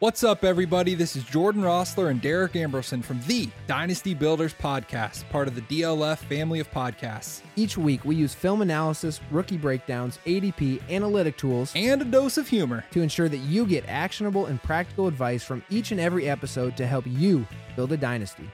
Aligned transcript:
What's 0.00 0.24
up, 0.24 0.44
everybody? 0.44 0.94
This 0.96 1.14
is 1.14 1.22
Jordan 1.22 1.62
Rossler 1.62 2.10
and 2.10 2.20
Derek 2.20 2.56
Ambrosen 2.56 3.00
from 3.00 3.20
the 3.28 3.48
Dynasty 3.68 4.12
Builders 4.12 4.52
Podcast, 4.52 5.26
part 5.30 5.46
of 5.46 5.54
the 5.54 5.60
DLF 5.62 6.18
family 6.18 6.58
of 6.58 6.68
podcasts, 6.72 7.42
Each 7.54 7.78
week, 7.78 8.04
we 8.04 8.16
use 8.16 8.34
film 8.34 8.60
analysis, 8.60 9.20
rookie 9.30 9.56
breakdowns, 9.56 10.18
ADP, 10.26 10.82
analytic 10.90 11.36
tools 11.36 11.72
and 11.76 12.02
a 12.02 12.04
dose 12.04 12.36
of 12.36 12.48
humor. 12.48 12.84
to 12.90 13.02
ensure 13.02 13.28
that 13.28 13.38
you 13.38 13.64
get 13.66 13.84
actionable 13.88 14.46
and 14.46 14.60
practical 14.62 15.06
advice 15.06 15.44
from 15.44 15.62
each 15.70 15.92
and 15.92 16.00
every 16.00 16.28
episode 16.28 16.76
to 16.76 16.86
help 16.86 17.04
you 17.06 17.46
build 17.76 17.92
a 17.92 17.96
dynasty. 17.96 18.50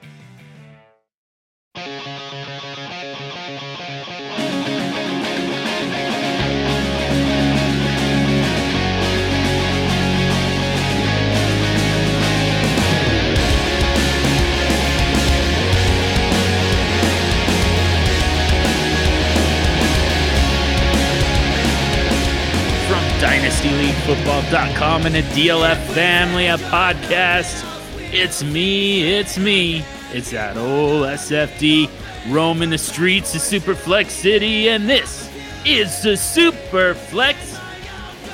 DynastyLeagueFootball.com 23.61 25.05
and 25.05 25.15
the 25.15 25.21
DLF 25.21 25.77
family 25.93 26.49
of 26.49 26.63
podcasts. 26.63 27.63
It's 28.11 28.43
me, 28.43 29.19
it's 29.19 29.37
me. 29.37 29.85
It's 30.15 30.31
that 30.31 30.57
old 30.57 31.03
SFD 31.05 31.91
roaming 32.33 32.71
the 32.71 32.79
streets 32.79 33.35
of 33.35 33.43
Superflex 33.43 34.09
City, 34.13 34.71
and 34.71 34.89
this 34.89 35.31
is 35.67 36.03
the 36.03 36.13
Superflex 36.13 37.37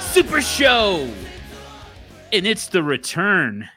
Super 0.00 0.40
Show. 0.40 1.12
And 2.32 2.46
it's 2.46 2.68
the 2.68 2.84
return. 2.84 3.68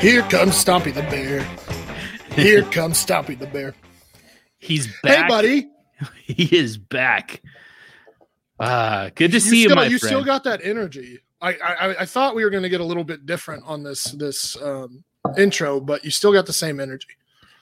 Here 0.00 0.22
comes 0.22 0.54
Stompy 0.64 0.94
the 0.94 1.02
Bear. 1.02 1.46
Here 2.32 2.62
comes 2.62 3.04
Stompy 3.04 3.38
the 3.38 3.46
Bear. 3.46 3.74
He's 4.58 4.86
back. 5.02 5.24
Hey, 5.24 5.28
buddy. 5.28 5.73
He 6.24 6.56
is 6.56 6.78
back. 6.78 7.42
Ah, 8.58 9.10
good 9.14 9.32
to 9.32 9.40
see 9.40 9.62
you, 9.62 9.68
still, 9.68 9.76
my 9.76 9.84
you 9.86 9.98
friend. 9.98 10.10
still 10.10 10.24
got 10.24 10.44
that 10.44 10.60
energy. 10.64 11.20
I, 11.40 11.52
I 11.54 11.96
I 12.00 12.06
thought 12.06 12.34
we 12.34 12.44
were 12.44 12.50
going 12.50 12.62
to 12.62 12.68
get 12.68 12.80
a 12.80 12.84
little 12.84 13.04
bit 13.04 13.26
different 13.26 13.62
on 13.66 13.82
this 13.82 14.04
this 14.04 14.60
um, 14.62 15.04
intro, 15.36 15.80
but 15.80 16.04
you 16.04 16.10
still 16.10 16.32
got 16.32 16.46
the 16.46 16.52
same 16.52 16.80
energy. 16.80 17.08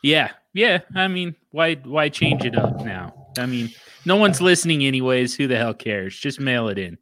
Yeah, 0.03 0.30
yeah. 0.53 0.80
I 0.94 1.08
mean, 1.08 1.34
why 1.50 1.75
why 1.75 2.08
change 2.08 2.44
it 2.44 2.56
up 2.56 2.84
now? 2.84 3.28
I 3.38 3.47
mean, 3.47 3.70
no 4.05 4.16
one's 4.16 4.41
listening 4.41 4.84
anyways. 4.84 5.34
Who 5.34 5.47
the 5.47 5.56
hell 5.56 5.75
cares? 5.75 6.16
Just 6.19 6.41
mail 6.41 6.69
it 6.69 6.78
in. 6.78 6.98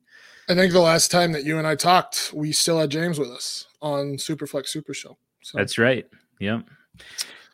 I 0.48 0.55
think 0.55 0.73
the 0.73 0.81
last 0.81 1.11
time 1.11 1.33
that 1.33 1.45
you 1.45 1.58
and 1.58 1.67
I 1.67 1.77
talked, 1.77 2.33
we 2.34 2.53
still 2.53 2.78
had 2.78 2.91
James 2.91 3.19
with 3.19 3.31
us 3.31 3.67
on 3.81 4.17
Superflex 4.17 4.69
Super 4.69 4.95
Show. 4.95 5.17
So 5.42 5.58
That's 5.58 5.78
right. 5.78 6.06
Yep. 6.41 6.64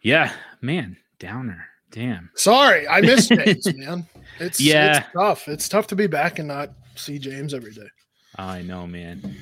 Yeah, 0.02 0.32
man. 0.60 0.96
Downer. 1.18 1.66
Damn. 1.90 2.30
sorry, 2.34 2.86
I 2.88 3.00
missed 3.00 3.28
James, 3.44 3.74
man. 3.74 4.06
It's 4.40 4.60
Yeah. 4.60 4.98
it's 4.98 5.06
tough. 5.14 5.48
It's 5.48 5.68
tough 5.68 5.86
to 5.88 5.96
be 5.96 6.06
back 6.06 6.38
and 6.38 6.48
not 6.48 6.70
see 6.94 7.18
James 7.18 7.54
every 7.54 7.72
day. 7.72 7.88
I 8.36 8.62
know, 8.62 8.86
man. 8.86 9.34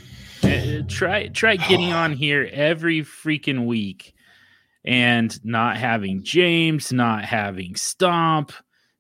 Uh, 0.42 0.82
try 0.88 1.28
try 1.28 1.56
getting 1.56 1.92
on 1.92 2.12
here 2.12 2.48
every 2.52 3.00
freaking 3.02 3.66
week 3.66 4.14
and 4.84 5.42
not 5.44 5.78
having 5.78 6.22
James, 6.22 6.92
not 6.92 7.24
having 7.24 7.74
Stomp, 7.76 8.52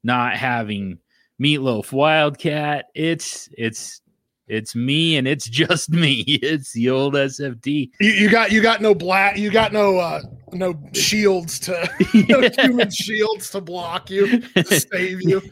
not 0.02 0.34
having 0.36 0.98
Meatloaf 1.40 1.92
Wildcat. 1.92 2.86
It's 2.94 3.48
it's 3.56 4.00
it's 4.46 4.74
me 4.74 5.16
and 5.16 5.26
it's 5.26 5.46
just 5.46 5.90
me. 5.90 6.24
It's 6.44 6.72
the 6.72 6.90
old 6.90 7.14
SFD. 7.14 7.90
You, 8.00 8.10
you 8.10 8.30
got 8.30 8.52
you 8.52 8.60
got 8.60 8.82
no 8.82 8.94
black. 8.94 9.38
You 9.38 9.50
got 9.50 9.72
no 9.72 9.98
uh 9.98 10.20
no 10.52 10.78
shields 10.92 11.58
to 11.60 11.90
no 12.28 12.48
human 12.58 12.90
shields 12.90 13.50
to 13.50 13.60
block 13.60 14.10
you 14.10 14.40
to 14.40 14.64
save 14.64 15.22
you. 15.22 15.42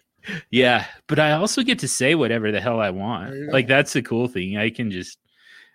Yeah, 0.50 0.86
but 1.08 1.18
I 1.18 1.32
also 1.32 1.62
get 1.62 1.78
to 1.80 1.88
say 1.88 2.14
whatever 2.14 2.52
the 2.52 2.60
hell 2.60 2.80
I 2.80 2.90
want. 2.90 3.30
There 3.30 3.38
you 3.38 3.46
go. 3.46 3.52
Like 3.52 3.68
that's 3.68 3.92
the 3.92 4.02
cool 4.02 4.28
thing. 4.28 4.56
I 4.56 4.70
can 4.70 4.90
just 4.90 5.18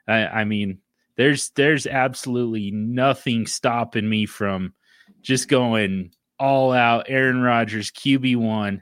I 0.07 0.27
I 0.27 0.43
mean, 0.45 0.79
there's 1.15 1.49
there's 1.51 1.87
absolutely 1.87 2.71
nothing 2.71 3.47
stopping 3.47 4.07
me 4.07 4.25
from 4.25 4.73
just 5.21 5.47
going 5.47 6.11
all 6.39 6.71
out 6.71 7.07
Aaron 7.09 7.41
Rodgers 7.41 7.91
QB1. 7.91 8.81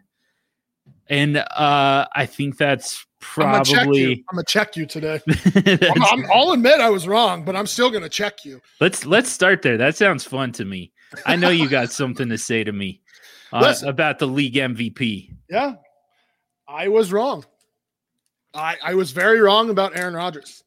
And 1.08 1.38
uh 1.38 2.08
I 2.14 2.26
think 2.26 2.58
that's 2.58 3.06
I'm 3.38 3.44
gonna 3.52 3.64
check 3.66 3.74
you. 3.74 3.84
probably 3.84 4.12
I'm 4.30 4.36
gonna 4.36 4.44
check 4.48 4.76
you 4.76 4.86
today. 4.86 5.22
I'm, 5.96 6.04
I'm, 6.04 6.26
I'll 6.34 6.52
admit 6.52 6.80
I 6.80 6.90
was 6.90 7.08
wrong, 7.08 7.44
but 7.46 7.56
I'm 7.56 7.68
still 7.68 7.90
gonna 7.92 8.10
check 8.10 8.46
you. 8.46 8.62
let's 8.82 9.06
let's 9.06 9.30
start 9.30 9.62
there. 9.62 9.78
That 9.78 9.96
sounds 9.96 10.24
fun 10.24 10.52
to 10.54 10.66
me. 10.66 10.92
I 11.26 11.36
know 11.36 11.50
you 11.50 11.70
got 11.70 11.92
something 11.92 12.30
to 12.30 12.38
say 12.38 12.64
to 12.64 12.72
me 12.72 13.02
uh, 13.54 13.76
about 13.86 14.20
the 14.20 14.28
league 14.28 14.56
MVP. 14.56 15.32
Yeah, 15.50 15.76
I 16.68 16.88
was 16.88 17.12
wrong. 17.12 17.46
I 18.54 18.78
I 18.84 18.94
was 18.96 19.12
very 19.12 19.40
wrong 19.42 19.70
about 19.70 19.98
Aaron 19.98 20.14
Rodgers. 20.16 20.64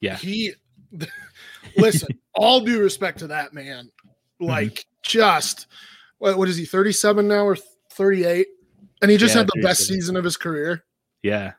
Yeah. 0.00 0.16
he. 0.16 0.52
listen, 1.76 2.08
all 2.34 2.60
due 2.60 2.80
respect 2.82 3.18
to 3.20 3.26
that 3.28 3.52
man, 3.54 3.90
Mm-hmm. 4.40 4.46
like 4.50 4.84
just 5.02 5.68
what, 6.18 6.36
what 6.36 6.48
is 6.48 6.56
he? 6.56 6.64
37 6.64 7.28
now 7.28 7.44
or 7.46 7.56
38? 7.92 8.46
And 9.00 9.10
he 9.10 9.16
just 9.16 9.34
Yeah, 9.34 9.40
had 9.42 9.48
the 9.54 9.60
best 9.62 9.86
season 9.86 10.16
of 10.16 10.24
his 10.24 10.36
career 10.36 10.84
Yeah. 11.22 11.52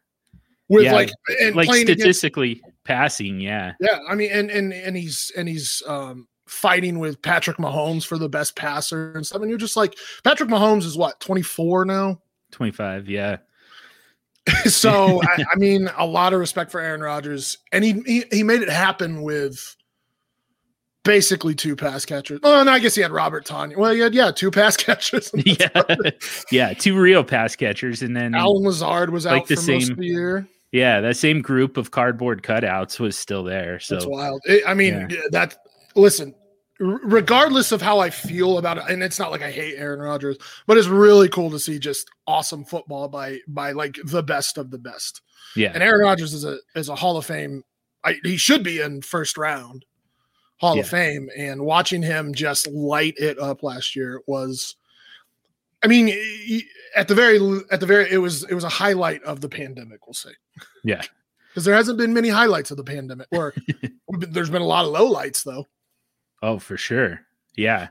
With 0.69 0.85
Yeah, 0.85 0.94
like 0.94 1.12
and 1.41 1.56
like 1.56 1.68
playing 1.68 1.84
against 1.84 2.01
statistically 2.01 2.62
passing, 2.84 3.40
yeah. 3.40 3.74
Yeah, 3.79 4.00
I 4.09 4.16
mean, 4.16 4.31
and 4.31 4.50
and 4.50 4.74
and 4.74 4.96
he's 4.96 5.31
and 5.38 5.47
he's 5.47 5.81
um 5.88 6.28
fighting 6.47 7.00
with 7.00 7.22
Patrick 7.22 7.57
Mahomes 7.57 8.06
for 8.06 8.18
the 8.18 8.29
best 8.29 8.56
passer 8.56 9.13
and 9.13 9.25
stuff. 9.25 9.41
And 9.41 9.50
you're 9.50 9.57
just 9.57 9.78
like, 9.78 9.97
Patrick 10.23 10.50
Mahomes 10.50 10.84
is 10.84 10.97
what 10.97 11.19
24 11.19 11.85
now. 11.85 12.22
25, 12.52 13.09
yeah. 13.09 13.38
so 14.66 15.22
I, 15.23 15.44
I 15.53 15.56
mean, 15.57 15.90
a 15.97 16.06
lot 16.06 16.34
of 16.34 16.40
respect 16.40 16.72
for 16.72 16.79
Aaron 16.79 17.02
Rodgers, 17.02 17.57
and 17.72 17.84
he, 17.84 18.02
he 18.06 18.23
he 18.31 18.44
made 18.44 18.62
it 18.62 18.69
happen 18.69 19.22
with 19.22 19.75
basically 21.03 21.53
two 21.56 21.75
pass 21.75 22.06
catchers. 22.06 22.40
Oh, 22.44 22.59
and 22.62 22.69
I 22.69 22.80
guess 22.80 22.96
he 22.96 23.02
had 23.02 23.12
Robert 23.12 23.46
Tonyan. 23.46 23.78
Well, 23.78 23.94
he 23.94 24.00
had 24.00 24.14
yeah, 24.14 24.31
two 24.31 24.52
pass 24.59 24.78
catchers. 24.78 25.31
yeah. 25.46 25.84
yeah, 26.52 26.74
two 26.74 26.97
real 27.00 27.24
pass 27.24 27.56
catchers 27.56 28.02
and 28.02 28.16
then 28.16 28.36
Allen 28.36 28.64
Lazard 28.64 29.09
was 29.12 29.25
Like 29.25 29.44
out 29.44 29.47
the 29.47 29.56
for 29.56 29.62
most 29.72 29.84
same- 29.88 29.91
of 29.91 29.97
the 29.97 30.06
year. 30.06 30.47
yeah, 30.72 31.02
that 31.02 31.18
same 31.18 31.41
group 31.41 31.78
of 31.78 31.91
cardboard 31.91 32.44
cutouts 32.44 33.00
was 33.00 33.18
still 33.18 33.44
there. 33.44 33.80
So 33.80 33.96
that's 33.96 34.08
wild. 34.08 34.41
It- 34.46 34.64
I 34.68 34.74
mean, 34.74 35.08
yeah, 35.09 35.22
that 35.31 35.58
listen, 35.96 36.34
regardless 36.80 37.72
of 37.72 37.81
how 37.81 38.00
I 38.00 38.09
feel 38.09 38.58
about 38.58 38.78
it, 38.78 38.84
and 38.90 39.03
it's 39.03 39.20
not 39.20 39.31
like 39.31 39.41
I 39.41 39.52
hate 39.52 39.75
Aaron 39.78 40.00
Rodgers, 40.00 40.38
but 40.68 40.78
it's 40.78 40.88
really 40.88 41.30
cool 41.30 41.52
to 41.52 41.59
see 41.59 41.80
just 41.80 42.09
awesome 42.28 42.66
football 42.66 43.08
by 43.08 43.40
by 43.47 43.72
like 43.74 43.97
the 44.06 44.24
best 44.24 44.58
of 44.58 44.72
the 44.72 44.80
best. 44.80 45.22
yeah. 45.56 45.72
And 45.74 45.84
Aaron 45.84 46.02
Rodgers 46.02 46.34
is 46.34 46.46
a 46.46 46.58
is 46.75 46.90
a 46.90 46.96
Hall 46.96 47.18
of 47.18 47.25
Fame. 47.25 47.64
I, 48.06 48.16
he 48.24 48.35
should 48.38 48.64
be 48.64 48.81
in 48.81 49.02
first 49.02 49.38
round 49.38 49.85
Hall 50.63 50.75
Yeah. 50.75 50.81
of 50.84 50.90
Fame, 50.90 51.29
and 51.38 51.62
watching 51.62 52.01
him 52.01 52.34
just 52.34 52.68
light 52.68 53.16
it 53.18 53.38
up 53.40 53.63
last 53.63 53.96
year 53.96 54.22
was. 54.28 54.75
I 55.84 55.88
mean, 55.88 56.13
at 56.96 57.09
the 57.09 57.16
very 57.16 57.38
at 57.69 57.81
the 57.81 57.85
very 57.85 58.09
it 58.09 58.19
was 58.19 58.44
it 58.46 58.53
was 58.53 58.63
a 58.63 58.69
highlight 58.69 59.22
of 59.23 59.41
the 59.41 59.50
pandemic. 59.50 60.07
We'll 60.07 60.13
say. 60.13 60.29
Yeah. 60.85 61.02
Because 61.50 61.66
there 61.66 61.75
hasn't 61.75 61.97
been 61.97 62.13
many 62.13 62.29
highlights 62.29 62.72
of 62.72 62.78
the 62.78 62.84
pandemic, 62.85 63.28
or 63.31 63.53
there's 64.09 64.50
been 64.50 64.62
a 64.62 64.66
lot 64.66 64.85
of 64.85 64.94
lowlights 64.94 65.44
though. 65.44 65.68
Oh, 66.41 66.57
for 66.59 66.78
sure. 66.78 67.19
Yeah. 67.56 67.90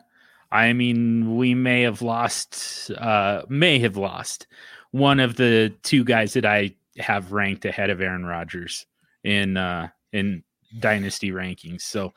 I 0.50 0.72
mean, 0.72 1.36
we 1.36 1.54
may 1.54 1.82
have 1.82 2.00
lost 2.00 2.90
uh 2.96 3.42
may 3.50 3.78
have 3.80 3.98
lost 3.98 4.46
one 4.92 5.20
of 5.20 5.36
the 5.36 5.74
two 5.82 6.02
guys 6.04 6.32
that 6.32 6.46
I 6.46 6.74
have 6.98 7.32
ranked 7.32 7.64
ahead 7.66 7.90
of 7.90 8.00
Aaron 8.00 8.24
Rodgers 8.24 8.86
in 9.22 9.58
uh 9.58 9.88
in 10.14 10.44
dynasty 10.80 11.30
rankings. 11.30 11.82
So 11.82 12.12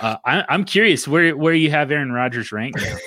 uh 0.00 0.16
I, 0.24 0.44
I'm 0.48 0.64
curious 0.64 1.06
where 1.08 1.36
where 1.36 1.54
you 1.54 1.70
have 1.70 1.90
Aaron 1.90 2.12
Rodgers 2.12 2.52
ranked 2.52 2.80
now. 2.80 2.96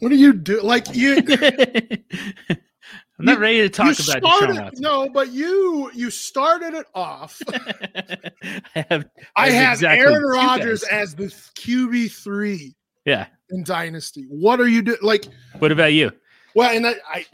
What 0.00 0.10
do 0.10 0.14
you 0.14 0.32
do? 0.32 0.60
Like 0.62 0.94
you, 0.94 1.16
I'm 2.48 3.24
not 3.24 3.32
You- 3.34 3.38
ready 3.42 3.58
to 3.62 3.68
talk 3.68 3.86
about 3.86 3.96
started, 3.96 4.22
Deshaun 4.56 4.62
Watson. 4.62 4.82
no, 4.82 5.08
but 5.08 5.32
you 5.32 5.90
you 5.92 6.08
started 6.10 6.74
it 6.74 6.86
off. 6.94 7.40
I 7.52 8.86
have 8.88 9.06
I 9.34 9.50
have 9.50 9.72
exactly 9.74 10.06
Aaron 10.06 10.22
Rodgers 10.22 10.84
as 10.84 11.16
the 11.16 11.24
QB 11.24 12.12
three 12.12 12.76
yeah. 13.04 13.26
in 13.50 13.64
Dynasty. 13.64 14.24
What 14.28 14.60
are 14.60 14.68
you 14.68 14.82
doing? 14.82 14.98
Like, 15.02 15.24
What 15.58 15.72
about 15.72 15.92
you? 15.94 16.12
well, 16.54 16.70
and 16.74 16.84
that, 16.84 16.98
I 17.12 17.26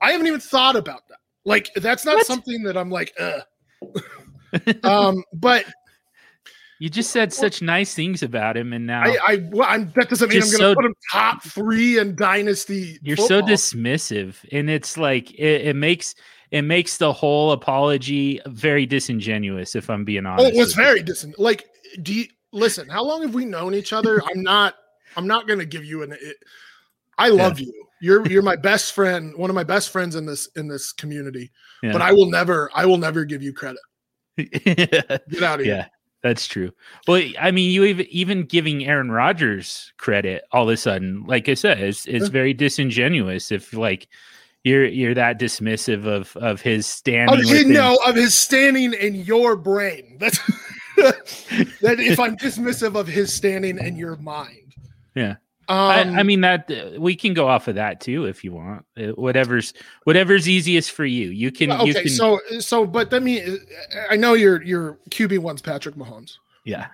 I 0.00 0.10
haven't 0.10 0.26
even 0.26 0.40
thought 0.40 0.74
about 0.74 1.06
that. 1.08 1.18
Like, 1.44 1.70
that's 1.76 2.04
not 2.04 2.16
What? 2.16 2.26
something 2.26 2.64
that 2.64 2.76
I'm 2.76 2.90
like, 2.90 3.12
uh. 3.20 3.40
Um, 4.82 5.22
but 5.34 5.64
You 6.78 6.90
just 6.90 7.10
said 7.12 7.32
such 7.32 7.62
nice 7.62 7.94
things 7.94 8.22
about 8.22 8.56
him, 8.56 8.72
and 8.72 8.86
now 8.86 9.02
I, 9.02 9.16
I, 9.26 9.48
well, 9.50 9.68
I'm, 9.68 9.92
that 9.94 10.08
doesn't 10.08 10.28
mean 10.30 10.42
I'm 10.42 10.48
going 10.48 10.52
to 10.52 10.56
so- 10.58 10.74
put 10.74 10.84
him 10.84 10.94
top 11.12 11.42
three 11.44 11.98
in 11.98 12.16
Dynasty. 12.16 12.98
you're 13.02 13.16
so 13.16 13.40
dismissive, 13.40 14.34
and 14.50 14.68
it's 14.68 14.96
like 14.96 15.30
it, 15.34 15.68
it 15.68 15.76
makes 15.76 16.14
it 16.50 16.62
makes 16.62 16.96
the 16.98 17.12
whole 17.12 17.52
apology 17.52 18.40
very 18.46 18.84
disingenuous. 18.84 19.74
If 19.74 19.88
I'm 19.88 20.04
being 20.04 20.26
Oh, 20.26 20.30
honest, 20.32 20.54
it 20.54 20.58
was 20.58 20.74
very 20.74 21.02
distant. 21.02 21.38
Like, 21.38 21.64
do 22.02 22.12
you 22.12 22.26
listen? 22.52 22.88
How 22.88 23.04
long 23.04 23.22
have 23.22 23.34
we 23.34 23.44
known 23.44 23.74
each 23.74 23.92
other? 23.92 24.20
I'm 24.28 24.42
not. 24.42 24.74
I'm 25.16 25.26
not 25.26 25.46
going 25.46 25.58
to 25.60 25.64
give 25.66 25.84
you 25.84 26.02
an. 26.02 26.12
It, 26.12 26.36
I 27.16 27.28
love 27.28 27.60
you. 27.60 27.72
You're 28.00 28.26
you're 28.26 28.42
my 28.42 28.56
best 28.56 28.92
friend. 28.92 29.32
One 29.36 29.48
of 29.50 29.54
my 29.54 29.62
best 29.62 29.90
friends 29.90 30.16
in 30.16 30.26
this 30.26 30.48
in 30.56 30.66
this 30.66 30.90
community. 30.92 31.52
Yeah. 31.82 31.92
But 31.92 32.02
I 32.02 32.12
will 32.12 32.28
never. 32.28 32.70
I 32.74 32.86
will 32.86 32.98
never 32.98 33.24
give 33.24 33.42
you 33.42 33.52
credit. 33.52 33.78
Get 34.36 35.42
out 35.42 35.60
of 35.60 35.66
here. 35.66 35.74
yeah, 35.74 35.86
that's 36.22 36.46
true. 36.46 36.72
Well, 37.06 37.22
I 37.40 37.50
mean, 37.50 37.70
you 37.70 37.84
even 37.84 38.06
even 38.10 38.44
giving 38.44 38.84
Aaron 38.86 39.10
Rodgers 39.10 39.92
credit 39.98 40.44
all 40.52 40.64
of 40.68 40.72
a 40.72 40.76
sudden, 40.76 41.24
like 41.26 41.48
I 41.48 41.54
said, 41.54 41.80
it's 41.80 42.06
it's 42.06 42.28
very 42.28 42.54
disingenuous 42.54 43.50
if 43.52 43.72
like 43.74 44.08
you're 44.64 44.86
you're 44.86 45.14
that 45.14 45.38
dismissive 45.40 46.06
of 46.06 46.36
of 46.36 46.60
his 46.60 46.86
standing. 46.86 47.40
You 47.40 47.48
within- 47.50 47.72
know 47.72 47.98
of 48.06 48.14
his 48.14 48.34
standing 48.34 48.92
in 48.94 49.16
your 49.16 49.56
brain. 49.56 50.16
That's 50.20 50.38
that. 50.96 51.96
If 51.98 52.20
I'm 52.20 52.36
dismissive 52.36 52.94
of 52.98 53.06
his 53.08 53.32
standing 53.34 53.78
in 53.78 53.96
your 53.96 54.16
mind. 54.16 54.74
Yeah. 55.14 55.36
Um, 55.72 56.14
I, 56.16 56.20
I 56.20 56.22
mean 56.22 56.42
that 56.42 56.70
uh, 56.70 57.00
we 57.00 57.16
can 57.16 57.32
go 57.32 57.48
off 57.48 57.66
of 57.66 57.76
that 57.76 58.00
too 58.00 58.26
if 58.26 58.44
you 58.44 58.52
want. 58.52 58.84
Uh, 58.94 59.08
whatever's 59.12 59.72
whatever's 60.04 60.46
easiest 60.46 60.90
for 60.90 61.06
you. 61.06 61.30
You 61.30 61.50
can. 61.50 61.72
okay. 61.72 61.86
you 61.86 61.94
can, 61.94 62.08
so 62.10 62.40
so, 62.58 62.86
but 62.86 63.08
that 63.08 63.22
mean 63.22 63.58
I 64.10 64.16
know 64.16 64.34
your 64.34 64.62
your 64.62 64.98
QB 65.08 65.38
one's 65.38 65.62
Patrick 65.62 65.94
Mahomes. 65.94 66.36
yeah. 66.64 66.88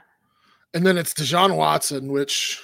and 0.74 0.86
then 0.86 0.96
it's 0.96 1.12
Deshaun 1.12 1.56
Watson, 1.56 2.12
which 2.12 2.62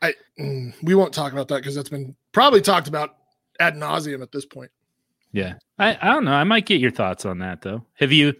I 0.00 0.14
mm, 0.38 0.72
we 0.82 0.94
won't 0.94 1.12
talk 1.12 1.32
about 1.32 1.48
that 1.48 1.56
because 1.56 1.74
that's 1.74 1.88
been 1.88 2.14
probably 2.30 2.60
talked 2.60 2.86
about 2.86 3.16
ad 3.58 3.74
nauseum 3.74 4.22
at 4.22 4.30
this 4.30 4.46
point. 4.46 4.70
Yeah, 5.32 5.54
I, 5.80 5.98
I 6.00 6.12
don't 6.12 6.24
know. 6.24 6.34
I 6.34 6.44
might 6.44 6.66
get 6.66 6.80
your 6.80 6.92
thoughts 6.92 7.26
on 7.26 7.40
that 7.40 7.62
though. 7.62 7.84
Have 7.94 8.12
you 8.12 8.32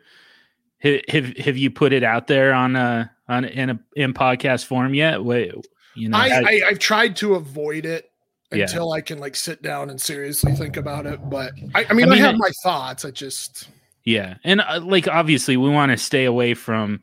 have 0.78 1.00
have, 1.08 1.36
have 1.36 1.56
you 1.56 1.72
put 1.72 1.92
it 1.92 2.04
out 2.04 2.28
there 2.28 2.52
on 2.52 2.76
a 2.76 3.10
on 3.28 3.44
in 3.44 3.70
a 3.70 3.80
in 3.96 4.14
podcast 4.14 4.66
form 4.66 4.94
yet? 4.94 5.24
Wait, 5.24 5.52
you 5.98 6.08
know, 6.08 6.18
I, 6.18 6.28
I- 6.28 6.40
I 6.40 6.60
I've 6.68 6.78
tried 6.78 7.16
to 7.16 7.34
avoid 7.34 7.84
it 7.86 8.10
Yeah. 8.52 8.62
until 8.64 8.92
I 8.92 9.00
can 9.00 9.18
like 9.18 9.36
sit 9.36 9.62
down 9.62 9.90
and 9.90 10.00
seriously 10.00 10.52
think 10.54 10.76
about 10.76 11.06
it. 11.06 11.18
But 11.28 11.52
I, 11.74 11.86
I 11.90 11.92
mean, 11.92 12.10
I 12.10 12.14
I, 12.14 12.18
have 12.18 12.34
I- 12.34 12.38
my 12.38 12.50
thoughts. 12.62 13.04
I 13.04 13.10
just 13.10 13.68
yeah, 14.04 14.36
and 14.44 14.60
uh, 14.62 14.80
like 14.82 15.06
obviously 15.08 15.56
we 15.56 15.68
want 15.68 15.92
to 15.92 15.98
stay 15.98 16.24
away 16.24 16.54
from 16.54 17.00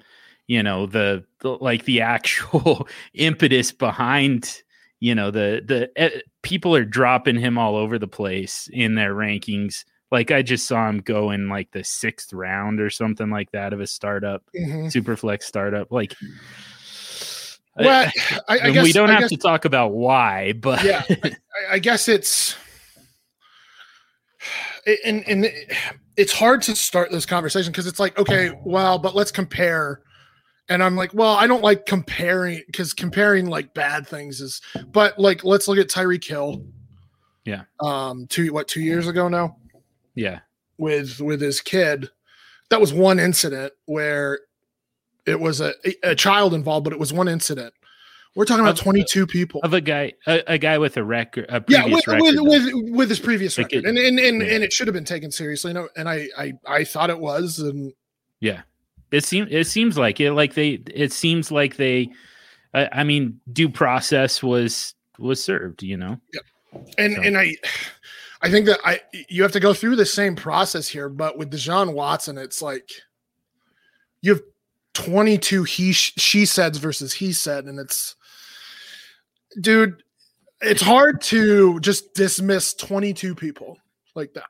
you 0.47 0.63
know 0.63 0.85
the, 0.87 1.23
the 1.41 1.49
like 1.61 1.85
the 1.85 2.01
actual 2.15 2.87
impetus 3.13 3.71
behind 3.71 4.61
you 4.99 5.13
know 5.13 5.29
the 5.31 5.61
the 5.65 5.89
uh, 6.03 6.19
people 6.41 6.75
are 6.75 6.85
dropping 6.85 7.35
him 7.37 7.57
all 7.57 7.75
over 7.75 7.99
the 7.99 8.07
place 8.07 8.69
in 8.73 8.95
their 8.95 9.13
rankings. 9.13 9.83
Like 10.11 10.31
I 10.31 10.43
just 10.43 10.67
saw 10.67 10.87
him 10.87 10.99
go 10.99 11.31
in 11.31 11.49
like 11.49 11.71
the 11.71 11.83
sixth 11.83 12.31
round 12.31 12.79
or 12.79 12.89
something 12.91 13.29
like 13.31 13.51
that 13.51 13.73
of 13.73 13.81
a 13.81 13.87
startup. 13.87 14.43
mhm. 14.55 14.85
Superflex 14.85 15.43
startup. 15.43 15.91
Like, 15.91 16.13
I- 16.13 16.25
well, 17.75 18.11
I, 18.47 18.59
I 18.59 18.71
guess 18.71 18.83
we 18.83 18.93
don't 18.93 19.09
I 19.09 19.13
have 19.13 19.21
guess, 19.21 19.29
to 19.31 19.37
talk 19.37 19.65
about 19.65 19.93
why, 19.93 20.53
but 20.53 20.83
Yeah, 20.83 21.03
I, 21.09 21.35
I 21.71 21.79
guess 21.79 22.07
it's 22.07 22.55
and 25.05 25.27
and 25.27 25.51
it's 26.15 26.31
hard 26.31 26.61
to 26.63 26.75
start 26.75 27.11
this 27.11 27.25
conversation 27.25 27.71
because 27.71 27.87
it's 27.87 27.99
like 27.99 28.17
okay, 28.19 28.51
well, 28.63 28.97
but 28.99 29.15
let's 29.15 29.31
compare. 29.31 30.01
And 30.67 30.81
I'm 30.83 30.95
like, 30.95 31.13
well, 31.13 31.35
I 31.35 31.45
don't 31.45 31.61
like 31.61 31.85
comparing 31.85 32.63
because 32.65 32.93
comparing 32.93 33.45
like 33.45 33.75
bad 33.75 34.07
things 34.07 34.41
is, 34.41 34.61
but 34.87 35.19
like, 35.19 35.43
let's 35.43 35.67
look 35.67 35.77
at 35.77 35.89
Tyreek 35.89 36.25
Hill. 36.25 36.65
Yeah. 37.43 37.65
Um, 37.79 38.25
two 38.27 38.51
what 38.51 38.67
two 38.67 38.81
years 38.81 39.07
ago 39.07 39.27
now 39.27 39.57
yeah, 40.15 40.39
with 40.77 41.19
with 41.19 41.41
his 41.41 41.61
kid, 41.61 42.09
that 42.69 42.81
was 42.81 42.93
one 42.93 43.19
incident 43.19 43.73
where 43.85 44.39
it 45.25 45.39
was 45.39 45.61
a 45.61 45.73
a 46.03 46.15
child 46.15 46.53
involved, 46.53 46.83
but 46.83 46.93
it 46.93 46.99
was 46.99 47.11
one 47.13 47.27
incident. 47.27 47.73
We're 48.35 48.43
talking 48.45 48.65
about 48.65 48.73
Of- 48.73 48.81
uh, 48.81 48.91
22 48.91 49.27
people. 49.27 49.61
of 49.63 49.73
a 49.73 49.79
guy, 49.79 50.11
a, 50.27 50.43
a 50.47 50.57
guy 50.57 50.77
with 50.77 50.97
a 50.97 51.03
record, 51.03 51.45
a 51.49 51.63
yeah 51.69 51.85
with, 51.85 52.05
record. 52.05 52.21
with, 52.21 52.35
with 52.41 52.73
with 52.91 53.09
his 53.09 53.19
previous 53.19 53.57
Like 53.57 53.67
record 53.67 53.85
it- 53.85 53.89
and 53.89 53.97
and 53.97 54.19
and, 54.19 54.41
yeah. 54.41 54.55
and 54.55 54.63
it 54.63 54.73
should 54.73 54.87
have 54.87 54.93
been 54.93 55.05
taken 55.05 55.31
seriously 55.31 55.71
no 55.71 55.87
and 55.95 56.09
I, 56.09 56.27
I 56.37 56.53
i 56.67 56.83
thought 56.83 57.09
it 57.09 57.19
was 57.19 57.59
and 57.59 57.93
yeah, 58.41 58.61
it 59.11 59.23
seems 59.23 59.47
it 59.51 59.67
seems 59.67 59.97
like 59.97 60.19
it. 60.19 60.33
Like 60.33 60.53
they, 60.53 60.71
it 60.93 61.13
seems 61.13 61.49
like 61.51 61.77
they. 61.77 62.09
I, 62.73 62.89
I 62.91 63.03
mean, 63.05 63.39
due 63.53 63.69
process 63.69 64.43
was 64.43 64.93
was 65.17 65.41
served. 65.41 65.81
You 65.81 65.95
know. 65.97 66.19
Yeah. 66.33 66.81
and 66.97 67.15
So- 67.15 67.21
and 67.21 67.37
i 67.37 67.55
i 68.41 68.51
think 68.51 68.65
that 68.65 68.79
i 68.83 68.99
you 69.29 69.41
have 69.43 69.53
to 69.53 69.61
go 69.61 69.73
through 69.73 69.95
the 69.95 70.05
same 70.05 70.35
process 70.35 70.89
here 70.89 71.07
but 71.07 71.37
with 71.37 71.49
Deshaun 71.51 71.93
watson 71.93 72.37
it's 72.37 72.61
like 72.61 72.89
you 74.21 74.33
have 74.33 74.41
22 74.95 75.63
he 75.63 75.91
she 75.93 76.45
said 76.45 76.75
versus 76.75 77.13
he 77.13 77.31
said 77.31 77.65
and 77.65 77.79
it's 77.79 78.15
dude 79.61 80.01
it's 80.61 80.81
hard 80.81 81.21
to 81.21 81.79
just 81.81 82.13
dismiss 82.13 82.73
22 82.73 83.35
people 83.35 83.77
like 84.15 84.33
that. 84.33 84.47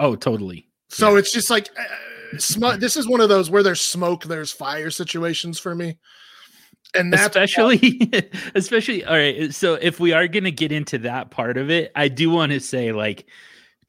Oh, 0.00 0.16
totally. 0.16 0.68
So 0.88 1.16
it's 1.16 1.32
just 1.32 1.50
like 1.50 1.68
uh, 1.78 2.38
sm- 2.38 2.78
this 2.78 2.96
is 2.96 3.06
one 3.06 3.20
of 3.20 3.28
those 3.28 3.50
where 3.50 3.62
there's 3.62 3.80
smoke, 3.80 4.24
there's 4.24 4.50
fire 4.50 4.90
situations 4.90 5.58
for 5.58 5.74
me, 5.74 5.98
and 6.94 7.12
that's 7.12 7.24
especially 7.24 8.10
especially 8.54 9.04
all 9.04 9.16
right 9.16 9.54
so 9.54 9.74
if 9.74 9.98
we 10.00 10.12
are 10.12 10.28
going 10.28 10.44
to 10.44 10.52
get 10.52 10.72
into 10.72 10.98
that 10.98 11.30
part 11.30 11.56
of 11.56 11.70
it 11.70 11.90
i 11.96 12.08
do 12.08 12.28
want 12.28 12.52
to 12.52 12.60
say 12.60 12.92
like 12.92 13.26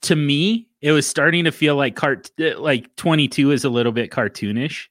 to 0.02 0.16
me 0.16 0.68
it 0.82 0.92
was 0.92 1.06
starting 1.06 1.44
to 1.44 1.52
feel 1.52 1.76
like 1.76 1.96
cart 1.96 2.30
like 2.58 2.96
22 2.96 3.52
is 3.52 3.66
a 3.66 3.70
little 3.70 3.92
bit 3.92 4.12
cartoonish 4.12 4.88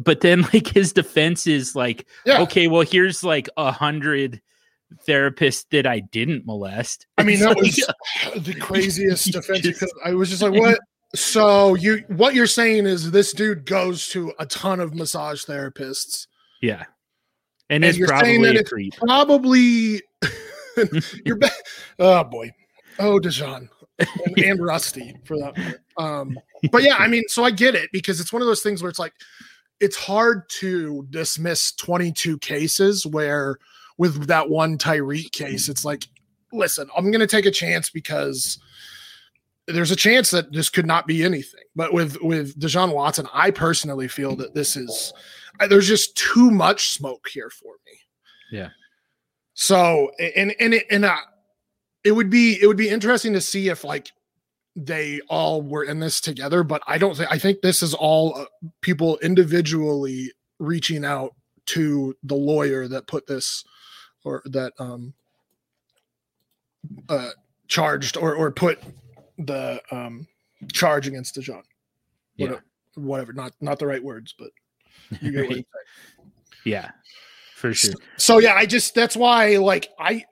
but 0.00 0.20
then 0.20 0.42
like 0.52 0.68
his 0.68 0.92
defense 0.92 1.46
is 1.46 1.74
like 1.74 2.06
yeah. 2.24 2.40
okay 2.40 2.68
well 2.68 2.82
here's 2.82 3.22
like 3.22 3.48
a 3.56 3.70
hundred 3.70 4.40
therapists 5.08 5.64
that 5.70 5.86
i 5.86 6.00
didn't 6.00 6.44
molest 6.46 7.06
I 7.16 7.22
mean 7.22 7.40
that 7.40 7.56
was 7.56 7.76
the 8.44 8.54
craziest 8.54 9.32
defense. 9.32 9.60
because 9.60 9.92
I 10.04 10.12
was 10.12 10.28
just 10.28 10.42
like, 10.42 10.52
what? 10.52 10.78
So 11.14 11.74
you 11.74 12.04
what 12.08 12.34
you're 12.34 12.46
saying 12.46 12.86
is 12.86 13.10
this 13.10 13.32
dude 13.32 13.64
goes 13.66 14.08
to 14.10 14.32
a 14.38 14.46
ton 14.46 14.80
of 14.80 14.94
massage 14.94 15.44
therapists, 15.44 16.26
yeah 16.60 16.84
and, 17.70 17.84
And 17.84 17.96
you're 17.96 18.08
saying 18.08 18.42
probably 18.42 18.48
that 18.48 18.56
it's 18.56 18.70
creep 18.70 18.94
probably. 18.96 20.02
you're 21.24 21.36
ba- 21.36 21.50
oh 21.98 22.24
boy, 22.24 22.50
oh 22.98 23.18
Deshaun 23.18 23.68
and, 23.98 24.38
and 24.38 24.64
Rusty 24.64 25.16
for 25.24 25.38
that. 25.38 25.78
Um, 25.96 26.38
but 26.70 26.82
yeah, 26.82 26.96
I 26.96 27.08
mean, 27.08 27.24
so 27.28 27.44
I 27.44 27.50
get 27.50 27.74
it 27.74 27.90
because 27.92 28.20
it's 28.20 28.32
one 28.32 28.42
of 28.42 28.48
those 28.48 28.62
things 28.62 28.82
where 28.82 28.90
it's 28.90 28.98
like 28.98 29.12
it's 29.82 29.96
hard 29.96 30.48
to 30.48 31.04
dismiss 31.10 31.72
22 31.72 32.38
cases 32.38 33.04
where 33.04 33.58
with 33.98 34.28
that 34.28 34.48
one 34.48 34.78
Tyreek 34.78 35.32
case, 35.32 35.68
it's 35.68 35.84
like, 35.84 36.06
listen, 36.52 36.88
I'm 36.96 37.10
going 37.10 37.20
to 37.20 37.26
take 37.26 37.46
a 37.46 37.50
chance 37.50 37.90
because 37.90 38.60
there's 39.66 39.90
a 39.90 39.96
chance 39.96 40.30
that 40.30 40.52
this 40.52 40.68
could 40.68 40.86
not 40.86 41.08
be 41.08 41.24
anything. 41.24 41.64
But 41.74 41.92
with 41.92 42.16
with 42.22 42.58
Deshaun 42.60 42.94
Watson, 42.94 43.26
I 43.34 43.50
personally 43.50 44.06
feel 44.06 44.36
that 44.36 44.54
this 44.54 44.76
is 44.76 45.12
there's 45.68 45.88
just 45.88 46.16
too 46.16 46.52
much 46.52 46.90
smoke 46.90 47.26
here 47.28 47.50
for 47.50 47.74
me. 47.84 47.98
Yeah. 48.56 48.68
So 49.54 50.12
and 50.18 50.54
and 50.60 50.74
it, 50.74 50.86
and 50.90 51.04
uh, 51.04 51.16
it 52.04 52.12
would 52.12 52.30
be 52.30 52.56
it 52.62 52.68
would 52.68 52.76
be 52.76 52.88
interesting 52.88 53.32
to 53.32 53.40
see 53.40 53.68
if 53.68 53.82
like 53.82 54.12
they 54.74 55.20
all 55.28 55.62
were 55.62 55.84
in 55.84 56.00
this 56.00 56.20
together, 56.20 56.64
but 56.64 56.82
I 56.86 56.98
don't 56.98 57.16
think 57.16 57.30
I 57.30 57.38
think 57.38 57.60
this 57.60 57.82
is 57.82 57.94
all 57.94 58.36
uh, 58.36 58.44
people 58.80 59.18
individually 59.18 60.32
reaching 60.58 61.04
out 61.04 61.34
to 61.66 62.14
the 62.22 62.34
lawyer 62.34 62.88
that 62.88 63.06
put 63.06 63.26
this 63.26 63.64
or 64.24 64.42
that 64.46 64.72
um 64.78 65.14
uh 67.08 67.30
charged 67.68 68.16
or 68.16 68.34
or 68.34 68.50
put 68.50 68.82
the 69.38 69.80
um 69.90 70.26
charge 70.72 71.06
against 71.06 71.36
Deshaun. 71.36 71.62
yeah 72.36 72.46
Whatever, 72.46 72.64
whatever, 72.94 73.32
not 73.32 73.52
not 73.60 73.78
the 73.78 73.86
right 73.86 74.02
words, 74.02 74.34
but 74.38 74.50
you 75.20 75.32
get 75.32 75.40
what 75.40 75.44
I'm 75.44 75.52
saying. 75.52 75.64
yeah 76.64 76.90
for 77.56 77.74
sure 77.74 77.94
So 78.16 78.38
yeah, 78.38 78.54
I 78.54 78.66
just 78.66 78.94
that's 78.94 79.16
why 79.16 79.56
like 79.56 79.88
I 79.98 80.24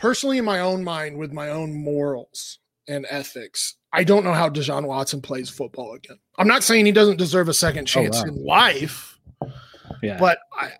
personally 0.00 0.38
in 0.38 0.44
my 0.44 0.60
own 0.60 0.82
mind 0.82 1.16
with 1.16 1.32
my 1.32 1.50
own 1.50 1.72
morals 1.74 2.58
and 2.88 3.06
ethics, 3.08 3.76
I 3.92 4.02
don't 4.02 4.24
know 4.24 4.32
how 4.32 4.48
Deshaun 4.48 4.86
Watson 4.86 5.20
plays 5.20 5.48
football 5.48 5.94
again. 5.94 6.18
I'm 6.38 6.48
not 6.48 6.64
saying 6.64 6.86
he 6.86 6.92
doesn't 6.92 7.18
deserve 7.18 7.48
a 7.48 7.54
second 7.54 7.82
oh, 7.82 7.84
chance 7.84 8.16
wow. 8.16 8.24
in 8.24 8.44
life, 8.44 9.18
yeah 10.02 10.18
but 10.18 10.38
I 10.52 10.72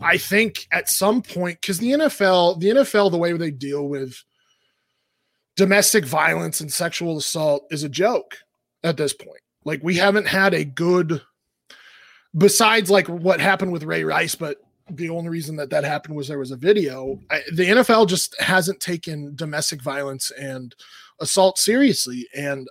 I 0.00 0.18
think 0.18 0.66
at 0.72 0.88
some 0.88 1.22
point 1.22 1.60
because 1.60 1.78
the 1.78 1.92
NFL, 1.92 2.60
the 2.60 2.68
NFL, 2.68 3.10
the 3.10 3.18
way 3.18 3.32
they 3.32 3.50
deal 3.50 3.88
with 3.88 4.22
domestic 5.56 6.04
violence 6.04 6.60
and 6.60 6.72
sexual 6.72 7.16
assault 7.16 7.66
is 7.70 7.82
a 7.82 7.88
joke 7.88 8.36
at 8.84 8.96
this 8.96 9.12
point. 9.12 9.40
Like 9.64 9.80
we 9.82 9.96
haven't 9.96 10.28
had 10.28 10.54
a 10.54 10.64
good, 10.64 11.22
besides 12.36 12.90
like 12.90 13.08
what 13.08 13.40
happened 13.40 13.72
with 13.72 13.84
Ray 13.84 14.04
Rice, 14.04 14.34
but 14.34 14.58
the 14.90 15.08
only 15.08 15.28
reason 15.30 15.56
that 15.56 15.70
that 15.70 15.84
happened 15.84 16.16
was 16.16 16.28
there 16.28 16.38
was 16.38 16.52
a 16.52 16.56
video. 16.56 17.20
I, 17.30 17.42
the 17.52 17.64
NFL 17.64 18.08
just 18.08 18.40
hasn't 18.40 18.80
taken 18.80 19.34
domestic 19.34 19.82
violence 19.82 20.30
and 20.30 20.74
assault 21.20 21.58
seriously. 21.58 22.26
And 22.36 22.68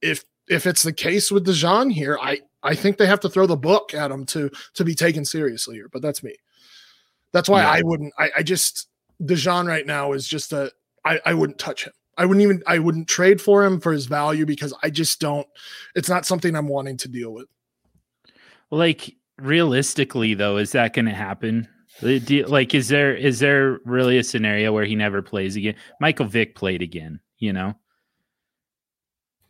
if 0.00 0.24
if 0.48 0.66
it's 0.66 0.82
the 0.82 0.92
case 0.92 1.30
with 1.30 1.46
Deshaun 1.46 1.92
here, 1.92 2.18
I 2.20 2.40
I 2.62 2.74
think 2.74 2.96
they 2.96 3.06
have 3.06 3.20
to 3.20 3.28
throw 3.28 3.46
the 3.46 3.56
book 3.56 3.92
at 3.94 4.10
him 4.10 4.24
to 4.26 4.50
to 4.74 4.84
be 4.84 4.94
taken 4.94 5.24
seriously 5.24 5.76
here. 5.76 5.88
But 5.92 6.02
that's 6.02 6.22
me. 6.22 6.34
That's 7.32 7.48
why 7.48 7.62
Yeah. 7.62 7.70
I 7.70 7.82
wouldn't. 7.82 8.14
I, 8.18 8.30
I 8.38 8.42
just 8.42 8.88
Deshaun 9.22 9.66
right 9.66 9.86
now 9.86 10.12
is 10.12 10.26
just 10.26 10.52
a. 10.52 10.70
I 11.04 11.20
I 11.26 11.34
wouldn't 11.34 11.58
touch 11.58 11.84
him. 11.84 11.92
I 12.16 12.24
wouldn't 12.24 12.42
even. 12.42 12.62
I 12.66 12.78
wouldn't 12.78 13.08
trade 13.08 13.42
for 13.42 13.62
him 13.64 13.78
for 13.80 13.92
his 13.92 14.06
value 14.06 14.46
because 14.46 14.72
I 14.82 14.88
just 14.88 15.20
don't. 15.20 15.46
It's 15.94 16.08
not 16.08 16.24
something 16.24 16.56
I'm 16.56 16.68
wanting 16.68 16.96
to 16.98 17.08
deal 17.08 17.32
with. 17.34 17.46
Like 18.70 19.14
realistically, 19.38 20.34
though, 20.34 20.56
is 20.56 20.72
that 20.72 20.92
going 20.94 21.06
to 21.06 21.14
happen? 21.14 21.68
Uh, 22.02 22.08
you- 22.08 22.46
Like, 22.46 22.74
is 22.74 22.88
there 22.88 23.14
is 23.14 23.38
there 23.38 23.78
really 23.84 24.18
a 24.18 24.24
scenario 24.24 24.72
where 24.72 24.84
he 24.84 24.94
never 24.96 25.22
plays 25.22 25.56
again? 25.56 25.74
Michael 26.00 26.26
Vick 26.26 26.54
played 26.54 26.82
again. 26.82 27.20
You 27.38 27.52
know, 27.52 27.74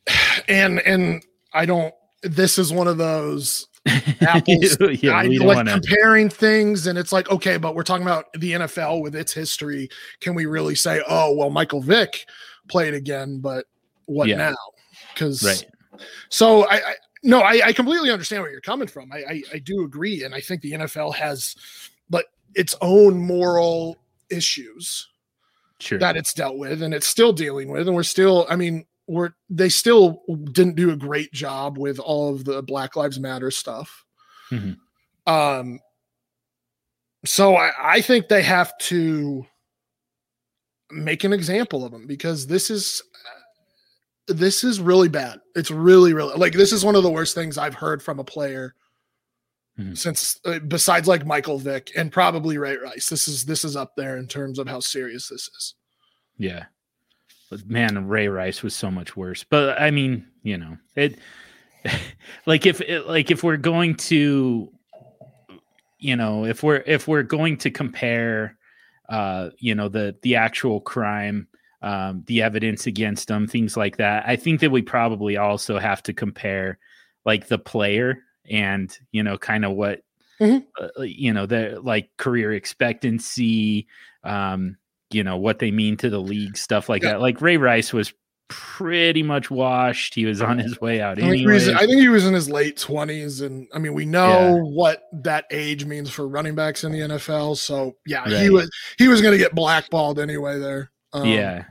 And 0.49 0.81
and 0.81 1.23
I 1.53 1.67
don't. 1.67 1.95
This 2.23 2.59
is 2.59 2.73
one 2.73 2.89
of 2.89 2.99
those 2.99 3.67
Apples- 4.21 4.77
yeah, 5.03 5.13
I 5.13 5.23
like 5.25 5.41
wanna- 5.57 5.73
comparing 5.73 6.29
things, 6.29 6.87
and 6.87 6.99
it's 6.99 7.13
like, 7.13 7.31
okay, 7.31 7.57
but 7.57 7.75
we're 7.75 7.83
talking 7.85 8.03
about 8.07 8.33
the 8.35 8.53
NFL 8.53 9.03
with 9.03 9.15
its 9.15 9.33
history. 9.33 9.89
Can 10.21 10.35
we 10.35 10.47
really 10.47 10.75
say, 10.75 11.03
oh, 11.09 11.35
well, 11.35 11.51
Michael 11.51 11.81
Vick 11.83 12.27
played 12.69 12.95
again, 12.95 13.39
but 13.41 13.67
what 14.07 14.29
Yeah. 14.29 14.37
now? 14.37 14.55
Because 15.15 15.43
right. 15.45 15.65
so 16.29 16.65
I, 16.69 16.77
I 16.77 16.95
no, 17.23 17.41
I, 17.41 17.61
I 17.67 17.73
completely 17.73 18.11
understand 18.11 18.43
where 18.43 18.51
you're 18.53 18.61
coming 18.61 18.89
from. 18.89 19.11
I, 19.13 19.19
I 19.29 19.43
I 19.55 19.59
do 19.59 19.85
agree, 19.85 20.25
and 20.25 20.35
I 20.35 20.41
think 20.41 20.61
the 20.63 20.73
NFL 20.73 21.15
has, 21.15 21.57
but 22.11 22.27
its 22.55 22.75
own 22.81 23.19
moral 23.19 23.97
issues 24.31 25.09
Sure. 25.79 25.99
that 25.99 26.17
it's 26.17 26.33
dealt 26.33 26.57
with 26.57 26.81
and 26.83 26.95
it's 26.95 27.07
still 27.07 27.35
dealing 27.35 27.69
with 27.69 27.87
and 27.87 27.95
we're 27.95 28.03
still 28.03 28.47
i 28.49 28.57
mean 28.57 28.87
we're 29.07 29.33
they 29.51 29.69
still 29.69 30.23
didn't 30.53 30.75
do 30.75 30.91
a 30.91 30.97
great 30.97 31.31
job 31.35 31.77
with 31.77 31.99
all 31.99 32.35
of 32.35 32.47
the 32.47 32.63
black 32.63 32.97
lives 32.97 33.21
matter 33.21 33.51
stuff 33.51 34.05
Mhm. 34.51 34.79
um 35.27 35.79
so 37.27 37.57
I, 37.57 37.73
I 37.79 38.01
think 38.01 38.29
they 38.29 38.43
have 38.43 38.73
to 38.79 39.45
make 40.91 41.25
an 41.25 41.33
example 41.35 41.85
of 41.85 41.93
them 41.93 42.07
because 42.07 42.47
this 42.47 42.71
is 42.71 43.03
this 44.29 44.65
is 44.65 44.81
really 44.81 45.09
bad 45.09 45.41
it's 45.55 45.71
really 45.71 46.13
really 46.13 46.35
like 46.37 46.53
this 46.53 46.73
is 46.73 46.85
one 46.85 46.97
of 46.97 47.03
the 47.03 47.11
worst 47.11 47.35
things 47.35 47.57
i've 47.59 47.75
heard 47.75 48.03
from 48.03 48.19
a 48.19 48.25
player 48.25 48.75
Mhm. 49.79 49.97
since 49.97 50.41
uh, 50.47 50.59
besides 50.61 51.07
like 51.07 51.27
michael 51.27 51.59
vick 51.59 51.91
and 51.97 52.11
probably 52.11 52.57
ray 52.59 52.77
rice 52.77 53.09
this 53.11 53.29
is 53.29 53.45
this 53.45 53.63
is 53.65 53.77
up 53.77 53.95
there 53.95 54.17
in 54.17 54.27
terms 54.27 54.59
of 54.59 54.67
how 54.67 54.81
serious 54.81 55.29
this 55.29 55.49
is 55.57 55.75
Yeah. 56.39 56.65
But 57.51 57.65
man, 57.67 58.09
Ray 58.09 58.27
Rice 58.27 58.65
was 58.65 58.75
so 58.75 58.91
much 58.91 59.17
worse. 59.17 59.45
But 59.45 59.81
I 59.81 59.93
mean, 59.93 60.27
you 60.43 60.59
know, 60.59 60.79
it 60.97 61.17
like 62.47 62.67
if 62.67 62.81
it, 62.81 63.07
like 63.07 63.31
if 63.31 63.45
we're 63.45 63.57
going 63.57 63.95
to 64.11 64.73
you 66.01 66.17
know, 66.17 66.45
if 66.45 66.63
we're 66.65 66.83
if 66.87 67.07
we're 67.07 67.23
going 67.23 67.57
to 67.59 67.71
compare 67.71 68.57
uh, 69.09 69.51
you 69.59 69.77
know, 69.77 69.89
the 69.89 70.17
the 70.23 70.35
actual 70.37 70.81
crime, 70.81 71.47
um, 71.83 72.23
the 72.27 72.43
evidence 72.43 72.87
against 72.87 73.29
them, 73.29 73.47
things 73.47 73.77
like 73.77 73.97
that, 73.99 74.25
I 74.27 74.37
think 74.37 74.61
that 74.61 74.71
we 74.71 74.83
probably 74.83 75.37
also 75.37 75.79
have 75.79 76.03
to 76.05 76.13
compare 76.13 76.79
like 77.25 77.49
the 77.49 77.59
player 77.59 78.19
and, 78.51 78.97
you 79.13 79.23
know, 79.23 79.37
kind 79.39 79.65
of 79.65 79.73
what 79.73 80.03
Mhm. 80.41 80.65
uh, 80.81 81.03
you 81.03 81.33
know, 81.33 81.47
the 81.47 81.81
like 81.83 82.11
career 82.19 82.53
expectancy, 82.53 83.87
um, 84.25 84.77
you 85.11 85.23
know 85.25 85.37
what 85.37 85.59
they 85.61 85.71
mean 85.71 85.97
to 85.99 86.11
the 86.11 86.21
league, 86.21 86.57
stuff 86.57 86.89
like 86.89 87.03
Yeah. 87.03 87.13
that. 87.13 87.21
Like 87.21 87.41
Ray 87.41 87.57
Rice 87.57 87.93
was 87.93 88.13
pretty 88.49 89.23
much 89.23 89.51
washed. 89.51 90.15
He 90.15 90.25
was 90.25 90.41
on 90.41 90.59
his 90.59 90.81
way 90.81 91.01
out 91.01 91.19
I 91.19 91.23
think, 91.23 91.37
he 91.37 91.47
was, 91.47 91.67
anyway. 91.69 91.83
I 91.83 91.87
think 91.87 92.01
he 92.01 92.09
was 92.09 92.27
in 92.27 92.35
his 92.35 92.49
late 92.49 92.77
twenties, 92.77 93.41
and 93.41 93.67
I 93.75 93.79
mean, 93.79 93.93
we 93.95 94.05
know 94.07 94.29
Yeah. 94.57 94.61
what 94.63 95.03
that 95.25 95.47
age 95.51 95.85
means 95.85 96.11
for 96.11 96.29
running 96.29 96.55
backs 96.55 96.85
in 96.85 96.93
the 96.93 97.01
NFL. 97.01 97.57
So 97.57 97.97
yeah, 98.07 98.29
he 98.29 98.51
was 98.51 98.71
he 98.99 99.09
was 99.09 99.21
going 99.23 99.33
to 99.33 99.39
get 99.39 99.55
blackballed 99.55 100.19
anyway. 100.21 100.59
There, 100.61 100.91
um, 101.13 101.27
yeah. 101.27 101.65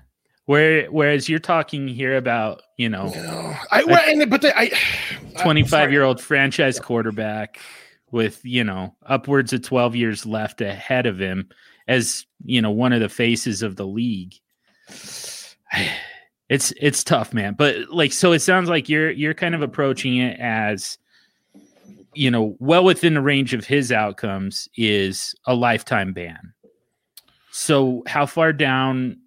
Where 0.46 0.86
whereas 0.92 1.27
you're 1.27 1.39
talking 1.39 1.88
here 1.88 2.18
about 2.18 2.62
you 2.77 2.88
know 2.88 3.12
you 3.13 3.22
know, 3.24 3.56
I, 3.72 3.84
well, 3.84 4.01
and, 4.08 4.30
but 4.30 4.42
they, 4.42 4.54
I, 4.54 4.72
25 5.42 5.92
year 5.92 6.04
old 6.04 6.22
franchise 6.22 6.80
quarterback 6.80 7.60
with 8.12 8.39
you 8.44 8.63
know 8.63 8.96
upwards 9.08 9.54
of 9.54 9.63
12 9.63 9.96
years 9.96 10.25
left 10.25 10.62
ahead 10.62 11.06
of 11.06 11.20
him 11.20 11.50
as 11.88 12.25
you 12.44 12.62
know 12.62 12.72
one 12.72 12.94
of 12.94 13.01
the 13.01 13.10
faces 13.10 13.62
of 13.62 13.75
the 13.75 13.88
league. 13.88 14.36
It's 16.48 16.72
it's 16.80 17.04
tough 17.04 17.34
man. 17.34 17.56
But 17.58 17.89
like 17.89 18.13
so 18.13 18.32
it 18.32 18.39
sounds 18.39 18.70
like 18.70 18.88
you're 18.88 19.10
you're 19.10 19.34
kind 19.34 19.56
of 19.56 19.63
approaching 19.63 20.18
it 20.18 20.39
as 20.39 21.00
you 22.13 22.30
know 22.30 22.56
well 22.60 22.84
within 22.84 23.15
the 23.15 23.22
range 23.22 23.56
of 23.56 23.65
his 23.65 23.92
outcomes 23.92 24.70
is 24.77 25.34
a 25.48 25.56
lifetime 25.56 26.13
ban. 26.13 26.54
So 27.50 28.04
how 28.06 28.27
far 28.27 28.54
down 28.54 29.18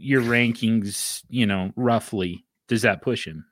your 0.00 0.22
rankings 0.22 1.22
you 1.28 1.46
know 1.46 1.72
roughly 1.76 2.44
does 2.68 2.82
that 2.82 3.02
push 3.02 3.26
him 3.26 3.44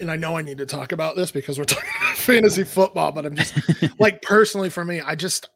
and 0.00 0.10
I 0.10 0.16
know 0.16 0.36
I 0.36 0.42
need 0.42 0.58
to 0.58 0.66
talk 0.66 0.92
about 0.92 1.16
this 1.16 1.30
because 1.30 1.58
we're 1.58 1.64
talking 1.66 1.88
about 2.00 2.16
fantasy 2.16 2.64
football, 2.64 3.12
but 3.12 3.26
I'm 3.26 3.36
just 3.36 3.54
like 3.98 4.22
personally 4.22 4.70
for 4.70 4.84
me, 4.84 5.00
I 5.00 5.14
just 5.14 5.48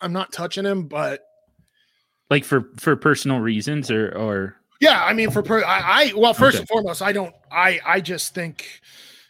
I'm 0.00 0.12
not 0.12 0.32
touching 0.32 0.64
him, 0.64 0.88
but 0.88 1.22
like 2.30 2.44
for 2.44 2.70
for 2.76 2.96
personal 2.96 3.40
reasons 3.40 3.90
or 3.90 4.08
or 4.16 4.56
Yeah, 4.80 5.02
I 5.02 5.12
mean, 5.12 5.30
for 5.30 5.42
per, 5.42 5.64
I, 5.64 5.80
I 5.80 6.12
well, 6.14 6.34
first 6.34 6.56
Okay. 6.56 6.60
and 6.60 6.68
foremost, 6.68 7.02
I 7.02 7.12
don't, 7.12 7.34
I, 7.50 7.80
I 7.86 8.00
just 8.00 8.34
think 8.34 8.80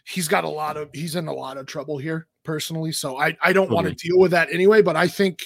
he's 0.05 0.27
got 0.27 0.43
a 0.43 0.49
lot 0.49 0.77
of, 0.77 0.89
he's 0.93 1.15
in 1.15 1.27
a 1.27 1.33
lot 1.33 1.57
of 1.57 1.65
trouble 1.67 1.97
here 1.97 2.27
personally. 2.43 2.91
So 2.91 3.17
I, 3.17 3.37
I 3.41 3.53
don't 3.53 3.71
want 3.71 3.87
to 3.87 3.93
deal 3.93 4.19
with 4.19 4.31
that 4.31 4.51
anyway. 4.51 4.81
But 4.81 4.95
I 4.95 5.07
think 5.07 5.43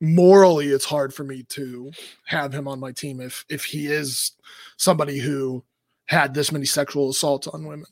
morally, 0.00 0.68
it's 0.68 0.84
hard 0.84 1.12
for 1.12 1.24
me 1.24 1.42
to 1.44 1.90
have 2.26 2.52
him 2.52 2.68
on 2.68 2.80
my 2.80 2.92
team 2.92 3.20
if, 3.20 3.44
if 3.48 3.64
he 3.64 3.86
is 3.86 4.32
somebody 4.76 5.18
who 5.18 5.64
had 6.06 6.34
this 6.34 6.52
many 6.52 6.64
sexual 6.64 7.10
assaults 7.10 7.46
on 7.48 7.66
women. 7.66 7.86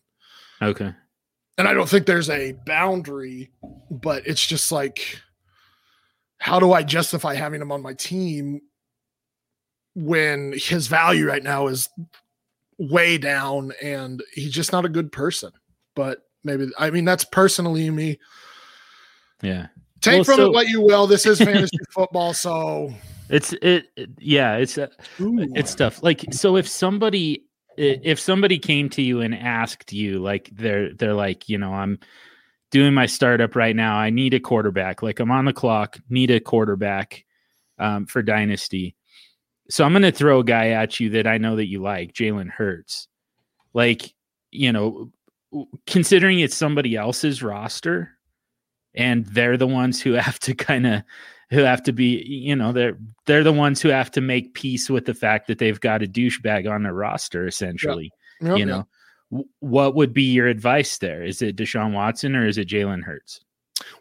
okay 0.62 0.92
And 1.58 1.68
I 1.68 1.74
don't 1.74 1.88
think 1.88 2.06
there's 2.06 2.30
a 2.30 2.52
boundary, 2.64 3.50
but 3.90 4.26
it's 4.26 4.44
just 4.44 4.70
like, 4.72 5.20
how 6.38 6.60
do 6.60 6.72
I 6.72 6.82
justify 6.82 7.34
having 7.34 7.60
him 7.60 7.72
on 7.72 7.82
my 7.82 7.94
team 7.94 8.60
when 9.94 10.52
his 10.56 10.86
value 10.86 11.26
right 11.26 11.42
now 11.42 11.66
is 11.66 11.88
way 12.78 13.16
down 13.18 13.72
and 13.82 14.22
he's 14.32 14.52
just 14.52 14.72
not 14.72 14.84
a 14.84 14.90
good 14.90 15.10
person? 15.12 15.50
But 15.94 16.22
maybe, 16.44 16.68
I 16.78 16.90
mean, 16.90 17.04
that's 17.04 17.24
personally 17.24 17.90
me. 17.90 18.18
yeah 19.42 19.66
Take 20.06 20.14
Well, 20.14 20.24
from 20.24 20.36
so- 20.36 20.46
it 20.46 20.52
what 20.52 20.68
you 20.68 20.80
will. 20.80 21.06
This 21.06 21.26
is 21.26 21.38
fantasy 21.38 21.76
football. 21.90 22.32
So, 22.32 22.94
it's 23.28 23.52
it, 23.54 23.86
it- 23.96 24.10
yeah 24.18 24.56
it's 24.56 24.78
uh, 24.78 24.86
it's 25.18 25.74
tough. 25.74 26.02
Like 26.02 26.24
so 26.32 26.56
if 26.56 26.68
somebody 26.68 27.44
if 27.76 28.18
somebody 28.18 28.58
came 28.58 28.88
to 28.88 29.02
you 29.02 29.20
and 29.20 29.34
asked 29.34 29.92
you 29.92 30.18
like 30.18 30.48
they're 30.54 30.94
they're 30.94 31.12
like 31.12 31.46
you 31.46 31.58
know 31.58 31.74
i'm 31.74 31.98
doing 32.70 32.94
my 32.94 33.04
startup 33.04 33.54
right 33.54 33.76
now. 33.76 33.96
I 33.96 34.08
need 34.08 34.32
a 34.32 34.40
quarterback. 34.40 35.02
Like 35.02 35.20
i'm 35.20 35.30
on 35.30 35.44
the 35.44 35.52
clock. 35.52 35.98
Need 36.08 36.30
a 36.30 36.40
quarterback 36.40 37.24
um, 37.78 38.06
for 38.06 38.22
dynasty. 38.22 38.96
So 39.68 39.84
i'm 39.84 39.92
going 39.92 40.02
to 40.02 40.12
throw 40.12 40.38
a 40.40 40.44
guy 40.44 40.70
at 40.70 41.00
you 41.00 41.10
that 41.10 41.26
i 41.26 41.36
know 41.38 41.56
that 41.56 41.66
you 41.66 41.82
like 41.82 42.12
jalen 42.14 42.48
hurts. 42.48 43.08
Like 43.74 44.14
you 44.52 44.72
know 44.72 45.10
considering 45.86 46.38
it's 46.40 46.56
somebody 46.56 46.96
else's 46.96 47.42
roster 47.42 48.15
and 48.96 49.26
they're 49.26 49.56
the 49.56 49.66
ones 49.66 50.00
who 50.00 50.12
have 50.14 50.38
to 50.40 50.54
kind 50.54 50.86
of 50.86 51.02
who 51.50 51.60
have 51.60 51.82
to 51.84 51.92
be 51.92 52.24
you 52.26 52.56
know 52.56 52.72
they're 52.72 52.98
they're 53.26 53.44
the 53.44 53.52
ones 53.52 53.80
who 53.80 53.88
have 53.88 54.10
to 54.10 54.20
make 54.20 54.54
peace 54.54 54.90
with 54.90 55.04
the 55.04 55.14
fact 55.14 55.46
that 55.46 55.58
they've 55.58 55.80
got 55.80 56.02
a 56.02 56.06
douchebag 56.06 56.70
on 56.70 56.82
their 56.82 56.94
roster 56.94 57.46
essentially 57.46 58.12
Yep, 58.40 58.58
you 58.58 58.66
know 58.66 58.86
W- 59.30 59.48
what 59.60 59.94
would 59.94 60.12
be 60.12 60.24
your 60.24 60.48
advice 60.48 60.98
there 60.98 61.22
is 61.22 61.42
it 61.42 61.56
deshaun 61.56 61.92
watson 61.92 62.34
or 62.34 62.46
is 62.46 62.58
it 62.58 62.68
jalen 62.68 63.02
hurts 63.02 63.40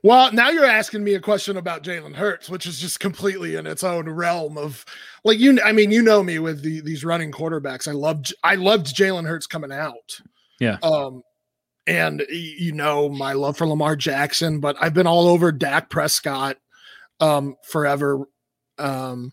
Well, 0.03 0.31
now 0.31 0.49
you're 0.49 0.65
asking 0.65 1.03
me 1.03 1.15
a 1.15 1.19
question 1.19 1.57
about 1.57 1.83
Jalen 1.83 2.15
Hurts, 2.15 2.49
which 2.49 2.65
is 2.65 2.79
just 2.79 3.01
completely 3.01 3.55
in 3.55 3.67
its 3.67 3.83
own 3.83 4.07
realm 4.09 4.57
of 4.57 4.85
like 5.25 5.37
you. 5.37 5.59
I 5.61 5.73
mean, 5.73 5.91
you 5.91 6.01
know 6.01 6.23
me 6.23 6.39
with 6.39 6.61
the, 6.61 6.79
these 6.79 7.03
running 7.03 7.29
quarterbacks. 7.31 7.85
I 7.87 7.91
loved 7.91 8.33
I 8.41 8.55
loved 8.55 8.95
Jalen 8.95 9.27
Hurts 9.27 9.47
coming 9.47 9.73
out. 9.73 10.21
Yeah. 10.61 10.77
Um, 10.81 11.23
and 11.87 12.25
you 12.29 12.71
know 12.71 13.09
my 13.09 13.33
love 13.33 13.57
for 13.57 13.67
Lamar 13.67 13.95
Jackson, 13.95 14.59
but 14.59 14.75
I've 14.81 14.93
been 14.93 15.07
all 15.07 15.27
over 15.27 15.51
Dak 15.51 15.89
Prescott 15.89 16.57
um 17.19 17.55
forever. 17.63 18.25
Um 18.77 19.31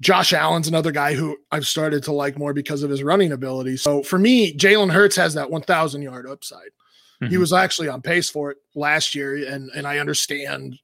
Josh 0.00 0.32
Allen's 0.32 0.66
another 0.66 0.90
guy 0.90 1.14
who 1.14 1.36
I've 1.52 1.66
started 1.66 2.02
to 2.04 2.12
like 2.12 2.36
more 2.36 2.52
because 2.52 2.82
of 2.82 2.90
his 2.90 3.04
running 3.04 3.30
ability. 3.30 3.76
So 3.76 4.02
for 4.02 4.18
me, 4.18 4.52
Jalen 4.52 4.90
Hurts 4.90 5.14
has 5.14 5.34
that 5.34 5.50
1,000 5.50 6.02
yard 6.02 6.26
upside 6.26 6.70
he 7.28 7.36
Mhm. 7.36 7.38
was 7.38 7.52
actually 7.52 7.86
on 7.88 8.02
pace 8.02 8.28
for 8.28 8.50
it 8.50 8.56
last 8.74 9.14
year 9.14 9.46
and 9.46 9.70
and 9.76 9.86
i 9.86 9.98
understand 10.00 10.76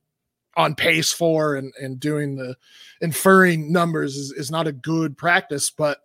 on 0.56 0.72
pace 0.72 1.10
for 1.10 1.56
and 1.56 1.72
and 1.82 1.98
doing 1.98 2.36
the 2.36 2.56
inferring 3.00 3.72
numbers 3.72 4.14
is, 4.16 4.30
is 4.30 4.48
not 4.48 4.68
a 4.68 4.72
good 4.72 5.18
practice 5.18 5.68
but 5.68 5.98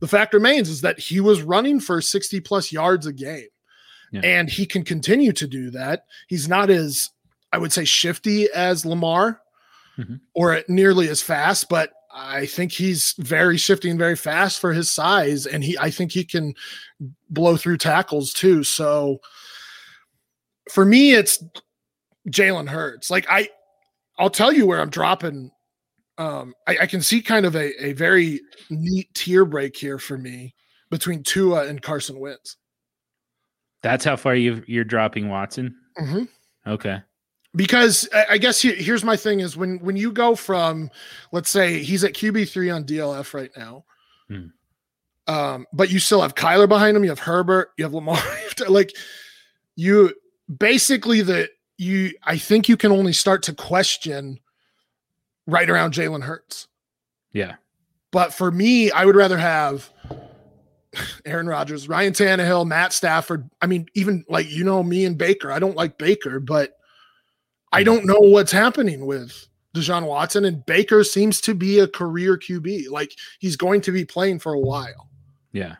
the 0.00 0.08
fact 0.08 0.32
remains 0.32 0.70
is 0.70 0.80
that 0.80 0.98
he 0.98 1.20
was 1.20 1.42
running 1.42 1.80
for 1.80 2.00
60 2.00 2.40
plus 2.40 2.72
yards 2.72 3.04
a 3.06 3.12
game. 3.12 3.48
Yeah. 4.14 4.20
And 4.22 4.48
he 4.48 4.64
can 4.66 4.84
continue 4.84 5.32
to 5.32 5.46
do 5.46 5.70
that. 5.70 6.04
He's 6.28 6.48
not 6.48 6.70
as, 6.70 7.10
I 7.52 7.58
would 7.58 7.72
say, 7.72 7.84
shifty 7.84 8.48
as 8.54 8.86
Lamar 8.86 9.40
Mhm. 9.98 10.20
or 10.34 10.62
nearly 10.68 11.08
as 11.08 11.20
fast, 11.22 11.68
but 11.68 11.92
I 12.12 12.46
think 12.46 12.70
he's 12.72 13.14
very 13.18 13.56
shifty 13.56 13.90
and 13.90 13.98
very 13.98 14.14
fast 14.16 14.60
for 14.60 14.72
his 14.72 14.88
size. 14.92 15.46
And 15.46 15.64
he, 15.64 15.76
I 15.78 15.90
think 15.90 16.12
he 16.12 16.24
can 16.24 16.54
blow 17.28 17.56
through 17.56 17.78
tackles 17.78 18.32
too. 18.32 18.62
So 18.64 19.20
for 20.70 20.84
me, 20.84 21.12
it's 21.14 21.42
Jalen 22.28 22.68
Hurts. 22.68 23.10
Like 23.10 23.26
I, 23.28 23.48
I'll 24.18 24.30
tell 24.30 24.52
you 24.52 24.66
where 24.66 24.80
I'm 24.80 24.90
dropping. 24.90 25.50
Um, 26.16 26.54
I, 26.68 26.78
I 26.82 26.86
can 26.86 27.02
see 27.02 27.20
kind 27.20 27.44
of 27.46 27.56
a, 27.56 27.84
a 27.84 27.92
very 27.94 28.40
neat 28.70 29.12
tier 29.14 29.44
break 29.44 29.76
here 29.76 29.98
for 29.98 30.16
me 30.16 30.54
between 30.90 31.24
Tua 31.24 31.66
and 31.66 31.82
Carson 31.82 32.20
Wentz. 32.20 32.56
That's 33.84 34.04
how 34.04 34.16
far 34.16 34.34
you 34.34 34.64
you're 34.66 34.82
dropping 34.84 35.28
Watson. 35.28 35.76
Mm-hmm. 36.00 36.24
Okay. 36.66 37.00
because 37.54 38.08
I 38.12 38.26
I 38.30 38.38
guess 38.38 38.60
here- 38.60 38.74
here's 38.74 39.04
my 39.04 39.16
thing 39.16 39.38
is 39.40 39.56
when 39.56 39.78
when 39.78 39.96
you 39.96 40.10
go 40.10 40.34
from 40.34 40.90
let's 41.30 41.50
say 41.50 41.82
he's 41.84 42.02
at 42.02 42.14
QB 42.14 42.48
three 42.50 42.70
on 42.70 42.84
DLF 42.84 43.32
right 43.34 43.50
now, 43.56 43.84
Hmm. 44.28 44.46
um, 45.26 45.66
but 45.72 45.90
you 45.92 45.98
still 46.00 46.22
have 46.22 46.34
Kyler 46.34 46.68
behind 46.68 46.96
him, 46.96 47.04
you 47.04 47.10
have 47.10 47.20
Herbert, 47.20 47.70
you 47.76 47.84
have 47.84 47.94
Lamar, 47.94 48.16
you 48.38 48.42
have 48.44 48.54
to- 48.56 48.70
like 48.72 48.90
you 49.76 50.12
basically 50.58 51.20
the 51.20 51.48
you 51.78 52.12
I 52.24 52.38
think 52.38 52.68
you 52.68 52.76
can 52.76 52.90
only 52.92 53.12
start 53.12 53.42
to 53.44 53.52
question 53.54 54.40
right 55.46 55.68
around 55.68 55.92
Jalen 55.94 56.22
Hurts. 56.22 56.68
Yeah. 57.32 57.56
But 58.12 58.32
for 58.32 58.50
me, 58.50 58.90
I 58.92 59.04
would 59.04 59.16
rather 59.16 59.36
have 59.38 59.90
Aaron 61.24 61.46
Rodgers, 61.46 61.88
Ryan 61.88 62.12
Tannehill, 62.12 62.66
Matt 62.66 62.92
Stafford. 62.92 63.48
I 63.60 63.66
mean, 63.66 63.86
even 63.94 64.24
like 64.28 64.50
you 64.50 64.64
know 64.64 64.82
me 64.82 65.04
and 65.04 65.18
Baker. 65.18 65.52
I 65.52 65.58
don't 65.58 65.76
like 65.76 65.98
Baker, 65.98 66.40
but 66.40 66.76
I 67.72 67.82
don't 67.82 68.06
know 68.06 68.20
what's 68.20 68.52
happening 68.52 69.06
with 69.06 69.48
Deshaun 69.74 70.06
Watson. 70.06 70.44
And 70.44 70.64
Baker 70.64 71.04
seems 71.04 71.40
to 71.42 71.54
be 71.54 71.80
a 71.80 71.88
career 71.88 72.38
QB. 72.38 72.90
Like 72.90 73.14
he's 73.38 73.56
going 73.56 73.80
to 73.82 73.92
be 73.92 74.04
playing 74.04 74.38
for 74.38 74.54
a 74.54 74.60
while. 74.60 75.08
Yeah. 75.52 75.76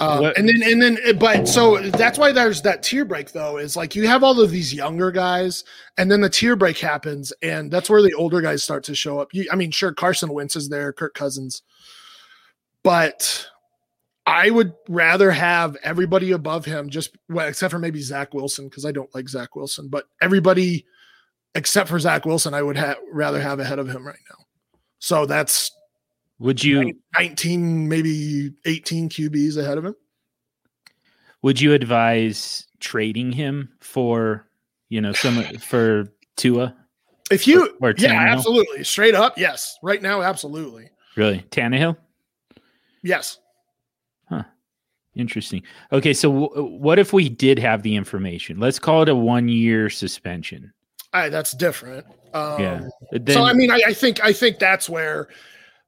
Um, 0.00 0.32
and 0.38 0.48
then 0.48 0.62
and 0.62 0.82
then 0.82 1.18
but 1.18 1.46
so 1.46 1.78
that's 1.90 2.18
why 2.18 2.32
there's 2.32 2.62
that 2.62 2.82
tier 2.82 3.04
break 3.04 3.32
though 3.32 3.58
is 3.58 3.76
like 3.76 3.94
you 3.94 4.06
have 4.08 4.24
all 4.24 4.40
of 4.40 4.50
these 4.50 4.72
younger 4.72 5.10
guys 5.10 5.64
and 5.98 6.10
then 6.10 6.22
the 6.22 6.30
tier 6.30 6.56
break 6.56 6.78
happens 6.78 7.30
and 7.42 7.70
that's 7.70 7.90
where 7.90 8.00
the 8.00 8.14
older 8.14 8.40
guys 8.40 8.64
start 8.64 8.84
to 8.84 8.94
show 8.94 9.20
up. 9.20 9.34
You, 9.34 9.46
I 9.52 9.56
mean, 9.56 9.70
sure, 9.70 9.92
Carson 9.92 10.32
Wentz 10.32 10.56
is 10.56 10.70
there, 10.70 10.94
Kirk 10.94 11.12
Cousins, 11.12 11.60
but 12.82 13.46
I 14.26 14.50
would 14.50 14.72
rather 14.88 15.30
have 15.30 15.76
everybody 15.84 16.32
above 16.32 16.64
him, 16.64 16.90
just 16.90 17.16
well, 17.28 17.46
except 17.48 17.70
for 17.70 17.78
maybe 17.78 18.00
Zach 18.00 18.34
Wilson 18.34 18.68
because 18.68 18.84
I 18.84 18.90
don't 18.92 19.14
like 19.14 19.28
Zach 19.28 19.54
Wilson, 19.54 19.88
but 19.88 20.06
everybody 20.20 20.84
except 21.54 21.88
for 21.88 21.98
Zach 21.98 22.24
Wilson, 22.26 22.52
I 22.52 22.60
would 22.62 22.76
ha- 22.76 22.96
rather 23.12 23.40
have 23.40 23.60
ahead 23.60 23.78
of 23.78 23.88
him 23.88 24.06
right 24.06 24.18
now. 24.28 24.44
So 24.98 25.26
that's 25.26 25.70
would 26.38 26.62
you 26.62 26.92
19, 27.18 27.88
maybe 27.88 28.52
18 28.66 29.08
QBs 29.08 29.56
ahead 29.56 29.78
of 29.78 29.84
him. 29.86 29.94
would 31.42 31.60
you 31.60 31.72
advise 31.72 32.66
trading 32.80 33.32
him 33.32 33.70
for 33.80 34.46
you 34.88 35.00
know 35.00 35.12
some 35.12 35.42
for 35.60 36.08
Tua? 36.36 36.74
If 37.30 37.46
you, 37.46 37.74
Or- 37.80 37.88
or 37.90 37.94
yeah, 37.98 38.12
Tannehill? 38.14 38.32
absolutely, 38.36 38.84
straight 38.84 39.14
up, 39.14 39.38
yes. 39.38 39.78
Right 39.82 40.00
now, 40.02 40.22
absolutely, 40.22 40.90
Really, 41.16 41.44
Tannehill? 41.50 41.96
yes. 43.02 43.38
Interesting. 45.16 45.62
Okay, 45.92 46.12
so 46.12 46.30
w- 46.30 46.76
what 46.78 46.98
if 46.98 47.12
we 47.12 47.28
did 47.28 47.58
have 47.58 47.82
the 47.82 47.96
information? 47.96 48.60
Let's 48.60 48.78
call 48.78 49.02
it 49.02 49.08
a 49.08 49.14
one-year 49.14 49.88
suspension. 49.90 50.72
I, 51.12 51.30
that's 51.30 51.52
different. 51.52 52.06
Um, 52.34 52.60
yeah. 52.60 52.80
Then, 53.12 53.34
so 53.34 53.42
I 53.42 53.54
mean, 53.54 53.70
I, 53.70 53.80
I 53.86 53.92
think 53.94 54.22
I 54.22 54.32
think 54.32 54.58
that's 54.58 54.88
where 54.88 55.28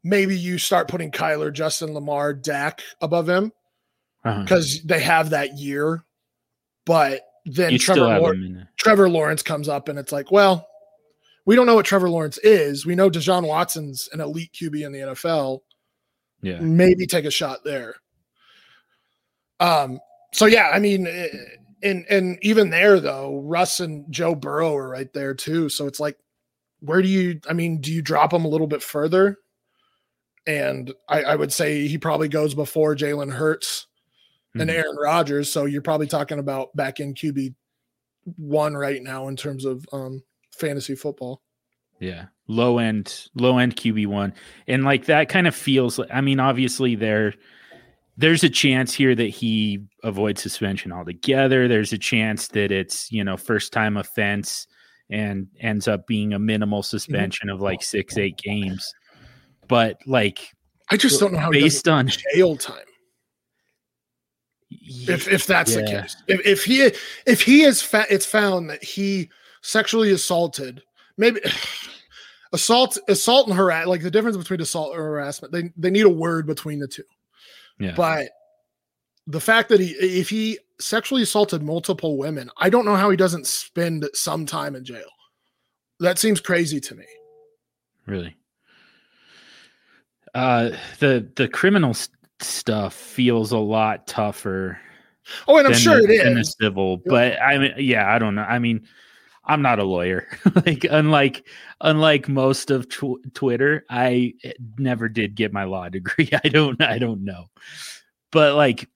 maybe 0.02 0.36
you 0.36 0.56
start 0.56 0.88
putting 0.88 1.10
Kyler, 1.10 1.52
Justin 1.52 1.92
Lamar, 1.92 2.32
Dak 2.32 2.82
above 3.02 3.28
him 3.28 3.52
uh-huh. 4.24 4.42
because 4.42 4.82
they 4.84 5.00
have 5.00 5.30
that 5.30 5.58
year. 5.58 6.04
But 6.86 7.22
then 7.44 7.72
you 7.72 7.78
Trevor 7.78 7.98
still 7.98 8.08
have 8.08 8.22
Lawr- 8.22 8.34
him 8.34 8.44
in. 8.44 8.54
The, 8.54 8.68
Trevor 8.78 9.10
Lawrence 9.10 9.42
comes 9.42 9.68
up, 9.68 9.88
and 9.88 9.98
it's 9.98 10.12
like, 10.12 10.30
well, 10.30 10.66
we 11.44 11.54
don't 11.54 11.66
know 11.66 11.74
what 11.74 11.84
Trevor 11.84 12.08
Lawrence 12.08 12.38
is. 12.38 12.86
We 12.86 12.94
know 12.94 13.10
Deshaun 13.10 13.46
Watson's 13.46 14.08
an 14.12 14.20
elite 14.20 14.52
QB 14.52 14.86
in 14.86 14.92
the 14.92 14.98
NFL. 15.00 15.60
yeah. 16.40 16.60
maybe 16.60 17.06
take 17.06 17.24
a 17.24 17.30
shot 17.30 17.64
there. 17.64 17.96
Um. 19.60 20.00
So 20.32 20.46
yeah, 20.46 20.70
I 20.72 20.78
mean, 20.78 21.06
eh, 21.06 21.28
and 21.82 22.04
and 22.10 22.38
even 22.42 22.70
there 22.70 23.00
though, 23.00 23.40
Russ 23.40 23.80
and 23.80 24.04
Joe 24.12 24.34
Burrow 24.34 24.76
are 24.76 24.88
right 24.88 25.12
there 25.12 25.34
too. 25.34 25.68
So 25.68 25.86
it's 25.86 26.00
like, 26.00 26.18
where 26.80 27.02
do 27.02 27.08
you? 27.08 27.40
I 27.48 27.52
mean, 27.54 27.80
do 27.80 27.92
you 27.92 28.02
drop 28.02 28.30
them 28.30 28.44
a 28.44 28.48
little 28.48 28.66
bit 28.66 28.82
further? 28.82 29.38
And 30.46 30.92
I, 31.08 31.22
I 31.22 31.36
would 31.36 31.52
say 31.52 31.86
he 31.88 31.98
probably 31.98 32.28
goes 32.28 32.54
before 32.54 32.94
Jalen 32.96 33.32
Hurts 33.32 33.86
and 34.54 34.70
Mhm. 34.70 34.74
Aaron 34.74 34.96
Rodgers. 34.96 35.52
So 35.52 35.66
you're 35.66 35.82
probably 35.82 36.06
talking 36.06 36.38
about 36.38 36.74
back 36.74 37.00
in 37.00 37.14
QB 37.14 37.54
one 38.36 38.74
right 38.74 39.02
now 39.02 39.28
in 39.28 39.36
terms 39.36 39.64
of 39.64 39.86
um 39.92 40.22
fantasy 40.52 40.94
football. 40.94 41.42
Yeah. 42.00 42.26
Low 42.46 42.78
end, 42.78 43.28
low 43.34 43.58
end 43.58 43.76
QB 43.76 44.06
one. 44.06 44.32
And 44.66 44.84
like 44.84 45.06
that 45.06 45.28
kind 45.28 45.46
of 45.46 45.54
feels 45.54 45.98
like 45.98 46.08
I 46.12 46.20
mean, 46.22 46.40
obviously 46.40 46.94
there 46.94 47.34
there's 48.18 48.42
a 48.42 48.50
chance 48.50 48.92
here 48.92 49.14
that 49.14 49.30
he 49.30 49.78
avoids 50.02 50.42
suspension 50.42 50.90
altogether. 50.90 51.68
There's 51.68 51.92
a 51.92 51.98
chance 51.98 52.48
that 52.48 52.72
it's, 52.72 53.10
you 53.12 53.22
know, 53.22 53.36
first 53.36 53.72
time 53.72 53.96
offense 53.96 54.66
and 55.08 55.46
ends 55.60 55.86
up 55.86 56.06
being 56.08 56.32
a 56.32 56.38
minimal 56.38 56.80
mm-hmm. 56.80 56.86
suspension 56.86 57.48
of 57.48 57.60
like 57.60 57.80
six, 57.80 58.18
eight 58.18 58.36
games. 58.36 58.92
But 59.68 59.98
like 60.04 60.40
I 60.90 60.96
just 60.96 61.20
don't 61.20 61.32
know 61.32 61.38
how 61.38 61.50
based 61.50 61.86
on 61.86 62.08
jail 62.08 62.56
time. 62.56 62.82
if 64.70 65.28
if 65.28 65.46
that's 65.46 65.74
the 65.74 65.84
case 65.84 66.16
if, 66.26 66.44
if 66.44 66.64
he 66.64 66.90
if 67.26 67.40
he 67.40 67.62
is 67.62 67.80
fa- 67.80 68.06
it's 68.10 68.26
found 68.26 68.68
that 68.68 68.82
he 68.82 69.30
sexually 69.62 70.10
assaulted 70.10 70.82
maybe 71.16 71.40
assault 72.52 72.98
assault 73.08 73.46
and 73.46 73.56
harass 73.56 73.86
like 73.86 74.02
the 74.02 74.10
difference 74.10 74.36
between 74.36 74.60
assault 74.60 74.94
or 74.94 75.02
harassment 75.02 75.52
they 75.52 75.70
they 75.76 75.90
need 75.90 76.04
a 76.04 76.10
word 76.10 76.46
between 76.46 76.78
the 76.80 76.88
two 76.88 77.04
yeah. 77.78 77.94
but 77.96 78.28
the 79.26 79.40
fact 79.40 79.68
that 79.68 79.80
he 79.80 79.90
if 80.00 80.28
he 80.30 80.58
sexually 80.80 81.22
assaulted 81.22 81.62
multiple 81.62 82.16
women 82.16 82.50
i 82.58 82.70
don't 82.70 82.84
know 82.84 82.96
how 82.96 83.10
he 83.10 83.16
doesn't 83.16 83.46
spend 83.46 84.08
some 84.14 84.46
time 84.46 84.74
in 84.74 84.84
jail. 84.84 85.08
That 86.00 86.16
seems 86.16 86.40
crazy 86.40 86.78
to 86.80 86.94
me. 86.94 87.04
Really? 88.06 88.36
Uh 90.34 90.70
the 91.00 91.28
the 91.36 91.48
criminal 91.48 91.90
s- 91.90 92.08
stuff 92.40 92.94
feels 92.94 93.50
a 93.50 93.58
lot 93.58 94.06
tougher 94.06 94.78
oh 95.48 95.58
and 95.58 95.66
i'm 95.66 95.74
sure 95.74 96.00
the, 96.00 96.14
it 96.14 96.24
than 96.24 96.34
the 96.34 96.40
is. 96.40 96.54
civil 96.60 96.98
but 97.04 97.40
i 97.42 97.58
mean 97.58 97.74
yeah 97.78 98.14
i 98.14 98.18
don't 98.18 98.34
know. 98.34 98.42
I 98.42 98.58
mean 98.58 98.86
i'm 99.48 99.62
not 99.62 99.78
a 99.78 99.84
lawyer. 99.84 100.26
Like 100.66 100.84
unlike 100.90 101.46
unlike 101.80 102.28
most 102.28 102.70
of 102.70 102.88
tw- 102.88 103.22
twitter 103.34 103.84
i 103.90 104.34
eh, 104.44 104.52
never 104.78 105.08
did 105.08 105.34
get 105.34 105.52
my 105.52 105.64
law 105.64 105.88
degree. 105.98 106.30
I 106.44 106.48
don't 106.48 106.80
i 106.82 106.98
don't 106.98 107.24
know. 107.24 107.46
But 108.30 108.54
like 108.54 108.88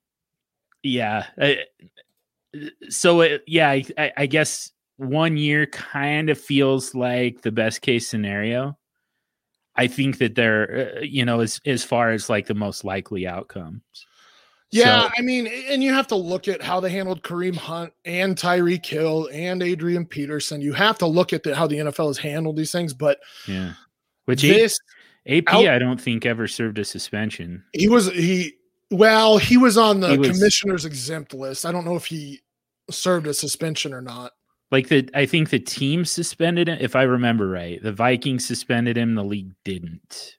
yeah 0.83 1.27
I- 1.41 1.65
so 2.89 3.21
it, 3.23 3.43
yeah 3.47 3.71
I, 3.71 3.85
I- 3.99 4.13
I 4.19 4.27
guess 4.27 4.71
one 4.97 5.37
year 5.37 5.67
kind 5.67 6.31
of 6.31 6.39
feels 6.39 6.95
like 6.95 7.43
the 7.43 7.51
best 7.53 7.81
case 7.83 8.07
scenario. 8.09 8.79
I 9.75 9.87
think 9.87 10.19
that 10.19 10.35
they're 10.35 10.97
uh, 10.99 11.01
you 11.01 11.25
know 11.25 11.41
as 11.41 11.61
as 11.65 11.83
far 11.83 12.11
as 12.11 12.29
like 12.29 12.47
the 12.47 12.55
most 12.55 12.85
likely 12.85 13.27
outcomes 13.27 13.83
Yeah, 14.73 15.03
So- 15.03 15.11
I 15.19 15.23
mean, 15.23 15.47
and 15.47 15.83
you 15.83 15.93
have 15.93 16.07
to 16.09 16.15
look 16.17 16.49
at 16.49 16.63
how 16.63 16.81
they 16.81 16.91
handled 16.91 17.23
Kareem 17.23 17.55
Hunt 17.57 17.93
and 18.07 18.35
Tyreek 18.37 18.85
Hill 18.87 19.29
and 19.33 19.63
Adrian 19.63 20.07
Peterson. 20.07 20.61
You 20.63 20.73
have 20.73 20.97
to 20.99 21.07
look 21.07 21.33
at 21.35 21.43
the, 21.43 21.55
how 21.55 21.67
the 21.67 21.77
NFL 21.77 22.07
has 22.09 22.19
handled 22.19 22.57
these 22.57 22.73
things. 22.73 22.95
But 22.95 23.19
yeah 23.47 23.75
which 24.25 24.41
this, 24.43 24.79
ap 25.27 25.45
out- 25.49 25.67
i 25.67 25.79
don't 25.79 26.01
think 26.01 26.25
ever 26.25 26.47
served 26.47 26.79
a 26.79 26.85
suspension 26.85 27.63
he 27.73 27.89
was 27.89 28.11
he. 28.13 28.55
Well, 28.91 29.39
he 29.39 29.57
was 29.57 29.77
on 29.79 30.01
the 30.01 30.19
was- 30.19 30.31
commissioner's 30.31 30.85
exempt 30.85 31.33
list. 31.35 31.65
I 31.67 31.73
don't 31.73 31.85
know 31.87 31.97
if 31.97 32.05
he 32.07 32.41
served 32.91 33.27
a 33.27 33.33
suspension 33.35 33.93
or 33.95 34.01
not. 34.03 34.33
like 34.71 34.89
the 34.89 35.09
i 35.15 35.25
think 35.27 35.51
the 35.51 35.59
team 35.59 36.05
suspended 36.05 36.69
him 36.69 36.79
if 36.81 36.95
i 36.97 37.03
remember 37.03 37.49
right 37.49 37.83
the 37.83 37.93
vikings 37.93 38.47
suspended 38.47 38.97
him 38.99 39.15
the 39.15 39.25
league 39.25 39.53
didn't 39.65 40.37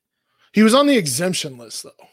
He 0.54 0.62
was 0.63 0.74
on 0.74 0.88
the 0.88 0.98
exemption 0.98 1.58
list 1.58 1.84
though, 1.84 2.08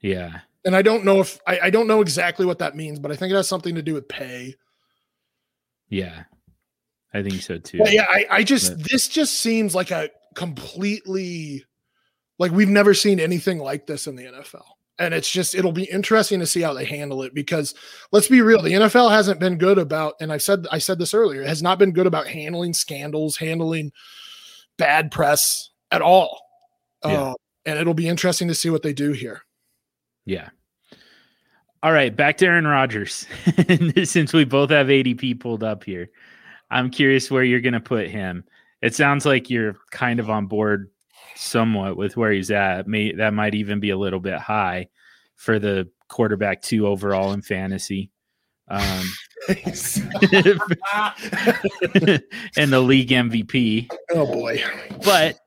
yeah 0.00 0.40
and 0.64 0.74
I 0.76 0.82
don't 0.82 1.04
know 1.04 1.20
if 1.20 1.38
I, 1.46 1.58
I 1.64 1.70
don't 1.70 1.86
know 1.86 2.00
exactly 2.00 2.46
what 2.46 2.58
that 2.58 2.76
means, 2.76 2.98
but 2.98 3.10
I 3.12 3.16
think 3.16 3.32
it 3.32 3.36
has 3.36 3.48
something 3.48 3.74
to 3.74 3.82
do 3.82 3.94
with 3.94 4.08
pay. 4.08 4.54
yeah 5.88 6.24
i 7.12 7.22
think 7.22 7.40
so 7.42 7.58
too 7.58 7.78
But 7.78 7.92
yeah, 7.92 8.06
I, 8.10 8.26
I 8.30 8.42
just 8.42 8.76
But- 8.76 8.90
this 8.90 9.06
just 9.08 9.38
seems 9.40 9.74
like 9.74 9.90
a 9.92 10.10
completely 10.34 11.64
like 12.38 12.50
we've 12.50 12.68
never 12.68 12.94
seen 12.94 13.20
anything 13.20 13.58
like 13.58 13.86
this 13.86 14.08
in 14.08 14.16
the 14.16 14.24
NFL. 14.24 14.64
And 14.98 15.14
it's 15.14 15.30
just 15.30 15.54
it'll 15.54 15.70
be 15.72 15.84
interesting 15.84 16.40
to 16.40 16.46
see 16.46 16.60
how 16.60 16.72
they 16.72 16.84
handle 16.84 17.22
it 17.22 17.32
because 17.34 17.74
let's 18.10 18.26
be 18.28 18.42
real, 18.42 18.62
the 18.62 18.72
NFL 18.72 19.10
hasn't 19.10 19.38
been 19.40 19.58
good 19.58 19.78
about, 19.78 20.14
and 20.20 20.32
I 20.32 20.38
said 20.38 20.66
I 20.72 20.78
said 20.78 20.98
this 20.98 21.14
earlier, 21.14 21.44
has 21.44 21.62
not 21.62 21.78
been 21.78 21.92
good 21.92 22.06
about 22.06 22.26
handling 22.26 22.72
scandals, 22.74 23.36
handling 23.36 23.92
bad 24.76 25.10
press 25.12 25.70
at 25.92 26.02
all. 26.02 26.40
Yeah. 27.04 27.20
Uh, 27.22 27.34
and 27.66 27.78
it'll 27.78 27.94
be 27.94 28.08
interesting 28.08 28.48
to 28.48 28.54
see 28.54 28.70
what 28.70 28.82
they 28.82 28.92
do 28.92 29.12
here. 29.12 29.42
Yeah. 30.24 30.48
All 31.82 31.92
right, 31.92 32.14
back 32.14 32.38
to 32.38 32.46
Aaron 32.46 32.66
Rodgers. 32.66 33.26
Since 34.04 34.32
we 34.32 34.44
both 34.44 34.70
have 34.70 34.86
ADP 34.86 35.38
pulled 35.40 35.62
up 35.62 35.84
here, 35.84 36.10
I'm 36.70 36.90
curious 36.90 37.30
where 37.30 37.44
you're 37.44 37.60
going 37.60 37.74
to 37.74 37.80
put 37.80 38.08
him. 38.08 38.44
It 38.80 38.94
sounds 38.94 39.26
like 39.26 39.50
you're 39.50 39.76
kind 39.90 40.18
of 40.18 40.30
on 40.30 40.46
board 40.46 40.90
somewhat 41.36 41.96
with 41.96 42.16
where 42.16 42.32
he's 42.32 42.50
at. 42.50 42.88
May 42.88 43.12
that 43.12 43.34
might 43.34 43.54
even 43.54 43.80
be 43.80 43.90
a 43.90 43.98
little 43.98 44.20
bit 44.20 44.38
high 44.38 44.88
for 45.36 45.58
the 45.58 45.88
quarterback 46.08 46.62
two 46.62 46.86
overall 46.86 47.32
in 47.32 47.42
fantasy. 47.42 48.10
Um, 48.68 49.04
and 49.48 49.56
the 52.72 52.80
league 52.82 53.10
MVP. 53.10 53.90
oh 54.12 54.26
boy. 54.26 54.62
But 55.04 55.38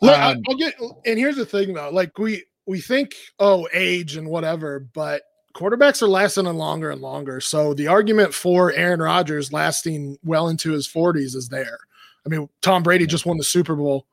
Look, 0.00 0.18
Um, 0.18 0.42
I'll 0.48 0.56
get, 0.56 0.74
and 1.06 1.18
here's 1.18 1.36
the 1.36 1.46
thing 1.46 1.74
though, 1.74 1.90
like 1.90 2.16
we 2.18 2.44
we 2.68 2.80
think 2.80 3.16
oh 3.40 3.66
age 3.72 4.16
and 4.16 4.28
whatever, 4.28 4.78
but 4.78 5.22
quarterbacks 5.54 6.02
are 6.02 6.08
lasting 6.08 6.46
and 6.46 6.58
longer 6.58 6.90
and 6.90 7.00
longer. 7.00 7.40
So 7.40 7.72
the 7.74 7.88
argument 7.88 8.34
for 8.34 8.72
Aaron 8.72 9.00
Rodgers 9.00 9.52
lasting 9.52 10.18
well 10.22 10.48
into 10.48 10.70
his 10.70 10.86
40s 10.86 11.34
is 11.34 11.48
there. 11.48 11.78
I 12.24 12.28
mean, 12.28 12.48
Tom 12.60 12.82
Brady 12.82 13.06
just 13.06 13.24
won 13.26 13.38
the 13.38 13.44
Super 13.44 13.74
Bowl 13.74 14.06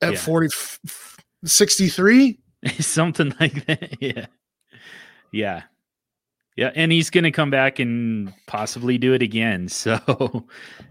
at 0.00 0.14
Yeah. 0.14 0.18
40 0.18 0.46
f- 0.46 0.78
f- 0.86 1.16
63. 1.44 2.38
something 2.80 3.34
like 3.38 3.66
that. 3.66 3.92
Yeah. 4.00 4.26
Yeah. 5.30 5.62
Yeah. 6.56 6.72
And 6.74 6.90
he's 6.90 7.10
going 7.10 7.24
to 7.24 7.30
come 7.30 7.50
back 7.50 7.78
and 7.78 8.32
possibly 8.46 8.96
do 8.96 9.12
it 9.12 9.22
again. 9.22 9.68
So, 9.78 10.46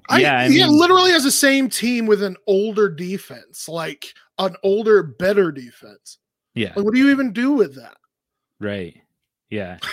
I, 0.10 0.20
yeah. 0.22 0.40
I 0.42 0.48
he 0.50 0.60
mean, 0.64 0.70
literally 0.70 1.12
has 1.12 1.24
the 1.24 1.32
same 1.32 1.70
team 1.70 2.06
with 2.06 2.22
an 2.22 2.38
older 2.46 2.88
defense, 2.88 3.68
like 3.68 4.14
an 4.38 4.56
older, 4.64 5.02
better 5.02 5.52
defense. 5.52 6.20
Yeah. 6.58 6.74
Like, 6.76 6.86
what 6.86 6.94
do 6.94 7.00
you 7.00 7.12
even 7.12 7.34
do 7.34 7.52
with 7.54 7.76
that? 7.76 7.98
Right. 8.60 8.96
Yeah. 9.50 9.78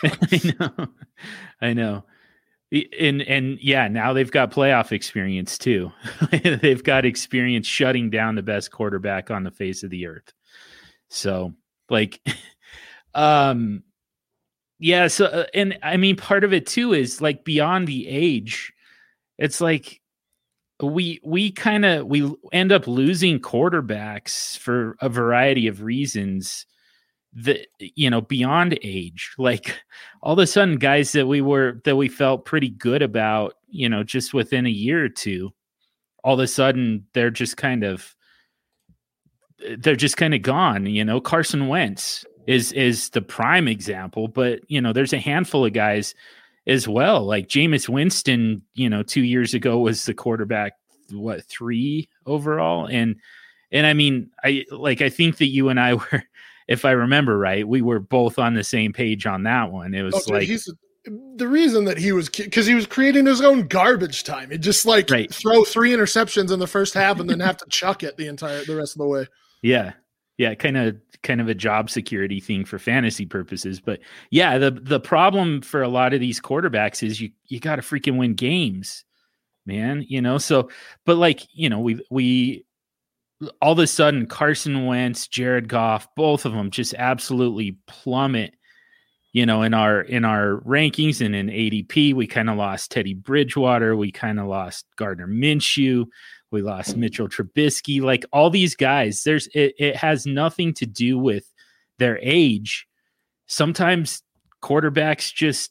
I 0.04 0.54
know. 0.58 0.86
I 1.60 1.72
know. 1.72 2.04
And 2.98 3.22
and 3.22 3.58
yeah, 3.60 3.88
now 3.88 4.12
they've 4.12 4.30
got 4.30 4.52
playoff 4.52 4.92
experience 4.92 5.58
too. 5.58 5.90
they've 6.30 6.82
got 6.82 7.04
experience 7.04 7.66
shutting 7.66 8.10
down 8.10 8.36
the 8.36 8.42
best 8.42 8.70
quarterback 8.70 9.30
on 9.30 9.42
the 9.42 9.50
face 9.50 9.82
of 9.82 9.90
the 9.90 10.06
earth. 10.06 10.32
So, 11.08 11.54
like 11.88 12.20
um 13.14 13.82
yeah, 14.78 15.08
so 15.08 15.26
uh, 15.26 15.44
and 15.52 15.78
I 15.82 15.96
mean 15.96 16.16
part 16.16 16.44
of 16.44 16.52
it 16.52 16.66
too 16.66 16.92
is 16.92 17.20
like 17.20 17.44
beyond 17.44 17.88
the 17.88 18.06
age. 18.08 18.72
It's 19.36 19.60
like 19.60 19.99
we 20.86 21.20
we 21.22 21.50
kind 21.50 21.84
of 21.84 22.06
we 22.06 22.32
end 22.52 22.72
up 22.72 22.86
losing 22.86 23.38
quarterbacks 23.38 24.56
for 24.58 24.96
a 25.00 25.08
variety 25.08 25.66
of 25.66 25.82
reasons 25.82 26.66
that 27.32 27.66
you 27.78 28.10
know 28.10 28.20
beyond 28.20 28.78
age. 28.82 29.34
Like 29.38 29.80
all 30.22 30.34
of 30.34 30.38
a 30.38 30.46
sudden 30.46 30.76
guys 30.76 31.12
that 31.12 31.26
we 31.26 31.40
were 31.40 31.80
that 31.84 31.96
we 31.96 32.08
felt 32.08 32.44
pretty 32.44 32.70
good 32.70 33.02
about 33.02 33.54
you 33.68 33.88
know 33.88 34.02
just 34.02 34.34
within 34.34 34.66
a 34.66 34.70
year 34.70 35.04
or 35.04 35.08
two 35.08 35.52
all 36.22 36.34
of 36.34 36.40
a 36.40 36.46
sudden 36.46 37.06
they're 37.14 37.30
just 37.30 37.56
kind 37.56 37.84
of 37.84 38.14
they're 39.78 39.96
just 39.96 40.16
kind 40.16 40.34
of 40.34 40.42
gone 40.42 40.86
you 40.86 41.04
know? 41.04 41.20
Carson 41.20 41.68
Wentz 41.68 42.24
is 42.46 42.72
is 42.72 43.10
the 43.10 43.22
prime 43.22 43.68
example 43.68 44.28
but 44.28 44.60
you 44.68 44.80
know 44.80 44.92
there's 44.92 45.12
a 45.12 45.18
handful 45.18 45.64
of 45.64 45.72
guys 45.72 46.14
as 46.66 46.86
well 46.86 47.24
like 47.24 47.48
Jameis 47.48 47.88
Winston 47.88 48.62
you 48.74 48.88
know 48.90 49.02
2 49.02 49.22
years 49.22 49.54
ago 49.54 49.78
was 49.78 50.04
the 50.04 50.14
quarterback 50.14 50.72
what 51.10 51.44
3 51.44 52.08
overall 52.26 52.86
and 52.86 53.16
and 53.72 53.86
I 53.86 53.94
mean 53.94 54.30
I 54.44 54.64
like 54.70 55.00
I 55.02 55.08
think 55.08 55.38
that 55.38 55.46
you 55.46 55.68
and 55.70 55.80
I 55.80 55.94
were 55.94 56.24
if 56.68 56.84
I 56.84 56.92
remember 56.92 57.36
right, 57.36 57.66
we 57.66 57.82
were 57.82 57.98
both 57.98 58.38
on 58.38 58.54
the 58.54 58.62
same 58.62 58.92
page 58.92 59.26
on 59.26 59.42
that 59.42 59.72
one. 59.72 59.92
It 59.92 60.02
was 60.02 60.14
Oh, 60.28 60.34
like, 60.34 60.44
he's 60.46 60.72
the 61.34 61.48
reason 61.48 61.84
that 61.86 61.98
he 61.98 62.12
was 62.12 62.28
because 62.28 62.64
he 62.64 62.74
was 62.76 62.86
creating 62.86 63.26
his 63.26 63.40
own 63.40 63.66
garbage 63.66 64.22
time. 64.22 64.50
He 64.52 64.58
just 64.58 64.86
like 64.86 65.10
Right. 65.10 65.32
throw 65.34 65.64
three 65.64 65.90
interceptions 65.90 66.52
in 66.52 66.60
the 66.60 66.68
first 66.68 66.94
half 66.94 67.18
and 67.18 67.28
then 67.28 67.40
have 67.40 67.56
to 67.56 67.66
chuck 67.70 68.04
it 68.04 68.16
the 68.16 68.28
entire 68.28 68.62
the 68.64 68.76
rest 68.76 68.94
of 68.94 68.98
the 68.98 69.06
way. 69.06 69.26
yeah, 69.62 69.94
yeah, 70.40 70.54
kind 70.54 70.78
of, 70.78 70.96
kind 71.22 71.42
of 71.42 71.50
a 71.50 71.54
job 71.54 71.90
security 71.90 72.40
thing 72.40 72.64
for 72.64 72.78
fantasy 72.78 73.26
purposes. 73.26 73.78
But 73.78 74.00
yeah, 74.30 74.56
the 74.56 74.70
the 74.70 74.98
problem 74.98 75.60
for 75.60 75.82
a 75.82 75.88
lot 75.88 76.14
of 76.14 76.20
these 76.20 76.40
quarterbacks 76.40 77.02
is 77.02 77.20
you 77.20 77.30
you 77.48 77.60
got 77.60 77.76
to 77.76 77.82
freaking 77.82 78.16
win 78.16 78.32
games, 78.32 79.04
man. 79.66 80.02
You 80.08 80.22
know, 80.22 80.38
so 80.38 80.70
but 81.04 81.18
like 81.18 81.46
you 81.52 81.68
know 81.68 81.80
we 81.80 82.02
we 82.10 82.64
all 83.60 83.72
of 83.72 83.78
a 83.80 83.86
sudden 83.86 84.24
Carson 84.24 84.86
Wentz, 84.86 85.28
Jared 85.28 85.68
Goff, 85.68 86.08
both 86.16 86.46
of 86.46 86.54
them 86.54 86.70
just 86.70 86.94
absolutely 86.94 87.76
plummet. 87.86 88.54
You 89.32 89.46
know, 89.46 89.62
in 89.62 89.74
our 89.74 90.00
in 90.00 90.24
our 90.24 90.60
rankings 90.66 91.24
and 91.24 91.36
in 91.36 91.46
ADP, 91.46 92.14
we 92.14 92.26
kind 92.26 92.50
of 92.50 92.56
lost 92.56 92.90
Teddy 92.90 93.14
Bridgewater, 93.14 93.94
we 93.94 94.10
kind 94.10 94.40
of 94.40 94.48
lost 94.48 94.86
Gardner 94.96 95.28
Minshew, 95.28 96.06
we 96.50 96.62
lost 96.62 96.96
Mitchell 96.96 97.28
Trubisky. 97.28 98.02
Like 98.02 98.24
all 98.32 98.50
these 98.50 98.74
guys, 98.74 99.22
there's 99.22 99.46
it, 99.54 99.74
it 99.78 99.96
has 99.96 100.26
nothing 100.26 100.74
to 100.74 100.86
do 100.86 101.18
with 101.18 101.44
their 101.98 102.18
age. 102.22 102.86
Sometimes 103.46 104.22
quarterbacks 104.62 105.32
just 105.32 105.70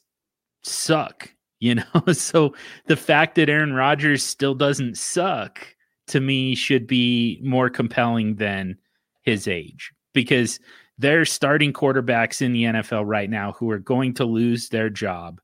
suck, 0.62 1.30
you 1.60 1.74
know. 1.76 2.12
so 2.12 2.54
the 2.86 2.96
fact 2.96 3.34
that 3.34 3.50
Aaron 3.50 3.74
Rodgers 3.74 4.22
still 4.22 4.54
doesn't 4.54 4.96
suck 4.96 5.60
to 6.08 6.20
me 6.20 6.54
should 6.54 6.86
be 6.86 7.38
more 7.42 7.70
compelling 7.70 8.36
than 8.36 8.76
his 9.22 9.46
age 9.46 9.92
because 10.12 10.58
they're 11.00 11.24
starting 11.24 11.72
quarterbacks 11.72 12.42
in 12.42 12.52
the 12.52 12.64
NFL 12.64 13.04
right 13.06 13.30
now 13.30 13.52
who 13.52 13.70
are 13.70 13.78
going 13.78 14.12
to 14.14 14.26
lose 14.26 14.68
their 14.68 14.90
job. 14.90 15.40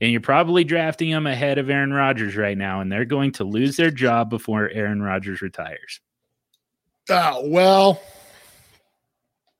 And 0.00 0.12
you're 0.12 0.20
probably 0.20 0.62
drafting 0.62 1.10
them 1.10 1.26
ahead 1.26 1.58
of 1.58 1.68
Aaron 1.68 1.92
Rodgers 1.92 2.36
right 2.36 2.56
now, 2.56 2.80
and 2.80 2.90
they're 2.90 3.04
going 3.04 3.32
to 3.32 3.44
lose 3.44 3.76
their 3.76 3.90
job 3.90 4.30
before 4.30 4.70
Aaron 4.70 5.02
Rodgers 5.02 5.42
retires. 5.42 6.00
Oh 7.10 7.48
well, 7.48 8.00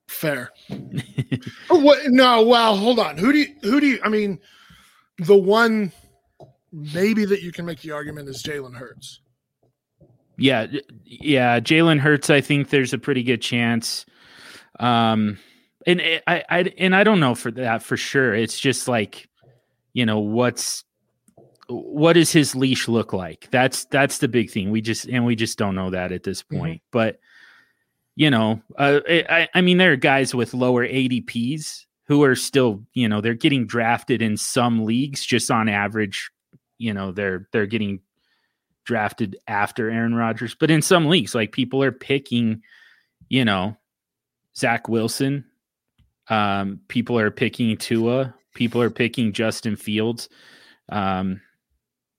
fair. 0.07 0.51
Oh, 1.71 1.79
what? 1.79 1.99
No, 2.07 2.41
well, 2.41 2.75
hold 2.75 2.97
on. 2.97 3.15
Who 3.15 3.31
do 3.31 3.37
you? 3.37 3.55
Who 3.61 3.79
do 3.79 3.85
you? 3.85 3.99
I 4.03 4.09
mean, 4.09 4.39
the 5.19 5.37
one 5.37 5.91
maybe 6.71 7.25
that 7.25 7.43
you 7.43 7.51
can 7.51 7.63
make 7.63 7.79
the 7.81 7.91
argument 7.91 8.27
is 8.27 8.41
Jalen 8.41 8.75
Hurts. 8.75 9.19
Yeah, 10.35 10.65
yeah, 11.05 11.59
Jalen 11.59 11.99
Hurts. 11.99 12.31
I 12.31 12.41
think 12.41 12.69
there's 12.69 12.91
a 12.91 12.97
pretty 12.97 13.21
good 13.21 13.41
chance. 13.41 14.07
Um, 14.79 15.37
and 15.85 15.99
it- 15.99 16.23
I, 16.27 16.43
I, 16.49 16.59
and 16.77 16.95
I 16.95 17.03
don't 17.03 17.19
know 17.19 17.35
for 17.35 17.51
that 17.51 17.83
for 17.83 17.97
sure. 17.97 18.33
It's 18.33 18.59
just 18.59 18.87
like, 18.87 19.27
you 19.93 20.05
know, 20.05 20.19
what's 20.19 20.83
what 21.67 22.13
does 22.13 22.31
his 22.31 22.55
leash 22.55 22.87
look 22.87 23.13
like? 23.13 23.47
That's 23.51 23.85
that's 23.85 24.17
the 24.17 24.27
big 24.27 24.49
thing. 24.49 24.71
We 24.71 24.81
just 24.81 25.05
and 25.07 25.25
we 25.25 25.35
just 25.35 25.57
don't 25.57 25.75
know 25.75 25.91
that 25.91 26.11
at 26.11 26.23
this 26.23 26.41
point. 26.41 26.81
But 26.91 27.19
you 28.15 28.29
know, 28.31 28.61
uh, 28.77 28.99
I, 29.07 29.47
I 29.53 29.61
mean, 29.61 29.77
there 29.77 29.93
are 29.93 29.97
guys 29.97 30.33
with 30.35 30.53
lower 30.53 30.85
ADPs 30.85 31.85
who 32.05 32.23
are 32.23 32.35
still, 32.35 32.83
you 32.93 33.07
know, 33.07 33.21
they're 33.21 33.33
getting 33.35 33.65
drafted 33.67 34.21
in 34.21 34.35
some 34.35 34.83
leagues 34.83 35.25
just 35.25 35.49
on 35.51 35.69
average. 35.69 36.29
You 36.79 36.93
know, 36.93 37.11
they're 37.11 37.47
they're 37.51 37.67
getting 37.67 37.99
drafted 38.83 39.37
after 39.47 39.89
Aaron 39.91 40.15
Rodgers, 40.15 40.55
but 40.55 40.71
in 40.71 40.81
some 40.81 41.05
leagues, 41.07 41.35
like 41.35 41.51
people 41.51 41.83
are 41.83 41.91
picking, 41.91 42.63
you 43.29 43.45
know, 43.45 43.77
Zach 44.59 44.89
Wilson. 44.89 45.45
Um, 46.29 46.81
people 46.89 47.17
are 47.17 47.31
picking 47.31 47.75
Tua. 47.77 48.35
People 48.53 48.81
are 48.81 48.89
picking 48.89 49.31
Justin 49.31 49.75
Fields. 49.75 50.29
Um, 50.89 51.41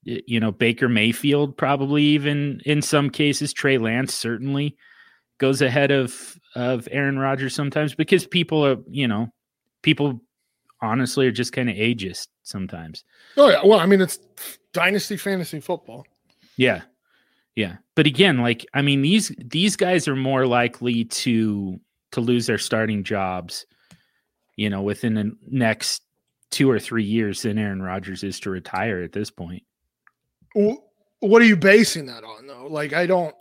you 0.03 0.41
know, 0.41 0.51
Baker 0.51 0.89
Mayfield 0.89 1.57
probably 1.57 2.03
even 2.03 2.61
in 2.65 2.81
some 2.83 3.11
cases. 3.11 3.53
Trey 3.53 3.79
Lance 3.79 4.15
certainly 4.15 4.77
goes 5.39 5.61
ahead 5.61 5.91
of 5.91 6.39
of 6.55 6.89
Aaron 6.91 7.19
Rodgers 7.19 7.55
sometimes 7.55 7.95
because 7.95 8.27
people 8.27 8.65
are, 8.65 8.77
you 8.89 9.07
know, 9.07 9.29
people 9.83 10.21
honestly 10.81 11.27
are 11.27 11.33
just 11.33 11.53
kind 11.53 11.69
of 11.69 11.77
ageist 11.77 12.29
sometimes. 12.43 13.05
Oh 13.37 13.51
yeah. 13.51 13.61
Well, 13.65 13.79
I 13.79 13.87
mean, 13.87 14.01
it's 14.01 14.19
dynasty 14.73 15.17
fantasy 15.17 15.61
football. 15.61 16.07
Yeah. 16.57 16.83
Yeah. 17.57 17.77
But 17.95 18.07
again, 18.07 18.39
like 18.39 18.65
I 18.73 18.81
mean 18.81 19.03
these 19.03 19.33
these 19.39 19.77
guys 19.77 20.09
are 20.09 20.17
more 20.17 20.47
likely 20.47 21.05
to 21.05 21.79
to 22.13 22.21
lose 22.21 22.47
their 22.47 22.59
starting 22.59 23.05
jobs, 23.05 23.67
you 24.57 24.71
know, 24.71 24.83
within 24.83 25.15
the 25.15 25.37
next 25.47 26.03
2 26.51 26.71
or 26.71 26.79
3 26.79 27.05
years 27.05 27.43
than 27.43 27.59
Aaron 27.59 27.83
Rodgers 27.83 28.25
is 28.25 28.41
to 28.41 28.51
retire 28.51 29.03
at 29.03 29.13
this 29.13 29.31
point. 29.31 29.63
What 30.55 31.43
are 31.43 31.47
you 31.47 31.57
basing 31.57 32.07
that 32.07 32.25
on, 32.25 32.47
though? 32.47 32.67
Like, 32.67 32.93
I 32.93 33.07
don't 33.07 33.35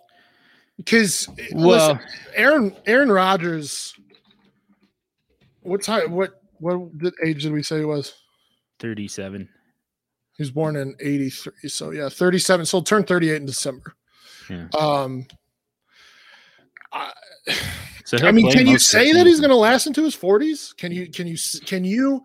because 0.79 1.27
Well, 1.51 1.99
Aaron 2.36 2.75
Aaron 2.86 3.12
Rodgers 3.12 3.93
What 5.62 5.84
time? 5.84 6.12
What 6.12 6.41
what 6.60 6.79
age 7.23 7.43
did 7.43 7.51
we 7.51 7.63
say 7.63 7.79
he 7.79 7.86
was? 7.86 8.13
37. 8.79 9.47
He 10.38 10.43
was 10.43 10.51
born 10.51 10.77
in 10.77 10.95
'83, 10.99 11.67
so 11.67 11.91
yeah, 11.91 12.08
37. 12.08 12.65
So 12.65 12.77
he'll 12.77 12.84
turn 12.84 13.03
38 13.03 13.36
in 13.36 13.45
December. 13.45 13.93
Yeah. 14.49 14.67
Um, 14.77 15.27
I, 16.91 17.12
I 18.13 18.32
mean, 18.32 18.52
can 18.52 18.65
you 18.65 18.73
most 18.73 18.93
of 18.93 18.99
the 18.99 19.06
say 19.06 19.13
that 19.13 19.28
he's 19.28 19.39
going 19.39 19.49
to 19.49 19.56
last 19.56 19.88
into 19.88 20.04
his 20.04 20.15
40s? 20.15 20.75
Can 20.78 20.91
you? 20.91 21.08
Can 21.10 21.28
you? 21.28 21.38
Can 21.65 21.84
you? 21.84 22.23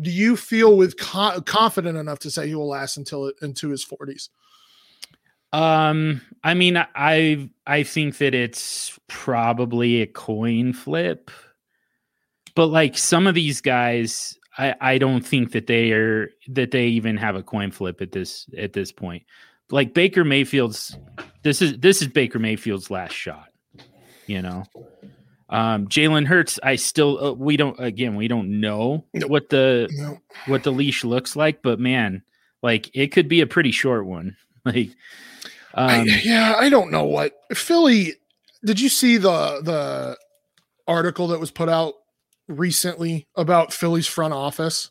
Do 0.00 0.10
you 0.10 0.36
feel 0.36 0.76
with 0.76 0.98
co- 0.98 1.40
confident 1.42 1.96
enough 1.96 2.18
to 2.20 2.30
say 2.30 2.48
he 2.48 2.54
will 2.54 2.68
last 2.68 2.96
until 2.96 3.32
into 3.40 3.70
his 3.70 3.84
40s? 3.84 4.28
Um, 5.54 6.20
I 6.42 6.54
mean, 6.54 6.76
I 6.76 7.48
I 7.64 7.84
think 7.84 8.18
that 8.18 8.34
it's 8.34 8.98
probably 9.06 10.02
a 10.02 10.06
coin 10.06 10.72
flip, 10.72 11.30
but 12.56 12.66
like 12.66 12.98
some 12.98 13.28
of 13.28 13.36
these 13.36 13.60
guys, 13.60 14.36
I 14.58 14.74
I 14.80 14.98
don't 14.98 15.24
think 15.24 15.52
that 15.52 15.68
they 15.68 15.92
are 15.92 16.30
that 16.48 16.72
they 16.72 16.88
even 16.88 17.16
have 17.18 17.36
a 17.36 17.42
coin 17.44 17.70
flip 17.70 18.02
at 18.02 18.10
this 18.10 18.46
at 18.58 18.72
this 18.72 18.90
point. 18.90 19.22
Like 19.70 19.94
Baker 19.94 20.24
Mayfield's, 20.24 20.98
this 21.44 21.62
is 21.62 21.78
this 21.78 22.02
is 22.02 22.08
Baker 22.08 22.40
Mayfield's 22.40 22.90
last 22.90 23.14
shot. 23.14 23.46
You 24.26 24.42
know, 24.42 24.64
um, 25.50 25.86
Jalen 25.88 26.26
Hurts. 26.26 26.58
I 26.62 26.76
still 26.76 27.22
uh, 27.24 27.32
we 27.32 27.56
don't 27.56 27.78
again 27.78 28.14
we 28.16 28.28
don't 28.28 28.60
know 28.60 29.04
Nope. 29.12 29.30
what 29.30 29.48
the 29.50 29.88
No. 29.92 30.18
what 30.46 30.62
the 30.62 30.70
leash 30.72 31.04
looks 31.04 31.36
like, 31.36 31.62
but 31.62 31.78
man, 31.78 32.22
like 32.62 32.90
it 32.94 33.08
could 33.12 33.28
be 33.28 33.40
a 33.40 33.46
pretty 33.46 33.70
short 33.72 34.06
one. 34.06 34.36
Like, 34.66 34.90
I, 35.74 35.98
um, 36.00 36.06
yeah, 36.22 36.54
I 36.58 36.70
don't 36.70 36.90
know 36.90 37.04
what 37.04 37.32
Philly. 37.52 38.14
Did 38.64 38.80
you 38.80 38.88
see 38.88 39.18
the 39.18 39.60
the 39.62 40.16
article 40.88 41.28
that 41.28 41.38
was 41.40 41.50
put 41.50 41.68
out 41.68 41.92
recently 42.48 43.26
about 43.36 43.74
Philly's 43.74 44.06
front 44.06 44.32
office 44.32 44.90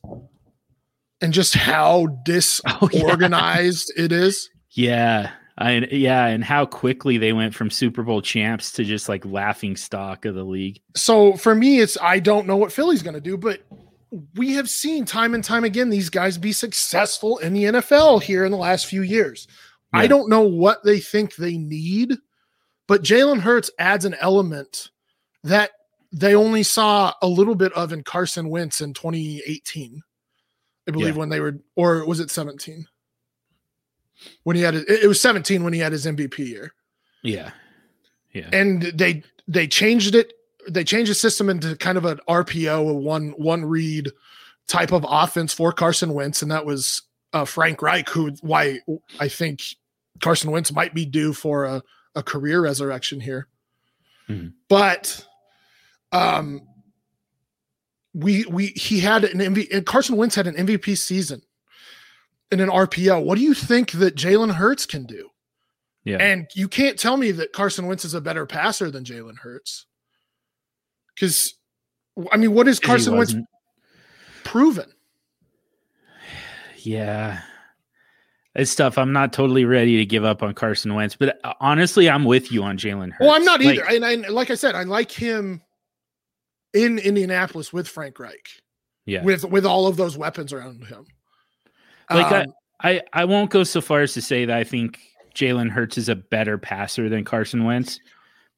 and 1.22 1.34
just 1.34 1.56
how 1.56 2.06
Oh, 2.68 2.90
yeah. 2.92 3.00
disorganized 3.00 3.94
it 3.98 4.12
is? 4.12 4.50
yeah, 4.72 5.32
I 5.58 5.88
yeah, 5.92 6.28
and 6.28 6.44
how 6.44 6.66
quickly 6.66 7.18
they 7.18 7.32
went 7.34 7.54
from 7.54 7.70
Super 7.70 8.02
Bowl 8.02 8.22
champs 8.22 8.72
to 8.74 8.84
just 8.84 9.08
like 9.08 9.24
laughing 9.26 9.76
stock 9.76 10.26
of 10.26 10.34
the 10.36 10.44
league. 10.44 10.82
So 10.96 11.34
for 11.34 11.54
me, 11.54 11.80
it's 11.80 11.98
I 12.02 12.20
don't 12.20 12.48
know 12.48 12.58
what 12.58 12.72
Philly's 12.72 13.04
going 13.04 13.14
to 13.14 13.22
do, 13.22 13.38
but 13.38 13.62
we 14.36 14.54
have 14.54 14.70
seen 14.70 15.06
time 15.06 15.34
and 15.36 15.44
time 15.44 15.64
again 15.64 15.90
these 15.90 16.10
guys 16.10 16.38
be 16.38 16.52
successful 16.54 17.38
in 17.40 17.54
the 17.54 17.66
NFL 17.66 18.22
here 18.24 18.46
in 18.46 18.52
the 18.52 18.58
last 18.58 18.86
few 18.88 19.02
years. 19.04 19.48
I 19.96 20.08
don't 20.08 20.28
know 20.28 20.42
what 20.42 20.84
they 20.84 21.00
think 21.00 21.36
they 21.36 21.56
need, 21.56 22.16
but 22.88 23.04
Jalen 23.04 23.40
Hurts 23.42 23.70
adds 23.78 24.06
an 24.06 24.16
element 24.16 24.90
that 25.44 25.70
they 26.12 26.34
only 26.34 26.64
saw 26.64 27.14
a 27.22 27.28
little 27.28 27.54
bit 27.54 27.72
of 27.74 27.94
in 27.94 28.04
Carson 28.04 28.50
Wentz 28.50 28.82
in 28.82 28.94
2018. 28.96 30.02
I 30.88 30.92
believe 30.92 31.14
Yeah. 31.14 31.20
when 31.20 31.30
they 31.30 31.40
were, 31.40 31.60
or 31.76 32.06
was 32.08 32.20
it 32.20 32.32
17? 32.32 32.88
When 34.44 34.56
he 34.56 34.62
had 34.62 34.76
it, 34.76 34.88
it 34.90 35.08
was 35.08 35.22
17 35.22 35.64
when 35.64 35.74
he 35.74 35.80
had 35.80 35.92
his 35.92 36.06
MVP 36.06 36.40
year. 36.40 36.74
Yeah, 37.22 37.52
yeah, 38.34 38.50
and 38.52 38.82
they 38.82 39.24
they 39.48 39.68
changed 39.68 40.16
it 40.16 40.34
they 40.70 40.84
changed 40.84 41.12
the 41.12 41.16
system 41.16 41.50
into 41.50 41.76
kind 41.76 41.98
of 41.98 42.06
an 42.06 42.20
RPO 42.28 42.90
a 42.90 42.94
one 42.94 43.30
one 43.32 43.66
read 43.66 44.10
type 44.68 44.92
of 44.92 45.06
offense 45.08 45.54
for 45.54 45.72
Carson 45.74 46.14
Wentz. 46.14 46.42
And 46.42 46.52
that 46.52 46.66
was 46.66 47.02
uh, 47.34 47.46
Frank 47.46 47.82
Reich 47.82 48.08
who 48.10 48.32
why 48.42 48.80
I 49.20 49.28
think 49.28 49.62
Carson 50.22 50.52
Wentz 50.52 50.72
might 50.72 50.94
be 50.94 51.06
due 51.06 51.34
for 51.34 51.66
a, 51.66 51.84
a 52.16 52.24
career 52.24 52.62
resurrection 52.62 53.20
here. 53.20 53.48
Mhm. 54.30 54.54
but 54.70 55.28
um 56.14 56.62
we 58.14 58.46
we 58.46 58.68
he 58.68 59.02
had 59.02 59.26
an 59.26 59.40
MVP 59.40 59.68
and 59.76 59.86
Carson 59.86 60.16
Wentz 60.16 60.36
had 60.36 60.48
an 60.48 60.56
MVP 60.56 60.98
season 60.98 61.42
in 62.52 62.60
an 62.60 62.70
RPO 62.70 63.24
what 63.24 63.38
do 63.38 63.44
you 63.44 63.54
think 63.54 63.92
that 63.94 64.16
Jalen 64.16 64.54
Hurts 64.54 64.86
can 64.86 65.06
do 65.06 65.30
yeah. 66.04 66.18
and 66.18 66.48
you 66.54 66.68
can't 66.68 67.00
tell 67.00 67.18
me 67.18 67.32
that 67.32 67.54
Carson 67.54 67.88
Wentz 67.88 68.04
is 68.04 68.14
a 68.14 68.22
better 68.22 68.46
passer 68.46 68.92
than 68.92 69.04
Jalen 69.04 69.38
Hurts. 69.38 69.86
Because, 71.14 71.54
I 72.32 72.38
mean, 72.38 72.54
what 72.54 72.68
is 72.68 72.80
Carson 72.80 73.18
Wentz 73.18 73.36
proven? 74.44 74.92
Yeah. 76.80 77.42
It's 78.56 78.76
tough. 78.76 78.98
I'm 78.98 79.14
not 79.14 79.34
totally 79.34 79.66
ready 79.66 79.98
to 79.98 80.06
give 80.06 80.26
up 80.26 80.44
on 80.44 80.54
Carson 80.54 80.94
Wentz, 80.94 81.16
but 81.16 81.40
uh, 81.44 81.54
honestly, 81.60 82.10
I'm 82.10 82.26
with 82.26 82.52
you 82.52 82.64
on 82.64 82.78
Jalen 82.78 83.12
Hurts. 83.12 83.22
Well, 83.22 83.32
I'm 83.32 83.46
not 83.46 83.62
Like, 83.62 83.80
either. 83.80 83.86
and, 83.90 84.04
and 84.04 84.34
like 84.34 84.52
I 84.52 84.56
said, 84.56 84.76
I 84.76 84.84
like 84.84 85.10
him 85.10 85.62
in 86.74 87.00
Indianapolis 87.00 87.72
with 87.72 87.88
Frank 87.88 88.20
Reich, 88.20 88.48
yeah. 89.06 89.24
with 89.24 89.46
with 89.46 89.66
all 89.66 89.88
of 89.88 89.96
those 89.98 90.18
weapons 90.18 90.54
around 90.54 90.86
him. 90.86 91.06
Like, 92.10 92.32
I- 92.32 92.42
Um, 92.42 92.54
I, 92.86 93.02
I 93.14 93.26
won't 93.26 93.50
go 93.50 93.64
so 93.64 93.80
far 93.80 94.02
as 94.02 94.14
to 94.14 94.22
say 94.22 94.44
that 94.46 94.58
I 94.58 94.64
think 94.66 95.00
Jalen 95.36 95.70
Hurts 95.70 95.98
is 95.98 96.10
a 96.10 96.16
better 96.16 96.58
passer 96.58 97.08
than 97.08 97.24
Carson 97.24 97.64
Wentz. 97.64 98.00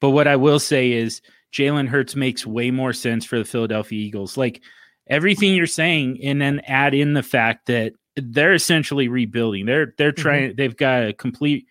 But 0.02 0.10
what 0.12 0.28
I 0.28 0.36
will 0.36 0.58
say 0.60 0.94
is 0.94 1.22
Jalen 1.54 1.88
Hurts 1.88 2.16
makes 2.16 2.46
way 2.46 2.72
more 2.72 2.92
sense 2.92 3.24
for 3.24 3.38
the 3.38 3.46
Philadelphia 3.46 4.00
Eagles. 4.00 4.36
Like 4.36 4.62
everything 5.08 5.54
you're 5.54 5.68
saying, 5.68 6.20
and 6.24 6.42
then 6.42 6.60
add 6.66 6.96
in 6.96 7.14
the 7.14 7.22
fact 7.24 7.68
that 7.68 7.94
they're 8.16 8.54
essentially 8.56 9.08
rebuilding. 9.08 9.66
They're 9.68 9.94
they're 9.98 10.12
Mm-hmm. 10.12 10.22
trying. 10.22 10.56
They've 10.56 10.76
got 10.76 11.04
a 11.06 11.14
complete. 11.14 11.68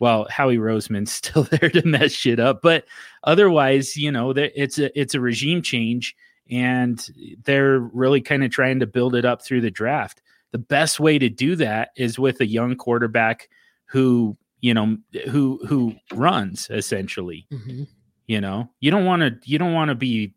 Well, 0.00 0.26
Howie 0.28 0.56
Roseman's 0.58 1.12
still 1.22 1.44
there 1.44 1.70
to 1.70 1.86
mess 1.86 2.10
shit 2.10 2.40
up, 2.40 2.62
but 2.62 2.84
otherwise, 3.22 3.96
you 3.96 4.10
know, 4.10 4.30
it's 4.30 4.76
a 4.78 4.98
it's 5.00 5.14
a 5.14 5.20
regime 5.20 5.62
change, 5.62 6.16
and 6.50 7.06
they're 7.44 7.78
really 7.78 8.20
kind 8.20 8.42
of 8.42 8.50
trying 8.50 8.80
to 8.80 8.86
build 8.88 9.14
it 9.14 9.24
up 9.24 9.42
through 9.44 9.60
the 9.60 9.70
draft 9.70 10.20
the 10.52 10.58
best 10.58 11.00
way 11.00 11.18
to 11.18 11.28
do 11.28 11.56
that 11.56 11.90
is 11.96 12.18
with 12.18 12.40
a 12.40 12.46
young 12.46 12.76
quarterback 12.76 13.48
who 13.86 14.36
you 14.60 14.72
know 14.72 14.96
who 15.28 15.60
who 15.66 15.94
runs 16.14 16.68
essentially 16.70 17.46
mhm. 17.52 17.86
you 18.26 18.40
know 18.40 18.70
you 18.80 18.90
don't 18.90 19.04
want 19.04 19.20
to 19.20 19.36
you 19.44 19.58
don't 19.58 19.74
want 19.74 19.88
to 19.88 19.94
be 19.94 20.32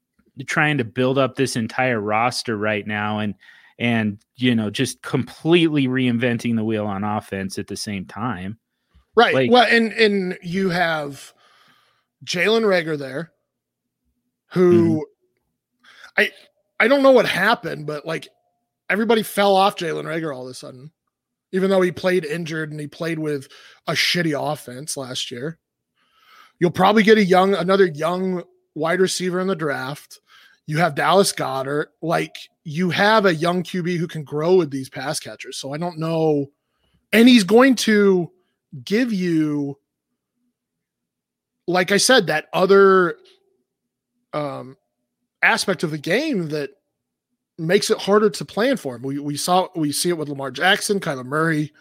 trying 0.47 0.77
to 0.77 0.83
build 0.83 1.17
up 1.17 1.35
this 1.35 1.55
entire 1.55 2.01
roster 2.01 2.57
right 2.57 2.87
now 2.87 3.19
and 3.19 3.35
and 3.77 4.21
you 4.35 4.55
know 4.55 4.69
just 4.69 5.01
completely 5.01 5.87
reinventing 5.87 6.55
the 6.55 6.63
wheel 6.63 6.85
on 6.85 7.03
offense 7.03 7.57
at 7.59 7.67
the 7.67 7.77
same 7.77 8.05
time 8.05 8.57
right. 9.15 9.33
like- 9.33 9.51
well, 9.51 9.65
and 9.69 9.93
and 9.93 10.37
you 10.41 10.69
have 10.69 11.33
Jalen 12.23 12.63
Reagor 12.63 12.97
there, 12.97 13.31
who 14.51 14.97
Mm-hmm. 14.97 15.01
I 16.17 16.31
I 16.79 16.87
don't 16.87 17.03
know 17.03 17.11
what 17.11 17.25
happened, 17.25 17.85
but 17.85 18.05
like 18.05 18.27
everybody 18.89 19.23
fell 19.23 19.55
off 19.55 19.75
Jalen 19.75 20.05
Reagor 20.05 20.35
all 20.35 20.45
of 20.45 20.51
a 20.51 20.53
sudden, 20.53 20.91
even 21.51 21.69
though 21.69 21.81
he 21.81 21.91
played 21.91 22.25
injured 22.25 22.71
and 22.71 22.79
he 22.79 22.87
played 22.87 23.19
with 23.19 23.47
a 23.87 23.93
shitty 23.93 24.39
offense 24.39 24.97
last 24.97 25.31
year. 25.31 25.59
You'll 26.59 26.71
probably 26.71 27.03
get 27.03 27.17
a 27.17 27.23
young, 27.23 27.53
another 27.53 27.85
young 27.85 28.43
wide 28.75 29.01
receiver 29.01 29.39
in 29.39 29.47
the 29.47 29.55
draft. 29.55 30.19
You 30.67 30.77
have 30.77 30.95
Dallas 30.95 31.33
Goedert. 31.33 31.87
Like 32.01 32.35
you 32.63 32.89
have 32.89 33.25
a 33.25 33.35
young 33.35 33.63
QB 33.63 33.97
who 33.97 34.07
can 34.07 34.23
grow 34.23 34.55
with 34.55 34.71
these 34.71 34.89
pass 34.89 35.19
catchers. 35.19 35.57
So 35.57 35.73
I 35.73 35.77
don't 35.77 35.99
know. 35.99 36.47
And 37.11 37.27
he's 37.27 37.43
going 37.43 37.75
to 37.75 38.31
give 38.83 39.13
you, 39.13 39.77
like 41.67 41.91
I 41.91 41.97
said, 41.97 42.27
that 42.27 42.47
other 42.53 43.17
um, 44.33 44.77
aspect 45.41 45.83
of 45.83 45.91
the 45.91 45.97
game 45.97 46.49
that 46.49 46.71
makes 47.57 47.89
it 47.89 47.97
harder 47.97 48.29
to 48.29 48.45
plan 48.45 48.77
for 48.77 48.95
him. 48.95 49.01
We 49.01 49.19
we 49.19 49.37
saw 49.37 49.67
we 49.75 49.91
see 49.91 50.09
it 50.09 50.17
with 50.17 50.29
Lamar 50.29 50.51
Jackson, 50.51 50.99
Kyler 50.99 51.25
Murray, 51.25 51.71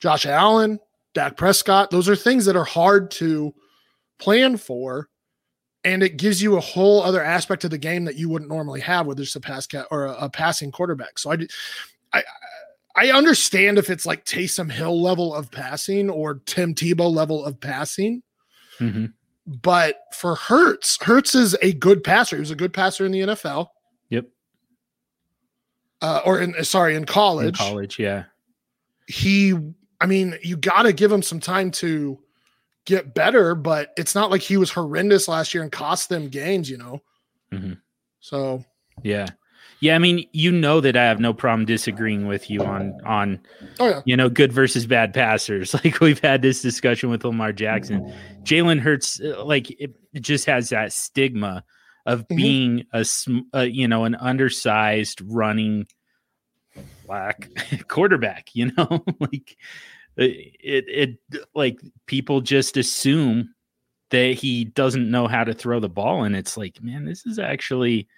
Josh 0.00 0.26
Allen, 0.26 0.80
Dak 1.14 1.36
Prescott. 1.36 1.90
Those 1.90 2.08
are 2.08 2.16
things 2.16 2.44
that 2.46 2.56
are 2.56 2.64
hard 2.64 3.10
to 3.12 3.54
plan 4.18 4.56
for, 4.56 5.08
and 5.84 6.02
it 6.02 6.16
gives 6.16 6.42
you 6.42 6.56
a 6.56 6.60
whole 6.60 7.02
other 7.02 7.22
aspect 7.22 7.64
of 7.64 7.70
the 7.70 7.78
game 7.78 8.04
that 8.04 8.16
you 8.16 8.28
wouldn't 8.28 8.50
normally 8.50 8.80
have 8.80 9.06
with 9.06 9.18
just 9.18 9.36
a 9.36 9.40
pass 9.40 9.66
cat 9.66 9.86
or 9.90 10.06
a, 10.06 10.12
a 10.12 10.30
passing 10.30 10.72
quarterback. 10.72 11.18
So 11.18 11.32
I, 11.32 11.38
I, 12.12 12.22
I 12.96 13.10
understand 13.12 13.78
if 13.78 13.90
it's 13.90 14.06
like 14.06 14.24
Taysom 14.24 14.70
Hill 14.70 15.00
level 15.00 15.34
of 15.34 15.50
passing 15.50 16.10
or 16.10 16.40
Tim 16.46 16.74
Tebow 16.74 17.12
level 17.12 17.44
of 17.44 17.60
passing. 17.60 18.22
Mhm. 18.78 19.12
But 19.46 20.02
for 20.12 20.34
Hurts, 20.34 21.02
Hurts 21.02 21.34
is 21.34 21.56
a 21.62 21.72
good 21.72 22.04
passer. 22.04 22.36
He 22.36 22.40
was 22.40 22.50
a 22.50 22.56
good 22.56 22.72
passer 22.72 23.04
in 23.06 23.12
the 23.12 23.20
NFL 23.20 23.68
uh, 26.02 26.20
or 26.24 26.40
in 26.40 26.62
sorry 26.64 26.92
in 26.94 27.02
in 27.02 27.06
college. 27.06 27.58
college 27.58 27.98
yeah 27.98 28.24
He, 29.06 29.54
I 30.00 30.06
mean, 30.06 30.38
you 30.42 30.56
got 30.56 30.82
to 30.82 30.92
give 30.92 31.10
him 31.12 31.22
some 31.22 31.40
time 31.40 31.70
to 31.72 32.18
get 32.86 33.14
better, 33.14 33.54
but 33.54 33.90
it's 33.96 34.14
not 34.14 34.30
like 34.30 34.40
he 34.40 34.56
was 34.56 34.70
horrendous 34.70 35.28
last 35.28 35.52
year 35.52 35.62
and 35.62 35.70
cost 35.72 36.08
them 36.08 36.28
games, 36.28 36.70
you 36.70 36.78
know. 36.78 37.02
Mhm. 37.52 37.78
So 38.20 38.64
yeah 39.02 39.26
yeah 39.80 39.94
i 39.94 39.98
mean 39.98 40.28
you 40.32 40.52
know 40.52 40.78
that 40.78 40.94
i 40.94 41.04
have 41.04 41.18
no 41.20 41.32
problem 41.32 41.64
disagreeing 41.64 42.26
with 42.26 42.50
you 42.50 42.62
on 42.62 42.92
on 43.06 43.40
oh 43.78 43.88
yeah, 43.88 44.02
you 44.04 44.14
know, 44.14 44.28
good 44.28 44.52
versus 44.52 44.86
bad 44.86 45.14
passers. 45.14 45.74
Like 45.84 46.00
we've 46.00 46.18
had 46.20 46.42
this 46.42 46.60
discussion 46.60 47.08
with 47.08 47.24
Lamar 47.24 47.52
Jackson. 47.52 48.12
Jalen 48.42 48.78
Hurts, 48.78 49.20
uh, 49.22 49.42
like 49.44 49.70
it, 49.80 49.94
it 50.12 50.20
just 50.20 50.44
has 50.44 50.68
that 50.68 50.92
stigma 50.92 51.64
of 52.10 52.26
Mhm. 52.28 52.36
being 52.36 52.86
a, 52.92 53.04
sm- 53.04 53.48
uh, 53.54 53.60
you 53.60 53.86
know, 53.88 54.04
an 54.04 54.14
undersized 54.16 55.20
running 55.22 55.86
black 57.06 57.48
quarterback. 57.88 58.54
You 58.54 58.72
know, 58.76 59.04
like 59.20 59.56
it, 60.16 60.54
it, 60.60 60.84
it, 61.32 61.44
like 61.54 61.80
people 62.06 62.40
just 62.40 62.76
assume 62.76 63.54
that 64.10 64.34
he 64.34 64.64
doesn't 64.64 65.10
know 65.10 65.28
how 65.28 65.44
to 65.44 65.54
throw 65.54 65.78
the 65.80 65.88
ball, 65.88 66.24
and 66.24 66.34
it's 66.34 66.56
like, 66.56 66.82
man, 66.82 67.04
this 67.04 67.26
is 67.26 67.38
actually 67.38 68.08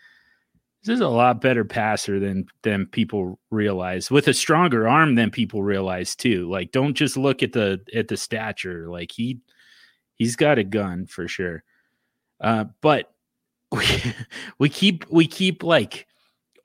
this 0.85 0.94
is 0.94 1.00
a 1.00 1.09
lot 1.09 1.40
better 1.40 1.64
passer 1.64 2.18
than 2.18 2.46
than 2.62 2.87
people 2.87 3.38
realize 3.50 4.11
with 4.11 4.26
a 4.26 4.35
stronger 4.35 4.88
arm 4.88 5.14
than 5.14 5.31
people 5.31 5.62
realize 5.62 6.16
too 6.16 6.50
like 6.50 6.72
don't 6.72 6.94
just 6.94 7.16
look 7.16 7.40
at 7.40 7.52
the 7.52 7.81
at 7.94 8.09
the 8.09 8.16
stature 8.16 8.88
like 8.90 9.12
he 9.12 9.38
he's 10.16 10.35
got 10.35 10.59
a 10.59 10.64
gun 10.64 11.07
for 11.07 11.28
sure 11.28 11.62
uh 12.40 12.64
but 12.81 13.12
we, 13.72 14.14
we 14.58 14.68
keep 14.68 15.04
we 15.11 15.26
keep 15.26 15.62
like 15.62 16.06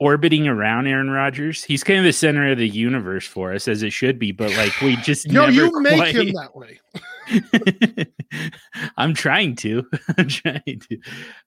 orbiting 0.00 0.46
around 0.46 0.86
Aaron 0.86 1.10
Rodgers. 1.10 1.64
He's 1.64 1.82
kind 1.82 1.98
of 1.98 2.04
the 2.04 2.12
center 2.12 2.52
of 2.52 2.58
the 2.58 2.68
universe 2.68 3.26
for 3.26 3.52
us 3.52 3.66
as 3.66 3.82
it 3.82 3.90
should 3.90 4.18
be, 4.18 4.30
but 4.32 4.50
like 4.56 4.78
we 4.80 4.96
just 4.96 5.26
No, 5.32 5.46
you 5.48 5.72
make 5.80 5.96
quite- 5.96 6.14
him 6.14 6.32
that 6.34 6.54
way. 6.54 6.78
I'm 8.96 9.14
trying 9.14 9.56
to. 9.56 9.86
I'm 10.16 10.28
trying 10.28 10.82
to. 10.88 10.98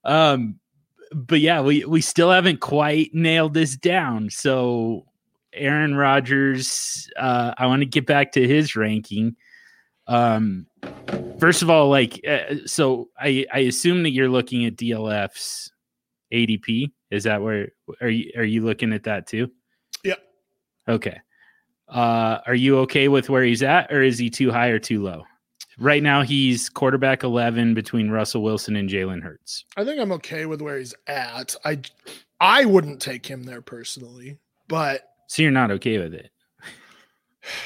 Um, 0.04 0.58
but 1.14 1.40
yeah, 1.40 1.60
we 1.60 1.84
we 1.84 2.00
still 2.00 2.30
haven't 2.30 2.60
quite 2.60 3.12
nailed 3.14 3.54
this 3.54 3.76
down. 3.76 4.30
So 4.30 5.06
Aaron 5.52 5.94
Rodgers, 5.94 7.10
uh, 7.16 7.54
I 7.58 7.66
want 7.66 7.80
to 7.82 7.86
get 7.86 8.06
back 8.06 8.32
to 8.32 8.46
his 8.46 8.76
ranking. 8.76 9.36
Um, 10.12 10.66
first 11.38 11.62
of 11.62 11.70
all, 11.70 11.88
like, 11.88 12.20
uh, 12.28 12.56
so 12.66 13.08
I 13.18 13.46
I 13.52 13.60
assume 13.60 14.02
that 14.02 14.10
you're 14.10 14.28
looking 14.28 14.64
at 14.66 14.76
DLF's 14.76 15.72
ADP. 16.32 16.92
Is 17.10 17.24
that 17.24 17.42
where 17.42 17.68
are 18.00 18.08
you 18.08 18.30
are 18.36 18.44
you 18.44 18.64
looking 18.64 18.92
at 18.92 19.04
that 19.04 19.26
too? 19.26 19.50
Yep. 20.04 20.18
Okay. 20.88 21.20
Uh, 21.88 22.38
are 22.46 22.54
you 22.54 22.78
okay 22.78 23.08
with 23.08 23.28
where 23.28 23.42
he's 23.42 23.62
at, 23.62 23.92
or 23.92 24.02
is 24.02 24.18
he 24.18 24.30
too 24.30 24.50
high 24.50 24.68
or 24.68 24.78
too 24.78 25.02
low? 25.02 25.24
Right 25.78 26.02
now, 26.02 26.22
he's 26.22 26.68
quarterback 26.68 27.22
11 27.22 27.74
between 27.74 28.10
Russell 28.10 28.42
Wilson 28.42 28.76
and 28.76 28.88
Jalen 28.88 29.22
Hurts. 29.22 29.64
I 29.76 29.84
think 29.84 30.00
I'm 30.00 30.12
okay 30.12 30.46
with 30.46 30.60
where 30.60 30.78
he's 30.78 30.94
at. 31.06 31.56
I 31.64 31.80
I 32.40 32.64
wouldn't 32.66 33.00
take 33.00 33.24
him 33.26 33.44
there 33.44 33.62
personally, 33.62 34.38
but 34.68 35.02
So 35.28 35.42
you're 35.42 35.50
not 35.50 35.70
okay 35.70 35.98
with 35.98 36.14
it. 36.14 36.30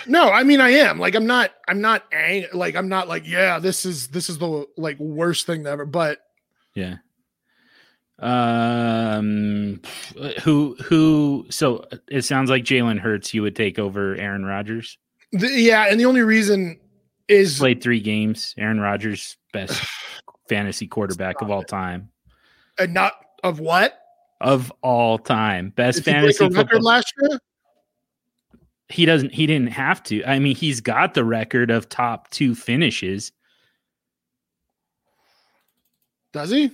No, 0.07 0.31
I 0.31 0.43
mean 0.43 0.61
I 0.61 0.71
am. 0.71 0.99
Like 0.99 1.15
I'm 1.15 1.27
not 1.27 1.53
I'm 1.69 1.81
not 1.81 2.05
ang- 2.13 2.47
like 2.53 2.77
I'm 2.77 2.89
not 2.89 3.09
like 3.09 3.27
yeah, 3.27 3.59
this 3.59 3.85
is 3.85 4.09
this 4.09 4.29
is 4.29 4.39
the 4.39 4.67
like 4.77 4.99
worst 4.99 5.47
thing 5.47 5.67
ever, 5.67 5.87
but 5.87 6.19
Yeah. 6.75 6.97
Um, 8.19 9.81
who 10.43 10.77
who? 10.83 11.47
So 11.51 11.85
it 12.09 12.23
sounds 12.25 12.49
like 12.49 12.65
Jalen 12.65 12.99
Hurts 12.99 13.35
you 13.35 13.43
would 13.43 13.55
take 13.55 13.79
over 13.79 14.15
Aaron 14.17 14.45
Rodgers. 14.45 14.97
the, 15.33 15.49
yeah, 15.49 15.87
and 15.91 16.01
the 16.01 16.07
only 16.07 16.23
reason 16.23 16.81
is 17.29 17.59
Played 17.59 17.83
three 17.83 18.01
games. 18.01 18.55
Aaron 18.57 18.81
Rodgers, 18.81 19.37
best 19.53 19.87
fantasy 20.49 20.87
quarterback 20.87 21.43
of 21.43 21.51
all 21.51 21.63
time. 21.63 22.11
And 22.79 22.95
not 22.95 23.13
of 23.45 23.61
what? 23.61 23.99
Of 24.41 24.73
all 24.83 25.19
time, 25.19 25.71
best 25.71 25.99
Did 25.99 26.05
fantasy 26.05 26.49
record 26.49 26.83
last 26.83 27.13
year? 27.21 27.39
He 28.89 29.05
doesn't. 29.05 29.33
He 29.33 29.47
didn't 29.47 29.73
have 29.73 30.03
to. 30.05 30.25
I 30.25 30.39
mean, 30.39 30.55
he's 30.57 30.81
got 30.81 31.15
the 31.15 31.25
record 31.25 31.71
of 31.71 31.89
top 31.89 32.31
two 32.31 32.55
finishes. 32.55 33.33
Does 36.33 36.51
he? 36.51 36.71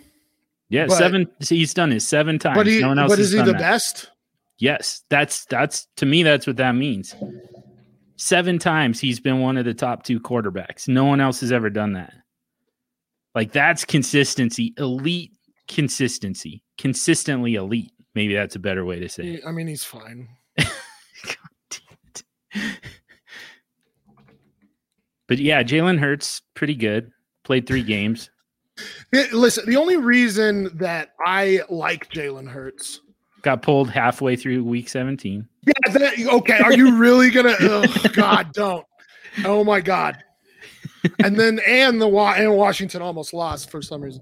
Yeah, 0.68 0.86
But- 0.86 0.96
seven. 0.98 1.26
He's 1.40 1.74
done 1.74 1.92
it 1.92 2.00
seven 2.00 2.38
times. 2.38 2.56
But 2.56 2.66
he 2.66 2.80
no 2.80 2.88
one 2.88 2.98
else 2.98 3.12
but 3.12 3.18
is 3.18 3.32
he 3.32 3.38
the 3.38 3.52
that. 3.52 3.58
best? 3.58 4.10
Yes, 4.58 5.02
that's 5.08 5.44
that's 5.46 5.86
to 5.96 6.06
me 6.06 6.22
that's 6.22 6.46
what 6.46 6.56
that 6.56 6.72
means. 6.72 7.14
Seven 8.16 8.58
times 8.58 9.00
he's 9.00 9.18
been 9.20 9.40
one 9.40 9.56
of 9.56 9.64
the 9.64 9.74
top 9.74 10.04
two 10.04 10.20
quarterbacks. 10.20 10.86
No 10.88 11.04
one 11.04 11.20
else 11.20 11.40
has 11.40 11.50
ever 11.50 11.68
done 11.70 11.94
that. 11.94 12.12
Like 13.34 13.52
that's 13.52 13.84
consistency, 13.84 14.74
elite 14.78 15.32
consistency, 15.66 16.62
consistently 16.78 17.54
elite. 17.54 17.92
Maybe 18.14 18.34
that's 18.34 18.54
a 18.54 18.58
better 18.60 18.84
way 18.84 19.00
to 19.00 19.08
say 19.08 19.24
it. 19.34 19.42
I 19.46 19.50
mean, 19.52 19.66
he's 19.66 19.84
fine. 19.84 20.28
But 25.32 25.38
yeah, 25.38 25.62
Jalen 25.62 25.98
Hurts 25.98 26.42
pretty 26.52 26.74
good. 26.74 27.10
Played 27.42 27.66
three 27.66 27.82
games. 27.82 28.28
Listen, 29.32 29.64
the 29.64 29.78
only 29.78 29.96
reason 29.96 30.68
that 30.76 31.14
I 31.24 31.62
like 31.70 32.10
Jalen 32.10 32.46
Hurts. 32.46 33.00
Got 33.40 33.62
pulled 33.62 33.88
halfway 33.88 34.36
through 34.36 34.62
week 34.62 34.90
17. 34.90 35.48
Yeah, 35.66 35.72
that, 35.90 36.12
okay. 36.34 36.58
Are 36.58 36.74
you 36.74 36.98
really 36.98 37.30
gonna? 37.30 37.56
Oh 37.62 37.86
God, 38.12 38.52
don't. 38.52 38.84
Oh 39.46 39.64
my 39.64 39.80
God. 39.80 40.18
And 41.24 41.40
then 41.40 41.60
and 41.66 41.98
the 41.98 42.08
and 42.08 42.54
Washington 42.54 43.00
almost 43.00 43.32
lost 43.32 43.70
for 43.70 43.80
some 43.80 44.02
reason. 44.02 44.20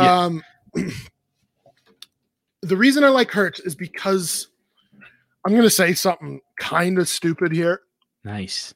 Yeah. 0.00 0.20
Um, 0.24 0.42
the 2.62 2.76
reason 2.76 3.04
I 3.04 3.10
like 3.10 3.30
Hurts 3.30 3.60
is 3.60 3.76
because 3.76 4.48
I'm 5.46 5.54
gonna 5.54 5.70
say 5.70 5.94
something 5.94 6.40
kind 6.58 6.98
of 6.98 7.08
stupid 7.08 7.52
here, 7.52 7.82
Nice. 8.24 8.74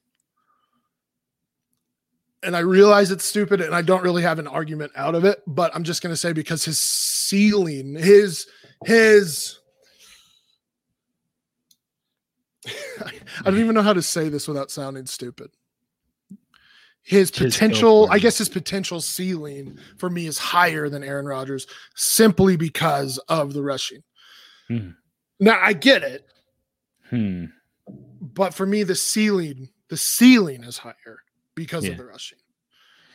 And 2.44 2.56
I 2.56 2.60
realize 2.60 3.10
it's 3.10 3.24
stupid, 3.24 3.60
and 3.60 3.74
I 3.74 3.82
don't 3.82 4.02
really 4.02 4.22
have 4.22 4.38
an 4.38 4.46
argument 4.46 4.92
out 4.96 5.14
of 5.14 5.24
it. 5.24 5.42
But 5.46 5.74
I'm 5.74 5.84
just 5.84 6.02
gonna 6.02 6.16
say 6.16 6.32
because 6.32 6.64
his 6.64 6.78
ceiling, 6.78 7.94
his 7.94 8.46
his 8.84 9.58
I 12.68 13.44
don't 13.44 13.58
even 13.58 13.74
know 13.74 13.82
how 13.82 13.92
to 13.92 14.02
say 14.02 14.28
this 14.28 14.48
without 14.48 14.70
sounding 14.70 15.06
stupid. 15.06 15.50
His 17.02 17.30
potential, 17.30 18.08
I 18.10 18.18
guess 18.18 18.38
his 18.38 18.48
potential 18.48 19.00
ceiling 19.00 19.78
for 19.98 20.08
me 20.08 20.26
is 20.26 20.38
higher 20.38 20.88
than 20.88 21.04
Aaron 21.04 21.26
Rodgers 21.26 21.66
simply 21.94 22.56
because 22.56 23.18
of 23.28 23.52
the 23.52 23.62
rushing. 23.62 24.02
Hmm. 24.68 24.90
Now 25.38 25.58
I 25.60 25.74
get 25.74 26.02
it, 26.02 26.26
Hmm. 27.10 27.46
but 28.20 28.54
for 28.54 28.64
me 28.64 28.84
the 28.84 28.94
ceiling, 28.94 29.68
the 29.90 29.98
ceiling 29.98 30.64
is 30.64 30.78
higher 30.78 31.18
because 31.54 31.84
Yeah. 31.84 31.92
of 31.92 31.98
the 31.98 32.04
rushing. 32.04 32.38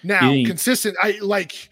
Now, 0.04 0.20
think- 0.32 0.48
consistent, 0.48 0.96
I 1.02 1.20
like 1.22 1.70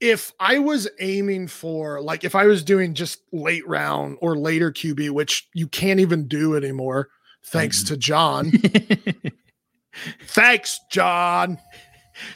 if 0.00 0.32
I 0.38 0.58
was 0.58 0.88
aiming 1.00 1.48
for 1.48 2.00
like 2.00 2.24
if 2.24 2.34
I 2.34 2.44
was 2.46 2.62
doing 2.62 2.94
just 2.94 3.20
late 3.32 3.66
round 3.66 4.18
or 4.20 4.36
later 4.36 4.70
QB, 4.70 5.10
which 5.10 5.48
you 5.54 5.66
can't 5.68 6.00
even 6.00 6.28
do 6.28 6.54
anymore, 6.56 7.08
thanks 7.46 7.82
Mhm. 7.82 7.86
to 7.88 7.96
John. 7.96 8.52
thanks, 10.26 10.80
John. 10.90 11.58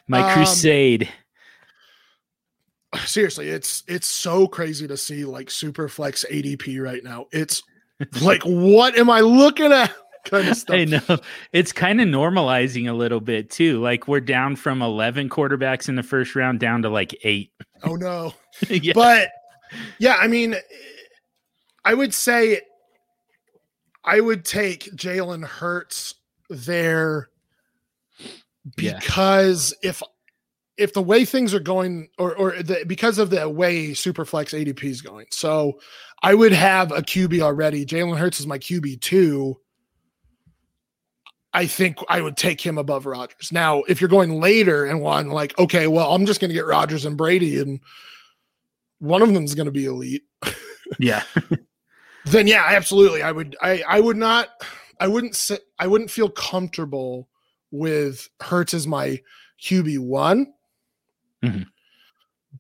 My 0.07 0.23
Um, 0.23 0.35
crusade. 0.35 1.09
Seriously, 3.05 3.49
it's 3.51 3.83
it's 3.87 4.07
so 4.07 4.49
crazy 4.49 4.89
to 4.89 4.97
see 4.97 5.25
like 5.25 5.51
super 5.51 5.89
flex 5.89 6.25
ADP 6.31 6.79
right 6.83 7.05
now. 7.05 7.27
It's 7.33 7.63
like, 8.23 8.43
what 8.45 8.97
am 8.97 9.11
I 9.11 9.21
looking 9.21 9.73
at? 9.73 9.95
Kind 10.31 10.49
of 10.49 10.57
stuff. 10.59 10.77
I 10.77 10.85
know. 10.85 11.19
It's 11.53 11.73
kind 11.73 12.01
of 12.01 12.09
normalizing 12.09 12.88
a 12.88 12.93
little 12.93 13.21
bit 13.21 13.51
too. 13.51 13.81
Like 13.81 14.09
we're 14.09 14.21
down 14.21 14.57
from 14.57 14.83
11 14.83 15.29
quarterbacks 15.29 15.88
in 15.88 15.97
the 15.97 16.03
first 16.03 16.35
round 16.37 16.61
down 16.61 16.83
to 16.83 16.88
like 16.91 17.19
eight. 17.25 17.53
Oh 17.83 17.95
no. 17.97 18.35
yeah. 18.69 18.93
but 18.95 19.29
yeah, 19.99 20.17
I 20.19 20.29
mean, 20.29 20.57
I 21.85 21.95
would 21.95 22.12
say 22.14 22.61
I 24.05 24.21
would 24.21 24.45
take 24.45 24.85
Jalen 24.97 25.45
Hurts 25.45 26.14
there 26.51 27.29
Yeah. 28.79 28.99
because 28.99 29.75
if 29.83 30.03
if 30.77 30.92
the 30.92 31.02
way 31.02 31.25
things 31.25 31.55
are 31.55 31.61
going, 31.61 32.09
or 32.19 32.35
or 32.37 32.63
the, 32.63 32.85
because 32.87 33.19
of 33.19 33.31
the 33.31 33.48
way 33.48 33.88
Superflex 33.90 34.55
ADP 34.59 34.85
is 34.85 35.02
going, 35.02 35.27
so 35.31 35.81
I 36.23 36.35
would 36.35 36.52
have 36.52 36.92
a 36.92 37.02
QB 37.02 37.40
already. 37.40 37.85
Jalen 37.85 38.17
Hurts 38.17 38.38
is 38.40 38.46
my 38.46 38.59
QB 38.59 39.00
two. 39.00 39.59
I 41.59 41.67
think 41.67 41.98
I 42.09 42.21
would 42.21 42.37
take 42.37 42.61
him 42.61 42.79
above 42.79 43.04
Rodgers. 43.04 43.50
Now, 43.50 43.83
if 43.88 44.00
you're 44.00 44.06
going 44.06 44.40
later 44.40 44.85
and 44.85 45.00
one 45.00 45.31
like, 45.31 45.59
okay, 45.59 45.88
well, 45.88 46.15
I'm 46.15 46.25
just 46.25 46.40
going 46.40 46.50
to 46.50 46.54
get 46.54 46.67
Rodgers 46.67 47.04
and 47.04 47.17
Brady, 47.17 47.59
and 47.59 47.81
one 49.00 49.23
of 49.23 49.35
them 49.35 49.42
is 49.42 49.56
going 49.56 49.67
to 49.67 49.73
be 49.73 49.87
elite. 49.87 50.23
yeah. 51.00 51.25
Then 52.25 52.46
yeah, 52.46 52.65
absolutely. 52.67 53.23
I 53.23 53.33
would. 53.33 53.56
I 53.63 53.83
I 53.88 54.00
would 54.00 54.19
not. 54.19 54.48
I 55.00 55.09
wouldn't 55.09 55.35
sit. 55.35 55.63
I 55.79 55.87
wouldn't 55.87 56.11
feel 56.11 56.29
comfortable 56.29 57.27
with 57.71 58.29
Hurts 58.40 58.75
as 58.75 58.87
my 58.87 59.23
QB 59.63 60.00
one. 60.00 60.52
Mhm. 61.42 61.65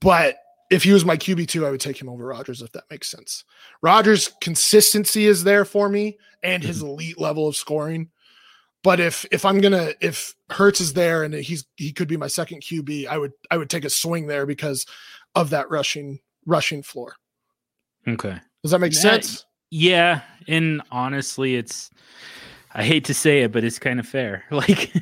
But 0.00 0.38
if 0.70 0.84
he 0.84 0.92
was 0.92 1.04
my 1.04 1.18
QB 1.18 1.48
two, 1.48 1.66
I 1.66 1.70
would 1.70 1.82
take 1.82 2.00
him 2.00 2.08
over 2.08 2.24
Rodgers. 2.24 2.62
If 2.62 2.72
that 2.72 2.84
makes 2.90 3.10
sense. 3.10 3.44
Rodgers' 3.82 4.32
consistency 4.40 5.26
is 5.26 5.44
there 5.44 5.66
for 5.66 5.90
me, 5.90 6.16
and 6.42 6.62
his 6.62 6.80
elite 6.80 7.20
level 7.20 7.46
of 7.46 7.54
scoring. 7.54 8.08
But 8.84 9.00
if 9.00 9.26
if 9.32 9.44
I'm 9.44 9.60
gonna 9.60 9.92
if 10.00 10.34
Hurts 10.50 10.80
is 10.80 10.92
there 10.92 11.24
and 11.24 11.34
he's 11.34 11.64
he 11.76 11.92
could 11.92 12.08
be 12.08 12.16
my 12.16 12.28
second 12.28 12.62
QB, 12.62 13.06
I 13.08 13.18
would 13.18 13.32
I 13.50 13.56
would 13.56 13.70
take 13.70 13.84
a 13.84 13.90
swing 13.90 14.26
there 14.26 14.46
because 14.46 14.86
of 15.34 15.50
that 15.50 15.68
rushing 15.70 16.20
rushing 16.46 16.82
floor. 16.82 17.14
Okay. 18.06 18.38
Does 18.62 18.70
that 18.72 18.78
make 18.80 18.92
That- 18.92 19.24
sense? 19.24 19.44
Yeah, 19.70 20.22
and 20.46 20.80
honestly, 20.90 21.56
it's 21.56 21.90
I 22.72 22.84
hate 22.84 23.04
to 23.06 23.14
say 23.14 23.42
it, 23.42 23.52
but 23.52 23.64
it's 23.64 23.78
kind 23.78 24.00
of 24.00 24.06
fair. 24.08 24.44
Like 24.50 24.92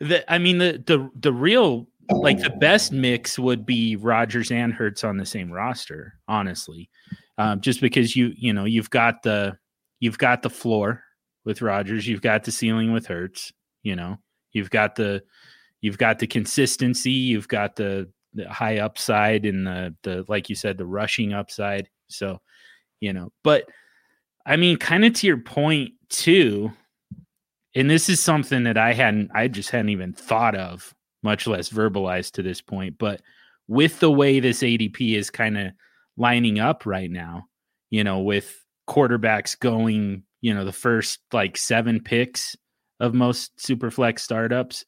the 0.00 0.24
I 0.32 0.38
mean 0.38 0.58
the 0.58 0.82
the 0.86 1.10
the 1.18 1.32
real 1.32 1.88
like 2.10 2.38
the 2.38 2.50
best 2.50 2.92
mix 2.92 3.38
would 3.38 3.64
be 3.64 3.96
Rodgers 3.96 4.50
and 4.50 4.72
Hurts 4.74 5.02
on 5.02 5.16
the 5.16 5.24
same 5.26 5.50
roster, 5.50 6.14
honestly. 6.28 6.90
Um, 7.38 7.60
just 7.62 7.80
because 7.80 8.14
you 8.14 8.32
you 8.36 8.52
know 8.52 8.66
you've 8.66 8.90
got 8.90 9.22
the 9.22 9.56
you've 10.00 10.18
got 10.18 10.42
the 10.42 10.50
floor 10.50 11.02
with 11.44 11.62
Rodgers, 11.62 12.06
you've 12.06 12.22
got 12.22 12.44
the 12.44 12.52
ceiling 12.52 12.92
with 12.92 13.06
Hurts, 13.06 13.52
you 13.82 13.96
know, 13.96 14.18
you've 14.52 14.70
got 14.70 14.96
the 14.96 15.22
you've 15.80 15.98
got 15.98 16.18
the 16.18 16.26
consistency, 16.26 17.10
you've 17.10 17.48
got 17.48 17.76
the, 17.76 18.08
the 18.32 18.48
high 18.48 18.78
upside 18.78 19.44
and 19.44 19.66
the 19.66 19.94
the 20.02 20.24
like 20.28 20.48
you 20.48 20.54
said 20.54 20.78
the 20.78 20.86
rushing 20.86 21.32
upside. 21.32 21.88
So, 22.08 22.40
you 23.00 23.12
know, 23.12 23.32
but 23.42 23.68
I 24.46 24.56
mean, 24.56 24.76
kind 24.76 25.04
of 25.04 25.14
to 25.14 25.26
your 25.26 25.38
point 25.38 25.92
too, 26.08 26.72
and 27.74 27.90
this 27.90 28.08
is 28.08 28.20
something 28.20 28.64
that 28.64 28.78
I 28.78 28.92
hadn't, 28.92 29.30
I 29.34 29.48
just 29.48 29.70
hadn't 29.70 29.88
even 29.88 30.12
thought 30.12 30.54
of, 30.54 30.94
much 31.22 31.46
less 31.46 31.70
verbalized 31.70 32.32
to 32.32 32.42
this 32.42 32.60
point. 32.60 32.98
But 32.98 33.22
with 33.66 34.00
the 34.00 34.10
way 34.10 34.40
this 34.40 34.60
ADP 34.60 35.16
is 35.16 35.30
kind 35.30 35.58
of 35.58 35.72
lining 36.16 36.60
up 36.60 36.86
right 36.86 37.10
now, 37.10 37.46
you 37.90 38.04
know, 38.04 38.20
with 38.20 38.64
quarterbacks 38.88 39.58
going, 39.58 40.22
you 40.44 40.54
know, 40.54 40.64
the 40.64 40.72
first 40.72 41.20
like 41.32 41.56
seven 41.56 42.00
picks 42.00 42.56
of 43.00 43.14
most 43.14 43.56
superflex 43.56 44.20
startups. 44.20 44.84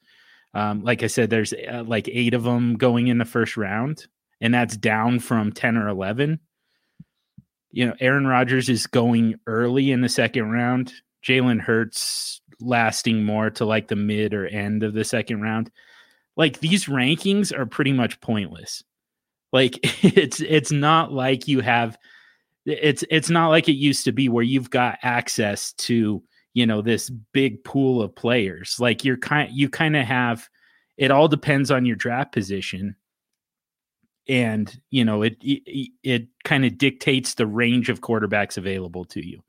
Um, 0.54 0.82
like 0.82 1.02
I 1.02 1.06
said, 1.06 1.30
there's 1.30 1.52
uh, 1.52 1.84
like 1.86 2.08
eight 2.08 2.34
of 2.34 2.42
them 2.42 2.76
going 2.76 3.08
in 3.08 3.18
the 3.18 3.24
first 3.24 3.56
round, 3.56 4.06
and 4.40 4.52
that's 4.52 4.76
down 4.76 5.18
from 5.18 5.52
10 5.52 5.76
or 5.76 5.88
11 5.88 6.40
you 7.76 7.84
know, 7.84 7.94
Aaron 8.00 8.26
Rodgers 8.26 8.70
is 8.70 8.86
going 8.86 9.34
early 9.46 9.92
in 9.92 10.00
the 10.00 10.08
second 10.08 10.50
round. 10.50 10.94
Jalen 11.22 11.60
Hurts 11.60 12.40
lasting 12.58 13.22
more 13.22 13.50
to 13.50 13.66
like 13.66 13.88
the 13.88 13.96
mid 13.96 14.32
or 14.32 14.46
end 14.46 14.82
of 14.82 14.94
the 14.94 15.04
second 15.04 15.42
round. 15.42 15.70
Like 16.38 16.60
these 16.60 16.86
rankings 16.86 17.54
are 17.54 17.66
pretty 17.66 17.92
much 17.92 18.18
pointless. 18.22 18.82
Like 19.52 19.78
it's 20.02 20.40
it's 20.40 20.72
not 20.72 21.12
like 21.12 21.48
you 21.48 21.60
have 21.60 21.98
it's 22.66 23.04
it's 23.10 23.30
not 23.30 23.48
like 23.48 23.68
it 23.68 23.72
used 23.76 24.04
to 24.04 24.12
be 24.12 24.28
where 24.28 24.44
you've 24.44 24.70
got 24.70 24.98
access 25.02 25.72
to, 25.74 26.22
you 26.52 26.66
know, 26.66 26.82
this 26.82 27.10
big 27.32 27.62
pool 27.64 28.02
of 28.02 28.14
players. 28.14 28.76
Like 28.78 29.04
you're 29.04 29.16
kind 29.16 29.50
you 29.52 29.68
kind 29.70 29.96
of 29.96 30.04
have 30.04 30.48
it 30.96 31.10
all 31.10 31.28
depends 31.28 31.70
on 31.70 31.86
your 31.86 31.96
draft 31.96 32.32
position. 32.32 32.96
And 34.28 34.76
you 34.90 35.04
know 35.04 35.22
it 35.22 35.36
it, 35.40 35.90
it 36.02 36.26
kind 36.44 36.64
of 36.64 36.76
dictates 36.76 37.34
the 37.34 37.46
range 37.46 37.88
of 37.88 38.00
quarterbacks 38.00 38.56
available 38.58 39.04
to 39.06 39.24
you. 39.24 39.42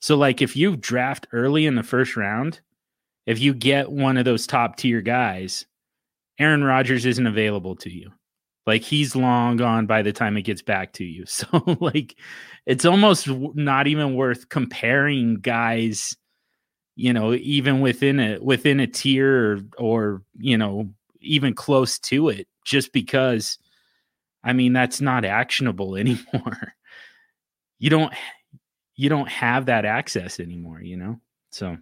So 0.00 0.16
like 0.16 0.42
if 0.42 0.56
you 0.56 0.76
draft 0.76 1.28
early 1.32 1.66
in 1.66 1.76
the 1.76 1.82
first 1.82 2.16
round 2.16 2.60
if 3.26 3.38
you 3.38 3.54
get 3.54 3.92
one 3.92 4.16
of 4.16 4.24
those 4.24 4.46
top 4.46 4.76
tier 4.76 5.00
guys 5.00 5.66
Aaron 6.38 6.64
Rodgers 6.64 7.04
isn't 7.04 7.26
available 7.26 7.76
to 7.76 7.90
you 7.90 8.10
like 8.70 8.82
he's 8.82 9.16
long 9.16 9.56
gone 9.56 9.86
by 9.86 10.00
the 10.00 10.12
time 10.12 10.36
it 10.36 10.42
gets 10.42 10.62
back 10.62 10.92
to 10.92 11.04
you 11.04 11.26
so 11.26 11.46
like 11.80 12.16
it's 12.66 12.84
almost 12.84 13.28
not 13.28 13.86
even 13.88 14.14
worth 14.14 14.48
comparing 14.48 15.34
guys 15.34 16.16
you 16.94 17.12
know 17.12 17.34
even 17.34 17.80
within 17.80 18.20
a 18.20 18.38
within 18.38 18.78
a 18.78 18.86
tier 18.86 19.56
or, 19.56 19.60
or 19.78 20.22
you 20.38 20.56
know 20.56 20.88
even 21.20 21.52
close 21.52 21.98
to 21.98 22.28
it 22.28 22.46
just 22.64 22.92
because 22.92 23.58
I 24.44 24.52
mean 24.52 24.72
that's 24.72 25.00
not 25.00 25.24
actionable 25.24 25.96
anymore. 25.96 26.74
you 27.78 27.90
don't 27.90 28.12
you 28.96 29.08
don't 29.08 29.28
have 29.28 29.66
that 29.66 29.84
access 29.86 30.40
anymore, 30.40 30.80
you 30.82 30.96
know? 30.96 31.18
So 31.50 31.78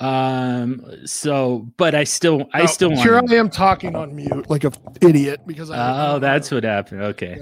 um 0.00 0.84
so 1.04 1.66
but 1.76 1.94
I 1.94 2.04
still 2.04 2.48
I 2.54 2.62
Oh, 2.62 2.66
still 2.66 2.90
want 2.90 3.00
here 3.02 3.16
I 3.16 3.34
am 3.34 3.50
talking 3.50 3.96
on 3.96 4.14
mute 4.14 4.48
like 4.48 4.64
a 4.64 4.72
idiot 5.00 5.40
because 5.46 5.70
I 5.70 6.12
Oh, 6.14 6.18
that's 6.20 6.50
what 6.50 6.62
happened. 6.64 7.02
Okay. 7.02 7.40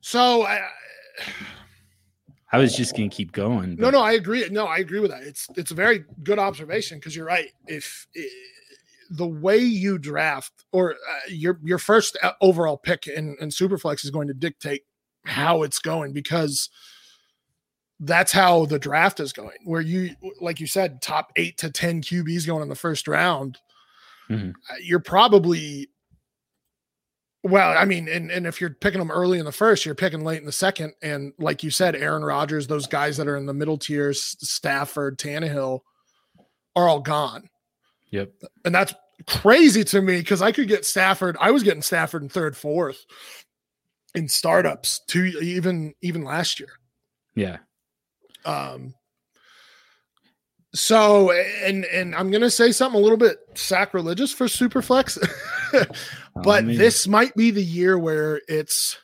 so 0.00 0.44
I, 0.44 0.60
I 2.52 2.58
was 2.58 2.74
just 2.74 2.94
to 2.94 3.08
keep 3.08 3.32
going. 3.32 3.76
no 3.76 3.86
but- 3.86 3.90
no 3.92 4.00
I 4.00 4.12
agree 4.12 4.48
no 4.50 4.66
I 4.66 4.78
agree 4.78 5.00
with 5.00 5.10
that 5.10 5.24
it's 5.24 5.46
it's 5.56 5.72
a 5.72 5.74
very 5.74 6.04
good 6.22 6.38
observation 6.38 6.98
because 6.98 7.14
you're 7.14 7.26
right 7.26 7.50
if 7.66 8.06
i 8.16 8.26
the 9.10 9.26
way 9.26 9.58
you 9.58 9.98
draft 9.98 10.50
or 10.72 10.92
uh, 10.92 10.96
your 11.28 11.60
your 11.62 11.78
first 11.78 12.16
uh, 12.22 12.32
overall 12.40 12.78
pick 12.78 13.06
in, 13.06 13.36
in 13.38 13.50
superflex 13.50 14.02
is 14.02 14.10
going 14.10 14.26
to 14.28 14.34
dictate 14.34 14.82
how 15.26 15.62
it's 15.62 15.78
going 15.78 16.12
because 16.14 16.70
that's 18.06 18.32
how 18.32 18.64
the 18.66 18.78
draft 18.78 19.20
is 19.20 19.32
going 19.32 19.56
where 19.64 19.80
you 19.80 20.14
like 20.40 20.60
you 20.60 20.66
said 20.66 21.00
top 21.02 21.32
8 21.36 21.56
to 21.58 21.70
10 21.70 22.02
QBs 22.02 22.46
going 22.46 22.62
in 22.62 22.68
the 22.68 22.74
first 22.74 23.06
round 23.08 23.58
Mhm. 24.30 24.52
uh, 24.70 24.74
you're 24.80 25.00
probably 25.00 25.88
well 27.42 27.76
I 27.76 27.84
mean 27.84 28.08
and 28.08 28.30
and 28.30 28.46
if 28.46 28.60
you're 28.60 28.70
picking 28.70 28.98
them 29.00 29.10
early 29.10 29.38
in 29.38 29.44
the 29.44 29.52
first 29.52 29.84
you're 29.84 29.94
picking 29.94 30.24
late 30.24 30.38
in 30.40 30.46
the 30.46 30.52
second 30.52 30.94
and 31.02 31.32
like 31.38 31.62
you 31.62 31.70
said 31.70 31.94
Aaron 31.94 32.24
Rodgers 32.24 32.66
those 32.66 32.86
guys 32.86 33.16
that 33.18 33.28
are 33.28 33.36
in 33.36 33.46
the 33.46 33.54
middle 33.54 33.76
tiers 33.78 34.22
Stafford 34.40 35.18
Tannehill 35.18 35.80
are 36.74 36.88
all 36.88 37.00
gone 37.00 37.48
Yep. 38.10 38.32
and 38.64 38.74
that's 38.74 38.94
crazy 39.26 39.84
to 39.84 40.00
me 40.02 40.18
because 40.18 40.42
I 40.42 40.52
could 40.52 40.68
get 40.68 40.84
Stafford. 40.84 41.36
I 41.40 41.50
was 41.52 41.62
getting 41.62 41.82
Stafford 41.82 42.22
in 42.22 42.28
third, 42.28 42.56
fourth 42.56 43.04
in 44.14 44.28
startups 44.28 45.00
to 45.08 45.24
even 45.24 45.94
even 46.02 46.22
last 46.24 46.58
year. 46.60 46.70
Yeah. 47.34 47.58
Um 48.44 48.94
so 50.74 51.30
and 51.30 51.84
and 51.86 52.14
I'm 52.14 52.30
gonna 52.30 52.50
say 52.50 52.72
something 52.72 52.98
a 52.98 53.02
little 53.02 53.16
bit 53.16 53.38
sacrilegious 53.54 54.32
for 54.32 54.46
Superflex, 54.46 55.18
but 56.42 56.64
Um, 56.64 56.74
this 56.74 57.06
might 57.06 57.34
be 57.36 57.50
the 57.50 57.62
year 57.62 57.96
where 57.98 58.40
it's 58.48 58.98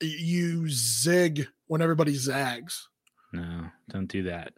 you 0.00 0.68
zig 0.68 1.48
when 1.66 1.80
everybody 1.80 2.14
zags. 2.14 2.88
No, 3.32 3.66
don't 3.88 4.06
do 4.06 4.24
that. 4.24 4.52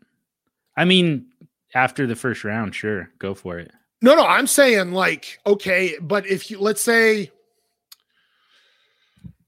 I 0.76 0.84
mean, 0.84 1.26
after 1.74 2.06
the 2.06 2.16
first 2.16 2.44
round, 2.44 2.74
sure, 2.74 3.10
go 3.18 3.34
for 3.34 3.58
it. 3.58 3.70
No, 4.02 4.14
no, 4.14 4.24
I'm 4.24 4.46
saying 4.46 4.92
like, 4.92 5.38
okay, 5.46 5.96
but 6.00 6.26
if 6.26 6.50
you 6.50 6.58
let's 6.60 6.82
say 6.82 7.30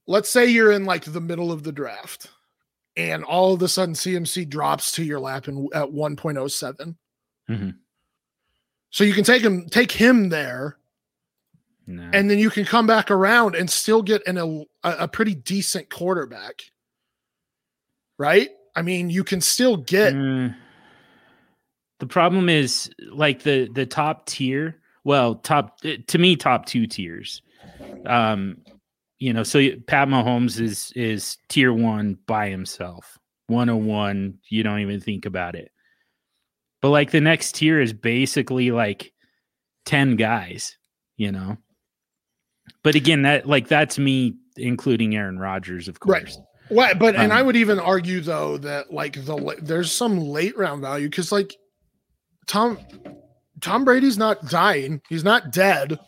let's 0.07 0.31
say 0.31 0.47
you're 0.47 0.73
in 0.73 0.85
like 0.85 1.05
the 1.05 1.21
middle 1.21 1.53
of 1.53 1.63
the 1.63 1.73
draft 1.73 2.29
and 3.09 3.25
all 3.25 3.55
of 3.55 3.63
a 3.63 3.69
sudden 3.69 3.95
CMC 3.95 4.49
drops 4.49 4.93
to 4.93 5.03
your 5.05 5.21
lap 5.21 5.49
in, 5.49 5.69
at 5.73 5.89
1.07. 5.91 6.97
Mhm. 7.49 7.77
So 8.91 9.05
you 9.05 9.15
can 9.15 9.25
take 9.25 9.43
him 9.43 9.69
take 9.69 9.93
him 9.93 10.29
there 10.31 10.77
No. 11.87 12.11
and 12.13 12.29
then 12.31 12.39
you 12.39 12.51
can 12.51 12.65
come 12.65 12.87
back 12.87 13.11
around 13.11 13.55
and 13.55 13.71
still 13.71 14.03
get 14.03 14.27
an 14.27 14.37
a, 14.39 14.65
a 14.83 15.09
pretty 15.09 15.35
decent 15.35 15.91
quarterback. 15.91 16.63
Right? 18.19 18.51
I 18.77 18.83
mean, 18.83 19.11
you 19.11 19.25
can 19.25 19.41
still 19.41 19.77
get 19.77 20.15
Mm. 20.15 20.55
the 21.99 22.07
problem 22.07 22.49
is 22.49 22.91
like 23.13 23.43
the 23.43 23.69
the 23.75 23.87
top 23.87 24.27
tier. 24.27 24.77
Well, 25.05 25.37
top 25.37 25.79
eh, 25.85 25.97
to 26.09 26.19
me, 26.19 26.37
top 26.37 26.67
two 26.67 26.87
tiers. 26.87 27.43
Um, 28.07 28.59
you 29.21 29.33
know, 29.33 29.43
so 29.45 29.61
Pat 29.87 30.09
Mahomes 30.09 30.61
is 30.61 30.93
is 30.97 31.37
tier 31.49 31.73
one 31.73 32.19
by 32.27 32.49
himself, 32.49 33.19
one 33.47 33.69
hundred 33.69 33.85
one. 33.85 34.39
You 34.49 34.63
don't 34.65 34.81
even 34.81 34.99
think 35.01 35.27
about 35.27 35.55
it. 35.55 35.71
But 36.83 36.89
like 36.91 37.11
the 37.11 37.21
next 37.21 37.55
tier 37.57 37.81
is 37.81 37.93
basically 37.93 38.71
like 38.73 39.13
ten 39.85 40.17
guys. 40.17 40.77
You 41.17 41.31
know. 41.33 41.59
But 42.83 42.95
again, 42.95 43.23
that 43.23 43.47
like 43.47 43.69
that's 43.69 43.99
me 43.99 44.37
including 44.57 45.15
Aaron 45.15 45.39
Rodgers, 45.39 45.87
of 45.87 45.99
Right. 46.05 46.23
course. 46.25 46.39
Well, 46.71 46.95
but 46.95 47.17
and 47.17 47.33
I 47.33 47.41
Um, 47.41 47.47
would 47.47 47.57
even 47.57 47.79
argue 47.79 48.21
though 48.21 48.57
that 48.59 48.93
like 48.93 49.25
the 49.25 49.57
there's 49.61 49.93
some 49.93 50.19
late 50.19 50.57
round 50.57 50.81
value 50.81 51.09
because 51.11 51.31
like 51.33 51.55
Tom 52.47 52.79
Tom 53.61 53.85
Brady's 53.85 54.17
not 54.17 54.49
dying, 54.49 55.03
he's 55.11 55.25
not 55.25 55.53
dead. 55.53 55.99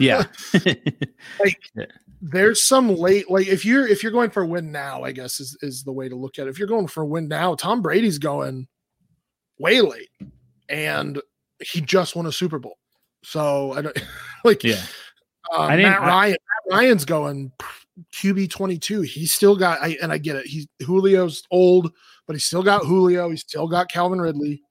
Yeah. 0.00 0.24
There's 2.20 2.62
some 2.62 2.88
late 2.96 3.30
like 3.30 3.46
if 3.46 3.64
you're 3.64 3.86
if 3.86 4.02
you're 4.02 4.12
going 4.12 4.30
for 4.30 4.42
a 4.42 4.46
win 4.46 4.72
now, 4.72 5.04
I 5.04 5.12
guess 5.12 5.38
is 5.40 5.56
is 5.62 5.84
the 5.84 5.92
way 5.92 6.08
to 6.08 6.16
look 6.16 6.38
at 6.38 6.46
it. 6.46 6.50
If 6.50 6.58
you're 6.58 6.66
going 6.68 6.88
for 6.88 7.02
a 7.02 7.06
win 7.06 7.28
now, 7.28 7.54
Tom 7.54 7.80
Brady's 7.80 8.18
going 8.18 8.66
way 9.58 9.80
late, 9.80 10.10
and 10.68 11.20
he 11.60 11.80
just 11.80 12.16
won 12.16 12.26
a 12.26 12.32
Super 12.32 12.58
Bowl. 12.58 12.76
So 13.22 13.72
I 13.72 13.82
don't 13.82 14.02
like 14.44 14.64
yeah. 14.64 14.82
uh, 15.52 15.60
I 15.62 15.76
didn't- 15.76 15.92
Matt 15.92 16.02
I- 16.02 16.06
Ryan. 16.08 16.36
Matt 16.70 16.76
Ryan's 16.78 17.04
going 17.04 17.52
QB 18.12 18.50
twenty 18.50 18.78
two. 18.78 19.02
He's 19.02 19.32
still 19.32 19.54
got. 19.56 19.80
I 19.80 19.96
and 20.02 20.10
I 20.12 20.18
get 20.18 20.36
it. 20.36 20.46
He's 20.46 20.66
Julio's 20.80 21.42
old, 21.52 21.92
but 22.26 22.34
he's 22.34 22.44
still 22.44 22.62
got 22.64 22.84
Julio. 22.84 23.30
He's 23.30 23.40
still 23.42 23.68
got 23.68 23.88
Calvin 23.88 24.20
Ridley. 24.20 24.62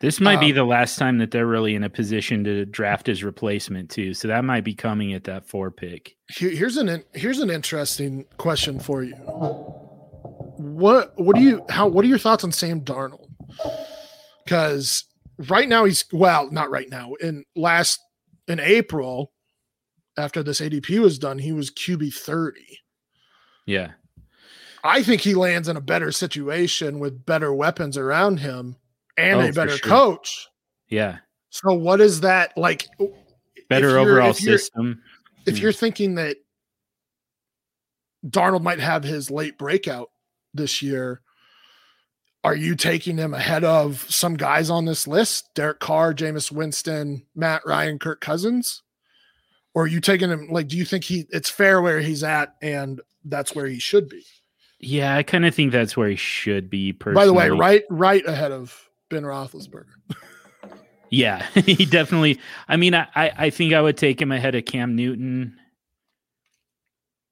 This 0.00 0.18
might 0.18 0.40
be 0.40 0.48
Um, 0.50 0.54
the 0.54 0.64
last 0.64 0.98
time 0.98 1.18
that 1.18 1.30
they're 1.30 1.46
really 1.46 1.74
in 1.74 1.84
a 1.84 1.90
position 1.90 2.42
to 2.44 2.64
draft 2.64 3.06
his 3.06 3.22
replacement 3.22 3.90
too. 3.90 4.14
So 4.14 4.28
that 4.28 4.44
might 4.44 4.64
be 4.64 4.74
coming 4.74 5.12
at 5.12 5.24
that 5.24 5.46
four 5.46 5.70
pick. 5.70 6.16
Here- 6.28 6.50
here's 6.50 6.78
an 6.78 7.04
here's 7.12 7.38
an 7.38 7.50
interesting 7.50 8.24
question 8.38 8.80
for 8.80 9.04
you. 9.04 9.14
What 10.56 11.12
what 11.16 11.36
do 11.36 11.42
you 11.42 11.64
how 11.68 11.86
what 11.88 12.04
are 12.04 12.08
your 12.08 12.18
thoughts 12.18 12.44
on 12.44 12.52
Sam 12.52 12.80
Darnold? 12.80 13.28
Because 14.44 15.04
right 15.48 15.68
now 15.68 15.84
he's 15.84 16.04
well, 16.12 16.50
not 16.50 16.70
right 16.70 16.88
now. 16.88 17.12
In 17.20 17.44
last 17.54 18.00
in 18.48 18.58
April, 18.58 19.32
after 20.16 20.42
this 20.42 20.60
ADP 20.62 20.98
was 20.98 21.18
done, 21.18 21.38
he 21.40 21.52
was 21.52 21.70
QB 21.70 22.14
thirty. 22.14 22.78
Yeah. 23.66 23.92
I 24.82 25.02
think 25.02 25.20
he 25.20 25.34
lands 25.34 25.68
in 25.68 25.76
a 25.76 25.80
better 25.82 26.10
situation 26.10 26.98
with 27.00 27.26
better 27.26 27.52
weapons 27.52 27.98
around 27.98 28.38
him 28.40 28.76
and 29.20 29.40
Oh, 29.40 29.48
a 29.48 29.52
better 29.52 29.76
sure. 29.76 29.88
coach. 29.88 30.48
Yeah. 30.88 31.18
So 31.50 31.72
what 31.72 32.00
is 32.00 32.20
that 32.20 32.56
like? 32.56 32.86
Better 33.68 33.98
overall 33.98 34.30
if 34.30 34.36
system. 34.38 35.02
if 35.46 35.56
Hmm. 35.56 35.62
you're 35.62 35.72
thinking 35.72 36.14
that 36.16 36.36
Darnold 38.26 38.62
might 38.62 38.80
have 38.80 39.04
his 39.04 39.30
late 39.30 39.56
breakout 39.58 40.10
this 40.52 40.82
year, 40.82 41.22
are 42.44 42.54
you 42.56 42.74
taking 42.74 43.16
him 43.16 43.34
ahead 43.34 43.64
of 43.64 44.04
some 44.10 44.34
guys 44.36 44.70
on 44.70 44.84
this 44.84 45.06
list? 45.06 45.48
Derek 45.54 45.80
Carr, 45.80 46.14
Jameis 46.14 46.50
Winston, 46.50 47.26
Matt 47.34 47.62
Ryan, 47.66 47.98
Kirk 47.98 48.20
Cousins? 48.20 48.82
Or 49.74 49.84
are 49.84 49.88
you 49.88 50.00
taking 50.00 50.30
him 50.30 50.48
like 50.50 50.66
do 50.68 50.76
you 50.76 50.84
think 50.84 51.04
he 51.04 51.26
it's 51.30 51.48
fair 51.48 51.80
where 51.80 52.00
he's 52.00 52.24
at 52.24 52.56
and 52.60 53.00
that's 53.24 53.54
where 53.54 53.66
he 53.66 53.78
should 53.78 54.08
be? 54.08 54.24
Yeah, 54.80 55.14
I 55.16 55.22
kind 55.22 55.46
of 55.46 55.54
think 55.54 55.70
that's 55.72 55.96
where 55.96 56.08
he 56.08 56.16
should 56.16 56.68
be. 56.70 56.92
Personally. 56.92 57.22
By 57.22 57.26
the 57.26 57.34
way, 57.34 57.50
right 57.50 57.84
right 57.88 58.26
ahead 58.26 58.50
of 58.50 58.89
Ben 59.10 59.24
Roethlisberger. 59.24 59.86
Yeah, 61.10 61.44
he 61.54 61.84
definitely. 61.84 62.38
I 62.68 62.76
mean, 62.76 62.94
I, 62.94 63.06
I 63.14 63.50
think 63.50 63.74
I 63.74 63.82
would 63.82 63.96
take 63.96 64.22
him 64.22 64.32
ahead 64.32 64.54
of 64.54 64.64
Cam 64.64 64.96
Newton. 64.96 65.56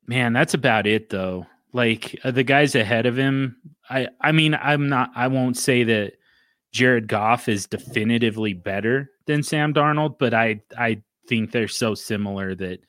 Man, 0.07 0.33
that's 0.33 0.55
about 0.55 0.87
it 0.87 1.11
though. 1.11 1.47
Like 1.73 2.19
uh, 2.25 2.33
the 2.33 2.43
guys 2.43 2.75
ahead 2.75 3.07
of 3.07 3.17
him, 3.17 3.57
I 3.89 4.09
I 4.21 4.33
mean, 4.33 4.55
I'm 4.55 4.89
not. 4.89 5.11
I 5.15 5.29
won't 5.29 5.57
say 5.57 5.85
that 5.85 6.15
Jared 6.73 7.09
Goff 7.09 7.49
is 7.49 7.67
definitively 7.67 8.53
better 8.53 9.11
than 9.27 9.43
Sam 9.43 9.73
Darnold, 9.73 10.19
but 10.19 10.35
I 10.35 10.63
I 10.77 11.03
think 11.29 11.53
they're 11.53 11.69
so 11.69 11.95
similar 11.95 12.55
that 12.57 12.81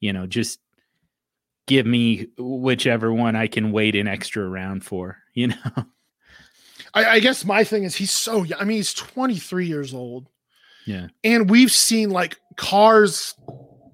you 0.00 0.12
know 0.12 0.26
just 0.26 0.58
give 1.68 1.86
me 1.86 2.26
whichever 2.36 3.12
one 3.12 3.36
I 3.36 3.46
can 3.46 3.70
wait 3.70 3.94
an 3.94 4.08
extra 4.08 4.46
round 4.46 4.84
for. 4.84 5.18
You 5.34 5.46
know. 5.46 5.86
I, 6.94 7.04
I 7.04 7.20
guess 7.20 7.44
my 7.44 7.64
thing 7.64 7.84
is 7.84 7.94
he's 7.94 8.10
so 8.10 8.42
young. 8.42 8.60
I 8.60 8.64
mean, 8.64 8.76
he's 8.78 8.94
23 8.94 9.66
years 9.66 9.94
old. 9.94 10.28
Yeah. 10.86 11.08
And 11.24 11.48
we've 11.48 11.72
seen 11.72 12.10
like 12.10 12.36
Carr's 12.56 13.34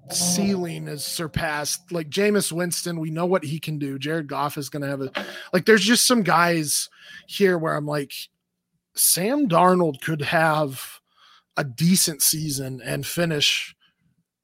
ceiling 0.09 0.87
is 0.87 1.03
surpassed. 1.03 1.91
Like 1.91 2.09
Jameis 2.09 2.51
Winston, 2.51 2.99
we 2.99 3.11
know 3.11 3.25
what 3.25 3.43
he 3.43 3.59
can 3.59 3.77
do. 3.77 3.99
Jared 3.99 4.27
Goff 4.27 4.57
is 4.57 4.69
gonna 4.69 4.87
have 4.87 5.01
a 5.01 5.11
like 5.53 5.65
there's 5.65 5.83
just 5.83 6.07
some 6.07 6.23
guys 6.23 6.89
here 7.27 7.57
where 7.57 7.75
I'm 7.75 7.85
like, 7.85 8.11
Sam 8.95 9.47
Darnold 9.47 10.01
could 10.01 10.21
have 10.21 10.99
a 11.55 11.63
decent 11.63 12.21
season 12.21 12.81
and 12.83 13.05
finish 13.05 13.75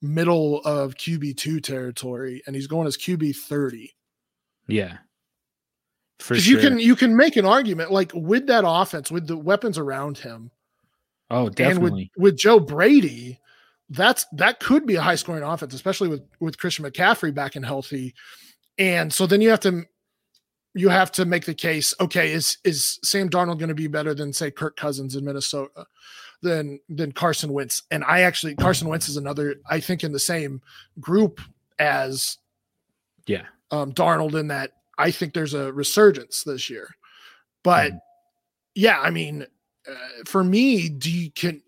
middle 0.01 0.61
of 0.61 0.95
QB 0.95 1.37
two 1.37 1.59
territory, 1.59 2.43
and 2.45 2.55
he's 2.55 2.67
going 2.67 2.87
as 2.87 2.97
QB 2.97 3.35
30. 3.35 3.95
Yeah. 4.67 4.97
Because 6.17 6.43
sure. 6.43 6.59
you 6.59 6.69
can 6.69 6.79
you 6.79 6.95
can 6.95 7.15
make 7.15 7.35
an 7.35 7.45
argument 7.45 7.91
like 7.91 8.11
with 8.13 8.47
that 8.47 8.63
offense, 8.65 9.11
with 9.11 9.27
the 9.27 9.37
weapons 9.37 9.77
around 9.77 10.17
him, 10.17 10.49
oh, 11.29 11.47
and 11.47 11.55
definitely. 11.55 12.11
with 12.15 12.23
with 12.23 12.37
Joe 12.37 12.59
Brady, 12.59 13.39
that's 13.89 14.25
that 14.33 14.59
could 14.59 14.85
be 14.85 14.95
a 14.95 15.01
high 15.01 15.15
scoring 15.15 15.43
offense, 15.43 15.73
especially 15.73 16.07
with 16.07 16.21
with 16.39 16.57
Christian 16.57 16.85
McCaffrey 16.85 17.33
back 17.33 17.55
and 17.55 17.65
healthy. 17.65 18.13
And 18.77 19.11
so 19.11 19.27
then 19.27 19.41
you 19.41 19.49
have 19.49 19.59
to 19.61 19.83
you 20.73 20.89
have 20.89 21.11
to 21.13 21.25
make 21.25 21.45
the 21.45 21.53
case. 21.53 21.93
Okay, 21.99 22.31
is 22.31 22.57
is 22.63 22.99
Sam 23.03 23.29
Darnold 23.29 23.59
going 23.59 23.69
to 23.69 23.75
be 23.75 23.87
better 23.87 24.13
than 24.13 24.33
say 24.33 24.51
Kirk 24.51 24.75
Cousins 24.75 25.15
in 25.15 25.25
Minnesota? 25.25 25.85
Than 26.41 26.79
than 26.89 27.11
Carson 27.11 27.53
Wentz, 27.53 27.83
and 27.91 28.03
I 28.03 28.21
actually 28.21 28.55
Carson 28.55 28.87
Wentz 28.87 29.09
is 29.09 29.17
another 29.17 29.55
I 29.69 29.79
think 29.79 30.03
in 30.03 30.11
the 30.11 30.19
same 30.19 30.61
group 30.99 31.39
as 31.79 32.37
yeah. 33.25 33.43
um, 33.71 33.93
Darnold 33.93 34.39
in 34.39 34.49
that 34.49 34.71
I 34.97 35.11
think 35.11 35.33
there's 35.33 35.53
a 35.53 35.71
resurgence 35.73 36.43
this 36.43 36.69
year. 36.69 36.95
But 37.63 37.91
Mhm. 37.91 37.99
yeah, 38.75 38.99
I 38.99 39.09
mean, 39.09 39.45
uh, 39.87 39.95
for 40.25 40.43
me, 40.43 40.89
do 40.89 41.11
you 41.11 41.31
can 41.31 41.61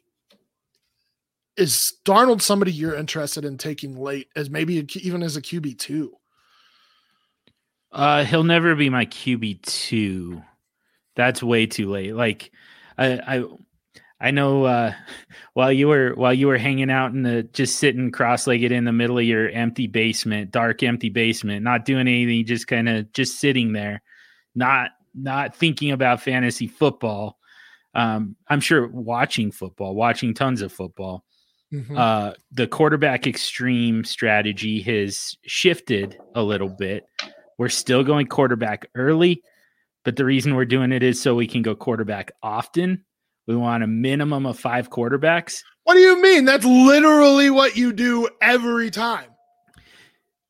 is 1.56 1.94
Darnold 2.06 2.42
somebody 2.42 2.72
you're 2.72 2.94
interested 2.94 3.44
in 3.44 3.58
taking 3.58 4.00
late 4.00 4.30
as 4.36 4.48
maybe 4.50 4.80
a, 4.80 4.86
even 5.00 5.24
as 5.24 5.36
a 5.38 5.42
QB 5.42 5.80
two? 5.80 6.16
Uh, 7.92 8.24
he'll 8.26 8.44
never 8.44 8.76
be 8.76 8.90
my 8.90 9.06
QB 9.06 9.64
two. 9.64 10.44
That's 11.16 11.42
way 11.42 11.66
too 11.66 11.90
late. 11.90 12.14
Like, 12.14 12.52
I, 12.98 13.38
I, 13.38 13.44
I 14.20 14.32
know. 14.32 14.64
Uh, 14.64 14.94
while 15.54 15.72
you 15.72 15.88
were 15.88 16.14
while 16.16 16.34
you 16.34 16.48
were 16.48 16.58
hanging 16.58 16.90
out 16.90 17.12
in 17.14 17.24
the 17.24 17.44
just 17.44 17.78
sitting 17.78 18.12
cross 18.12 18.48
legged 18.48 18.72
in 18.72 18.86
the 18.86 18.92
middle 18.94 19.18
of 19.18 19.24
your 19.26 19.50
empty 19.50 19.88
basement, 19.88 20.52
dark 20.52 20.84
empty 20.84 21.10
basement, 21.10 21.64
not 21.64 21.86
doing 21.86 22.08
anything, 22.08 22.46
just 22.46 22.68
kind 22.68 22.90
of 22.90 23.12
just 23.14 23.40
sitting 23.40 23.74
there, 23.74 24.02
not 24.56 24.92
not 25.14 25.56
thinking 25.56 25.92
about 25.92 26.22
fantasy 26.22 26.68
football. 26.68 27.38
Um, 27.94 28.36
I'm 28.48 28.60
sure 28.60 28.88
watching 28.88 29.52
football, 29.52 29.96
watching 29.96 30.34
tons 30.34 30.62
of 30.62 30.72
football. 30.72 31.24
Mhm. 31.74 31.98
uh, 31.98 32.34
the 32.54 32.66
quarterback 32.66 33.28
extreme 33.28 34.06
strategy 34.06 34.82
has 34.84 35.36
shifted 35.46 36.18
a 36.34 36.42
little 36.42 36.70
bit. 36.70 37.04
We're 37.58 37.68
still 37.68 38.06
going 38.06 38.28
quarterback 38.28 38.88
early, 38.96 39.44
but 40.06 40.16
the 40.16 40.24
reason 40.24 40.56
we're 40.56 40.64
doing 40.64 40.94
it 40.94 41.04
is 41.04 41.22
so 41.22 41.36
we 41.36 41.46
can 41.46 41.64
go 41.64 41.76
quarterback 41.76 42.32
often. 42.42 43.04
We 43.48 43.56
want 43.56 43.84
a 43.84 43.88
minimum 43.88 44.46
of 44.46 44.60
five 44.60 44.90
quarterbacks. 44.90 45.64
what 45.84 45.96
do 45.96 46.02
you 46.02 46.22
mean? 46.22 46.46
That's 46.46 46.66
literally 46.66 47.50
what 47.50 47.76
you 47.76 47.94
do 47.94 48.30
every 48.42 48.92
time. 48.92 49.30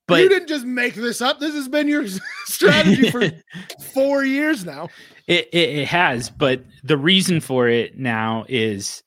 But 0.08 0.24
you 0.24 0.30
didn't 0.30 0.48
just 0.48 0.66
make 0.66 0.96
this 0.96 1.22
up. 1.22 1.40
This 1.40 1.54
has 1.54 1.68
been 1.68 1.88
your 1.88 2.06
strategy 2.46 3.12
for 3.12 3.30
four 3.94 4.24
years 4.24 4.66
now. 4.66 4.90
It, 5.28 5.50
it 5.52 5.70
it 5.80 5.88
has, 5.90 6.30
but 6.30 6.64
the 6.84 6.98
reason 6.98 7.42
for 7.42 7.68
it 7.68 7.98
now 7.98 8.46
is 8.48 9.04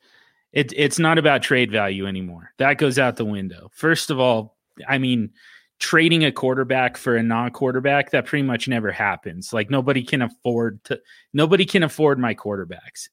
it 0.53 0.72
it's 0.76 0.99
not 0.99 1.16
about 1.18 1.43
trade 1.43 1.72
value 1.72 2.07
anymore. 2.07 2.53
That 2.59 2.74
goes 2.74 2.99
out 2.99 3.16
the 3.16 3.24
window. 3.24 3.70
First 3.72 4.11
of 4.11 4.20
all, 4.20 4.57
I 4.86 4.99
mean, 4.99 5.30
trading 5.78 6.24
a 6.24 6.32
quarterback 6.32 6.99
for 6.99 7.16
a 7.16 7.22
non-quarterback 7.22 8.11
that 8.11 8.26
pretty 8.26 8.43
much 8.43 8.68
never 8.68 8.93
happens. 8.93 9.55
Like 9.55 9.70
nobody 9.70 10.03
can 10.03 10.20
afford 10.20 10.84
to 10.84 11.01
nobody 11.32 11.64
can 11.64 11.82
afford 11.82 12.18
my 12.18 12.34
quarterbacks. 12.34 13.09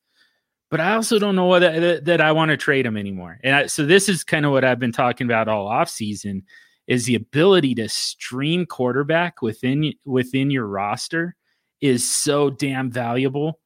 But 0.70 0.82
I 0.82 0.96
also 0.96 1.18
don't 1.18 1.36
know 1.36 1.48
whether 1.48 1.80
that, 1.80 2.06
that 2.06 2.22
I 2.22 2.32
want 2.34 2.50
to 2.50 2.58
trade 2.58 2.86
them 2.86 2.98
anymore. 2.98 3.40
And 3.44 3.56
I, 3.56 3.66
so 3.68 3.86
this 3.86 4.10
is 4.10 4.24
kind 4.24 4.46
of 4.46 4.52
what 4.52 4.66
I've 4.66 4.80
been 4.80 4.92
talking 4.92 5.26
about 5.26 5.48
all 5.48 5.68
off 5.68 5.90
season 5.90 6.44
is 6.88 7.06
the 7.06 7.16
ability 7.16 7.76
to 7.76 7.90
stream 7.90 8.66
quarterback 8.66 9.42
within 9.42 9.94
within 10.06 10.52
your 10.52 10.68
roster 10.68 11.36
is 11.82 12.08
so 12.08 12.50
damn 12.50 12.92
valuable. 12.92 13.60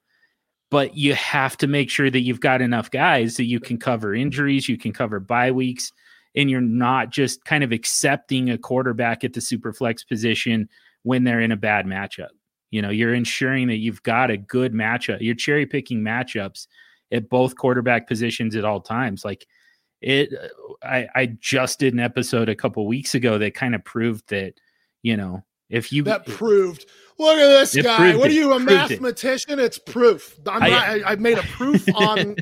But 0.70 0.96
you 0.96 1.16
have 1.16 1.58
to 1.58 1.68
make 1.68 1.90
sure 1.90 2.10
that 2.10 2.22
you've 2.22 2.40
got 2.40 2.62
enough 2.62 2.92
guys 2.92 3.36
that 3.38 3.46
you 3.46 3.60
can 3.60 3.78
cover 3.78 4.14
injuries, 4.14 4.70
you 4.70 4.78
can 4.78 4.94
cover 4.94 5.20
bye 5.20 5.52
weeks, 5.52 5.92
and 6.36 6.50
you're 6.50 6.62
not 6.62 7.10
just 7.10 7.44
kind 7.44 7.64
of 7.64 7.72
accepting 7.72 8.50
a 8.50 8.58
quarterback 8.58 9.24
at 9.24 9.34
the 9.34 9.42
super 9.42 9.74
flex 9.74 10.04
position 10.04 10.70
when 11.04 11.24
they're 11.24 11.42
in 11.42 11.52
a 11.52 11.58
bad 11.58 11.86
matchup. 11.86 12.30
You 12.70 12.82
know, 12.82 12.90
you're 12.90 13.14
ensuring 13.14 13.68
that 13.68 13.78
you've 13.78 14.02
got 14.04 14.32
a 14.32 14.38
good 14.38 14.74
matchup. 14.74 15.18
You're 15.20 15.36
cherry 15.36 15.66
picking 15.66 16.00
matchups 16.02 16.68
at 17.12 17.30
both 17.30 17.56
quarterback 17.56 18.08
positions 18.08 18.56
at 18.56 18.66
all 18.66 18.80
times. 18.82 19.24
Like 19.26 19.46
it, 20.02 20.30
I, 20.84 21.08
I 21.16 21.26
just 21.40 21.80
did 21.80 21.94
an 21.94 22.00
episode 22.00 22.50
a 22.50 22.56
couple 22.56 22.86
weeks 22.88 23.14
ago 23.16 23.38
that 23.38 23.54
kind 23.54 23.76
of 23.76 23.84
proved 23.84 24.30
that, 24.30 24.54
you 25.04 25.16
know, 25.18 25.44
if 25.70 25.92
you 25.94 26.04
That 26.04 26.26
proved. 26.26 26.86
Look 27.20 27.38
at 27.38 27.48
this 27.48 27.76
guy. 27.82 28.16
What 28.16 28.30
are 28.30 28.34
you, 28.34 28.52
a 28.54 28.56
Proved 28.58 28.72
it. 28.72 28.74
mathematician? 28.74 29.60
It's 29.60 29.78
proof. 29.78 30.40
I'm 30.48 30.64
I- 30.64 30.70
not, 30.70 30.84
I, 30.88 31.04
I 31.12 31.16
made 31.18 31.38
a 31.38 31.44
proof 31.44 31.86
on. 31.96 32.36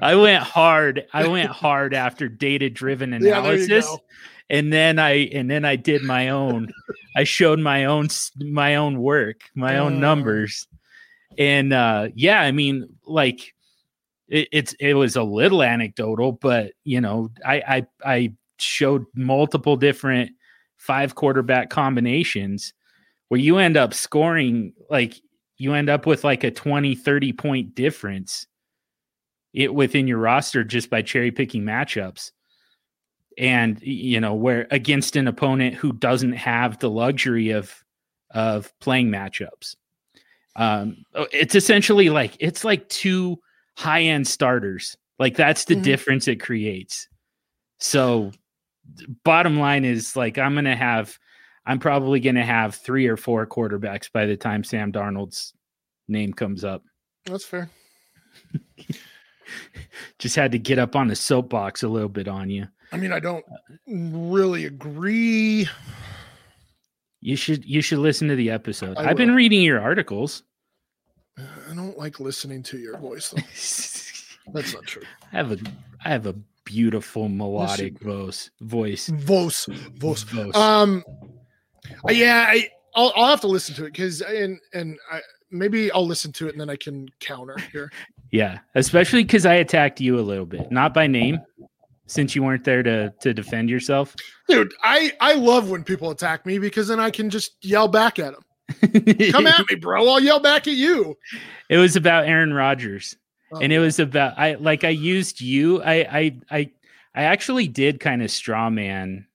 I 0.00 0.14
went 0.14 0.42
hard. 0.44 1.06
I 1.12 1.26
went 1.26 1.50
hard 1.50 1.92
after 1.94 2.28
data 2.28 2.70
driven 2.70 3.10
yeah, 3.20 3.38
analysis. 3.40 3.84
go. 3.86 3.98
and 4.50 4.72
then 4.72 4.98
I 4.98 5.12
and 5.32 5.50
then 5.50 5.64
I 5.64 5.76
did 5.76 6.02
my 6.02 6.28
own. 6.28 6.70
I 7.16 7.24
showed 7.24 7.58
my 7.58 7.86
own 7.86 8.08
my 8.38 8.76
own 8.76 9.00
work, 9.00 9.40
my 9.54 9.78
own 9.78 9.94
Oh. 9.94 9.98
numbers, 9.98 10.68
and 11.38 11.72
uh, 11.72 12.08
yeah, 12.14 12.40
I 12.42 12.52
mean, 12.52 12.86
like 13.06 13.54
it, 14.32 14.48
it's 14.50 14.72
it 14.80 14.94
was 14.94 15.14
a 15.14 15.22
little 15.22 15.62
anecdotal, 15.62 16.32
but 16.32 16.72
you 16.84 17.00
know, 17.00 17.30
I 17.46 17.62
I 17.68 17.86
I 18.04 18.32
showed 18.58 19.04
multiple 19.14 19.76
different 19.76 20.32
five 20.78 21.14
quarterback 21.14 21.70
combinations 21.70 22.72
where 23.28 23.40
you 23.40 23.58
end 23.58 23.76
up 23.76 23.94
scoring 23.94 24.72
like 24.90 25.14
you 25.58 25.74
end 25.74 25.88
up 25.88 26.06
with 26.06 26.24
like 26.24 26.42
a 26.42 26.50
20 26.50 26.94
30 26.96 27.32
point 27.34 27.74
difference 27.74 28.46
it 29.52 29.74
within 29.74 30.08
your 30.08 30.18
roster 30.18 30.64
just 30.64 30.88
by 30.88 31.02
cherry 31.02 31.30
picking 31.30 31.62
matchups. 31.62 32.32
And 33.36 33.80
you 33.82 34.18
know, 34.18 34.34
where 34.34 34.66
against 34.70 35.14
an 35.14 35.28
opponent 35.28 35.74
who 35.74 35.92
doesn't 35.92 36.32
have 36.32 36.78
the 36.78 36.90
luxury 36.90 37.50
of 37.50 37.84
of 38.30 38.72
playing 38.80 39.10
matchups. 39.10 39.76
Um, 40.56 41.04
it's 41.32 41.54
essentially 41.54 42.08
like 42.08 42.36
it's 42.40 42.64
like 42.64 42.88
two 42.88 43.38
high 43.76 44.02
end 44.02 44.26
starters. 44.26 44.96
Like 45.18 45.36
that's 45.36 45.64
the 45.66 45.76
Mhm. 45.76 45.82
difference 45.82 46.28
it 46.28 46.40
creates. 46.40 47.08
So, 47.78 48.32
bottom 49.24 49.58
line 49.58 49.84
is 49.84 50.16
like 50.16 50.38
I'm 50.38 50.54
gonna 50.54 50.76
have, 50.76 51.18
I'm 51.66 51.78
probably 51.78 52.20
gonna 52.20 52.44
have 52.44 52.74
three 52.74 53.06
or 53.06 53.16
four 53.16 53.46
quarterbacks 53.46 54.10
by 54.12 54.26
the 54.26 54.36
time 54.36 54.64
Sam 54.64 54.92
Darnold's 54.92 55.52
name 56.08 56.32
comes 56.32 56.64
up. 56.64 56.82
That's 57.26 57.44
fair. 57.44 57.70
Just 60.18 60.36
had 60.36 60.52
to 60.52 60.58
get 60.58 60.78
up 60.78 60.96
on 60.96 61.08
the 61.08 61.16
soapbox 61.16 61.82
a 61.82 61.88
little 61.88 62.08
bit 62.08 62.28
on 62.28 62.48
you. 62.48 62.68
I 62.92 62.96
mean, 62.96 63.12
I 63.12 63.20
don't 63.20 63.44
really 63.86 64.64
agree. 64.66 65.68
You 67.20 67.36
should 67.36 67.64
you 67.64 67.82
should 67.82 67.98
listen 67.98 68.28
to 68.28 68.36
the 68.36 68.50
episode. 68.50 68.96
I 68.96 69.10
I've 69.10 69.16
been 69.16 69.34
reading 69.34 69.62
your 69.62 69.80
articles. 69.80 70.42
I 71.70 71.74
don't 71.74 71.98
like 71.98 72.20
listening 72.20 72.62
to 72.64 72.78
your 72.78 72.98
voice 72.98 73.30
though. 73.30 73.42
That's 74.52 74.74
not 74.74 74.84
true. 74.84 75.02
I 75.32 75.36
have 75.36 75.52
a 75.52 75.58
I 76.04 76.08
have 76.08 76.26
a 76.26 76.34
beautiful 76.64 77.28
melodic 77.28 77.98
voice 78.00 78.50
voice. 78.60 79.08
Voice, 79.08 79.66
voice. 79.94 80.22
Voice. 80.22 80.56
Um, 80.56 81.04
yeah, 82.08 82.46
I, 82.48 82.68
I'll, 82.94 83.12
I'll 83.16 83.28
have 83.28 83.40
to 83.42 83.48
listen 83.48 83.74
to 83.76 83.84
it 83.84 83.92
because 83.92 84.20
and 84.22 84.58
and 84.72 84.98
I 85.10 85.20
maybe 85.50 85.90
I'll 85.92 86.06
listen 86.06 86.32
to 86.32 86.48
it 86.48 86.52
and 86.52 86.60
then 86.60 86.70
I 86.70 86.76
can 86.76 87.08
counter 87.20 87.56
here. 87.72 87.90
yeah, 88.30 88.58
especially 88.74 89.24
because 89.24 89.46
I 89.46 89.54
attacked 89.54 90.00
you 90.00 90.18
a 90.18 90.22
little 90.22 90.46
bit, 90.46 90.70
not 90.70 90.94
by 90.94 91.06
name, 91.06 91.38
since 92.06 92.34
you 92.34 92.42
weren't 92.42 92.64
there 92.64 92.82
to 92.82 93.12
to 93.20 93.34
defend 93.34 93.70
yourself. 93.70 94.14
Dude, 94.48 94.72
I 94.82 95.12
I 95.20 95.34
love 95.34 95.70
when 95.70 95.84
people 95.84 96.10
attack 96.10 96.46
me 96.46 96.58
because 96.58 96.88
then 96.88 97.00
I 97.00 97.10
can 97.10 97.30
just 97.30 97.56
yell 97.62 97.88
back 97.88 98.18
at 98.18 98.32
them. 98.32 98.42
Come 98.70 99.46
at 99.46 99.64
me, 99.68 99.76
bro. 99.76 100.08
I'll 100.08 100.20
yell 100.20 100.40
back 100.40 100.66
at 100.66 100.74
you. 100.74 101.16
It 101.68 101.78
was 101.78 101.96
about 101.96 102.26
Aaron 102.26 102.52
Rodgers. 102.52 103.16
Oh, 103.52 103.58
and 103.60 103.72
it 103.72 103.78
was 103.78 103.98
about 103.98 104.38
I 104.38 104.54
like 104.54 104.84
I 104.84 104.90
used 104.90 105.40
you. 105.40 105.82
I 105.82 105.94
I 105.94 106.40
I 106.50 106.70
I 107.14 107.22
actually 107.24 107.68
did 107.68 108.00
kind 108.00 108.22
of 108.22 108.30
straw 108.30 108.70
man 108.70 109.26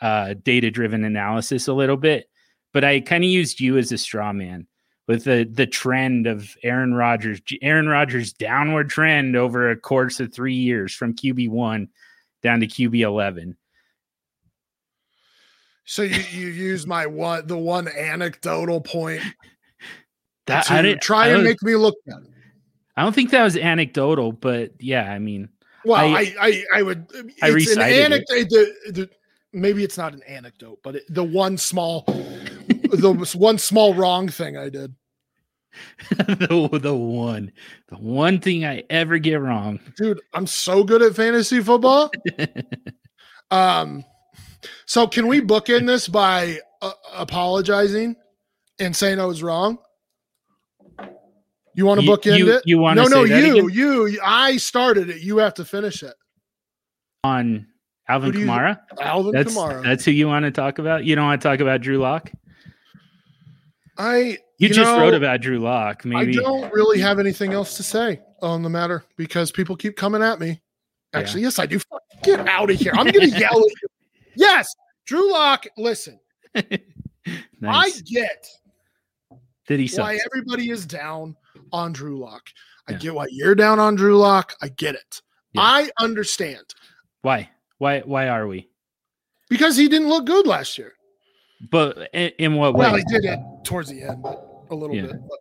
uh 0.00 0.34
data 0.42 0.70
driven 0.70 1.04
analysis 1.04 1.68
a 1.68 1.72
little 1.72 1.96
bit, 1.96 2.28
but 2.72 2.84
I 2.84 3.00
kind 3.00 3.24
of 3.24 3.30
used 3.30 3.60
you 3.60 3.76
as 3.76 3.92
a 3.92 3.98
straw 3.98 4.32
man 4.32 4.66
with 5.08 5.24
the 5.24 5.48
the 5.50 5.66
trend 5.66 6.26
of 6.26 6.56
Aaron 6.62 6.94
Rodgers, 6.94 7.40
Aaron 7.60 7.88
Rodgers 7.88 8.32
downward 8.32 8.88
trend 8.88 9.36
over 9.36 9.70
a 9.70 9.76
course 9.76 10.20
of 10.20 10.32
3 10.32 10.54
years 10.54 10.94
from 10.94 11.14
QB 11.14 11.50
1 11.50 11.88
down 12.42 12.60
to 12.60 12.66
QB 12.66 13.00
11. 13.00 13.56
So 15.86 16.02
you 16.02 16.20
you 16.20 16.48
use 16.48 16.86
my 16.86 17.06
one 17.06 17.46
the 17.46 17.56
one 17.56 17.88
anecdotal 17.88 18.80
point 18.80 19.22
That 20.46 20.70
I 20.70 20.80
didn't 20.82 21.02
try 21.02 21.26
I 21.26 21.28
and 21.30 21.42
make 21.42 21.60
me 21.62 21.74
look 21.74 21.96
bad. 22.06 22.18
I 22.96 23.02
don't 23.02 23.12
think 23.14 23.30
that 23.32 23.42
was 23.42 23.56
anecdotal, 23.56 24.30
but 24.32 24.72
yeah, 24.80 25.10
I 25.10 25.18
mean, 25.18 25.48
Well, 25.84 25.96
I- 26.00 26.06
I 26.08 26.34
I, 26.40 26.64
I 26.76 26.82
would. 26.82 27.06
It's 27.14 27.42
I 27.42 27.48
an 27.48 27.54
recited 27.54 27.96
it. 27.98 28.04
anecdote. 28.04 28.48
The, 28.50 28.92
the, 28.92 29.10
maybe 29.52 29.82
it's 29.84 29.98
not 29.98 30.12
an 30.14 30.22
anecdote, 30.22 30.78
but 30.84 30.96
it, 30.96 31.02
the 31.08 31.24
one 31.24 31.58
small, 31.58 32.04
the 32.06 33.34
one 33.38 33.58
small 33.58 33.92
wrong 33.94 34.28
thing 34.28 34.56
I 34.56 34.68
did, 34.68 34.94
the 36.16 36.68
the 36.80 36.94
one 36.94 37.50
the 37.88 37.96
one 37.96 38.38
thing 38.40 38.64
I 38.64 38.84
ever 38.88 39.18
get 39.18 39.40
wrong. 39.40 39.80
dude. 39.96 40.20
I'm 40.32 40.46
so 40.46 40.84
good 40.84 41.02
at 41.02 41.14
fantasy 41.16 41.60
football. 41.60 42.10
Um, 43.50 44.04
so 44.86 45.06
can 45.06 45.26
we 45.26 45.40
book 45.40 45.68
in 45.68 45.86
this 45.86 46.08
by 46.08 46.58
uh, 46.82 46.92
apologizing 47.14 48.16
and 48.78 48.94
saying 48.94 49.20
I 49.20 49.24
was 49.24 49.42
wrong? 49.42 49.78
You 51.74 51.84
want 51.84 52.00
to 52.00 52.06
book 52.06 52.26
in 52.26 52.48
it? 52.48 52.62
you 52.64 52.78
wanna 52.78 53.02
No, 53.02 53.08
no, 53.08 53.24
you, 53.24 53.68
you. 53.68 54.18
I 54.24 54.56
started 54.56 55.10
it. 55.10 55.20
You 55.20 55.36
have 55.38 55.52
to 55.54 55.64
finish 55.64 56.02
it. 56.02 56.14
on 57.22 57.66
Alvin 58.08 58.32
Kamara. 58.32 58.78
Alvin 59.00 59.32
That's 59.32 59.54
Kamara. 59.54 59.82
that's 59.82 60.04
who 60.04 60.12
you 60.12 60.26
want 60.26 60.44
to 60.44 60.50
talk 60.50 60.78
about. 60.78 61.04
You 61.04 61.16
don't 61.16 61.26
want 61.26 61.42
to 61.42 61.48
talk 61.48 61.60
about 61.60 61.80
Drew 61.82 61.98
Lock. 61.98 62.30
I 63.98 64.18
You, 64.18 64.38
you 64.58 64.68
just 64.68 64.80
know, 64.90 65.00
wrote 65.00 65.14
about 65.14 65.40
Drew 65.40 65.58
Lock. 65.58 66.04
Maybe 66.04 66.38
I 66.38 66.42
don't 66.42 66.72
really 66.72 67.00
have 67.00 67.18
anything 67.18 67.52
else 67.52 67.76
to 67.76 67.82
say 67.82 68.20
on 68.42 68.62
the 68.62 68.70
matter 68.70 69.04
because 69.16 69.50
people 69.50 69.76
keep 69.76 69.96
coming 69.96 70.22
at 70.22 70.38
me. 70.38 70.60
Yeah. 71.12 71.20
Actually, 71.20 71.42
yes, 71.42 71.58
I 71.58 71.66
do. 71.66 71.80
Get 72.22 72.46
out 72.48 72.70
of 72.70 72.78
here. 72.78 72.92
I'm 72.94 73.06
going 73.06 73.30
to 73.32 73.38
yell 73.38 73.58
at 73.58 73.82
you. 73.82 73.88
Yes, 74.36 74.74
Drew 75.06 75.32
Lock. 75.32 75.66
Listen, 75.76 76.18
I 76.54 77.90
get 78.04 78.46
Did 79.66 79.80
he 79.80 79.88
why 79.96 80.18
everybody 80.26 80.70
is 80.70 80.86
down 80.86 81.36
on 81.72 81.92
Drew 81.92 82.18
Lock. 82.18 82.48
I 82.88 82.92
Yeah. 82.92 82.98
get 82.98 83.14
why 83.14 83.26
you're 83.30 83.54
down 83.54 83.78
on 83.80 83.94
Drew 83.96 84.16
Lock. 84.16 84.54
I 84.62 84.68
get 84.68 84.94
it. 84.94 85.22
Yeah. 85.52 85.62
I 85.62 85.90
understand 85.98 86.64
Why? 87.22 87.50
Why? 87.78 88.00
Why 88.00 88.28
are 88.28 88.46
we? 88.46 88.68
because 89.48 89.76
he 89.76 89.88
didn't 89.88 90.08
look 90.08 90.26
good 90.26 90.46
last 90.46 90.76
year. 90.76 90.92
But 91.70 92.10
in, 92.12 92.30
in 92.38 92.54
what 92.56 92.74
Well, 92.74 92.92
way? 92.92 92.98
he 92.98 93.04
did 93.14 93.24
it 93.24 93.38
towards 93.64 93.88
the 93.88 94.02
end, 94.02 94.22
but 94.22 94.44
a 94.70 94.74
little 94.74 94.94
Yeah. 94.94 95.02
bit. 95.02 95.16
But 95.28 95.38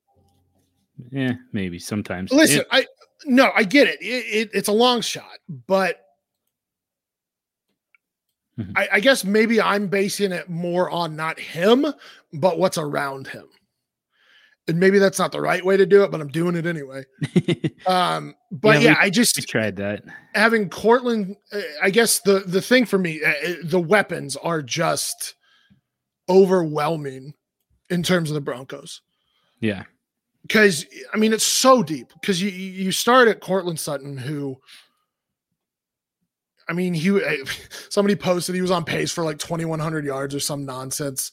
Yeah, 1.12 1.34
maybe 1.54 1.80
sometimes. 1.80 2.32
listen, 2.32 2.62
It- 2.62 2.68
I 2.72 2.86
no, 3.26 3.52
I 3.56 3.64
get 3.64 3.88
it. 3.88 4.00
It, 4.02 4.06
it. 4.06 4.50
It's 4.54 4.68
a 4.68 4.72
long 4.74 5.02
shot, 5.02 5.40
but 5.68 6.05
Mhm. 8.60 8.72
I, 8.76 8.88
I 8.94 9.00
guess 9.02 9.24
maybe 9.26 9.60
I'm 9.62 9.88
basing 9.88 10.32
it 10.32 10.50
more 10.50 10.90
on 10.90 11.16
not 11.16 11.40
him, 11.40 11.86
but 12.34 12.58
what's 12.58 12.78
around 12.78 13.28
him. 13.28 13.48
And 14.68 14.80
maybe 14.80 14.98
that's 14.98 15.20
not 15.20 15.32
the 15.32 15.42
right 15.42 15.64
way 15.64 15.78
to 15.78 15.86
do 15.86 16.04
it, 16.04 16.10
but 16.12 16.22
I'm 16.22 16.30
doing 16.30 16.56
it 16.56 16.66
anyway. 16.66 17.04
Um, 17.88 18.34
but 18.52 18.82
Yeah, 18.82 18.92
yeah, 18.92 18.96
I 19.00 19.12
just 19.12 19.36
tried 19.48 19.76
that. 19.76 20.04
having 20.34 20.70
Courtland. 20.70 21.36
uh, 21.54 21.62
I 21.84 21.92
guess 21.92 22.20
the 22.22 22.40
the 22.40 22.62
thing 22.62 22.86
for 22.88 22.98
me, 22.98 23.22
uh, 23.24 23.30
uh, 23.30 23.54
the 23.64 23.80
weapons 23.80 24.36
are 24.38 24.64
just 24.64 25.36
overwhelming 26.30 27.34
in 27.90 28.02
terms 28.04 28.32
of 28.32 28.34
the 28.34 28.42
Broncos 28.42 29.02
Yeah. 29.60 29.84
because 30.42 30.86
I 31.14 31.18
mean 31.18 31.34
it's 31.34 31.44
so 31.44 31.84
deep 31.84 32.12
because 32.20 32.42
you 32.42 32.50
you 32.50 32.92
start 32.92 33.28
at 33.28 33.42
Courtland 33.42 33.80
Sutton 33.80 34.18
who 34.18 34.58
I 36.68 36.74
mean 36.74 36.94
he 36.94 37.20
somebody 37.90 38.16
posted 38.16 38.56
he 38.56 38.62
was 38.62 38.72
on 38.72 38.84
pace 38.86 39.12
for 39.12 39.24
like 39.24 39.38
2100 39.40 40.06
yards 40.06 40.34
or 40.36 40.40
some 40.40 40.66
nonsense. 40.66 41.32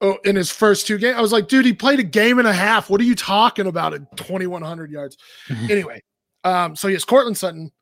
Oh 0.00 0.18
in 0.24 0.36
his 0.36 0.50
first 0.50 0.86
two 0.86 0.98
games 0.98 1.16
I 1.16 1.20
was 1.22 1.32
like 1.32 1.48
dude 1.48 1.64
he 1.64 1.72
played 1.72 2.00
a 2.00 2.04
game 2.04 2.38
and 2.38 2.46
a 2.48 2.52
half. 2.52 2.90
What 2.90 3.00
are 3.00 3.04
you 3.04 3.14
talking 3.14 3.66
about 3.66 3.94
at 3.94 4.16
2100 4.16 4.90
yards? 4.90 5.16
Anyway 5.70 6.02
um 6.44 6.76
so 6.76 6.88
yes 6.88 7.04
Courtland 7.04 7.36
Sutton 7.38 7.72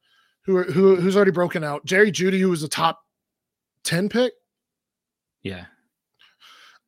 who 0.45 0.63
who 0.63 0.97
who's 0.97 1.17
already 1.17 1.31
broken 1.33 1.65
out. 1.65 1.85
Jerry 1.85 2.13
Jeudy 2.13 2.39
who 2.39 2.51
was 2.51 2.63
a 2.63 2.69
top 2.69 3.01
10 3.85 4.09
pick. 4.09 4.33
Yeah. 5.43 5.67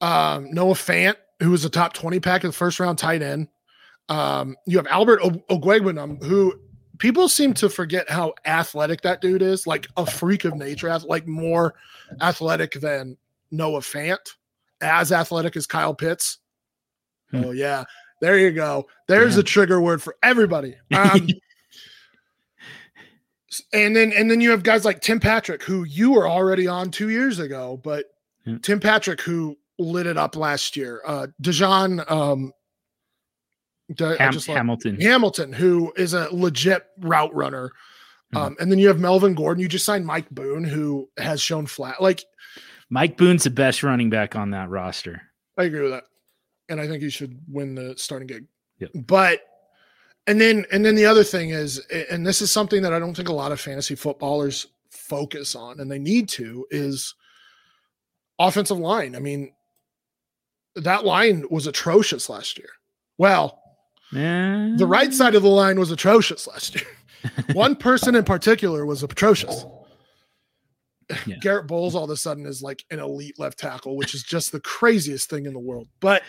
um, 0.00 0.50
Noah 0.52 0.74
Fant, 0.74 1.16
who 1.40 1.50
was 1.50 1.64
a 1.64 1.70
top 1.70 1.92
20 1.92 2.20
pack 2.20 2.44
of 2.44 2.48
the 2.52 2.56
first 2.56 2.80
round 2.80 2.98
tight 2.98 3.22
end. 3.22 3.48
Um, 4.08 4.56
you 4.66 4.76
have 4.78 4.86
Albert 4.86 5.20
o- 5.22 5.42
who 6.22 6.58
people 6.98 7.28
seem 7.28 7.54
to 7.54 7.68
forget 7.68 8.08
how 8.10 8.34
athletic 8.44 9.02
that 9.02 9.20
dude 9.20 9.42
is, 9.42 9.66
like 9.66 9.86
a 9.96 10.06
freak 10.06 10.44
of 10.44 10.54
nature, 10.54 10.96
like 11.00 11.26
more 11.26 11.74
athletic 12.20 12.72
than 12.80 13.16
Noah 13.50 13.80
Fant, 13.80 14.34
as 14.80 15.12
athletic 15.12 15.56
as 15.56 15.66
Kyle 15.66 15.94
Pitts. 15.94 16.38
Hmm. 17.30 17.44
Oh, 17.46 17.50
yeah. 17.52 17.84
There 18.20 18.38
you 18.38 18.52
go. 18.52 18.86
There's 19.08 19.34
Yeah. 19.34 19.40
a 19.40 19.44
trigger 19.44 19.80
word 19.80 20.02
for 20.02 20.16
everybody. 20.22 20.76
Um, 20.94 21.28
and 23.72 23.94
then 23.94 24.12
and 24.14 24.30
then 24.30 24.40
you 24.40 24.50
have 24.50 24.62
guys 24.62 24.84
like 24.84 25.00
Tim 25.00 25.20
Patrick, 25.20 25.62
who 25.62 25.84
you 25.84 26.12
were 26.12 26.28
already 26.28 26.66
on 26.66 26.90
two 26.90 27.10
years 27.10 27.38
ago, 27.38 27.80
but 27.82 28.06
Yeah. 28.44 28.56
Tim 28.62 28.80
Patrick, 28.80 29.20
who 29.20 29.56
lit 29.78 30.06
it 30.06 30.16
up 30.16 30.36
last 30.36 30.76
year, 30.76 31.02
uh 31.06 31.26
DaeSean 31.42 32.10
um 32.10 32.52
Ham- 33.98 34.32
Hamilton. 34.32 35.00
Hamilton, 35.00 35.52
who 35.52 35.92
is 35.96 36.12
a 36.14 36.28
legit 36.34 36.86
route 36.98 37.34
runner. 37.34 37.70
Mhm. 38.34 38.38
Um, 38.38 38.56
and 38.58 38.70
then 38.70 38.78
you 38.78 38.88
have 38.88 38.98
Melvin 38.98 39.34
Gordon. 39.34 39.62
You 39.62 39.68
just 39.68 39.84
signed 39.84 40.04
Mike 40.04 40.28
Boone, 40.30 40.64
who 40.64 41.08
has 41.16 41.40
shown 41.40 41.66
flat. 41.66 42.02
Like 42.02 42.24
Mike 42.90 43.16
Boone's 43.16 43.44
the 43.44 43.50
best 43.50 43.82
running 43.82 44.10
back 44.10 44.34
on 44.34 44.50
that 44.50 44.68
roster. 44.68 45.22
I 45.56 45.64
agree 45.64 45.82
with 45.82 45.92
that. 45.92 46.04
And 46.68 46.80
I 46.80 46.88
think 46.88 47.02
he 47.02 47.10
should 47.10 47.38
win 47.48 47.74
the 47.76 47.94
starting 47.96 48.26
gig. 48.26 48.46
Yep. 48.78 48.90
But 49.06 49.42
and 50.26 50.40
then 50.40 50.66
and 50.72 50.84
then 50.84 50.96
the 50.96 51.06
other 51.06 51.22
thing 51.22 51.50
is, 51.50 51.78
and 52.10 52.26
this 52.26 52.42
is 52.42 52.50
something 52.50 52.82
that 52.82 52.92
I 52.92 52.98
don't 52.98 53.14
think 53.14 53.28
a 53.28 53.32
lot 53.34 53.52
of 53.52 53.60
fantasy 53.60 53.94
footballers 53.94 54.66
focus 54.90 55.54
on, 55.54 55.78
and 55.78 55.88
they 55.90 56.00
need 56.00 56.28
to, 56.30 56.66
is 56.70 57.14
offensive 58.38 58.78
line. 58.78 59.14
I 59.14 59.20
mean, 59.20 59.52
that 60.74 61.04
line 61.04 61.44
was 61.50 61.68
atrocious 61.68 62.28
last 62.28 62.58
year. 62.58 62.70
Well, 63.18 63.62
The 64.76 64.86
right 64.86 65.12
side 65.12 65.34
of 65.34 65.42
the 65.42 65.48
line 65.48 65.78
was 65.78 65.90
atrocious 65.90 66.46
last 66.46 66.74
year. 66.74 66.86
One 67.52 67.76
person 67.76 68.14
in 68.14 68.24
particular 68.24 68.86
was 68.86 69.02
atrocious. 69.02 69.64
Yeah. 71.24 71.36
Garett 71.40 71.66
Bolles 71.66 71.94
all 71.94 72.04
of 72.04 72.10
a 72.10 72.16
sudden 72.16 72.46
is 72.46 72.62
like 72.62 72.84
an 72.90 72.98
elite 72.98 73.38
left 73.38 73.58
tackle, 73.58 73.96
which 73.96 74.14
is 74.14 74.22
just 74.22 74.50
the 74.52 74.60
craziest 74.60 75.30
thing 75.30 75.46
in 75.46 75.52
the 75.52 75.60
world. 75.60 75.88
But 76.00 76.22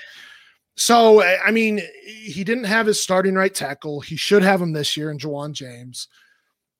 so 0.76 1.22
I 1.22 1.48
I 1.48 1.52
mean, 1.52 1.82
he 2.06 2.44
didn't 2.44 2.66
have 2.66 2.86
his 2.86 3.02
starting 3.02 3.36
right 3.36 3.54
tackle. 3.54 4.02
He 4.02 4.16
should 4.16 4.44
have 4.44 4.62
him 4.62 4.74
this 4.74 4.96
year 4.96 5.10
in 5.10 5.18
Ja'Wuan 5.18 5.54
James. 5.54 6.08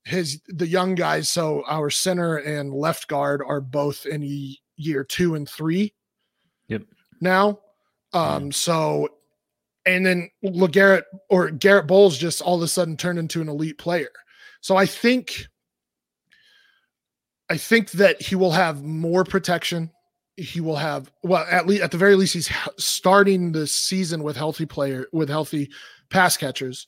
His 0.04 0.40
the 0.46 0.66
young 0.66 0.94
guys, 0.94 1.28
so 1.28 1.64
our 1.66 1.90
center 1.90 2.36
and 2.36 2.72
left 2.72 3.08
guard 3.08 3.42
are 3.44 3.60
both 3.60 4.06
in 4.06 4.22
year 4.76 5.04
two 5.04 5.34
and 5.34 5.48
three. 5.48 5.92
Yep. 6.68 6.82
Now. 7.20 7.60
Um, 8.14 8.50
so 8.50 9.10
and 9.88 10.04
then 10.04 10.30
LeGarrette 10.44 11.04
or 11.30 11.50
Garett 11.50 11.86
Bolles 11.86 12.18
just 12.18 12.42
all 12.42 12.56
of 12.56 12.62
a 12.62 12.68
sudden 12.68 12.96
turned 12.96 13.18
into 13.18 13.40
an 13.40 13.48
elite 13.48 13.78
player. 13.78 14.10
So 14.60 14.76
I 14.76 14.86
think 14.86 15.46
I 17.48 17.56
think 17.56 17.92
that 17.92 18.20
he 18.20 18.34
will 18.34 18.50
have 18.50 18.82
more 18.84 19.24
protection. 19.24 19.90
He 20.36 20.60
will 20.60 20.76
have 20.76 21.10
well 21.22 21.46
at 21.50 21.66
least 21.66 21.82
at 21.82 21.90
the 21.90 21.96
very 21.96 22.14
least 22.14 22.34
he's 22.34 22.50
starting 22.76 23.52
the 23.52 23.66
season 23.66 24.22
with 24.22 24.36
healthy 24.36 24.66
player 24.66 25.06
with 25.12 25.28
healthy 25.28 25.70
pass 26.10 26.36
catchers. 26.36 26.86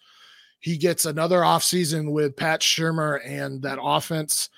He 0.61 0.77
gets 0.77 1.07
another 1.07 1.41
offseason 1.41 2.13
with 2.13 2.37
Pat 2.37 2.61
Shurmur 2.61 3.21
and 3.25 3.63
that 3.63 3.79
offense. 3.81 4.51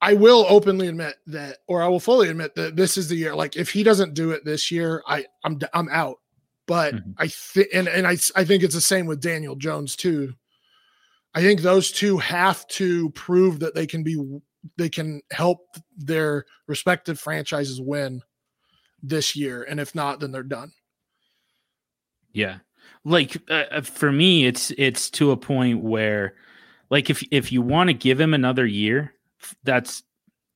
I 0.00 0.14
will 0.14 0.46
openly 0.48 0.86
admit 0.86 1.16
that, 1.26 1.58
or 1.66 1.82
I 1.82 1.88
will 1.88 1.98
fully 1.98 2.28
admit 2.28 2.54
that 2.54 2.76
this 2.76 2.96
is 2.96 3.08
the 3.08 3.16
year. 3.16 3.34
Like, 3.34 3.56
if 3.56 3.70
he 3.70 3.82
doesn't 3.82 4.14
do 4.14 4.30
it 4.30 4.44
this 4.44 4.70
year, 4.70 5.02
I 5.08 5.24
I'm 5.42 5.58
I'm 5.74 5.88
out. 5.88 6.18
But 6.66 6.94
Mhm. 6.94 7.14
I 7.18 7.28
think, 7.28 7.68
and 7.72 7.88
and 7.88 8.06
I 8.06 8.16
I 8.34 8.44
think 8.44 8.62
it's 8.62 8.74
the 8.74 8.80
same 8.80 9.06
with 9.06 9.20
Daniel 9.20 9.56
Jones 9.56 9.96
too. 9.96 10.34
I 11.34 11.40
think 11.42 11.60
those 11.60 11.92
two 11.92 12.18
have 12.18 12.66
to 12.68 13.10
prove 13.10 13.60
that 13.60 13.74
they 13.74 13.86
can 13.86 14.02
be 14.02 14.40
they 14.76 14.88
can 14.88 15.20
help 15.30 15.60
their 15.96 16.44
respective 16.66 17.20
franchises 17.20 17.80
win 17.80 18.22
this 19.02 19.36
year, 19.36 19.62
and 19.62 19.78
if 19.78 19.94
not, 19.94 20.18
then 20.20 20.32
they're 20.32 20.42
done. 20.42 20.72
Yeah. 22.32 22.58
Like 23.04 23.36
uh, 23.50 23.64
uh, 23.70 23.80
for 23.82 24.10
me 24.12 24.46
it's 24.46 24.72
it's 24.72 25.10
to 25.10 25.30
a 25.30 25.36
point 25.36 25.82
where 25.82 26.34
like 26.90 27.10
if 27.10 27.22
if 27.30 27.52
you 27.52 27.62
want 27.62 27.88
to 27.88 27.94
give 27.94 28.20
him 28.20 28.34
another 28.34 28.66
year 28.66 29.14
that's 29.64 30.02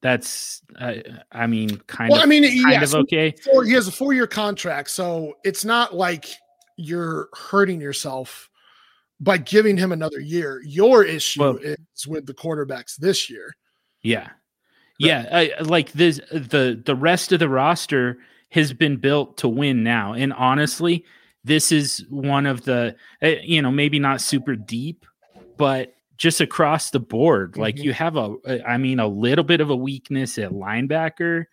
that's 0.02 0.62
uh, 0.78 0.94
I 1.32 1.46
mean 1.46 1.76
kind 1.86 2.10
Well, 2.10 2.20
of 2.20 2.24
I 2.24 2.26
mean, 2.26 2.42
kind 2.42 2.72
yes, 2.72 2.94
of 2.94 3.00
okay. 3.00 3.34
four, 3.44 3.64
he 3.64 3.72
has 3.72 3.88
a 3.88 3.92
four 3.92 4.12
year 4.12 4.26
contract, 4.26 4.90
so 4.90 5.34
it's 5.44 5.64
not 5.64 5.94
like 5.94 6.26
you're 6.76 7.28
hurting 7.34 7.80
yourself 7.80 8.48
by 9.20 9.36
giving 9.36 9.76
him 9.76 9.92
another 9.92 10.20
year. 10.20 10.62
Your 10.64 11.04
issue 11.04 11.40
Well- 11.40 11.58
is 11.62 12.06
with 12.06 12.26
the 12.26 12.34
quarterbacks 12.34 12.96
this 12.96 13.28
year. 13.28 13.54
Yeah. 14.02 14.28
Yeah, 14.98 15.26
I, 15.32 15.62
like 15.62 15.92
this 15.92 16.20
the 16.30 16.80
the 16.84 16.94
rest 16.94 17.32
of 17.32 17.38
the 17.40 17.48
roster 17.48 18.18
has 18.50 18.74
been 18.74 18.96
built 18.96 19.38
to 19.38 19.48
win 19.48 19.82
now. 19.82 20.12
And 20.12 20.30
honestly, 20.34 21.06
this 21.42 21.72
is 21.72 22.04
one 22.10 22.44
of 22.44 22.64
the 22.64 22.96
uh, 23.22 23.28
you 23.42 23.62
know, 23.62 23.70
maybe 23.70 23.98
not 23.98 24.20
super 24.20 24.56
deep, 24.56 25.06
but 25.56 25.94
just 26.20 26.42
across 26.42 26.90
the 26.90 27.00
board, 27.00 27.56
like 27.56 27.76
Mhm. 27.76 27.84
you 27.84 27.92
have 27.94 28.16
a, 28.16 28.36
I 28.68 28.76
mean 28.76 29.00
a 29.00 29.08
little 29.08 29.42
bit 29.42 29.62
of 29.62 29.70
a 29.70 29.74
weakness 29.76 30.36
at 30.38 30.50
linebacker. 30.50 31.46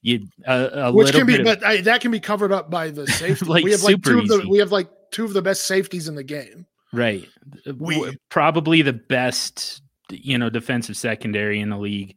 You 0.00 0.26
a, 0.46 0.86
a 0.86 0.92
Which 0.92 1.06
little 1.08 1.20
can 1.20 1.26
be, 1.26 1.32
bit 1.36 1.40
of- 1.40 1.44
but 1.60 1.62
I, 1.64 1.82
that 1.82 2.00
can 2.00 2.10
be 2.10 2.18
covered 2.20 2.50
up 2.50 2.70
by 2.70 2.88
the 2.90 3.06
safety. 3.22 3.44
Like, 3.44 3.62
we 3.62 3.72
have 3.72 3.82
like 3.82 4.02
two 4.02 4.18
of 4.18 4.26
the 4.28 4.38
easy. 4.38 4.48
we 4.48 4.58
have 4.58 4.72
like 4.72 4.88
two 5.10 5.26
of 5.26 5.34
the 5.34 5.42
best 5.42 5.66
safeties 5.66 6.08
in 6.08 6.14
the 6.14 6.24
game. 6.24 6.64
Right. 6.94 7.28
We- 7.76 8.16
Probably 8.30 8.80
the 8.80 8.94
best, 8.94 9.82
you 10.10 10.38
know, 10.38 10.48
defensive 10.48 10.96
secondary 10.96 11.60
in 11.60 11.68
the 11.68 11.76
league. 11.78 12.16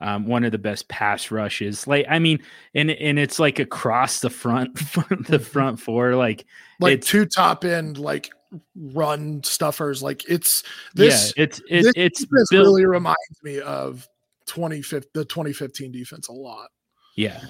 Um, 0.00 0.26
one 0.26 0.44
of 0.44 0.52
the 0.52 0.58
best 0.58 0.88
pass 0.88 1.30
rushes. 1.32 1.86
Like, 1.88 2.06
I 2.08 2.18
mean, 2.20 2.40
and 2.74 2.90
and 2.90 3.18
it's 3.18 3.38
like 3.40 3.58
across 3.58 4.20
the 4.20 4.30
front, 4.30 4.74
the 5.28 5.38
front 5.40 5.80
four. 5.80 6.14
Like, 6.14 6.46
Like 6.78 7.00
two 7.00 7.26
top 7.26 7.64
end 7.64 7.98
like 7.98 8.30
run 8.74 9.42
stuffers. 9.44 10.02
Like 10.02 10.28
it's 10.28 10.62
this 10.94 11.32
yeah, 11.36 11.44
it's 11.44 11.60
it, 11.68 11.82
this 11.84 11.92
it's 11.96 12.24
built. 12.26 12.48
really 12.52 12.86
reminds 12.86 13.16
me 13.42 13.60
of 13.60 14.06
2015 14.46 15.10
the 15.14 15.24
2015 15.24 15.92
defense 15.92 16.28
a 16.28 16.32
lot. 16.32 16.68
yeah, 17.16 17.40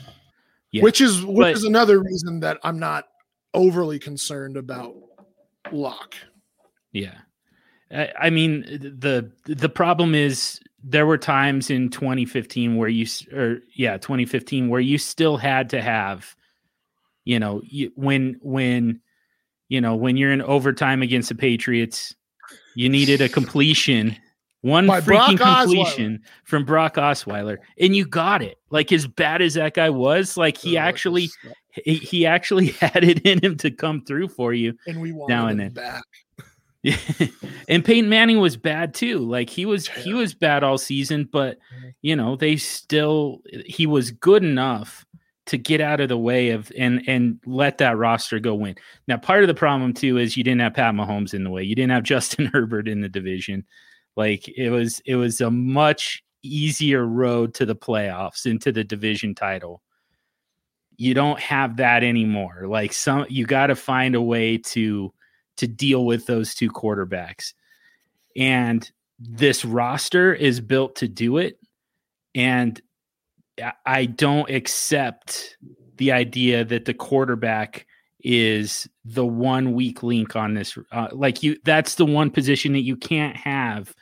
Yeah. 0.72 0.82
which 0.82 1.00
is 1.00 1.24
which 1.24 1.36
But- 1.36 1.52
is 1.57 1.64
another 1.64 2.00
reason 2.00 2.40
that 2.40 2.59
I'm 2.64 2.78
not 2.78 3.05
overly 3.55 3.98
concerned 3.98 4.57
about 4.57 4.94
Lock. 5.72 6.14
Yeah. 6.92 7.18
I, 7.90 8.11
I 8.18 8.30
mean 8.30 8.62
the 8.62 9.30
the 9.46 9.68
problem 9.68 10.14
is 10.14 10.61
there 10.82 11.07
were 11.07 11.16
times 11.18 11.70
in 11.70 11.88
2015 11.88 12.76
where 12.76 12.88
you 12.88 13.05
s- 13.05 13.26
or 13.32 13.61
yeah 13.74 13.96
2015 13.96 14.68
where 14.68 14.80
you 14.80 14.98
still 14.98 15.36
had 15.36 15.70
to 15.70 15.80
have 15.80 16.34
you 17.24 17.38
know 17.38 17.62
you, 17.64 17.90
when 17.94 18.38
when 18.42 19.00
you 19.68 19.80
know 19.80 19.94
when 19.94 20.16
you're 20.16 20.32
in 20.32 20.42
overtime 20.42 21.02
against 21.02 21.28
the 21.28 21.34
Patriots 21.34 22.14
you 22.74 22.88
needed 22.88 23.20
a 23.20 23.28
completion 23.28 24.16
one 24.62 24.86
By 24.86 25.00
Brock 25.00 25.30
freaking 25.30 25.38
Osweiler. 25.38 25.62
completion 25.64 26.22
from 26.44 26.64
Brock 26.64 26.94
Osweiler 26.96 27.58
and 27.78 27.94
you 27.94 28.06
got 28.06 28.42
it 28.42 28.58
like 28.70 28.92
as 28.92 29.06
bad 29.06 29.42
as 29.42 29.54
that 29.54 29.74
guy 29.74 29.90
was 29.90 30.36
like 30.36 30.56
he 30.56 30.76
Uh, 30.76 30.82
actually 30.82 31.28
he, 31.84 31.94
he 31.96 32.26
actually 32.26 32.66
had 32.80 33.04
it 33.04 33.20
in 33.26 33.42
him 33.44 33.56
to 33.58 33.70
come 33.70 34.02
through 34.04 34.28
for 34.28 34.52
you 34.54 34.74
and 34.86 35.00
we 35.00 35.12
now 35.28 35.48
and 35.48 35.60
then. 35.60 35.72
back. 35.72 36.02
yeah. 36.82 36.96
and 37.68 37.84
Peyton 37.84 38.08
Manning 38.10 38.38
was 38.40 38.56
bad 38.56 38.92
too. 38.94 39.18
Like 39.18 39.48
he 39.50 39.64
was 39.66 39.88
he 39.88 40.12
was 40.14 40.34
bad 40.34 40.62
all 40.62 40.76
season, 40.78 41.28
but 41.32 41.56
Mhm. 41.58 41.94
you 42.02 42.14
know, 42.16 42.36
they 42.36 42.56
still 42.56 43.40
he 43.66 43.86
was 43.86 44.10
good 44.10 44.44
enough 44.44 45.04
to 45.47 45.59
get 45.59 45.80
out 45.80 46.01
of 46.01 46.09
the 46.09 46.18
way 46.18 46.51
of 46.51 46.72
and 46.76 47.03
and 47.07 47.38
let 47.47 47.78
that 47.78 47.97
roster 47.99 48.38
go 48.38 48.55
win. 48.55 48.76
Now, 49.09 49.16
part 49.16 49.42
of 49.42 49.49
the 49.49 49.55
problem 49.55 49.92
too 49.92 50.18
is 50.18 50.36
you 50.36 50.45
didn't 50.45 50.61
have 50.61 50.74
Pat 50.74 50.95
Mahomes 50.95 51.34
in 51.34 51.45
the 51.45 51.51
way. 51.51 51.62
You 51.62 51.74
didn't 51.74 51.92
have 51.92 52.03
Justin 52.14 52.47
Herbert 52.47 52.88
in 52.88 53.01
the 53.01 53.09
division. 53.09 53.64
Like 54.16 54.49
it 54.49 54.70
was 54.70 55.01
it 55.05 55.16
was 55.16 55.40
a 55.40 55.51
much 55.51 56.22
easier 56.42 57.07
road 57.07 57.55
to 57.55 57.66
the 57.66 57.76
playoffs 57.76 58.47
into 58.47 58.70
the 58.72 58.84
division 58.84 59.34
title. 59.34 59.82
You 60.97 61.14
don't 61.14 61.40
have 61.40 61.78
that 61.78 62.05
anymore. 62.05 62.64
Like 62.66 62.92
some 62.92 63.26
you 63.28 63.47
got 63.47 63.66
to 63.68 63.76
find 63.76 64.14
a 64.14 64.22
way 64.22 64.59
to 64.59 65.12
to 65.57 65.66
deal 65.66 66.05
with 66.05 66.26
those 66.26 66.55
two 66.55 66.70
quarterbacks. 66.70 67.53
And 68.36 68.90
this 69.18 69.64
roster 69.64 70.32
is 70.34 70.61
built 70.61 70.97
to 70.97 71.09
do 71.09 71.38
it. 71.38 71.59
And 72.34 72.80
I- 73.62 73.72
I 73.86 74.07
don't 74.07 74.50
accept 74.50 75.57
the 75.96 76.12
idea 76.12 76.64
that 76.64 76.84
the 76.84 76.94
quarterback 76.94 77.86
is 78.20 78.88
the 79.05 79.26
one 79.26 79.74
weak 79.74 80.02
link 80.02 80.34
on 80.34 80.55
this. 80.55 80.76
Uh, 80.90 81.09
like 81.12 81.42
you, 81.42 81.57
that's 81.64 81.96
the 81.96 82.07
one 82.07 82.30
position 82.30 82.72
that 82.72 82.80
you 82.80 82.96
can't 82.96 83.36
have, 83.36 83.94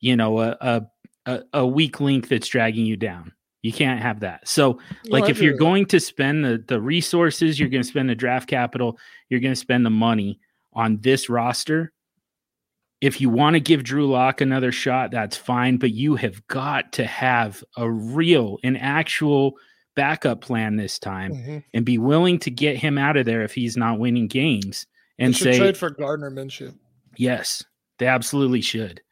you 0.00 0.16
know, 0.16 0.40
a, 0.40 0.86
a, 1.26 1.42
a, 1.52 1.66
weak 1.66 2.00
link 2.00 2.28
that's 2.28 2.48
dragging 2.48 2.86
you 2.86 2.96
down. 2.96 3.32
You 3.62 3.72
can't 3.72 4.00
have 4.00 4.20
that. 4.20 4.48
So, 4.48 4.80
like 5.06 5.24
I 5.24 5.28
if 5.28 5.40
you're 5.40 5.56
going 5.56 5.86
to 5.86 6.00
spend 6.00 6.44
the 6.44 6.64
the 6.66 6.80
resources 6.80 7.60
you're 7.60 7.68
going 7.68 7.82
to 7.82 7.88
spend 7.88 8.10
the 8.10 8.14
draft 8.16 8.48
capital 8.48 8.98
you're 9.28 9.40
going 9.40 9.52
to 9.52 9.56
spend 9.56 9.86
the 9.86 9.90
money 9.90 10.40
on 10.72 10.98
this 11.00 11.28
roster 11.28 11.92
if 13.02 13.20
you 13.20 13.28
want 13.28 13.52
to 13.54 13.60
give 13.60 13.82
drew 13.84 14.06
lock 14.08 14.40
another 14.40 14.72
shot 14.72 15.10
that's 15.10 15.36
fine 15.36 15.76
but 15.76 15.90
you 15.90 16.16
have 16.16 16.46
got 16.46 16.90
to 16.92 17.04
have 17.04 17.62
a 17.76 17.90
real 17.90 18.58
an 18.64 18.76
actual 18.76 19.54
backup 19.94 20.40
plan 20.40 20.76
this 20.76 20.98
time 20.98 21.32
Mhm. 21.32 21.64
and 21.74 21.84
be 21.84 21.98
willing 21.98 22.38
to 22.38 22.50
get 22.50 22.76
him 22.78 22.96
out 22.96 23.18
of 23.18 23.26
there 23.26 23.42
if 23.42 23.52
he's 23.54 23.76
not 23.76 23.98
winning 23.98 24.26
games 24.28 24.86
They 25.18 25.24
and 25.26 25.36
should 25.36 25.52
say 25.52 25.58
trade 25.58 25.76
for 25.76 25.90
Gardner 25.90 26.30
Minshew. 26.30 26.74
Yes, 27.18 27.62
they 27.98 28.06
absolutely 28.06 28.62
should. 28.62 29.02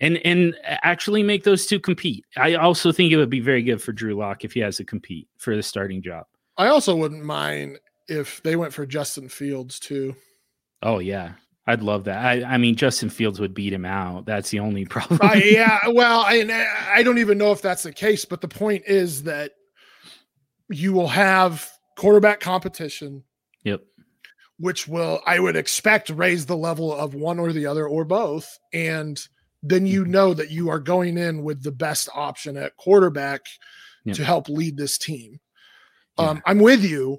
And 0.00 0.16
and 0.26 0.56
actually 0.64 1.22
make 1.22 1.44
those 1.44 1.66
two 1.66 1.78
compete. 1.80 2.24
I 2.36 2.54
also 2.54 2.90
think 2.92 3.12
it 3.12 3.16
would 3.16 3.30
be 3.30 3.40
very 3.40 3.62
good 3.62 3.80
for 3.80 3.92
Drew 3.92 4.14
Lock 4.16 4.44
if 4.44 4.52
he 4.52 4.60
has 4.60 4.76
to 4.78 4.84
compete 4.84 5.28
for 5.38 5.54
the 5.54 5.62
starting 5.62 6.02
job. 6.02 6.26
I 6.56 6.66
also 6.68 6.96
wouldn't 6.96 7.24
mind 7.24 7.78
if 8.08 8.42
they 8.42 8.56
went 8.56 8.72
for 8.72 8.86
Justin 8.86 9.28
Fields 9.28 9.78
too. 9.78 10.16
Oh 10.82 10.98
yeah. 10.98 11.34
I'd 11.68 11.82
love 11.82 12.04
that. 12.04 12.24
I, 12.24 12.42
I 12.54 12.56
mean 12.58 12.74
Justin 12.76 13.10
Fields 13.10 13.38
would 13.40 13.52
beat 13.54 13.72
him 13.72 13.84
out. 13.84 14.24
That's 14.26 14.50
the 14.50 14.58
only 14.60 14.84
problem. 14.94 15.20
Uh, 15.22 15.34
yeah, 15.34 15.78
well, 15.88 16.20
I 16.26 16.66
I 16.92 17.02
don't 17.02 17.18
even 17.18 17.38
know 17.38 17.52
if 17.52 17.62
that's 17.62 17.82
the 17.84 17.92
case, 17.92 18.24
but 18.24 18.40
the 18.40 18.48
point 18.48 18.84
is 18.86 19.22
that 19.24 19.52
you 20.70 20.92
will 20.92 21.08
have 21.08 21.68
quarterback 21.96 22.40
competition, 22.40 23.22
Yep. 23.64 23.82
which 24.58 24.88
will 24.88 25.20
I 25.26 25.38
would 25.40 25.56
expect 25.56 26.10
raise 26.10 26.46
the 26.46 26.56
level 26.56 26.92
of 26.94 27.14
one 27.14 27.38
or 27.38 27.52
the 27.52 27.66
other 27.66 27.86
or 27.86 28.04
both, 28.04 28.58
and 28.72 29.20
then 29.62 29.86
you 29.86 30.02
Mm-hmm. 30.02 30.10
know 30.12 30.34
that 30.34 30.50
you 30.50 30.68
are 30.70 30.78
going 30.78 31.18
in 31.18 31.42
with 31.42 31.62
the 31.62 31.72
best 31.72 32.08
option 32.14 32.56
at 32.56 32.76
quarterback 32.76 33.42
Yep. 34.04 34.16
to 34.16 34.24
help 34.24 34.48
lead 34.48 34.76
this 34.76 34.96
team. 34.96 35.40
Yeah. 36.18 36.30
Um, 36.30 36.42
I'm 36.46 36.58
with 36.60 36.82
you. 36.84 37.18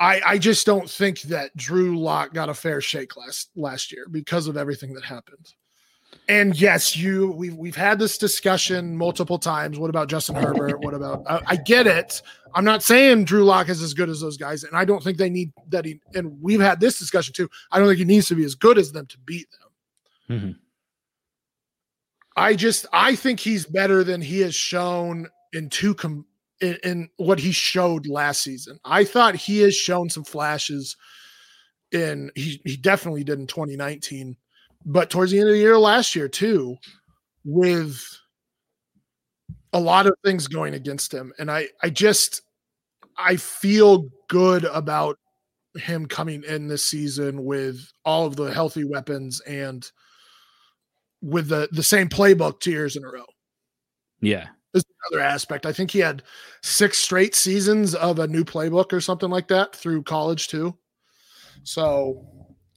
I 0.00 0.20
I 0.24 0.38
just 0.38 0.66
don't 0.66 0.88
think 0.90 1.22
that 1.22 1.56
Drew 1.56 1.98
Lock 1.98 2.34
got 2.34 2.48
a 2.48 2.54
fair 2.54 2.80
shake 2.80 3.16
last 3.16 3.50
last 3.56 3.92
year 3.92 4.06
because 4.10 4.46
of 4.46 4.56
everything 4.56 4.92
that 4.94 5.04
happened. 5.04 5.52
And 6.28 6.58
yes, 6.58 6.96
you 6.96 7.32
we've 7.32 7.54
we've 7.54 7.76
had 7.76 7.98
this 7.98 8.18
discussion 8.18 8.96
multiple 8.96 9.38
times. 9.38 9.78
What 9.78 9.90
about 9.90 10.08
Justin 10.08 10.36
Herbert? 10.36 10.80
What 10.80 10.94
about 10.94 11.22
I, 11.28 11.40
I 11.46 11.56
get 11.56 11.86
it. 11.86 12.22
I'm 12.54 12.64
not 12.64 12.82
saying 12.82 13.24
Drew 13.24 13.44
Lock 13.44 13.68
is 13.68 13.82
as 13.82 13.94
good 13.94 14.08
as 14.08 14.20
those 14.20 14.36
guys, 14.36 14.64
and 14.64 14.76
I 14.76 14.84
don't 14.84 15.02
think 15.02 15.18
they 15.18 15.30
need 15.30 15.52
that. 15.68 15.84
He 15.84 16.00
and 16.14 16.40
we've 16.40 16.60
had 16.60 16.80
this 16.80 16.98
discussion 16.98 17.34
too. 17.34 17.48
I 17.70 17.78
don't 17.78 17.88
think 17.88 17.98
he 17.98 18.04
needs 18.04 18.28
to 18.28 18.34
be 18.34 18.44
as 18.44 18.54
good 18.54 18.78
as 18.78 18.92
them 18.92 19.06
to 19.06 19.18
beat 19.18 19.48
them. 20.28 20.40
Mhm. 20.40 20.56
I 22.36 22.54
just 22.54 22.86
I 22.92 23.14
think 23.16 23.40
he's 23.40 23.66
better 23.66 24.02
than 24.02 24.20
he 24.20 24.40
has 24.40 24.54
shown 24.54 25.28
in 25.52 25.68
two 25.68 25.94
com- 25.94 26.26
in, 26.64 26.78
in 26.82 27.08
what 27.16 27.38
he 27.38 27.52
showed 27.52 28.06
last 28.06 28.42
season. 28.42 28.78
I 28.84 29.04
thought 29.04 29.34
he 29.34 29.60
has 29.60 29.74
shown 29.74 30.08
some 30.08 30.24
flashes 30.24 30.96
in 31.92 32.30
he 32.34 32.60
he 32.64 32.76
definitely 32.76 33.24
did 33.24 33.38
in 33.38 33.46
2019, 33.46 34.36
but 34.86 35.10
towards 35.10 35.32
the 35.32 35.38
end 35.38 35.48
of 35.48 35.54
the 35.54 35.60
year 35.60 35.78
last 35.78 36.14
year 36.16 36.28
too, 36.28 36.76
with 37.44 38.00
a 39.72 39.80
lot 39.80 40.06
of 40.06 40.14
things 40.24 40.46
going 40.46 40.74
against 40.74 41.12
him. 41.12 41.32
And 41.38 41.50
I 41.50 41.68
I 41.82 41.90
just 41.90 42.42
I 43.16 43.36
feel 43.36 44.08
good 44.28 44.64
about 44.64 45.18
him 45.76 46.06
coming 46.06 46.42
in 46.44 46.68
this 46.68 46.84
season 46.84 47.44
with 47.44 47.90
all 48.04 48.26
of 48.26 48.36
the 48.36 48.52
healthy 48.52 48.84
weapons 48.84 49.40
and 49.42 49.90
with 51.20 51.48
the 51.48 51.68
the 51.72 51.82
same 51.82 52.08
playbook 52.08 52.60
two 52.60 52.70
years 52.70 52.96
in 52.96 53.04
a 53.04 53.08
row 53.08 53.24
Yeah. 54.20 54.48
Is 54.74 54.84
another 55.10 55.24
aspect. 55.24 55.66
I 55.66 55.72
think 55.72 55.90
he 55.90 56.00
had 56.00 56.22
six 56.62 56.98
straight 56.98 57.34
seasons 57.34 57.94
of 57.94 58.18
a 58.18 58.26
new 58.26 58.44
playbook 58.44 58.92
or 58.92 59.00
something 59.00 59.30
like 59.30 59.48
that 59.48 59.74
through 59.74 60.02
college 60.02 60.48
too. 60.48 60.76
So, 61.62 62.26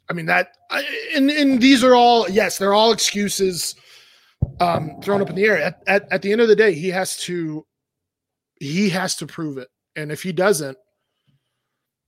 I 0.10 0.14
mean 0.14 0.26
that, 0.28 0.50
I- 0.72 1.10
and 1.16 1.30
and 1.30 1.62
these 1.62 1.84
are 1.84 1.96
all 1.96 2.30
yes, 2.30 2.58
they're 2.58 2.74
all 2.74 2.92
excuses 2.92 3.76
um, 4.60 5.02
thrown 5.04 5.22
up 5.22 5.30
in 5.30 5.36
the 5.36 5.46
air. 5.46 5.58
At, 5.62 5.82
at 5.88 6.12
at 6.12 6.22
the 6.22 6.32
end 6.32 6.42
of 6.42 6.48
the 6.48 6.56
day, 6.56 6.74
he 6.74 6.90
has 6.90 7.18
to 7.24 7.66
he 8.60 8.90
has 8.90 9.16
to 9.18 9.28
prove 9.28 9.58
it, 9.58 9.68
and 9.96 10.12
if 10.12 10.24
he 10.24 10.32
doesn't, 10.32 10.78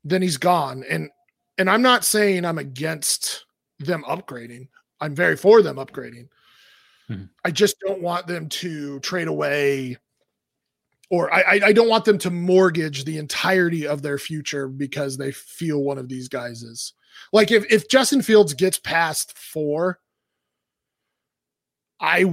then 0.04 0.22
he's 0.22 0.38
gone. 0.38 0.84
And 0.90 1.10
and 1.58 1.70
I'm 1.70 1.82
not 1.82 2.06
saying 2.06 2.46
I'm 2.46 2.58
against 2.58 3.46
them 3.80 4.04
upgrading. 4.08 4.68
I'm 5.02 5.16
very 5.16 5.36
for 5.36 5.62
them 5.62 5.78
upgrading. 5.78 6.28
Hmm. 7.10 7.24
I 7.44 7.52
just 7.52 7.76
don't 7.86 8.02
want 8.02 8.28
them 8.28 8.48
to 8.50 9.00
trade 9.00 9.28
away 9.28 9.98
or 11.10 11.34
I, 11.34 11.60
I- 11.66 11.74
don't 11.74 11.90
want 11.90 12.06
them 12.06 12.20
to 12.20 12.30
mortgage 12.30 13.04
the 13.04 13.18
entirety 13.18 13.88
of 13.88 14.02
their 14.04 14.20
future 14.20 14.68
because 14.68 15.18
they 15.18 15.32
feel 15.32 15.82
one 15.84 15.98
of 15.98 16.08
these 16.08 16.30
guys 16.30 16.62
is 16.62 16.94
like 17.34 17.52
if, 17.52 17.66
if 17.72 17.90
Justin 17.90 18.22
Fields 18.22 18.54
gets 18.54 18.78
past 18.80 19.38
four, 19.38 20.00
I 22.00 22.26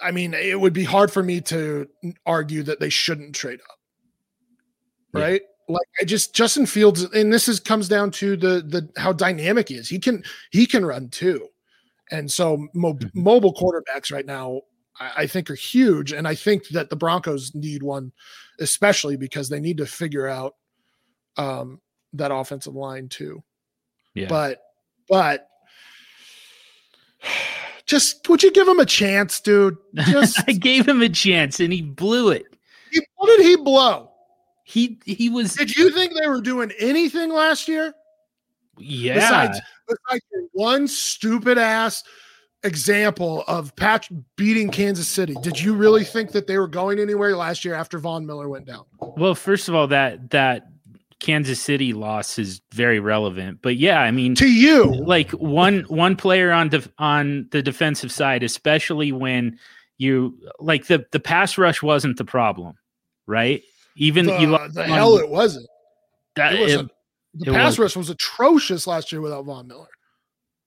I 0.00 0.10
mean 0.12 0.34
it 0.34 0.60
would 0.60 0.72
be 0.72 0.84
hard 0.84 1.10
for 1.10 1.22
me 1.22 1.40
to 1.42 1.88
argue 2.26 2.62
that 2.64 2.80
they 2.80 2.90
shouldn't 2.90 3.34
trade 3.34 3.60
up. 3.68 3.78
Yeah. 5.14 5.20
Right? 5.22 5.42
Like 5.68 5.86
I 6.00 6.04
just 6.04 6.34
Justin 6.34 6.66
Fields, 6.66 7.02
and 7.02 7.32
this 7.32 7.48
is 7.48 7.60
comes 7.60 7.88
down 7.88 8.10
to 8.12 8.36
the 8.36 8.62
the 8.66 8.88
how 9.00 9.12
dynamic 9.12 9.68
he 9.68 9.74
is. 9.74 9.88
He 9.88 9.98
can 9.98 10.22
he 10.50 10.66
can 10.66 10.84
run 10.84 11.08
too. 11.08 11.48
And 12.10 12.30
so 12.30 12.66
mo- 12.74 12.94
Mhm. 12.94 13.10
mobile 13.14 13.54
quarterbacks 13.54 14.10
right 14.12 14.26
now, 14.26 14.62
I, 14.98 15.12
I 15.18 15.26
think 15.26 15.50
are 15.50 15.54
huge. 15.54 16.12
And 16.12 16.26
I 16.26 16.34
think 16.34 16.68
that 16.68 16.90
the 16.90 16.96
Broncos 16.96 17.54
need 17.54 17.82
one, 17.82 18.12
especially 18.60 19.16
because 19.16 19.48
they 19.48 19.60
need 19.60 19.76
to 19.78 19.86
figure 19.86 20.26
out 20.26 20.54
um, 21.36 21.80
that 22.14 22.32
offensive 22.32 22.74
line 22.74 23.08
too. 23.08 23.42
Yeah. 24.14 24.26
But, 24.28 24.60
but 25.08 25.46
just 27.86 28.28
would 28.28 28.42
you 28.42 28.52
give 28.52 28.68
him 28.68 28.80
a 28.80 28.86
chance, 28.86 29.40
dude? 29.40 29.76
Just 29.94 30.40
I 30.48 30.52
gave 30.52 30.86
him 30.88 31.02
a 31.02 31.08
chance 31.08 31.60
and 31.60 31.72
he 31.72 31.82
blew 31.82 32.30
it. 32.30 32.46
he- 32.90 33.06
what 33.16 33.26
did 33.36 33.46
he 33.46 33.56
blow? 33.56 34.10
He 34.64 35.00
he 35.06 35.30
was 35.30 35.54
Did 35.54 35.74
you 35.76 35.90
think 35.90 36.12
they 36.14 36.28
were 36.28 36.40
doing 36.42 36.70
anything 36.78 37.30
last 37.32 37.68
year? 37.68 37.94
yeah. 38.78 39.14
Besides, 39.14 39.60
one 40.52 40.88
stupid 40.88 41.58
ass 41.58 42.02
example 42.64 43.44
of 43.46 43.74
Patch 43.76 44.10
beating 44.36 44.70
Kansas 44.70 45.08
City, 45.08 45.34
did 45.42 45.60
you 45.60 45.74
really 45.74 46.04
think 46.04 46.32
that 46.32 46.46
they 46.46 46.58
were 46.58 46.68
going 46.68 46.98
anywhere 46.98 47.36
last 47.36 47.64
year 47.64 47.74
after 47.74 47.98
Von 47.98 48.26
Miller 48.26 48.48
went 48.48 48.66
down? 48.66 48.84
Well, 49.00 49.34
first 49.34 49.68
of 49.68 49.74
all, 49.74 49.86
that 49.88 50.30
that 50.30 50.66
Kansas 51.20 51.60
City 51.60 51.92
loss 51.92 52.38
is 52.38 52.60
very 52.72 53.00
relevant. 53.00 53.58
But 53.62 53.76
yeah, 53.76 54.00
I 54.00 54.10
mean, 54.10 54.34
To 54.36 54.48
you, 54.48 54.84
like 54.94 55.30
one 55.32 55.80
one 55.88 56.16
player 56.16 56.52
on 56.52 56.68
def- 56.68 56.88
on 56.98 57.48
the 57.50 57.62
defensive 57.62 58.12
side, 58.12 58.42
especially 58.42 59.12
when 59.12 59.58
you 59.98 60.38
like 60.60 60.86
the 60.86 61.04
the 61.12 61.20
pass 61.20 61.58
rush 61.58 61.82
wasn't 61.82 62.18
the 62.18 62.24
problem, 62.24 62.74
right? 63.26 63.62
Even 63.96 64.26
the, 64.26 64.40
you 64.40 64.46
lost 64.48 64.74
the 64.74 64.84
hell 64.84 65.16
it 65.16 65.28
wasn't. 65.28 65.66
that 66.36 66.54
It 66.54 66.60
was 66.60 66.72
it- 66.74 66.90
the 67.38 67.50
it 67.50 67.54
pass 67.54 67.72
was. 67.72 67.78
rush 67.78 67.96
was 67.96 68.10
atrocious 68.10 68.86
last 68.86 69.12
year 69.12 69.20
without 69.20 69.44
Von 69.44 69.66
Miller. 69.68 69.88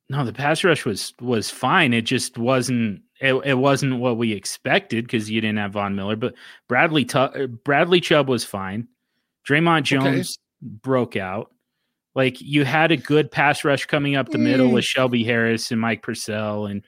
no, 0.09 0.25
the 0.25 0.33
pass 0.33 0.63
rush 0.63 0.85
was 0.85 1.13
was 1.21 1.49
fine. 1.49 1.93
It 1.93 2.01
just 2.03 2.37
wasn't. 2.37 3.01
It, 3.19 3.33
it 3.45 3.53
wasn't 3.53 3.99
what 3.99 4.17
we 4.17 4.31
expected 4.33 5.05
because 5.05 5.29
you 5.29 5.41
didn't 5.41 5.59
have 5.59 5.73
Von 5.73 5.95
Miller. 5.95 6.15
But 6.15 6.33
Bradley 6.67 7.05
Tu- 7.05 7.19
uh, 7.19 7.47
Bradley 7.47 8.01
Chubb 8.01 8.27
was 8.27 8.43
fine. 8.43 8.87
Dre'Mont 9.47 9.83
Jones 9.83 10.37
broke 10.61 11.15
out. 11.15 11.51
Like 12.15 12.41
you 12.41 12.65
had 12.65 12.91
a 12.91 12.97
good 12.97 13.31
pass 13.31 13.63
rush 13.63 13.85
coming 13.85 14.15
up 14.15 14.29
the 14.29 14.37
middle 14.37 14.67
Mm. 14.69 14.73
with 14.73 14.85
Shelby 14.85 15.23
Harris 15.23 15.71
and 15.71 15.79
Mike 15.79 16.01
Purcell, 16.01 16.65
and 16.65 16.83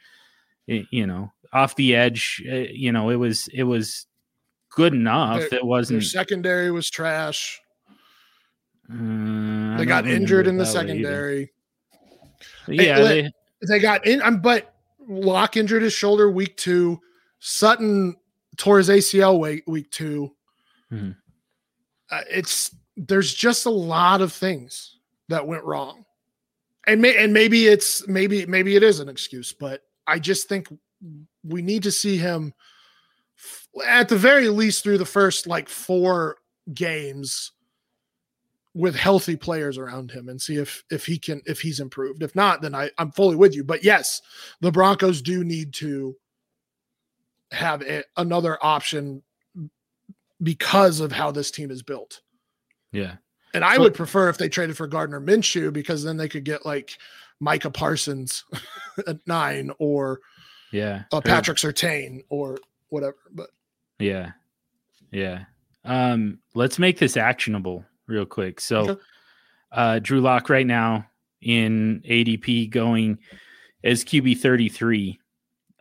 you 0.67 1.05
know 1.07 1.31
off 1.53 1.75
the 1.75 1.95
edge. 1.95 2.41
eh, 2.47 2.67
You 2.71 2.91
know 2.91 3.09
it 3.09 3.15
was 3.17 3.47
it 3.53 3.63
was 3.63 4.05
good 4.71 4.93
enough. 4.93 5.49
Their- 5.49 5.59
it 5.59 5.65
wasn't. 5.65 6.03
secondary 6.03 6.71
was 6.71 6.89
trash. 6.89 7.61
I 8.89 9.75
They 9.77 9.85
got 9.85 10.07
injured 10.07 10.47
in 10.47 10.57
the 10.57 10.63
that 10.65 10.73
way 10.73 10.81
either. 10.81 10.87
secondary. 10.89 11.51
Yeah, 12.67 12.97
let- 12.99 13.07
they, 13.09 13.31
They 13.67 13.79
got 13.79 14.05
in, 14.05 14.21
um, 14.21 14.41
but 14.41 14.73
Lock 15.07 15.55
injured 15.57 15.83
his 15.83 15.93
shoulder 15.93 16.29
week 16.29 16.57
two. 16.57 16.99
Sutton 17.39 18.15
tore 18.57 18.77
his 18.77 18.89
ACL 18.89 19.39
week, 19.39 19.63
week 19.67 19.89
2 19.91 20.33
Mhm. 20.91 21.15
Uh, 22.11 22.21
it's 22.29 22.75
there's 22.95 23.33
just 23.33 23.65
a 23.65 23.69
lot 23.71 24.21
of 24.21 24.31
things 24.31 24.97
that 25.29 25.47
went 25.47 25.63
wrong, 25.63 26.05
and 26.85 27.01
may, 27.01 27.17
and 27.17 27.33
maybe 27.33 27.67
it's 27.67 28.07
maybe 28.07 28.45
maybe 28.45 28.75
it 28.75 28.83
is 28.83 28.99
an 28.99 29.09
excuse, 29.09 29.51
but 29.53 29.81
I 30.05 30.19
just 30.19 30.47
think 30.47 30.67
we 31.43 31.61
need 31.63 31.83
to 31.83 31.91
see 31.91 32.17
him 32.17 32.53
f- 33.37 33.67
at 33.87 34.09
the 34.09 34.17
very 34.17 34.47
least 34.49 34.83
through 34.83 34.99
the 34.99 35.05
first 35.05 35.47
like 35.47 35.67
four 35.69 36.37
games 36.73 37.52
with 38.75 38.95
healthy 38.95 39.35
players 39.35 39.77
around 39.77 40.09
him 40.11 40.27
and 40.29 40.41
see 40.41 40.55
if 40.57 40.83
if 40.89 41.05
he 41.05 41.17
can 41.19 41.41
if 41.45 41.61
he's 41.61 41.79
improved. 41.79 42.23
If 42.23 42.35
not, 42.35 42.61
then 42.61 42.73
I 42.73 42.89
I'm 42.97 43.11
fully 43.11 43.35
with 43.35 43.53
you. 43.55 43.63
But 43.63 43.83
yes, 43.83 44.21
the 44.61 44.71
Broncos 44.71 45.21
do 45.21 45.43
need 45.43 45.73
to 45.75 46.15
have 47.51 47.83
a, 47.83 48.03
another 48.17 48.57
option 48.63 49.21
because 50.41 50.99
of 50.99 51.11
how 51.11 51.31
this 51.31 51.51
team 51.51 51.71
is 51.71 51.83
built. 51.83 52.21
yeah. 52.91 53.15
And 53.55 53.63
I 53.63 53.75
So- 53.75 53.81
would 53.83 53.93
prefer 53.93 54.29
if 54.29 54.39
they 54.39 54.49
traded 54.49 54.75
for 54.75 54.87
Gardner 54.87 55.21
Minshew 55.21 55.71
because 55.71 56.03
then 56.03 56.17
they 56.17 56.27
could 56.27 56.43
get 56.43 56.65
like 56.65 56.97
Micah 57.39 57.69
Parsons 57.69 58.43
at 59.07 59.19
nine 59.27 59.69
or 59.77 60.21
Yeah. 60.71 61.03
uh, 61.13 61.17
Or- 61.17 61.21
Patrick 61.21 61.59
Surtain 61.59 62.23
or 62.29 62.57
whatever. 62.89 63.17
But 63.31 63.51
Yeah. 63.99 64.31
Yeah. 65.11 65.45
Um, 65.85 66.39
let's 66.55 66.79
make 66.79 66.97
this 66.97 67.15
actionable 67.15 67.85
real 68.07 68.25
quick. 68.25 68.59
So 68.59 68.99
uh 69.71 69.99
Drew 69.99 70.21
Lock 70.21 70.49
right 70.49 70.67
now 70.67 71.05
in 71.41 72.01
ADP 72.07 72.69
going 72.69 73.17
as 73.83 74.03
QB 74.03 74.37
33. 74.39 75.19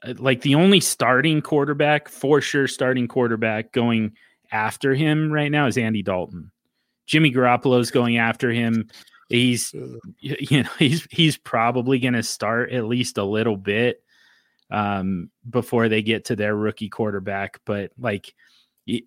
Uh, 0.04 0.14
Like 0.18 0.42
the 0.42 0.54
only 0.54 0.80
starting 0.80 1.40
quarterback, 1.40 2.08
for 2.08 2.40
sure 2.40 2.66
starting 2.66 3.06
quarterback 3.08 3.72
going 3.72 4.12
after 4.50 4.94
him 4.94 5.32
right 5.32 5.50
now 5.50 5.66
is 5.66 5.78
Andy 5.78 6.02
Dalton. 6.02 6.50
Jimmy 7.06 7.32
Garoppolo's 7.32 7.90
going 7.90 8.16
after 8.18 8.50
him. 8.50 8.88
He's 9.28 9.72
you 10.20 10.62
know 10.62 10.70
he's 10.78 11.06
he's 11.10 11.36
probably 11.36 11.98
going 11.98 12.14
to 12.14 12.22
start 12.22 12.70
at 12.72 12.84
least 12.84 13.18
a 13.18 13.24
little 13.24 13.56
bit 13.56 14.02
um 14.70 15.30
before 15.50 15.88
they 15.88 16.00
get 16.02 16.24
to 16.24 16.36
their 16.36 16.56
rookie 16.56 16.88
quarterback 16.88 17.60
but 17.66 17.92
like 17.98 18.34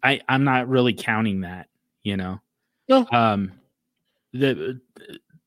I 0.03 0.21
I'm 0.29 0.43
not 0.43 0.67
really 0.67 0.93
counting 0.93 1.41
that 1.41 1.67
you 2.03 2.17
know 2.17 2.39
No. 2.87 3.07
um 3.11 3.51
the 4.33 4.79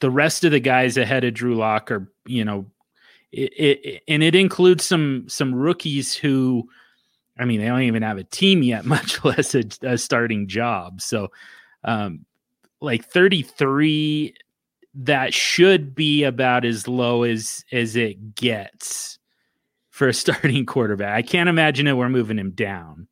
the 0.00 0.10
rest 0.10 0.44
of 0.44 0.50
the 0.52 0.60
guys 0.60 0.96
ahead 0.96 1.24
of 1.24 1.34
drew 1.34 1.54
lock 1.56 1.90
are 1.90 2.10
you 2.26 2.44
know 2.44 2.66
it, 3.32 3.52
it 3.58 4.02
and 4.08 4.22
it 4.22 4.34
includes 4.34 4.84
some 4.84 5.24
some 5.28 5.54
rookies 5.54 6.14
who 6.14 6.68
i 7.38 7.44
mean 7.44 7.60
they 7.60 7.66
don't 7.66 7.82
even 7.82 8.02
have 8.02 8.18
a 8.18 8.24
team 8.24 8.62
yet 8.62 8.84
much 8.86 9.24
less 9.24 9.54
a, 9.54 9.64
a 9.82 9.98
starting 9.98 10.48
job 10.48 11.00
so 11.00 11.28
um 11.84 12.24
like 12.80 13.04
33 13.04 14.34
that 14.94 15.32
should 15.32 15.94
be 15.94 16.24
about 16.24 16.64
as 16.64 16.88
low 16.88 17.22
as 17.22 17.64
as 17.72 17.96
it 17.96 18.34
gets 18.34 19.18
for 19.90 20.08
a 20.08 20.14
starting 20.14 20.66
quarterback. 20.66 21.14
I 21.14 21.22
can't 21.22 21.48
imagine 21.48 21.86
it 21.86 21.96
we're 21.96 22.08
moving 22.08 22.38
him 22.38 22.52
down. 22.52 23.08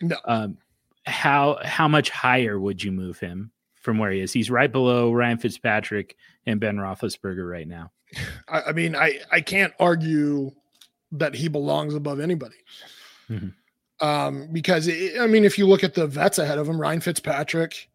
No. 0.00 0.16
Um, 0.24 0.58
how 1.04 1.58
how 1.62 1.88
much 1.88 2.10
higher 2.10 2.58
would 2.58 2.82
you 2.82 2.90
move 2.90 3.18
him 3.20 3.52
from 3.86 3.96
where 3.98 4.10
he 4.10 4.20
is? 4.20 4.32
He's 4.34 4.50
right 4.50 4.70
below 4.70 5.12
Ryan 5.12 5.38
Fitzpatrick 5.38 6.16
and 6.44 6.60
Ben 6.60 6.76
Roethlisberger 6.76 7.48
right 7.50 7.66
now. 7.66 7.92
I, 8.48 8.60
I 8.68 8.72
mean, 8.72 8.94
I 8.94 9.20
I 9.32 9.40
can't 9.40 9.72
argue 9.80 10.50
that 11.12 11.34
he 11.34 11.48
belongs 11.48 11.94
above 11.94 12.20
anybody. 12.20 12.56
Mhm. 13.30 13.54
Um, 14.00 14.48
because 14.52 14.88
it, 14.88 15.18
I 15.18 15.26
mean, 15.26 15.44
if 15.44 15.56
you 15.56 15.66
look 15.66 15.82
at 15.84 15.94
the 15.94 16.06
vets 16.06 16.38
ahead 16.38 16.58
of 16.58 16.68
him, 16.68 16.78
Ryan 16.78 17.00
Fitzpatrick 17.00 17.88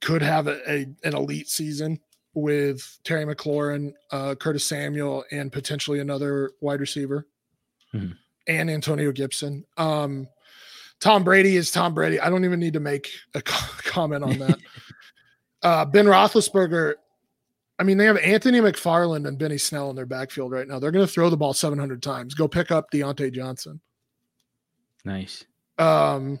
could 0.00 0.22
have 0.22 0.46
a, 0.46 0.60
a 0.70 0.86
an 1.02 1.14
elite 1.16 1.48
season 1.48 1.98
with 2.34 2.98
Terry 3.04 3.24
McLaurin, 3.24 3.92
uh, 4.12 4.34
Curtis 4.36 4.64
Samuel, 4.64 5.24
and 5.32 5.50
potentially 5.50 5.98
another 5.98 6.52
wide 6.60 6.78
receiver, 6.80 7.26
Mhm. 7.94 8.16
and 8.46 8.70
Antonio 8.70 9.10
Gibson. 9.12 9.64
Um, 9.78 10.28
Tom 11.00 11.24
Brady 11.24 11.56
is 11.56 11.70
Tom 11.70 11.94
Brady. 11.94 12.20
I 12.20 12.28
don't 12.28 12.44
even 12.44 12.60
need 12.60 12.72
to 12.72 12.80
make 12.80 13.10
a 13.34 13.42
comment 13.42 14.24
on 14.24 14.38
that. 14.38 14.58
uh, 15.62 15.84
ben 15.84 16.06
Roethlisberger. 16.06 16.94
I 17.78 17.84
mean, 17.84 17.96
they 17.96 18.06
have 18.06 18.18
Anthony 18.18 18.60
McFarland 18.60 19.28
and 19.28 19.38
Benny 19.38 19.58
Snell 19.58 19.90
in 19.90 19.96
their 19.96 20.06
backfield 20.06 20.50
right 20.50 20.66
now. 20.66 20.80
They're 20.80 20.90
going 20.90 21.06
to 21.06 21.12
throw 21.12 21.30
the 21.30 21.36
ball 21.36 21.54
700 21.54 22.02
times. 22.02 22.34
Go 22.34 22.48
pick 22.48 22.72
up 22.72 22.90
Diontae 22.90 23.32
Johnson. 23.32 23.80
Nice. 25.04 25.44
Um, 25.78 26.40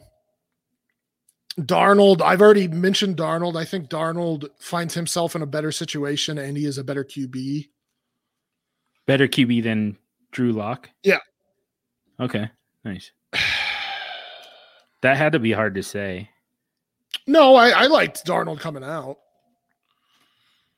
Darnold, 1.60 2.22
I've 2.22 2.40
already 2.42 2.66
mentioned 2.66 3.16
Darnold. 3.16 3.56
I 3.56 3.64
think 3.64 3.88
Darnold 3.88 4.48
finds 4.58 4.94
himself 4.94 5.36
in 5.36 5.42
a 5.42 5.46
better 5.46 5.70
situation 5.70 6.38
and 6.38 6.56
he 6.56 6.64
is 6.64 6.78
a 6.78 6.84
better 6.84 7.04
QB. 7.04 7.68
Better 9.06 9.28
QB 9.28 9.62
than 9.62 9.96
Drew 10.32 10.52
Lock. 10.52 10.90
Yeah. 11.04 11.18
Okay. 12.20 12.50
Nice. 12.84 13.12
That 15.02 15.16
had 15.16 15.32
to 15.32 15.38
be 15.38 15.52
hard 15.52 15.74
to 15.76 15.82
say. 15.82 16.30
No, 17.26 17.54
I, 17.54 17.70
I 17.70 17.86
liked 17.86 18.26
Darnold 18.26 18.60
coming 18.60 18.84
out. 18.84 19.18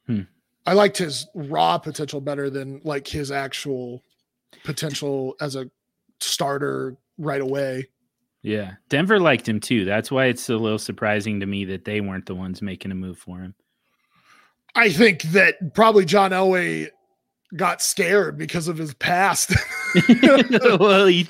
Hmm. 0.07 0.23
I 0.66 0.75
liked 0.75 0.99
his 0.99 1.27
raw 1.35 1.79
potential 1.79 2.21
better 2.21 2.51
than 2.51 2.81
like 2.85 3.07
his 3.07 3.31
actual 3.31 4.03
potential 4.64 5.37
as 5.41 5.57
a 5.57 5.71
starter 6.21 6.97
right 7.18 7.41
away. 7.41 7.89
Yeah. 8.43 8.75
Denver 8.89 9.21
liked 9.21 9.49
him 9.49 9.61
too. 9.61 9.85
That's 9.85 10.11
why 10.11 10.27
it's 10.27 10.49
a 10.49 10.57
little 10.57 10.79
surprising 10.79 11.41
to 11.41 11.47
me 11.47 11.64
that 11.66 11.85
they 11.85 12.01
weren't 12.01 12.27
the 12.27 12.35
ones 12.35 12.62
making 12.62 12.91
a 12.91 12.95
move 12.95 13.18
for 13.18 13.39
him. 13.39 13.55
I 14.75 14.91
think 14.91 15.23
that 15.23 15.75
probably 15.75 16.05
John 16.05 16.31
Elway 16.31 16.89
got 17.57 17.82
scared 17.82 18.38
because 18.38 18.68
of 18.68 18.78
his 18.78 18.94
past. 18.94 19.55
well, 20.80 21.07
he, 21.07 21.28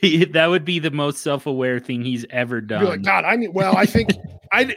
he, 0.00 0.24
that 0.24 0.46
would 0.46 0.64
be 0.64 0.78
the 0.78 0.90
most 0.90 1.22
self-aware 1.22 1.80
thing 1.80 2.04
he's 2.04 2.24
ever 2.30 2.60
done. 2.60 2.84
like, 2.84 3.02
God, 3.02 3.24
I 3.24 3.36
need. 3.36 3.48
Well, 3.48 3.76
I 3.76 3.86
think 3.86 4.10
I. 4.52 4.74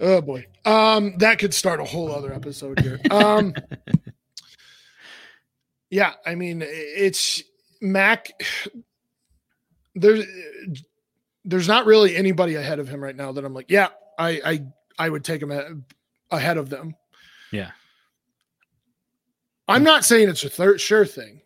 oh 0.00 0.20
boy, 0.20 0.46
um, 0.64 1.16
that 1.18 1.38
could 1.38 1.54
start 1.54 1.80
a 1.80 1.84
whole 1.84 2.12
other 2.12 2.32
episode 2.32 2.80
here. 2.80 3.00
Um, 3.10 3.54
yeah, 5.90 6.14
I 6.26 6.34
mean, 6.34 6.62
it's 6.66 7.42
Mac. 7.80 8.30
There's, 9.96 10.24
there's 11.44 11.68
not 11.68 11.86
really 11.86 12.16
anybody 12.16 12.56
ahead 12.56 12.80
of 12.80 12.88
him 12.88 13.00
right 13.00 13.14
now 13.14 13.30
that 13.30 13.44
I'm 13.44 13.54
like, 13.54 13.70
yeah, 13.70 13.90
I, 14.18 14.40
I, 14.44 14.64
I 14.98 15.08
would 15.08 15.22
take 15.22 15.40
him 15.40 15.52
ahead 16.32 16.56
of 16.56 16.68
them. 16.68 16.96
Yeah. 17.52 17.70
I'm 19.68 19.82
not 19.82 20.04
saying 20.04 20.28
it's 20.28 20.44
a 20.44 20.50
third 20.50 20.80
sure 20.80 21.06
thing. 21.06 21.40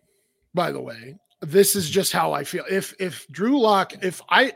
By 0.55 0.73
the 0.73 0.81
way, 0.81 1.17
this 1.41 1.77
is 1.77 1.89
just 1.89 2.13
how 2.13 2.33
I 2.33 2.45
feel. 2.45 2.65
If 2.71 2.95
if 2.99 3.27
Drew 3.29 3.61
Lock, 3.61 3.93
if 4.03 4.21
I 4.29 4.55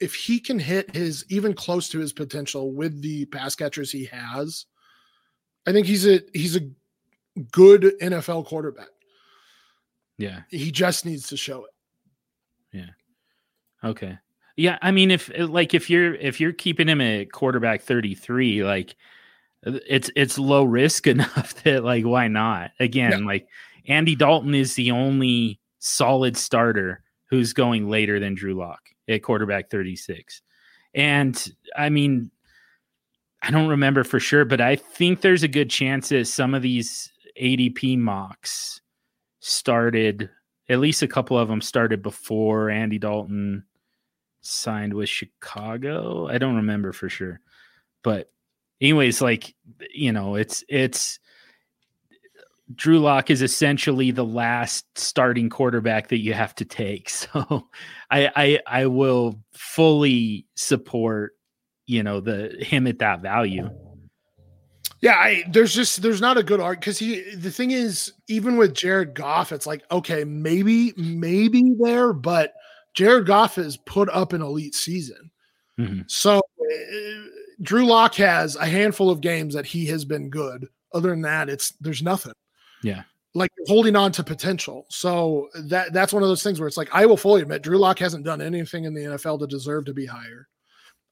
if 0.00 0.14
he 0.14 0.38
can 0.38 0.58
hit 0.58 0.94
his 0.94 1.24
even 1.28 1.54
close 1.54 1.88
to 1.90 1.98
his 1.98 2.12
potential 2.12 2.72
with 2.72 3.00
the 3.02 3.24
pass 3.26 3.54
catchers 3.54 3.90
he 3.90 4.04
has, 4.06 4.66
I 5.66 5.72
think 5.72 5.86
he's 5.86 6.06
a 6.06 6.20
he's 6.32 6.56
a 6.56 6.68
good 7.50 7.94
NFL 8.00 8.46
quarterback. 8.46 8.88
yeah. 10.18 10.42
He 10.50 10.70
just 10.70 11.06
needs 11.06 11.28
to 11.28 11.36
show 11.36 11.64
it. 11.64 11.70
Yeah. 12.76 12.90
Okay. 13.88 14.18
Yeah, 14.56 14.78
I 14.82 14.90
mean 14.90 15.10
if 15.10 15.30
like 15.36 15.72
if 15.72 15.88
you're 15.88 16.14
if 16.14 16.40
you're 16.40 16.52
keeping 16.52 16.88
him 16.88 17.00
at 17.00 17.32
quarterback 17.32 17.82
33 17.82 18.64
like 18.64 18.96
it's 19.64 20.10
it's 20.16 20.38
low 20.38 20.64
risk 20.64 21.06
enough 21.06 21.54
that 21.62 21.84
like 21.84 22.04
why 22.04 22.28
not? 22.28 22.72
Again, 22.80 23.24
like 23.24 23.48
Andy 23.88 24.14
Dalton 24.14 24.54
is 24.54 24.74
the 24.74 24.90
only 24.90 25.60
solid 25.78 26.36
starter 26.36 27.02
who's 27.30 27.52
going 27.52 27.88
later 27.88 28.20
than 28.20 28.34
Drew 28.34 28.54
Lock 28.54 28.80
at 29.08 29.22
quarterback 29.22 29.70
36. 29.70 30.42
And 30.94 31.52
I 31.76 31.88
mean 31.88 32.30
I 33.42 33.50
don't 33.50 33.68
remember 33.68 34.04
for 34.04 34.20
sure, 34.20 34.44
but 34.44 34.60
I 34.60 34.76
think 34.76 35.20
there's 35.20 35.42
a 35.42 35.48
good 35.48 35.68
chance 35.68 36.10
that 36.10 36.28
some 36.28 36.54
of 36.54 36.62
these 36.62 37.10
ADP 37.40 37.98
mocks 37.98 38.80
started 39.40 40.30
at 40.68 40.78
least 40.78 41.02
a 41.02 41.08
couple 41.08 41.36
of 41.36 41.48
them 41.48 41.60
started 41.60 42.02
before 42.02 42.70
Andy 42.70 42.98
Dalton 42.98 43.64
signed 44.42 44.94
with 44.94 45.08
Chicago. 45.08 46.28
I 46.28 46.38
don't 46.38 46.56
remember 46.56 46.92
for 46.92 47.08
sure. 47.08 47.40
But 48.02 48.30
anyways, 48.82 49.22
like 49.22 49.54
you 49.94 50.12
know, 50.12 50.34
it's 50.34 50.62
it's 50.68 51.18
Drew 52.74 52.98
Lock 52.98 53.30
is 53.30 53.42
essentially 53.42 54.10
the 54.10 54.24
last 54.24 54.86
starting 54.98 55.48
quarterback 55.48 56.08
that 56.08 56.18
you 56.18 56.34
have 56.34 56.54
to 56.56 56.64
take. 56.64 57.10
So 57.32 57.68
I 58.10 58.30
I 58.36 58.60
I 58.82 58.86
will 58.86 59.40
fully 59.54 60.46
support, 60.54 61.32
you 61.86 62.02
know, 62.02 62.20
the 62.20 62.56
him 62.60 62.86
at 62.86 62.98
that 62.98 63.22
value. 63.22 63.70
Yeah, 65.00 65.16
I 65.16 65.44
there's 65.50 65.74
just 65.74 66.02
there's 66.02 66.20
not 66.20 66.38
a 66.38 66.42
good 66.42 66.60
art 66.60 66.80
because 66.80 66.98
he 66.98 67.34
the 67.34 67.50
thing 67.50 67.70
is 67.70 68.12
even 68.28 68.56
with 68.56 68.74
Jared 68.74 69.14
Goff, 69.14 69.52
it's 69.52 69.66
like 69.66 69.82
okay 69.90 70.24
maybe 70.24 70.92
maybe 70.96 71.62
there, 71.80 72.12
but 72.12 72.52
Jared 72.94 73.26
Goff 73.26 73.56
has 73.56 73.76
put 73.78 74.08
up 74.10 74.32
an 74.32 74.42
elite 74.42 74.74
season. 74.74 75.30
Mhm. 75.78 76.08
So 76.10 76.38
uh, 76.38 77.22
Drew 77.62 77.86
Lock 77.86 78.14
has 78.16 78.56
a 78.56 78.66
handful 78.66 79.08
of 79.10 79.20
games 79.20 79.54
that 79.54 79.66
he 79.66 79.86
has 79.86 80.04
been 80.04 80.28
good. 80.30 80.68
Other 80.92 81.10
than 81.10 81.22
that, 81.22 81.48
it's 81.48 81.70
there's 81.80 82.02
nothing. 82.02 82.32
Yeah. 82.82 83.02
Like 83.34 83.50
holding 83.66 83.96
on 83.96 84.12
to 84.12 84.22
potential. 84.24 84.84
So 84.90 85.48
that 85.54 85.92
that's 85.92 86.12
one 86.12 86.22
of 86.22 86.28
those 86.28 86.42
things 86.42 86.60
where 86.60 86.66
it's 86.66 86.76
like 86.76 86.90
I 86.92 87.06
will 87.06 87.16
fully 87.16 87.40
admit 87.42 87.62
Drew 87.62 87.78
Lock 87.78 87.98
hasn't 87.98 88.24
done 88.24 88.40
anything 88.42 88.84
in 88.84 88.92
the 88.94 89.02
NFL 89.02 89.38
to 89.40 89.46
deserve 89.46 89.84
to 89.86 89.94
be 89.94 90.04
higher. 90.04 90.48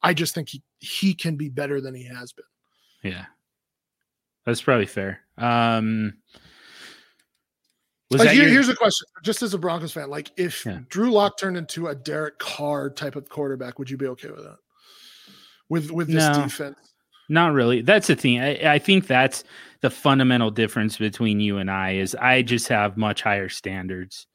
I 0.02 0.12
just 0.12 0.34
think 0.34 0.48
he 0.50 0.62
he 0.80 1.14
can 1.14 1.36
be 1.36 1.48
better 1.48 1.80
than 1.80 1.94
he 1.94 2.04
has 2.04 2.32
been. 2.32 2.44
Yeah. 3.02 3.24
That's 4.44 4.60
probably 4.60 4.86
fair. 4.86 5.20
Um 5.38 6.14
was 8.10 8.18
Like 8.20 8.30
here- 8.30 8.42
your- 8.42 8.52
here's 8.52 8.68
a 8.68 8.74
question, 8.74 9.06
just 9.22 9.42
as 9.42 9.54
a 9.54 9.58
Broncos 9.58 9.92
fan, 9.92 10.10
like 10.10 10.32
if 10.36 10.66
Yeah. 10.66 10.80
Drew 10.88 11.10
Lock 11.12 11.38
turned 11.38 11.56
into 11.56 11.86
a 11.88 11.94
Derek 11.94 12.38
Carr 12.38 12.90
type 12.90 13.14
of 13.16 13.28
quarterback, 13.28 13.78
would 13.78 13.88
you 13.88 13.96
be 13.96 14.06
okay 14.08 14.30
with 14.30 14.42
that? 14.44 14.58
With 15.70 15.90
with 15.90 16.08
this 16.08 16.16
No. 16.16 16.42
defense, 16.44 16.76
Not 17.30 17.52
really. 17.54 17.80
That's 17.80 18.08
the 18.08 18.16
thing. 18.16 18.40
I, 18.40 18.74
I 18.74 18.78
think 18.78 19.06
that's 19.06 19.44
the 19.80 19.88
fundamental 19.90 20.50
difference 20.50 20.98
between 20.98 21.40
you 21.40 21.56
and 21.56 21.70
I 21.70 21.92
is 21.92 22.14
I 22.14 22.42
just 22.42 22.68
have 22.68 22.98
much 22.98 23.22
higher 23.22 23.48
standards. 23.48 24.26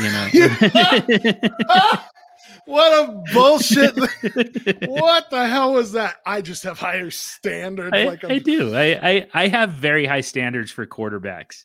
You 0.00 0.10
know. 0.10 0.28
what 2.66 2.92
a 2.92 3.22
bullshit! 3.32 3.96
what 4.88 5.30
the 5.30 5.46
hell 5.48 5.74
was 5.74 5.92
that? 5.92 6.16
I 6.24 6.40
just 6.40 6.62
have 6.62 6.78
higher 6.78 7.10
standards. 7.10 7.92
I, 7.92 8.04
like 8.04 8.24
I 8.24 8.38
do. 8.38 8.74
I, 8.74 9.10
I 9.10 9.26
I 9.34 9.48
have 9.48 9.70
very 9.70 10.06
high 10.06 10.20
standards 10.20 10.70
for 10.70 10.86
quarterbacks 10.86 11.64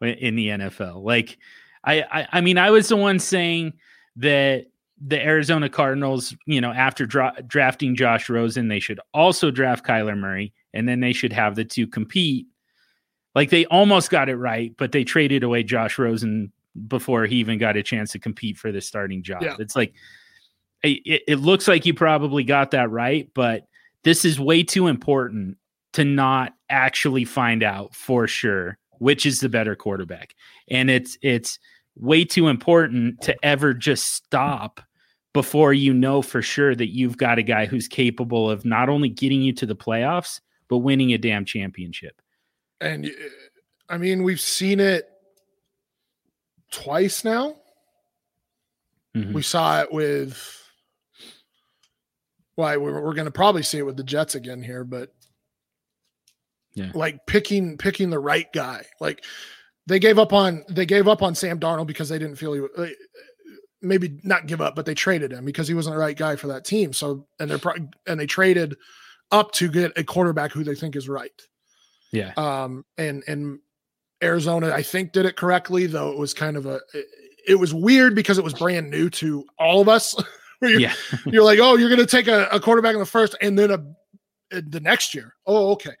in 0.00 0.36
the 0.36 0.48
NFL. 0.48 1.02
Like 1.02 1.38
I, 1.84 2.02
I 2.02 2.28
I 2.32 2.40
mean 2.40 2.58
I 2.58 2.70
was 2.70 2.88
the 2.88 2.96
one 2.96 3.18
saying 3.18 3.74
that 4.16 4.66
the 5.04 5.20
Arizona 5.22 5.68
Cardinals, 5.68 6.34
you 6.46 6.60
know, 6.60 6.72
after 6.72 7.06
dra- 7.06 7.42
drafting 7.46 7.94
Josh 7.94 8.28
Rosen, 8.28 8.68
they 8.68 8.80
should 8.80 9.00
also 9.12 9.50
draft 9.50 9.84
Kyler 9.84 10.16
Murray, 10.16 10.52
and 10.72 10.88
then 10.88 11.00
they 11.00 11.12
should 11.12 11.32
have 11.32 11.54
the 11.54 11.64
two 11.64 11.86
compete. 11.86 12.46
Like 13.34 13.50
they 13.50 13.66
almost 13.66 14.10
got 14.10 14.28
it 14.28 14.36
right, 14.36 14.74
but 14.78 14.92
they 14.92 15.04
traded 15.04 15.42
away 15.42 15.62
Josh 15.62 15.98
Rosen 15.98 16.52
before 16.88 17.26
he 17.26 17.36
even 17.36 17.58
got 17.58 17.76
a 17.76 17.82
chance 17.82 18.12
to 18.12 18.18
compete 18.18 18.56
for 18.56 18.72
the 18.72 18.80
starting 18.80 19.22
job. 19.22 19.42
Yeah. 19.42 19.56
It's 19.58 19.76
like 19.76 19.94
it, 20.82 21.22
it 21.26 21.36
looks 21.36 21.68
like 21.68 21.84
you 21.84 21.94
probably 21.94 22.44
got 22.44 22.70
that 22.70 22.90
right, 22.90 23.30
but 23.34 23.66
this 24.04 24.24
is 24.24 24.40
way 24.40 24.62
too 24.62 24.86
important 24.86 25.58
to 25.94 26.04
not 26.04 26.54
actually 26.70 27.24
find 27.24 27.62
out 27.62 27.94
for 27.94 28.26
sure 28.26 28.78
which 28.98 29.26
is 29.26 29.40
the 29.40 29.48
better 29.48 29.74
quarterback. 29.74 30.34
And 30.68 30.90
it's 30.90 31.18
it's 31.22 31.58
way 31.96 32.24
too 32.24 32.48
important 32.48 33.20
to 33.22 33.36
ever 33.42 33.74
just 33.74 34.12
stop 34.14 34.80
before 35.36 35.72
you 35.74 35.92
know 35.94 36.22
for 36.22 36.40
sure 36.42 36.74
that 36.74 36.88
you've 36.94 37.16
got 37.18 37.38
a 37.38 37.42
guy 37.42 37.66
who's 37.66 37.86
capable 37.86 38.50
of 38.50 38.64
not 38.64 38.88
only 38.88 39.08
getting 39.08 39.42
you 39.42 39.52
to 39.52 39.66
the 39.66 39.76
playoffs, 39.76 40.40
but 40.68 40.78
winning 40.78 41.12
a 41.12 41.18
damn 41.18 41.44
championship. 41.44 42.20
And 42.80 43.10
I 43.88 43.98
mean, 43.98 44.22
we've 44.22 44.40
seen 44.40 44.80
it 44.80 45.08
twice 46.70 47.22
now. 47.24 47.56
Mhm. 49.14 49.32
We 49.32 49.42
saw 49.42 49.82
it 49.82 49.92
with. 49.92 50.62
Why 52.54 52.78
we're, 52.78 53.02
we're 53.02 53.12
going 53.14 53.26
to 53.26 53.30
probably 53.30 53.62
see 53.62 53.76
it 53.78 53.84
with 53.86 53.98
the 53.98 54.02
Jets 54.02 54.34
again 54.34 54.62
here, 54.62 54.82
but 54.82 55.12
Yeah. 56.72 56.90
like 56.94 57.26
picking 57.26 57.76
picking 57.76 58.08
the 58.08 58.18
right 58.18 58.50
guy. 58.52 58.86
Like 58.98 59.24
they 59.86 59.98
gave 59.98 60.18
up 60.18 60.32
on 60.32 60.64
they 60.70 60.86
gave 60.86 61.06
up 61.06 61.22
on 61.22 61.34
Sam 61.34 61.60
Darnold 61.60 61.86
because 61.86 62.08
they 62.08 62.18
didn't 62.18 62.36
feel 62.36 62.54
he 62.54 62.94
maybe 63.82 64.18
not 64.22 64.46
give 64.46 64.60
up, 64.60 64.74
but 64.76 64.86
they 64.86 64.94
traded 64.94 65.32
him 65.32 65.44
because 65.44 65.68
he 65.68 65.74
wasn't 65.74 65.94
the 65.94 66.00
right 66.00 66.16
guy 66.16 66.36
for 66.36 66.46
that 66.48 66.64
team. 66.64 66.92
So 66.92 67.26
and 67.38 67.50
they're 67.50 67.58
pro- 67.58 67.74
and 68.06 68.18
they 68.20 68.26
traded 68.26 68.76
up 69.32 69.52
to 69.52 69.68
get 69.70 69.96
a 69.98 70.04
quarterback 70.04 70.52
who 70.52 70.64
they 70.64 70.74
think 70.74 70.96
is 70.96 71.08
right. 71.08 71.30
Yeah. 72.12 72.32
Um, 72.36 72.84
and 72.96 73.22
and 73.26 73.58
Arizona, 74.22 74.70
I 74.72 74.82
think, 74.82 75.12
did 75.12 75.26
it 75.26 75.36
correctly, 75.36 75.86
though 75.86 76.10
it 76.10 76.18
was 76.18 76.32
kind 76.32 76.56
of 76.56 76.66
a 76.66 76.80
it, 76.94 77.06
it 77.48 77.54
was 77.56 77.74
weird 77.74 78.14
because 78.14 78.38
it 78.38 78.44
was 78.44 78.54
brand 78.54 78.90
new 78.90 79.10
to 79.10 79.44
all 79.58 79.80
of 79.80 79.88
us. 79.88 80.14
you're, 80.62 80.80
Yeah. 80.80 80.94
you're 81.26 81.44
like, 81.44 81.58
oh, 81.60 81.76
you're 81.76 81.88
going 81.90 82.00
to 82.00 82.06
take 82.06 82.28
a, 82.28 82.46
a 82.50 82.58
quarterback 82.60 82.94
in 82.94 83.00
the 83.00 83.06
first 83.06 83.36
and 83.40 83.58
then 83.58 83.70
a 83.70 83.74
uh, 84.54 84.60
the 84.68 84.80
next 84.80 85.14
year. 85.14 85.34
Oh, 85.46 85.72
okay. 85.72 85.92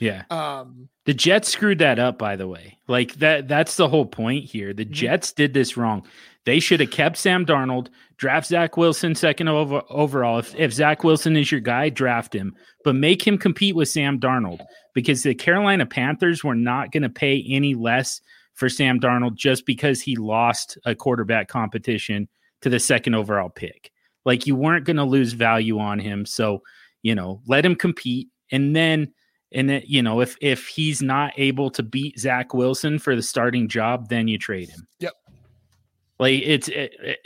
Yeah. 0.00 0.24
Um, 0.30 0.88
The 1.06 1.14
Jets 1.14 1.48
screwed 1.50 1.78
that 1.78 1.98
up, 1.98 2.18
by 2.18 2.34
the 2.36 2.48
way. 2.48 2.78
Like 2.88 3.14
that 3.16 3.48
that's 3.48 3.76
the 3.76 3.88
whole 3.88 4.06
point 4.06 4.44
here. 4.44 4.72
The 4.74 4.84
Mhm. 4.86 4.90
Jets 4.90 5.32
did 5.32 5.54
this 5.54 5.76
wrong. 5.76 6.06
They 6.46 6.58
should 6.58 6.80
have 6.80 6.90
kept 6.90 7.18
Sam 7.18 7.44
Darnold, 7.44 7.88
draft 8.16 8.46
Zach 8.46 8.76
Wilson 8.76 9.14
second 9.14 9.48
over, 9.48 9.82
overall. 9.90 10.38
If, 10.38 10.54
if 10.56 10.72
Zach 10.72 11.04
Wilson 11.04 11.36
is 11.36 11.52
your 11.52 11.60
guy, 11.60 11.90
draft 11.90 12.34
him, 12.34 12.54
but 12.84 12.94
make 12.94 13.26
him 13.26 13.36
compete 13.36 13.76
with 13.76 13.88
Sam 13.88 14.18
Darnold 14.18 14.60
because 14.94 15.22
the 15.22 15.34
Carolina 15.34 15.84
Panthers 15.84 16.42
were 16.42 16.54
not 16.54 16.92
going 16.92 17.02
to 17.02 17.10
pay 17.10 17.44
any 17.48 17.74
less 17.74 18.20
for 18.54 18.68
Sam 18.68 19.00
Darnold 19.00 19.34
just 19.34 19.66
because 19.66 20.00
he 20.00 20.16
lost 20.16 20.78
a 20.84 20.94
quarterback 20.94 21.48
competition 21.48 22.28
to 22.62 22.68
the 22.68 22.80
second 22.80 23.14
overall 23.14 23.50
pick. 23.50 23.90
Like 24.24 24.46
you 24.46 24.56
weren't 24.56 24.86
going 24.86 24.96
to 24.96 25.04
lose 25.04 25.32
value 25.32 25.78
on 25.78 25.98
him. 25.98 26.26
So, 26.26 26.62
you 27.02 27.14
know, 27.14 27.40
let 27.46 27.64
him 27.64 27.74
compete. 27.74 28.28
And 28.50 28.74
then 28.74 29.12
and 29.52 29.68
then, 29.68 29.82
you 29.84 30.02
know, 30.02 30.20
if 30.20 30.36
if 30.40 30.66
he's 30.68 31.02
not 31.02 31.32
able 31.36 31.70
to 31.70 31.82
beat 31.82 32.18
Zach 32.18 32.54
Wilson 32.54 32.98
for 32.98 33.16
the 33.16 33.22
starting 33.22 33.68
job, 33.68 34.08
then 34.08 34.28
you 34.28 34.38
trade 34.38 34.68
him. 34.68 34.86
Yep. 35.00 35.12
Like 36.20 36.42
it's 36.44 36.68
it, 36.68 36.92
it, 37.00 37.18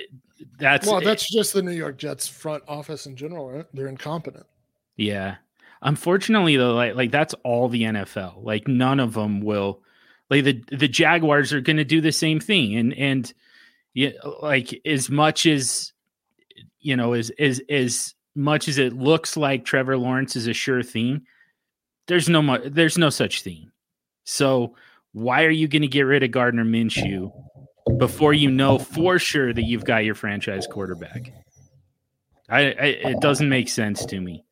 that's 0.56 0.86
well, 0.86 1.00
that's 1.00 1.28
just 1.28 1.52
the 1.52 1.62
New 1.62 1.72
York 1.72 1.98
Jets 1.98 2.28
front 2.28 2.62
office 2.68 3.06
in 3.06 3.16
general, 3.16 3.50
right? 3.50 3.66
They're 3.74 3.88
incompetent. 3.88 4.46
yeah. 4.96 5.36
Unfortunately, 5.82 6.56
though, 6.56 6.72
like 6.72 6.94
like 6.94 7.10
that's 7.10 7.34
all 7.42 7.68
the 7.68 7.82
NFL. 7.82 8.42
Like 8.42 8.68
none 8.68 9.00
of 9.00 9.12
them 9.12 9.42
will. 9.42 9.82
Like 10.30 10.44
the 10.44 10.64
the 10.70 10.88
Jaguars 10.88 11.52
are 11.52 11.60
going 11.60 11.76
to 11.76 11.84
do 11.84 12.00
the 12.00 12.12
same 12.12 12.38
thing, 12.40 12.76
and 12.76 12.94
and 12.94 13.34
yeah, 13.92 14.10
like 14.40 14.80
as 14.86 15.10
much 15.10 15.44
as 15.44 15.92
you 16.78 16.96
know, 16.96 17.12
as 17.12 17.30
as 17.38 17.60
as 17.68 18.14
much 18.34 18.68
as 18.68 18.78
it 18.78 18.94
looks 18.94 19.36
like 19.36 19.64
Trevor 19.64 19.98
Lawrence 19.98 20.36
is 20.36 20.46
a 20.46 20.54
sure 20.54 20.82
thing, 20.82 21.26
there's 22.06 22.28
no 22.28 22.40
mu- 22.40 22.70
there's 22.70 22.96
no 22.96 23.10
such 23.10 23.42
thing. 23.42 23.70
So 24.22 24.76
why 25.12 25.44
are 25.44 25.50
you 25.50 25.68
going 25.68 25.82
to 25.82 25.88
get 25.88 26.02
rid 26.02 26.22
of 26.22 26.30
Gardner 26.30 26.64
Minshew 26.64 27.30
before 27.98 28.32
you 28.32 28.50
know 28.50 28.78
for 28.78 29.18
sure 29.18 29.52
that 29.52 29.62
you've 29.62 29.84
got 29.84 30.04
your 30.04 30.14
franchise 30.14 30.66
quarterback? 30.66 31.32
I, 32.48 32.60
I 32.60 32.84
it 33.10 33.20
doesn't 33.20 33.48
make 33.48 33.68
sense 33.68 34.04
to 34.06 34.20
me. 34.20 34.44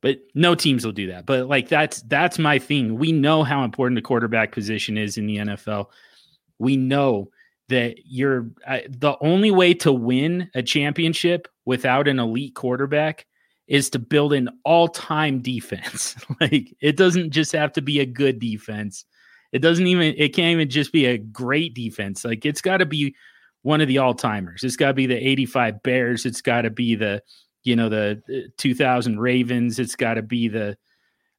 But 0.00 0.18
no 0.34 0.56
teams 0.56 0.84
will 0.84 0.92
do 0.92 1.06
that. 1.08 1.26
But 1.26 1.46
like 1.46 1.68
that's 1.68 2.02
that's 2.02 2.38
my 2.38 2.58
thing. 2.58 2.98
We 2.98 3.12
know 3.12 3.44
how 3.44 3.62
important 3.62 3.96
the 3.96 4.02
quarterback 4.02 4.50
position 4.50 4.98
is 4.98 5.16
in 5.16 5.26
the 5.26 5.36
NFL. 5.36 5.86
We 6.58 6.76
know 6.76 7.30
that 7.68 7.96
you're 8.04 8.50
uh, 8.66 8.80
the 8.88 9.16
only 9.20 9.50
way 9.50 9.74
to 9.74 9.92
win 9.92 10.50
a 10.54 10.62
championship 10.62 11.48
without 11.64 12.08
an 12.08 12.18
elite 12.18 12.54
quarterback 12.54 13.26
is 13.68 13.88
to 13.90 13.98
build 14.00 14.32
an 14.32 14.50
all-time 14.64 15.40
defense. 15.40 16.16
like 16.40 16.74
it 16.80 16.96
doesn't 16.96 17.30
just 17.30 17.52
have 17.52 17.72
to 17.72 17.80
be 17.80 18.00
a 18.00 18.06
good 18.06 18.40
defense. 18.40 19.04
It 19.52 19.60
doesn't 19.60 19.86
even 19.86 20.14
it 20.16 20.34
can't 20.34 20.52
even 20.52 20.68
just 20.68 20.92
be 20.92 21.06
a 21.06 21.18
great 21.18 21.74
defense. 21.74 22.24
Like 22.24 22.44
it's 22.46 22.60
got 22.62 22.78
to 22.78 22.86
be 22.86 23.14
one 23.62 23.80
of 23.80 23.88
the 23.88 23.98
all-timers. 23.98 24.64
It's 24.64 24.76
got 24.76 24.88
to 24.88 24.94
be 24.94 25.06
the 25.06 25.16
85 25.16 25.82
Bears, 25.82 26.26
it's 26.26 26.40
got 26.40 26.62
to 26.62 26.70
be 26.70 26.94
the 26.94 27.22
you 27.62 27.76
know 27.76 27.88
the 27.88 28.22
uh, 28.28 28.48
2000 28.56 29.20
Ravens, 29.20 29.78
it's 29.78 29.94
got 29.94 30.14
to 30.14 30.22
be 30.22 30.48
the 30.48 30.76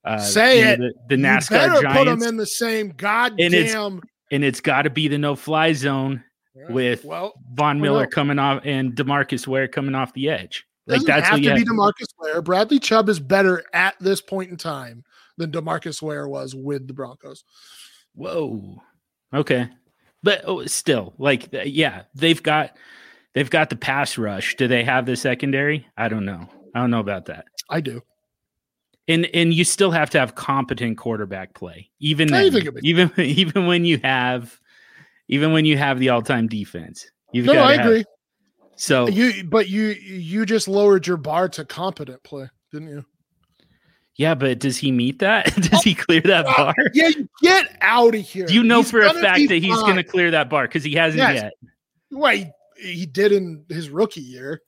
uh, 0.05 0.19
Say 0.19 0.59
you 0.59 0.65
know, 0.65 0.71
it. 0.71 0.77
the, 0.79 1.15
the 1.15 1.17
You 1.17 1.27
NASCAR 1.27 1.49
better 1.49 1.81
Giants 1.81 1.97
put 1.97 2.05
them 2.05 2.23
in 2.23 2.37
the 2.37 2.45
same 2.45 2.89
goddamn. 2.89 4.01
and 4.31 4.43
it's 4.43 4.61
got 4.61 4.83
to 4.83 4.89
be 4.89 5.07
the 5.07 5.17
no-fly 5.17 5.73
zone 5.73 6.23
with 6.69 7.03
well, 7.03 7.33
Von 7.53 7.81
Miller 7.81 8.03
no. 8.03 8.09
coming 8.09 8.39
off 8.39 8.61
and 8.63 8.93
Demarcus 8.93 9.47
Ware 9.47 9.67
coming 9.67 9.95
off 9.95 10.13
the 10.13 10.29
edge. 10.29 10.65
Like 10.85 11.01
that's 11.03 11.29
have 11.29 11.39
you 11.39 11.49
to 11.49 11.55
be 11.55 11.63
Demarcus 11.63 12.13
Ware. 12.19 12.41
Bradley 12.41 12.79
Chubb 12.79 13.09
is 13.09 13.19
better 13.19 13.63
at 13.73 13.95
this 13.99 14.21
point 14.21 14.51
in 14.51 14.57
time 14.57 15.03
than 15.37 15.51
Demarcus 15.51 16.01
Ware 16.01 16.27
was 16.27 16.53
with 16.53 16.87
the 16.87 16.93
Broncos. 16.93 17.43
Whoa. 18.15 18.81
Okay. 19.33 19.69
But 20.21 20.41
oh, 20.45 20.65
still, 20.65 21.13
like, 21.17 21.49
yeah, 21.65 22.03
they've 22.15 22.41
got 22.41 22.77
they've 23.33 23.49
got 23.49 23.69
the 23.69 23.75
pass 23.75 24.17
rush. 24.17 24.55
Do 24.55 24.67
they 24.67 24.83
have 24.83 25.05
the 25.05 25.15
secondary? 25.15 25.87
I 25.97 26.07
don't 26.07 26.25
know. 26.25 26.47
I 26.73 26.79
don't 26.79 26.91
know 26.91 26.99
about 27.01 27.25
that. 27.25 27.45
I 27.69 27.81
do. 27.81 28.01
And 29.07 29.25
and 29.33 29.53
you 29.53 29.65
still 29.65 29.91
have 29.91 30.09
to 30.11 30.19
have 30.19 30.35
competent 30.35 30.97
quarterback 30.97 31.53
play, 31.55 31.89
even 31.99 32.29
then, 32.29 32.51
think 32.53 32.65
it'll 32.67 32.79
even 32.85 33.11
even 33.17 33.65
when 33.67 33.83
you 33.83 33.99
have 34.01 34.57
even 35.27 35.51
when 35.51 35.65
you 35.65 35.77
have 35.77 35.99
the 35.99 36.09
all 36.09 36.21
time 36.21 36.47
defense. 36.47 37.05
You've 37.33 37.45
No, 37.47 37.53
gotta 37.53 37.65
I 37.67 37.77
have- 37.77 37.85
agree. 37.85 38.03
So 38.75 39.07
You, 39.07 39.43
but 39.43 39.69
you, 39.69 39.89
you 39.89 40.45
just 40.47 40.67
lowered 40.67 41.05
your 41.05 41.17
bar 41.17 41.47
to 41.49 41.63
competent 41.63 42.23
play, 42.23 42.49
didn't 42.71 42.87
you? 42.89 43.05
Yeah, 44.15 44.35
but 44.35 44.59
does 44.59 44.77
he 44.77 44.91
meet 44.91 45.19
that? 45.19 45.53
does 45.71 45.83
he 45.83 45.95
clear 45.95 46.21
that 46.21 46.45
bar? 46.45 46.73
Yeah, 46.93 47.09
get 47.41 47.77
out 47.81 48.15
of 48.15 48.21
here. 48.21 48.45
Do 48.45 48.53
you 48.53 48.63
know 48.63 48.81
He's 48.81 48.91
for 48.91 49.01
a 49.01 49.13
fact 49.13 49.47
that 49.49 49.55
he's 49.61 49.75
going 49.81 49.95
to 49.97 50.03
clear 50.03 50.31
that 50.31 50.49
bar 50.49 50.67
because 50.67 50.83
he 50.83 50.93
hasn't 50.93 51.19
Yes. 51.19 51.43
yet? 51.43 51.53
Well, 52.11 52.35
he, 52.35 52.45
he 52.77 53.05
did 53.05 53.31
in 53.31 53.65
his 53.69 53.89
rookie 53.89 54.21
year. 54.21 54.61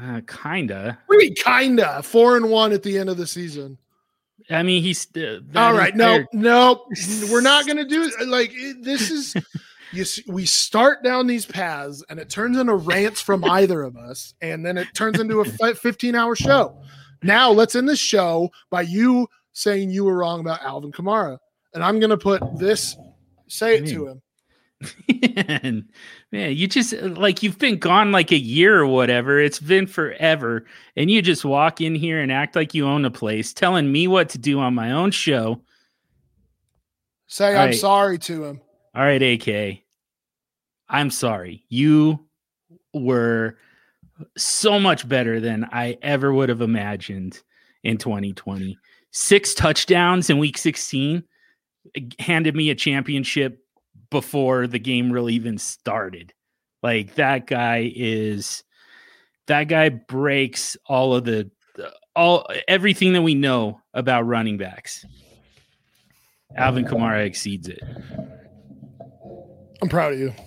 Uh, 0.00 0.20
kinda. 0.26 0.98
What 1.06 1.18
do 1.18 1.24
you 1.24 1.30
mean, 1.30 1.34
kinda 1.36 2.02
four 2.02 2.36
and 2.36 2.48
one 2.48 2.72
at 2.72 2.82
the 2.82 2.96
end 2.98 3.08
of 3.10 3.16
the 3.16 3.26
season. 3.26 3.76
I 4.48 4.62
mean, 4.62 4.82
he's 4.82 5.06
uh, 5.16 5.40
All 5.54 5.74
right, 5.74 5.94
no, 5.94 6.24
no, 6.32 6.86
we're 7.30 7.40
not 7.40 7.66
gonna 7.66 7.84
do 7.84 8.10
like 8.26 8.52
this. 8.80 9.10
Is 9.10 9.34
you? 9.92 10.02
s- 10.02 10.20
We 10.26 10.46
start 10.46 11.02
down 11.04 11.26
these 11.26 11.44
paths, 11.46 12.02
and 12.08 12.18
it 12.18 12.30
turns 12.30 12.56
into 12.56 12.74
rants 12.74 13.20
from 13.20 13.44
either 13.44 13.82
of 13.82 13.96
us, 13.96 14.34
and 14.40 14.64
then 14.64 14.78
it 14.78 14.88
turns 14.94 15.20
into 15.20 15.40
a 15.40 15.74
fifteen-hour 15.74 16.34
show. 16.36 16.80
Now 17.22 17.50
let's 17.50 17.74
end 17.74 17.88
the 17.88 17.96
show 17.96 18.50
by 18.70 18.82
you 18.82 19.28
saying 19.52 19.90
you 19.90 20.04
were 20.04 20.16
wrong 20.16 20.40
about 20.40 20.62
Alvin 20.62 20.92
Kamara, 20.92 21.38
and 21.74 21.84
I'm 21.84 22.00
gonna 22.00 22.16
put 22.16 22.42
this. 22.58 22.96
Say 23.48 23.78
it 23.78 23.86
to 23.88 24.06
him. 24.06 24.22
man, 25.34 25.88
man, 26.32 26.56
you 26.56 26.66
just 26.66 26.92
like 26.94 27.42
you've 27.42 27.58
been 27.58 27.78
gone 27.78 28.12
like 28.12 28.30
a 28.32 28.38
year 28.38 28.78
or 28.78 28.86
whatever. 28.86 29.38
It's 29.38 29.58
been 29.58 29.86
forever, 29.86 30.66
and 30.96 31.10
you 31.10 31.20
just 31.20 31.44
walk 31.44 31.80
in 31.80 31.94
here 31.94 32.20
and 32.20 32.32
act 32.32 32.56
like 32.56 32.74
you 32.74 32.86
own 32.86 33.04
a 33.04 33.10
place, 33.10 33.52
telling 33.52 33.90
me 33.90 34.08
what 34.08 34.28
to 34.30 34.38
do 34.38 34.60
on 34.60 34.74
my 34.74 34.92
own 34.92 35.10
show. 35.10 35.60
Say 37.26 37.54
All 37.54 37.62
I'm 37.62 37.66
right. 37.68 37.74
sorry 37.74 38.18
to 38.18 38.44
him. 38.44 38.60
All 38.94 39.02
right, 39.02 39.22
AK. 39.22 39.82
I'm 40.88 41.10
sorry. 41.10 41.64
You 41.68 42.26
were 42.92 43.56
so 44.36 44.78
much 44.78 45.08
better 45.08 45.40
than 45.40 45.68
I 45.72 45.98
ever 46.02 46.32
would 46.32 46.48
have 46.48 46.60
imagined 46.60 47.40
in 47.82 47.98
2020. 47.98 48.76
Six 49.12 49.54
touchdowns 49.54 50.30
in 50.30 50.38
week 50.38 50.58
16 50.58 51.22
handed 52.18 52.54
me 52.54 52.70
a 52.70 52.74
championship 52.74 53.58
before 54.10 54.66
the 54.66 54.78
game 54.78 55.10
really 55.10 55.34
even 55.34 55.58
started. 55.58 56.32
Like 56.82 57.14
that 57.16 57.46
guy 57.46 57.92
is 57.94 58.64
that 59.46 59.64
guy 59.64 59.88
breaks 59.88 60.76
all 60.86 61.14
of 61.14 61.24
the 61.24 61.50
all 62.16 62.46
everything 62.68 63.12
that 63.12 63.22
we 63.22 63.34
know 63.34 63.80
about 63.94 64.26
running 64.26 64.58
backs. 64.58 65.04
Alvin 66.56 66.84
Kamara 66.84 67.24
exceeds 67.24 67.68
it. 67.68 67.80
I'm 69.82 69.88
proud 69.88 70.14
of 70.14 70.18
you. 70.18 70.32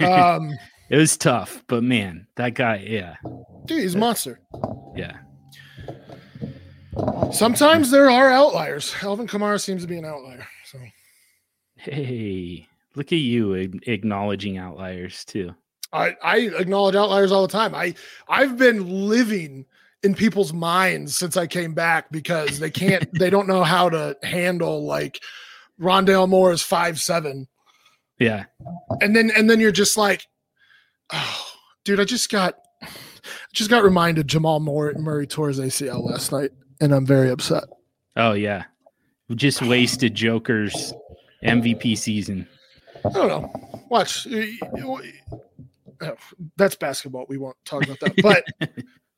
Um, 0.00 0.52
It 0.90 0.96
was 0.96 1.16
tough, 1.16 1.62
but 1.68 1.82
man, 1.84 2.26
that 2.34 2.54
guy, 2.54 2.84
yeah, 2.86 3.14
dude, 3.64 3.82
he's 3.82 3.94
a 3.94 3.98
monster. 3.98 4.40
yeah. 4.96 5.18
Sometimes 7.32 7.90
there 7.90 8.10
are 8.10 8.30
outliers. 8.30 8.94
Alvin 9.02 9.26
Kamara 9.28 9.60
seems 9.60 9.82
to 9.82 9.88
be 9.88 9.96
an 9.96 10.04
outlier. 10.04 10.46
So 10.64 10.78
Hey, 11.76 12.66
look 12.96 13.12
at 13.12 13.18
you 13.18 13.54
acknowledging 13.54 14.58
outliers 14.58 15.24
too. 15.24 15.54
I, 15.92 16.16
I 16.22 16.38
acknowledge 16.38 16.96
outliers 16.96 17.32
all 17.32 17.42
the 17.42 17.52
time. 17.52 17.74
I 17.74 17.94
I've 18.28 18.58
been 18.58 19.08
living 19.08 19.66
in 20.02 20.14
people's 20.14 20.52
minds 20.52 21.16
since 21.16 21.36
I 21.36 21.46
came 21.46 21.72
back 21.74 22.10
because 22.10 22.58
they 22.58 22.70
can't 22.70 23.08
they 23.18 23.30
don't 23.30 23.48
know 23.48 23.62
how 23.62 23.88
to 23.90 24.16
handle 24.22 24.84
like 24.84 25.20
Rondale 25.80 26.28
Moore 26.28 26.52
is 26.52 26.62
five 26.62 26.98
seven. 27.00 27.46
Yeah. 28.18 28.44
And 29.00 29.14
then 29.14 29.30
and 29.36 29.48
then 29.48 29.60
you're 29.60 29.72
just 29.72 29.96
like, 29.96 30.26
oh 31.12 31.46
dude, 31.84 32.00
I 32.00 32.04
just 32.04 32.30
got 32.30 32.56
I 32.82 32.88
just 33.52 33.70
got 33.70 33.84
reminded 33.84 34.28
Jamal 34.28 34.60
Moore 34.60 34.92
Murray 34.94 35.26
tore 35.26 35.48
his 35.48 35.60
ACL 35.60 36.04
last 36.04 36.32
night, 36.32 36.50
and 36.80 36.92
I'm 36.92 37.06
very 37.06 37.30
upset. 37.30 37.64
Oh 38.16 38.32
yeah. 38.32 38.64
We 39.28 39.36
just 39.36 39.62
wasted 39.62 40.16
Joker's 40.16 40.92
MVP 41.44 41.96
season. 41.96 42.48
I 43.04 43.10
don't 43.10 43.28
know. 43.28 43.80
Watch. 43.88 44.26
Oh, 44.82 45.00
that's 46.56 46.74
basketball. 46.74 47.26
We 47.28 47.38
won't 47.38 47.56
talk 47.64 47.84
about 47.84 48.00
that. 48.00 48.14
But 48.22 48.44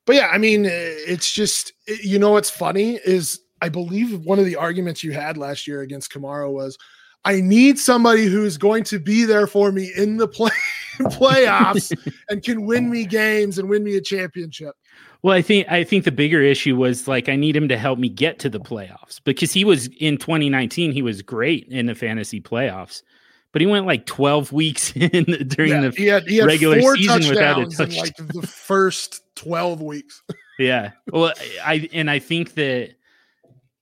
but 0.07 0.17
yeah, 0.17 0.29
I 0.31 0.37
mean, 0.37 0.67
it's 0.67 1.33
just 1.33 1.73
you 1.87 2.19
know 2.19 2.33
what's 2.33 2.51
funny 2.51 3.01
is 3.07 3.41
I 3.63 3.71
believe 3.71 4.21
one 4.27 4.39
of 4.39 4.45
the 4.45 4.57
arguments 4.57 5.03
you 5.03 5.13
had 5.13 5.39
last 5.39 5.67
year 5.67 5.81
against 5.81 6.13
Kamara 6.13 6.53
was 6.53 6.77
I 7.25 7.41
need 7.41 7.79
somebody 7.79 8.27
who's 8.27 8.59
going 8.59 8.85
to 8.85 8.99
be 8.99 9.25
there 9.25 9.47
for 9.47 9.73
me 9.73 9.93
in 9.97 10.19
the 10.19 10.29
play 10.29 10.51
playoffs 11.01 11.97
and 12.29 12.43
can 12.43 12.67
win 12.67 12.91
me 12.91 13.05
games 13.05 13.59
and 13.59 13.69
win 13.69 13.85
me 13.85 13.97
a 13.97 14.01
championship. 14.01 14.75
Well, 15.23 15.37
I 15.37 15.43
think 15.43 15.71
I 15.71 15.85
think 15.85 16.05
the 16.05 16.13
bigger 16.13 16.43
issue 16.43 16.77
was 16.77 17.07
like 17.07 17.29
I 17.29 17.37
need 17.37 17.57
him 17.57 17.69
to 17.69 17.79
help 17.79 17.99
me 17.99 18.09
get 18.09 18.39
to 18.41 18.51
the 18.51 18.59
playoffs 18.59 19.21
because 19.23 19.53
he 19.53 19.65
was 19.65 19.89
in 19.99 20.19
2019 20.19 20.93
he 20.93 21.03
was 21.03 21.23
great 21.23 21.69
in 21.69 21.87
the 21.87 21.95
fantasy 21.95 22.41
playoffs, 22.41 23.03
but 23.53 23.61
he 23.61 23.67
went 23.67 23.87
like 23.87 24.07
12 24.07 24.53
weeks 24.53 24.93
in 24.97 25.25
during 25.49 25.73
yeah, 25.73 25.81
the 25.81 25.91
he 25.97 26.07
had, 26.07 26.27
he 26.27 26.37
had 26.39 26.47
regular 26.47 26.81
season 26.97 27.29
without 27.29 27.61
a 27.61 27.67
touchdown. 27.67 27.99
like 27.99 28.17
the 28.17 28.47
first 28.47 29.23
12 29.37 29.81
weeks. 29.81 30.23
yeah, 30.59 30.91
well, 31.13 31.33
I 31.65 31.89
and 31.93 32.11
I 32.11 32.19
think 32.19 32.55
that 32.55 32.95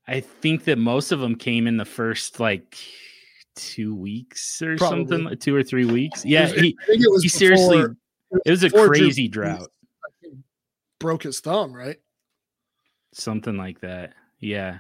I 0.07 0.21
think 0.21 0.65
that 0.65 0.77
most 0.77 1.13
of 1.13 1.21
them 1.21 1.37
came 1.37 1.67
in 1.67 1.79
the 1.79 1.85
first 1.85 2.39
like 2.39 2.77
two 3.57 3.95
weeks 3.95 4.61
or 4.63 4.77
Probably. 4.77 5.07
something, 5.07 5.39
two 5.39 5.55
or 5.55 5.63
three 5.63 5.85
weeks. 5.85 6.25
Yeah, 6.25 6.45
was, 6.45 6.53
he, 6.53 6.79
he 6.87 6.99
before, 6.99 7.19
seriously, 7.29 7.79
it 7.79 7.97
was, 8.31 8.43
it 8.47 8.51
was 8.51 8.65
a 8.65 8.71
crazy 8.71 9.29
Drew, 9.29 9.45
drought. 9.45 9.69
Broke 10.99 11.23
his 11.23 11.41
thumb, 11.41 11.73
right? 11.73 11.99
Something 13.13 13.57
like 13.57 13.81
that. 13.81 14.15
Yeah, 14.39 14.79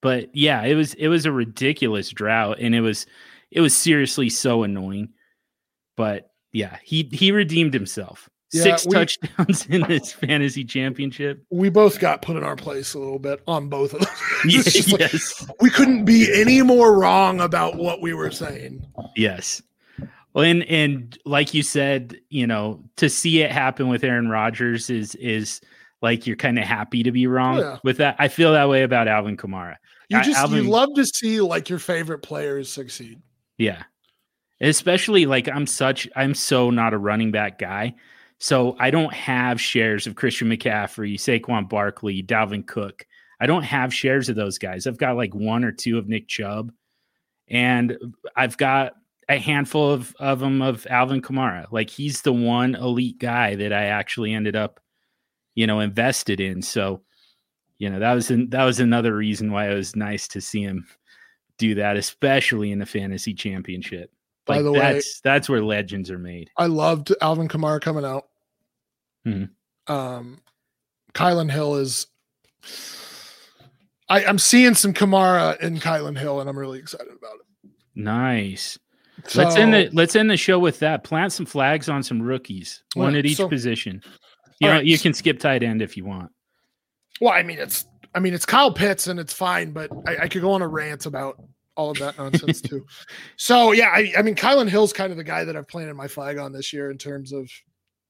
but 0.00 0.34
yeah, 0.34 0.62
it 0.64 0.74
was 0.74 0.94
it 0.94 1.08
was 1.08 1.26
a 1.26 1.32
ridiculous 1.32 2.10
drought, 2.10 2.58
and 2.60 2.74
it 2.74 2.80
was 2.80 3.06
it 3.50 3.60
was 3.60 3.76
seriously 3.76 4.28
so 4.28 4.62
annoying. 4.62 5.10
But 5.96 6.30
yeah, 6.52 6.78
he 6.82 7.08
he 7.12 7.32
redeemed 7.32 7.74
himself. 7.74 8.28
Yeah, 8.52 8.62
Six 8.62 8.86
we, 8.86 8.92
touchdowns 8.92 9.66
in 9.70 9.82
this 9.82 10.12
fantasy 10.12 10.64
championship. 10.64 11.44
We 11.50 11.68
both 11.68 12.00
got 12.00 12.22
put 12.22 12.36
in 12.36 12.42
our 12.42 12.56
place 12.56 12.94
a 12.94 12.98
little 12.98 13.20
bit 13.20 13.42
on 13.46 13.68
both 13.68 13.94
of 13.94 14.00
them. 14.00 14.10
yes, 14.44 14.92
like, 15.48 15.60
we 15.60 15.70
couldn't 15.70 16.04
be 16.04 16.28
any 16.34 16.62
more 16.62 16.98
wrong 16.98 17.40
about 17.40 17.76
what 17.76 18.00
we 18.00 18.12
were 18.12 18.30
saying. 18.30 18.84
Yes. 19.14 19.62
Well, 20.32 20.44
and 20.44 20.64
and 20.64 21.16
like 21.24 21.54
you 21.54 21.62
said, 21.62 22.16
you 22.28 22.46
know, 22.46 22.82
to 22.96 23.08
see 23.08 23.40
it 23.40 23.52
happen 23.52 23.88
with 23.88 24.02
Aaron 24.02 24.28
Rodgers 24.28 24.90
is 24.90 25.14
is 25.16 25.60
like 26.02 26.26
you're 26.26 26.36
kind 26.36 26.58
of 26.58 26.64
happy 26.64 27.02
to 27.02 27.12
be 27.12 27.26
wrong 27.26 27.58
oh, 27.58 27.60
yeah. 27.60 27.78
with 27.84 27.98
that. 27.98 28.16
I 28.18 28.28
feel 28.28 28.52
that 28.52 28.68
way 28.68 28.82
about 28.82 29.06
Alvin 29.06 29.36
Kamara. 29.36 29.76
You 30.08 30.20
just 30.22 30.38
Alvin, 30.38 30.64
you 30.64 30.70
love 30.70 30.88
to 30.96 31.06
see 31.06 31.40
like 31.40 31.68
your 31.68 31.78
favorite 31.78 32.18
players 32.18 32.68
succeed. 32.70 33.20
Yeah. 33.58 33.84
Especially 34.60 35.24
like 35.26 35.48
I'm 35.48 35.66
such 35.66 36.08
I'm 36.16 36.34
so 36.34 36.70
not 36.70 36.94
a 36.94 36.98
running 36.98 37.30
back 37.30 37.58
guy. 37.58 37.94
So 38.40 38.74
I 38.80 38.90
don't 38.90 39.12
have 39.12 39.60
shares 39.60 40.06
of 40.06 40.16
Christian 40.16 40.48
McCaffrey, 40.48 41.14
Saquon 41.14 41.68
Barkley, 41.68 42.22
Dalvin 42.22 42.66
Cook. 42.66 43.06
I 43.38 43.46
don't 43.46 43.62
have 43.62 43.92
shares 43.92 44.28
of 44.30 44.36
those 44.36 44.58
guys. 44.58 44.86
I've 44.86 44.98
got 44.98 45.16
like 45.16 45.34
one 45.34 45.62
or 45.62 45.72
two 45.72 45.98
of 45.98 46.08
Nick 46.08 46.26
Chubb, 46.26 46.72
and 47.48 47.96
I've 48.34 48.56
got 48.56 48.94
a 49.28 49.38
handful 49.38 49.90
of, 49.90 50.16
of 50.18 50.40
them 50.40 50.62
of 50.62 50.86
Alvin 50.88 51.20
Kamara. 51.20 51.66
Like 51.70 51.90
he's 51.90 52.22
the 52.22 52.32
one 52.32 52.74
elite 52.74 53.18
guy 53.18 53.56
that 53.56 53.72
I 53.72 53.84
actually 53.84 54.32
ended 54.32 54.56
up, 54.56 54.80
you 55.54 55.66
know, 55.66 55.80
invested 55.80 56.40
in. 56.40 56.62
So, 56.62 57.02
you 57.78 57.90
know, 57.90 58.00
that 58.00 58.14
was 58.14 58.30
an, 58.30 58.50
that 58.50 58.64
was 58.64 58.80
another 58.80 59.14
reason 59.14 59.52
why 59.52 59.70
it 59.70 59.74
was 59.74 59.94
nice 59.94 60.26
to 60.28 60.40
see 60.40 60.62
him 60.62 60.86
do 61.58 61.74
that, 61.74 61.96
especially 61.96 62.72
in 62.72 62.78
the 62.78 62.86
fantasy 62.86 63.34
championship. 63.34 64.10
Like 64.48 64.58
By 64.58 64.62
the 64.62 64.72
that's, 64.72 65.06
way, 65.06 65.20
that's 65.22 65.48
where 65.48 65.62
legends 65.62 66.10
are 66.10 66.18
made. 66.18 66.50
I 66.56 66.66
loved 66.66 67.14
Alvin 67.20 67.46
Kamara 67.46 67.80
coming 67.80 68.04
out. 68.04 68.29
Mm-hmm. 69.26 69.92
Um, 69.92 70.40
Kylin 71.14 71.50
Hill 71.50 71.76
is. 71.76 72.06
I, 74.08 74.24
I'm 74.24 74.38
seeing 74.38 74.74
some 74.74 74.92
Kamara 74.92 75.60
in 75.60 75.78
Kylin 75.78 76.18
Hill, 76.18 76.40
and 76.40 76.48
I'm 76.48 76.58
really 76.58 76.78
excited 76.78 77.08
about 77.08 77.36
it. 77.36 77.70
Nice. 77.94 78.78
So, 79.26 79.42
let's 79.42 79.56
end 79.56 79.74
the 79.74 79.90
let's 79.92 80.16
end 80.16 80.30
the 80.30 80.36
show 80.36 80.58
with 80.58 80.78
that. 80.80 81.04
Plant 81.04 81.32
some 81.32 81.46
flags 81.46 81.88
on 81.88 82.02
some 82.02 82.20
rookies, 82.22 82.82
one 82.94 83.14
at 83.14 83.26
each 83.26 83.36
so, 83.36 83.48
position. 83.48 84.02
You 84.60 84.68
know, 84.68 84.74
right. 84.74 84.84
you 84.84 84.98
can 84.98 85.14
skip 85.14 85.38
tight 85.38 85.62
end 85.62 85.82
if 85.82 85.96
you 85.96 86.04
want. 86.04 86.30
Well, 87.20 87.32
I 87.32 87.42
mean, 87.42 87.58
it's 87.58 87.86
I 88.14 88.20
mean, 88.20 88.34
it's 88.34 88.46
Kyle 88.46 88.72
Pitts 88.72 89.06
and 89.06 89.20
it's 89.20 89.32
fine, 89.32 89.72
but 89.72 89.90
I, 90.06 90.24
I 90.24 90.28
could 90.28 90.42
go 90.42 90.52
on 90.52 90.62
a 90.62 90.68
rant 90.68 91.06
about 91.06 91.40
all 91.76 91.90
of 91.90 91.98
that 91.98 92.18
nonsense 92.18 92.60
too. 92.60 92.84
So 93.36 93.72
yeah, 93.72 93.88
I, 93.88 94.12
I 94.18 94.22
mean, 94.22 94.34
Kylin 94.34 94.68
Hill's 94.68 94.92
kind 94.92 95.10
of 95.10 95.16
the 95.16 95.24
guy 95.24 95.44
that 95.44 95.56
I've 95.56 95.68
planted 95.68 95.94
my 95.94 96.08
flag 96.08 96.38
on 96.38 96.52
this 96.52 96.72
year 96.72 96.90
in 96.90 96.98
terms 96.98 97.32
of 97.32 97.50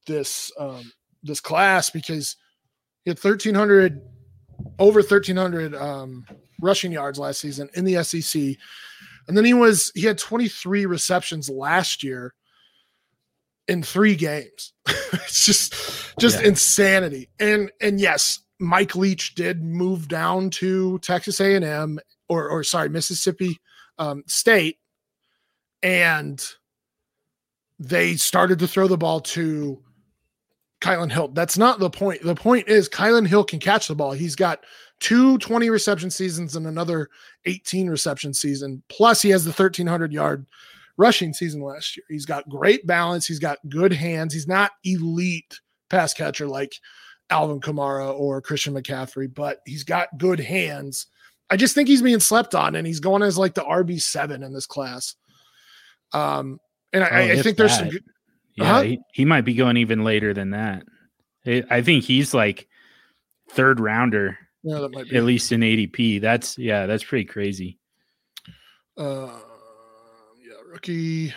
this 0.07 0.51
um, 0.59 0.91
this 1.23 1.39
class 1.39 1.89
because 1.89 2.35
he 3.03 3.09
had 3.09 3.17
1300 3.17 4.01
over 4.79 4.99
1300 4.99 5.75
um, 5.75 6.25
rushing 6.61 6.91
yards 6.91 7.19
last 7.19 7.39
season 7.39 7.69
in 7.73 7.85
the 7.85 8.03
SEC. 8.03 8.41
And 9.27 9.37
then 9.37 9.45
he 9.45 9.53
was 9.53 9.91
he 9.95 10.03
had 10.03 10.17
23 10.17 10.85
receptions 10.85 11.49
last 11.49 12.03
year 12.03 12.33
in 13.67 13.83
3 13.83 14.15
games. 14.15 14.73
it's 15.13 15.45
just 15.45 15.73
just 16.19 16.41
yeah. 16.41 16.47
insanity. 16.47 17.29
And 17.39 17.71
and 17.81 17.99
yes, 17.99 18.39
Mike 18.59 18.95
Leach 18.95 19.35
did 19.35 19.63
move 19.63 20.07
down 20.07 20.49
to 20.51 20.99
Texas 20.99 21.39
A&M 21.39 21.99
or 22.29 22.49
or 22.49 22.63
sorry, 22.63 22.89
Mississippi 22.89 23.59
um, 23.97 24.23
State 24.27 24.77
and 25.83 26.45
they 27.79 28.15
started 28.15 28.59
to 28.59 28.67
throw 28.67 28.87
the 28.87 28.97
ball 28.97 29.19
to 29.19 29.81
Kylin 30.81 31.11
Hill. 31.11 31.29
That's 31.29 31.57
not 31.57 31.79
the 31.79 31.89
point. 31.89 32.21
The 32.23 32.35
point 32.35 32.67
is 32.67 32.89
Kylin 32.89 33.27
Hill 33.27 33.43
can 33.43 33.59
catch 33.59 33.87
the 33.87 33.95
ball. 33.95 34.11
He's 34.11 34.35
got 34.35 34.63
two 34.99 35.37
20 35.37 35.69
reception 35.69 36.11
seasons 36.11 36.55
and 36.55 36.67
another 36.67 37.09
18 37.45 37.89
reception 37.89 38.33
season. 38.33 38.83
Plus, 38.89 39.21
he 39.21 39.29
has 39.29 39.45
the 39.45 39.51
1,300 39.51 40.11
yard 40.11 40.45
rushing 40.97 41.33
season 41.33 41.61
last 41.61 41.95
year. 41.95 42.03
He's 42.09 42.25
got 42.25 42.49
great 42.49 42.85
balance. 42.85 43.25
He's 43.27 43.39
got 43.39 43.57
good 43.69 43.93
hands. 43.93 44.33
He's 44.33 44.47
not 44.47 44.71
elite 44.83 45.59
pass 45.89 46.13
catcher 46.13 46.47
like 46.47 46.73
Alvin 47.29 47.61
Kamara 47.61 48.13
or 48.13 48.41
Christian 48.41 48.73
McCaffrey, 48.73 49.33
but 49.33 49.61
he's 49.65 49.83
got 49.83 50.17
good 50.17 50.39
hands. 50.39 51.07
I 51.49 51.57
just 51.57 51.75
think 51.75 51.89
he's 51.89 52.01
being 52.01 52.19
slept 52.19 52.55
on, 52.55 52.75
and 52.75 52.87
he's 52.87 52.99
going 52.99 53.23
as 53.23 53.37
like 53.37 53.53
the 53.53 53.63
RB 53.63 54.01
seven 54.01 54.41
in 54.41 54.53
this 54.53 54.65
class. 54.65 55.15
Um, 56.13 56.59
and 56.93 57.03
I, 57.03 57.07
oh, 57.09 57.33
I 57.33 57.41
think 57.41 57.57
there's 57.57 57.77
some 57.77 57.89
good, 57.89 58.03
yeah, 58.61 58.71
uh-huh. 58.71 58.81
he, 58.83 58.99
he 59.13 59.25
might 59.25 59.41
be 59.41 59.53
going 59.53 59.77
even 59.77 60.03
later 60.03 60.33
than 60.33 60.51
that. 60.51 60.83
I 61.45 61.81
think 61.81 62.03
he's 62.03 62.33
like 62.33 62.67
third 63.49 63.79
rounder. 63.79 64.37
Yeah, 64.63 64.79
that 64.79 64.91
might 64.93 65.09
be. 65.09 65.17
At 65.17 65.23
least 65.23 65.51
in 65.51 65.61
ADP. 65.61 66.21
That's 66.21 66.57
yeah, 66.57 66.85
that's 66.85 67.03
pretty 67.03 67.25
crazy. 67.25 67.79
Uh 68.97 69.39
yeah, 70.39 70.61
rookie. 70.67 71.33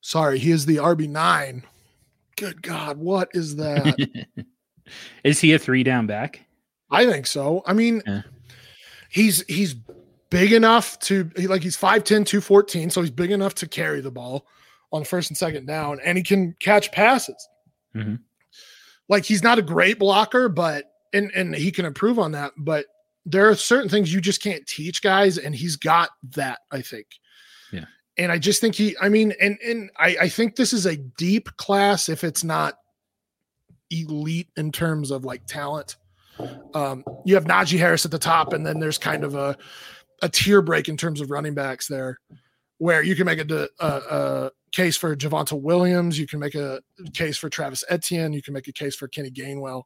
Sorry, 0.00 0.38
he 0.38 0.50
is 0.50 0.66
the 0.66 0.76
RB9. 0.76 1.62
Good 2.36 2.62
God, 2.62 2.98
what 2.98 3.28
is 3.32 3.56
that? 3.56 3.96
is 5.24 5.40
he 5.40 5.52
a 5.52 5.58
three 5.58 5.82
down 5.82 6.06
back? 6.06 6.40
I 6.90 7.06
think 7.06 7.26
so. 7.26 7.62
I 7.66 7.74
mean, 7.74 8.02
yeah. 8.06 8.22
he's 9.10 9.44
he's 9.46 9.76
big 10.30 10.52
enough 10.52 10.98
to 11.00 11.30
like 11.36 11.62
he's 11.62 11.76
5'10, 11.76 12.26
214, 12.26 12.90
so 12.90 13.02
he's 13.02 13.10
big 13.10 13.30
enough 13.30 13.54
to 13.56 13.68
carry 13.68 14.00
the 14.00 14.10
ball 14.10 14.46
on 14.92 15.04
first 15.04 15.30
and 15.30 15.36
second 15.36 15.66
down, 15.66 16.00
and 16.04 16.16
he 16.16 16.24
can 16.24 16.54
catch 16.60 16.90
passes. 16.92 17.48
Mm-hmm. 17.94 18.16
Like 19.08 19.24
he's 19.24 19.42
not 19.42 19.58
a 19.58 19.62
great 19.62 19.98
blocker, 19.98 20.48
but 20.48 20.84
and 21.12 21.30
and 21.34 21.54
he 21.54 21.70
can 21.70 21.84
improve 21.84 22.18
on 22.18 22.32
that. 22.32 22.52
But 22.58 22.86
there 23.24 23.48
are 23.48 23.54
certain 23.54 23.88
things 23.88 24.12
you 24.12 24.20
just 24.20 24.42
can't 24.42 24.66
teach 24.66 25.02
guys, 25.02 25.38
and 25.38 25.54
he's 25.54 25.76
got 25.76 26.10
that. 26.34 26.60
I 26.70 26.82
think. 26.82 27.06
Yeah. 27.72 27.84
And 28.16 28.32
I 28.32 28.38
just 28.38 28.60
think 28.60 28.74
he. 28.74 28.96
I 29.00 29.08
mean, 29.08 29.32
and 29.40 29.58
and 29.64 29.90
I 29.96 30.16
I 30.22 30.28
think 30.28 30.56
this 30.56 30.72
is 30.72 30.86
a 30.86 30.96
deep 30.96 31.48
class 31.56 32.08
if 32.08 32.24
it's 32.24 32.44
not 32.44 32.74
elite 33.90 34.48
in 34.56 34.72
terms 34.72 35.10
of 35.10 35.24
like 35.24 35.46
talent. 35.46 35.96
Um, 36.74 37.04
you 37.24 37.34
have 37.34 37.44
Najee 37.46 37.78
Harris 37.78 38.04
at 38.04 38.10
the 38.10 38.18
top, 38.18 38.52
and 38.52 38.64
then 38.64 38.78
there's 38.78 38.98
kind 38.98 39.24
of 39.24 39.34
a 39.34 39.56
a 40.22 40.28
tier 40.28 40.62
break 40.62 40.88
in 40.88 40.96
terms 40.96 41.20
of 41.20 41.30
running 41.30 41.54
backs 41.54 41.86
there, 41.86 42.18
where 42.78 43.02
you 43.02 43.14
can 43.14 43.26
make 43.26 43.38
a, 43.38 43.68
a, 43.80 43.86
a 43.86 44.50
case 44.72 44.96
for 44.96 45.14
Javonte 45.16 45.60
Williams. 45.60 46.18
You 46.18 46.26
can 46.26 46.38
make 46.38 46.54
a 46.54 46.80
case 47.14 47.36
for 47.36 47.48
Travis 47.48 47.84
Etienne. 47.88 48.32
You 48.32 48.42
can 48.42 48.54
make 48.54 48.68
a 48.68 48.72
case 48.72 48.94
for 48.96 49.08
Kenny 49.08 49.30
Gainwell. 49.30 49.84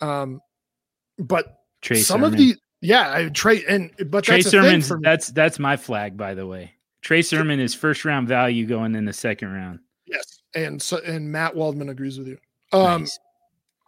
Um, 0.00 0.40
but 1.18 1.60
some 1.82 1.96
Sermon. 1.96 2.24
of 2.24 2.36
the 2.38 2.56
yeah, 2.80 3.12
I 3.14 3.28
Trey 3.28 3.64
and 3.66 3.90
but 4.08 4.24
Trey 4.24 4.38
that's 4.38 4.50
Sermon's 4.50 4.92
that's 5.00 5.28
that's 5.28 5.58
my 5.58 5.76
flag, 5.76 6.16
by 6.16 6.34
the 6.34 6.46
way. 6.46 6.72
Trey 7.02 7.22
Sermon 7.22 7.60
is 7.60 7.74
first 7.74 8.04
round 8.04 8.28
value 8.28 8.66
going 8.66 8.94
in 8.94 9.04
the 9.04 9.12
second 9.12 9.52
round. 9.52 9.80
Yes, 10.06 10.42
and 10.54 10.80
so 10.80 10.98
and 11.04 11.30
Matt 11.30 11.54
Waldman 11.54 11.88
agrees 11.88 12.18
with 12.18 12.28
you. 12.28 12.38
Um, 12.72 13.02
Nice. 13.02 13.18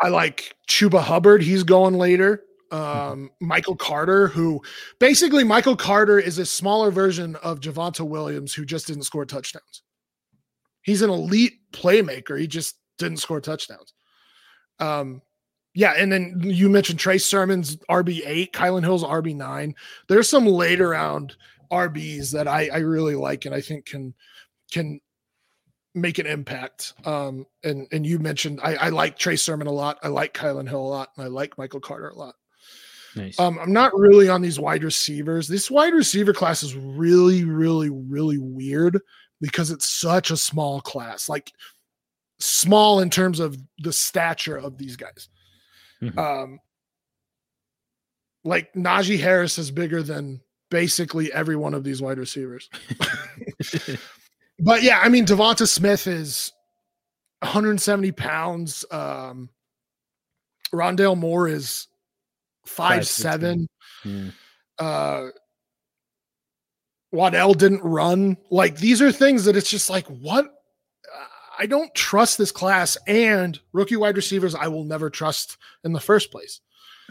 I 0.01 0.09
like 0.09 0.55
Chuba 0.69 1.01
Hubbard. 1.01 1.43
He's 1.43 1.63
going 1.63 1.95
later. 1.95 2.43
Um, 2.71 3.31
Michael 3.41 3.77
Carter, 3.77 4.29
who 4.29 4.61
basically 4.99 5.45
Michael 5.45 5.77
Carter 5.77 6.19
is 6.19 6.39
a 6.39 6.47
smaller 6.47 6.91
version 6.91 7.37
of 7.37 7.61
Javonte 7.61 8.07
Williams, 8.07 8.53
who 8.53 8.65
just 8.65 8.89
didn't 8.89 9.05
score 9.05 9.25
touchdowns. 9.25 9.83
He's 10.87 11.03
an 11.03 11.11
elite 11.11 11.59
playmaker. 11.73 12.39
He 12.39 12.47
just 12.47 12.77
didn't 12.97 13.19
score 13.19 13.41
touchdowns. 13.41 13.93
Um, 14.79 15.21
yeah, 15.75 15.95
and 15.99 16.11
then 16.11 16.41
you 16.45 16.69
mentioned 16.69 17.01
Trey 17.01 17.19
Sermon's 17.19 17.77
RB 17.91 18.23
eight, 18.25 18.53
Kylin 18.53 18.85
Hill's 18.85 19.03
RB 19.03 19.35
nine. 19.35 19.75
There's 20.09 20.29
some 20.29 20.47
later 20.47 20.91
round 20.91 21.37
RBs 21.73 22.31
that 22.33 22.47
I, 22.47 22.71
I 22.73 22.79
really 22.79 23.17
like 23.17 23.47
and 23.47 23.55
I 23.55 23.61
think 23.61 23.85
can 23.85 24.15
can 24.71 25.01
make 25.93 26.19
an 26.19 26.27
impact. 26.27 26.95
Um, 27.05 27.47
and 27.65 27.89
and 27.91 28.07
you 28.07 28.21
mentioned 28.21 28.61
I, 28.63 28.77
I 28.77 28.89
like 28.91 29.19
Trey 29.19 29.37
Sermon 29.37 29.67
a 29.67 29.73
lot. 29.73 29.99
I 30.05 30.09
like 30.09 30.35
Kylin 30.35 30.69
Hill 30.69 30.81
a 30.81 30.87
lot, 30.87 31.09
and 31.17 31.25
I 31.25 31.29
like 31.29 31.59
Michael 31.59 31.81
Carter 31.81 32.11
a 32.11 32.17
lot. 32.17 32.37
Nice. 33.17 33.41
Um, 33.41 33.59
I'm 33.59 33.73
not 33.73 33.99
really 33.99 34.29
on 34.29 34.41
these 34.41 34.61
wide 34.61 34.85
receivers. 34.85 35.49
This 35.49 35.69
wide 35.69 35.95
receiver 35.95 36.33
class 36.33 36.63
is 36.63 36.77
really, 36.77 37.45
really, 37.45 37.91
really 37.91 38.39
weird 38.39 39.01
because 39.41 39.71
it's 39.71 39.89
such 39.89 40.31
a 40.31 40.37
small 40.37 40.81
class. 40.81 41.29
Like 41.29 41.53
small 42.39 43.01
in 43.01 43.11
terms 43.11 43.41
of 43.41 43.57
the 43.79 43.93
stature 43.93 44.57
of 44.57 44.79
these 44.79 44.97
guys. 44.97 45.29
Mhm. 46.03 46.19
Um, 46.19 46.61
like 48.45 48.73
Najee 48.75 49.19
Harris 49.21 49.59
is 49.59 49.71
bigger 49.71 50.03
than 50.03 50.41
basically 50.71 51.33
every 51.33 51.57
one 51.57 51.75
of 51.75 51.85
these 51.85 52.01
wide 52.03 52.19
receivers. 52.19 52.69
But 54.59 54.83
yeah, 54.83 55.01
I 55.03 55.09
mean, 55.09 55.27
Devonta 55.27 55.69
Smith 55.69 56.07
is 56.07 56.53
170 57.41 58.13
pounds. 58.13 58.85
Um, 58.91 59.51
Rondale 60.73 61.17
Moore 61.17 61.49
is 61.49 61.89
five, 62.65 63.01
Five, 63.01 63.07
seven. 63.07 63.69
Yeah. 64.05 64.31
Uh, 64.79 65.29
Waddell 67.13 67.55
didn't 67.55 67.83
run. 67.83 68.37
Like 68.51 68.77
these 68.77 69.01
are 69.01 69.13
things 69.13 69.45
that 69.45 69.57
it's 69.57 69.71
just 69.71 69.91
like 69.91 70.07
what. 70.07 70.53
I 71.59 71.65
don't 71.65 71.95
trust 71.95 72.37
this 72.37 72.53
class 72.53 72.99
and 73.07 73.59
rookie 73.73 73.97
wide 73.97 74.17
receivers. 74.17 74.55
I 74.55 74.69
will 74.69 74.85
never 74.85 75.09
trust 75.09 75.57
in 75.85 75.95
the 75.95 76.01
first 76.01 76.31
place. 76.31 76.61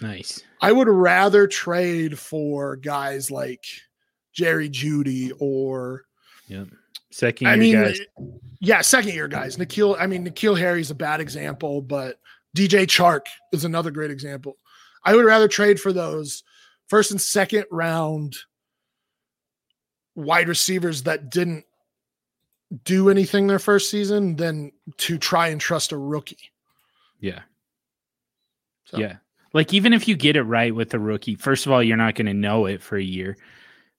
Nice. 0.01 0.43
I 0.61 0.71
would 0.71 0.87
rather 0.87 1.47
trade 1.47 2.19
for 2.19 2.75
guys 2.75 3.31
like 3.31 3.65
Jerry 4.33 4.69
Jeudy 4.69 5.31
or 5.39 6.05
Yep. 6.47 6.67
Second 7.11 7.47
I 7.47 7.55
mean, 7.55 7.73
guys. 7.75 7.99
yeah, 8.59 8.81
second 8.81 9.13
year 9.13 9.27
guys. 9.27 9.57
N'Keal, 9.57 9.95
I 9.99 10.05
mean, 10.05 10.27
N'Keal 10.27 10.59
Harry's 10.59 10.91
a 10.91 10.95
bad 10.95 11.21
example, 11.21 11.81
but 11.81 12.19
DJ 12.55 12.85
Chark 12.85 13.21
is 13.53 13.63
another 13.65 13.89
great 13.89 14.11
example. 14.11 14.57
I 15.03 15.15
would 15.15 15.25
rather 15.25 15.47
trade 15.47 15.79
for 15.79 15.93
those 15.93 16.43
first 16.87 17.11
and 17.11 17.21
second 17.21 17.65
round 17.71 18.35
wide 20.15 20.47
receivers 20.47 21.03
that 21.03 21.29
didn't 21.29 21.65
do 22.83 23.09
anything 23.09 23.47
their 23.47 23.59
first 23.59 23.89
season 23.91 24.35
than 24.35 24.71
to 24.97 25.17
try 25.17 25.47
and 25.49 25.61
trust 25.61 25.91
a 25.91 25.97
rookie. 25.97 26.51
Yeah. 27.19 27.41
So, 28.85 28.97
Yeah. 28.97 29.17
Like 29.53 29.73
even 29.73 29.93
if 29.93 30.07
you 30.07 30.17
get 30.17 30.35
it 30.35 30.43
right 30.43 30.75
with 30.75 30.89
the 30.89 30.99
rookie, 30.99 31.35
first 31.35 31.65
of 31.65 31.71
all, 31.71 31.81
you're 31.81 31.95
not 31.95 32.15
going 32.15 32.25
to 32.25 32.33
know 32.33 32.65
it 32.65 32.81
for 32.81 32.97
a 32.97 33.03
year. 33.03 33.37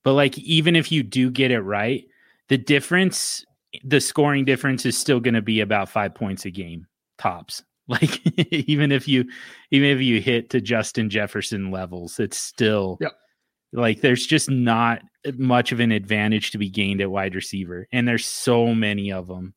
But 0.02 0.12
like 0.12 0.36
even 0.38 0.76
if 0.76 0.93
you 0.93 1.02
do 1.02 1.30
get 1.30 1.51
it 1.51 1.60
right, 1.60 2.06
the 2.48 2.59
difference, 2.59 3.44
the 3.82 4.01
scoring 4.01 4.44
difference 4.44 4.84
is 4.84 4.98
still 4.98 5.18
going 5.18 5.34
to 5.34 5.43
be 5.43 5.60
about 5.60 5.88
5 5.88 6.14
points 6.14 6.44
a 6.44 6.51
game 6.51 6.86
tops. 7.18 7.62
Like 7.88 8.20
even 8.52 8.90
if 8.90 9.06
you 9.06 9.26
even 9.70 9.88
if 9.90 10.01
you 10.01 10.20
hit 10.20 10.51
to 10.51 10.60
Justin 10.60 11.09
Jefferson 11.09 11.70
levels, 11.70 12.18
it's 12.18 12.36
still 12.36 12.98
Yep. 13.01 13.12
like 13.72 14.01
there's 14.01 14.26
just 14.26 14.51
not 14.51 15.02
much 15.35 15.73
of 15.73 15.81
an 15.81 15.93
advantage 15.93 16.51
to 16.53 16.59
be 16.59 16.70
gained 16.70 17.01
at 17.01 17.11
wide 17.11 17.35
receiver 17.35 17.86
and 17.93 18.07
there's 18.07 18.27
so 18.27 18.74
many 18.74 19.12
of 19.12 19.27
them. 19.27 19.55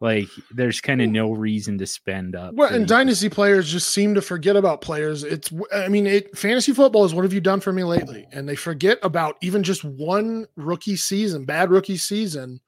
Like 0.00 0.28
there's 0.52 0.80
kind 0.80 1.02
of 1.02 1.10
no 1.10 1.32
reason 1.32 1.76
to 1.78 1.86
spend 1.86 2.36
up. 2.36 2.54
Well, 2.54 2.72
and 2.72 2.86
dynasty 2.86 3.28
players 3.28 3.68
just 3.70 3.90
seem 3.90 4.14
to 4.14 4.22
forget 4.22 4.54
about 4.54 4.80
players. 4.80 5.24
It's, 5.24 5.52
I 5.74 5.88
mean, 5.88 6.06
it, 6.06 6.38
fantasy 6.38 6.72
football 6.72 7.04
is 7.04 7.14
what 7.14 7.24
have 7.24 7.32
you 7.32 7.40
done 7.40 7.58
for 7.58 7.72
me 7.72 7.82
lately? 7.82 8.24
And 8.30 8.48
they 8.48 8.54
forget 8.54 9.00
about 9.02 9.36
even 9.42 9.64
just 9.64 9.82
one 9.82 10.46
rookie 10.54 10.94
season, 10.94 11.44
bad 11.46 11.70
rookie 11.70 11.96
season, 11.96 12.60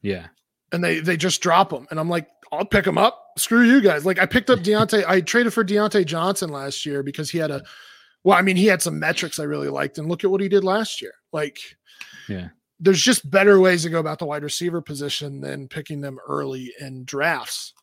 yeah. 0.00 0.26
and 0.72 0.82
they 0.82 0.98
they 0.98 1.16
just 1.16 1.42
drop 1.42 1.70
them. 1.70 1.86
And 1.90 2.00
I'm 2.00 2.08
like, 2.08 2.26
I'll 2.50 2.64
pick 2.64 2.84
them 2.84 2.98
up. 2.98 3.24
Screw 3.38 3.62
you 3.62 3.80
guys. 3.80 4.04
Like 4.04 4.18
I 4.18 4.26
picked 4.26 4.50
up 4.50 4.58
Diontae. 4.58 5.04
I 5.06 5.20
traded 5.20 5.54
for 5.54 5.64
Diontae 5.64 6.04
Johnson 6.06 6.50
last 6.50 6.84
year 6.84 7.04
because 7.04 7.30
he 7.30 7.38
had 7.38 7.52
a, 7.52 7.62
well, 8.24 8.36
I 8.36 8.42
mean, 8.42 8.56
he 8.56 8.66
had 8.66 8.82
some 8.82 8.98
metrics 8.98 9.38
I 9.38 9.44
really 9.44 9.68
liked, 9.68 9.96
and 9.98 10.08
look 10.08 10.24
at 10.24 10.30
what 10.30 10.40
he 10.40 10.48
did 10.48 10.64
last 10.64 11.00
year. 11.00 11.12
Like, 11.32 11.58
Yeah. 12.28 12.48
there's 12.78 13.02
just 13.02 13.30
better 13.30 13.58
ways 13.60 13.82
to 13.84 13.90
go 13.90 13.98
about 14.00 14.18
the 14.18 14.26
wide 14.26 14.42
receiver 14.42 14.80
position 14.80 15.40
than 15.40 15.68
picking 15.68 16.00
them 16.00 16.18
early 16.26 16.72
in 16.80 17.04
drafts. 17.04 17.74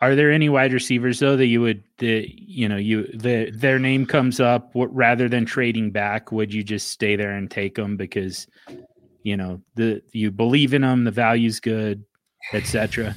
Are 0.00 0.14
there 0.14 0.30
any 0.30 0.48
wide 0.48 0.72
receivers 0.72 1.18
though 1.20 1.36
that 1.36 1.46
you 1.46 1.60
would 1.62 1.82
that 1.98 2.26
you 2.36 2.68
know 2.68 2.76
you 2.76 3.06
the 3.14 3.50
their 3.52 3.78
name 3.78 4.04
comes 4.04 4.40
up 4.40 4.72
rather 4.74 5.28
than 5.28 5.46
trading 5.46 5.92
back? 5.92 6.30
Would 6.32 6.52
you 6.52 6.62
just 6.62 6.88
stay 6.88 7.16
there 7.16 7.30
and 7.30 7.50
take 7.50 7.76
them 7.76 7.96
because 7.96 8.46
you 9.22 9.36
know 9.36 9.62
the 9.76 10.02
you 10.12 10.30
believe 10.30 10.74
in 10.74 10.82
them, 10.82 11.04
the 11.04 11.10
value's 11.10 11.58
good, 11.60 12.04
etc. 12.52 13.16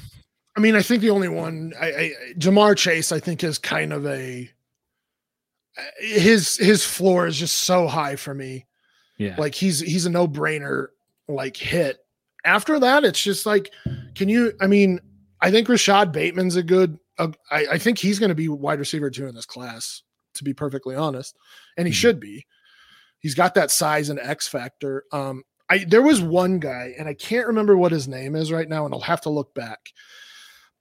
I 0.55 0.59
mean, 0.59 0.75
I 0.75 0.81
think 0.81 1.01
the 1.01 1.09
only 1.09 1.27
one, 1.27 1.73
I, 1.79 1.87
I 1.87 2.11
Ja'Marr 2.37 2.77
Chase, 2.77 3.11
I 3.11 3.19
think 3.19 3.43
is 3.43 3.57
kind 3.57 3.91
of 3.91 4.05
a 4.05 4.49
his 5.99 6.57
his 6.57 6.85
floor 6.85 7.27
is 7.27 7.37
just 7.37 7.57
so 7.57 7.87
high 7.87 8.15
for 8.15 8.33
me. 8.33 8.65
Yeah, 9.17 9.35
Like 9.37 9.55
he's 9.55 9.79
he's 9.79 10.05
a 10.05 10.09
no 10.09 10.27
brainer 10.27 10.87
like 11.27 11.57
hit. 11.57 11.97
After 12.45 12.79
that, 12.79 13.03
it's 13.03 13.21
just 13.21 13.45
like, 13.45 13.71
can 14.15 14.29
you? 14.29 14.53
I 14.61 14.67
mean, 14.67 14.99
I 15.41 15.51
think 15.51 15.67
Rashod 15.67 16.11
Bateman's 16.11 16.55
a 16.55 16.63
good. 16.63 16.97
Uh, 17.17 17.29
I, 17.49 17.65
I 17.73 17.77
think 17.79 17.97
he's 17.97 18.19
going 18.19 18.29
to 18.29 18.35
be 18.35 18.47
wide 18.47 18.79
receiver 18.79 19.09
two 19.09 19.27
in 19.27 19.35
this 19.35 19.45
class. 19.45 20.03
To 20.35 20.43
be 20.43 20.53
perfectly 20.53 20.95
honest, 20.95 21.35
and 21.77 21.87
he 21.87 21.91
Mhm. 21.93 21.97
should 21.97 22.19
be. 22.19 22.45
He's 23.19 23.33
got 23.33 23.55
that 23.55 23.71
size 23.71 24.09
and 24.09 24.19
X 24.19 24.47
factor. 24.47 25.03
Um, 25.11 25.43
I 25.67 25.79
there 25.79 26.03
was 26.03 26.21
one 26.21 26.59
guy, 26.59 26.93
and 26.97 27.07
I 27.09 27.15
can't 27.15 27.47
remember 27.47 27.75
what 27.75 27.91
his 27.91 28.07
name 28.07 28.35
is 28.35 28.51
right 28.51 28.69
now, 28.69 28.85
and 28.85 28.93
I'll 28.93 28.99
have 29.01 29.21
to 29.21 29.31
look 29.31 29.55
back. 29.55 29.79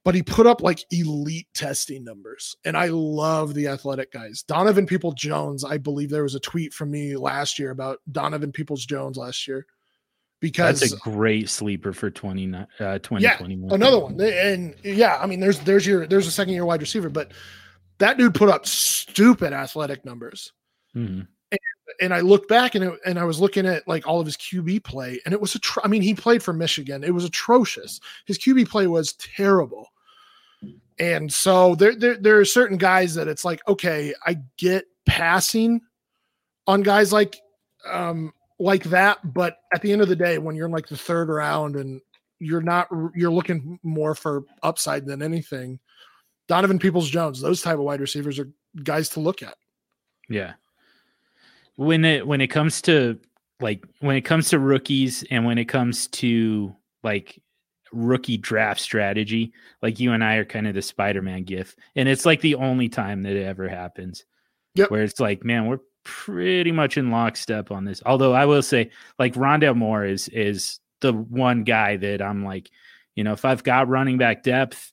But 0.07 0.15
he 0.15 0.23
put 0.23 0.47
up 0.47 0.61
like 0.61 0.85
elite 0.89 1.49
testing 1.53 2.05
numbers, 2.05 2.55
and 2.63 2.77
I 2.77 2.85
love 2.87 3.53
the 3.53 3.67
athletic 3.67 4.09
guys. 4.13 4.41
Donovan 4.47 4.85
People 4.85 5.11
Jones, 5.11 5.65
I 5.65 5.77
believe 5.77 6.09
there 6.09 6.23
was 6.23 6.33
a 6.33 6.39
tweet 6.39 6.73
from 6.73 6.91
me 6.91 7.17
last 7.17 7.59
year 7.59 7.71
about 7.71 7.99
Donovan 8.13 8.53
Peoples 8.53 8.85
Jones 8.85 9.17
last 9.17 9.45
year, 9.49 9.65
because 10.39 10.79
that's 10.79 10.93
a 10.93 10.97
great 10.97 11.49
sleeper 11.49 11.91
for 11.91 12.09
20, 12.09 12.53
uh, 12.53 12.99
2021. 12.99 13.69
another 13.73 13.99
one 13.99 14.21
and 14.21 14.75
yeah 14.81 15.17
i 15.21 15.25
mean 15.25 15.41
there's 15.41 15.59
there's 15.59 15.85
your 15.85 16.07
there's 16.07 16.27
a 16.27 16.31
second 16.31 16.53
year 16.53 16.65
wide 16.65 16.79
receiver 16.79 17.09
but 17.09 17.33
that 17.97 18.17
dude 18.17 18.33
put 18.33 18.47
up 18.47 18.65
stupid 18.65 19.51
athletic 19.51 20.05
numbers 20.05 20.53
Mhm. 20.95 21.27
and 22.01 22.13
i 22.13 22.21
look 22.21 22.47
back 22.47 22.75
and 22.75 22.83
it, 22.85 22.99
and 23.05 23.19
i 23.19 23.23
was 23.25 23.39
looking 23.41 23.65
at 23.65 23.85
like 23.89 24.07
all 24.07 24.21
of 24.21 24.25
his 24.25 24.37
qb 24.37 24.81
play 24.83 25.19
and 25.25 25.33
it 25.33 25.41
was 25.41 25.53
a 25.55 25.59
tr- 25.59 25.79
i 25.83 25.87
mean 25.89 26.01
he 26.01 26.13
played 26.13 26.41
for 26.43 26.53
michigan 26.53 27.03
it 27.03 27.13
was 27.13 27.25
atrocious 27.25 27.99
his 28.25 28.37
qb 28.37 28.67
play 28.69 28.87
was 28.87 29.11
terrible 29.13 29.89
and 30.99 31.31
so 31.31 31.75
there, 31.75 31.95
there 31.95 32.17
there 32.17 32.39
are 32.39 32.45
certain 32.45 32.77
guys 32.77 33.13
that 33.15 33.27
it's 33.27 33.45
like 33.45 33.61
okay 33.67 34.13
i 34.25 34.37
get 34.57 34.85
passing 35.05 35.79
on 36.65 36.81
guys 36.81 37.13
like 37.13 37.37
um 37.87 38.33
like 38.59 38.83
that 38.85 39.19
but 39.33 39.57
at 39.73 39.81
the 39.81 39.91
end 39.91 40.01
of 40.01 40.09
the 40.09 40.15
day 40.15 40.37
when 40.37 40.55
you're 40.55 40.65
in 40.65 40.71
like 40.71 40.87
the 40.87 40.97
third 40.97 41.29
round 41.29 41.75
and 41.75 42.01
you're 42.39 42.61
not 42.61 42.87
you're 43.15 43.31
looking 43.31 43.79
more 43.83 44.15
for 44.15 44.43
upside 44.63 45.05
than 45.05 45.21
anything 45.21 45.79
donovan 46.47 46.79
peoples 46.79 47.09
jones 47.09 47.39
those 47.39 47.61
type 47.61 47.75
of 47.75 47.81
wide 47.81 48.01
receivers 48.01 48.39
are 48.39 48.49
guys 48.83 49.09
to 49.09 49.19
look 49.19 49.41
at 49.41 49.55
Yeah. 50.29 50.53
When 51.75 52.03
it 52.05 52.25
when 52.25 52.41
it 52.41 52.47
comes 52.47 52.81
to 52.83 53.19
like 53.59 53.85
when 53.99 54.15
it 54.15 54.21
comes 54.21 54.49
to 54.49 54.59
rookies 54.59 55.23
and 55.29 55.45
when 55.45 55.57
it 55.57 55.65
comes 55.65 56.07
to 56.07 56.75
like 57.03 57.41
rookie 57.91 58.37
draft 58.37 58.79
strategy, 58.81 59.53
like 59.81 59.99
you 59.99 60.13
and 60.13 60.23
I 60.23 60.35
are 60.35 60.45
kind 60.45 60.67
of 60.67 60.73
the 60.75 60.81
Spider-Man 60.81 61.43
gif. 61.43 61.75
And 61.95 62.07
it's 62.09 62.25
like 62.25 62.41
the 62.41 62.55
only 62.55 62.89
time 62.89 63.23
that 63.23 63.33
it 63.35 63.45
ever 63.45 63.67
happens. 63.67 64.25
Yep. 64.75 64.91
Where 64.91 65.03
it's 65.03 65.19
like, 65.19 65.43
man, 65.43 65.65
we're 65.65 65.79
pretty 66.03 66.71
much 66.71 66.97
in 66.97 67.11
lockstep 67.11 67.71
on 67.71 67.83
this. 67.85 68.01
Although 68.05 68.33
I 68.33 68.45
will 68.45 68.61
say, 68.61 68.91
like 69.19 69.33
Rondale 69.33 69.75
Moore 69.75 70.05
is 70.05 70.27
is 70.29 70.79
the 71.01 71.13
one 71.13 71.63
guy 71.63 71.97
that 71.97 72.21
I'm 72.21 72.43
like, 72.43 72.69
you 73.15 73.23
know, 73.23 73.33
if 73.33 73.43
I've 73.45 73.63
got 73.63 73.87
running 73.89 74.17
back 74.17 74.43
depth, 74.43 74.91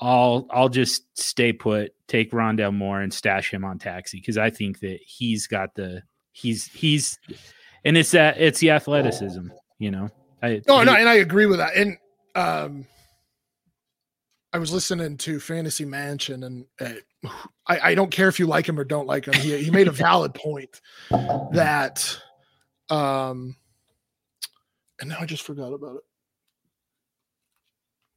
I'll 0.00 0.46
I'll 0.50 0.68
just 0.68 1.04
stay 1.18 1.52
put, 1.52 1.92
take 2.08 2.32
Rondale 2.32 2.74
Moore 2.74 3.00
and 3.00 3.12
stash 3.12 3.52
him 3.52 3.64
on 3.64 3.78
taxi 3.78 4.18
because 4.18 4.36
I 4.38 4.50
think 4.50 4.80
that 4.80 5.00
he's 5.06 5.46
got 5.46 5.74
the 5.74 6.02
he's 6.32 6.66
he's 6.66 7.18
and 7.84 7.96
it's 7.96 8.10
that 8.10 8.38
it's 8.38 8.58
the 8.60 8.70
athleticism, 8.70 9.48
you 9.78 9.90
know. 9.90 10.08
I, 10.42 10.60
No, 10.68 10.80
he- 10.80 10.84
no, 10.84 10.94
and 10.94 11.08
I 11.08 11.14
agree 11.14 11.46
with 11.46 11.58
that. 11.58 11.74
And 11.76 11.96
um, 12.34 12.86
I 14.52 14.58
was 14.58 14.72
listening 14.72 15.16
to 15.18 15.40
Fantasy 15.40 15.84
Mansion, 15.84 16.44
and 16.44 16.64
uh, 16.80 17.28
I, 17.66 17.90
I 17.90 17.94
don't 17.94 18.10
care 18.10 18.28
if 18.28 18.38
you 18.38 18.46
like 18.46 18.68
him 18.68 18.78
or 18.78 18.84
don't 18.84 19.06
like 19.06 19.26
him. 19.26 19.34
He, 19.34 19.56
he 19.64 19.70
made 19.70 19.88
a 19.88 19.92
valid 19.92 20.32
point 20.34 20.80
that, 21.10 22.16
um, 22.88 23.56
and 25.00 25.10
now 25.10 25.18
I 25.20 25.26
just 25.26 25.42
forgot 25.42 25.72
about 25.72 25.96
it. 25.96 26.02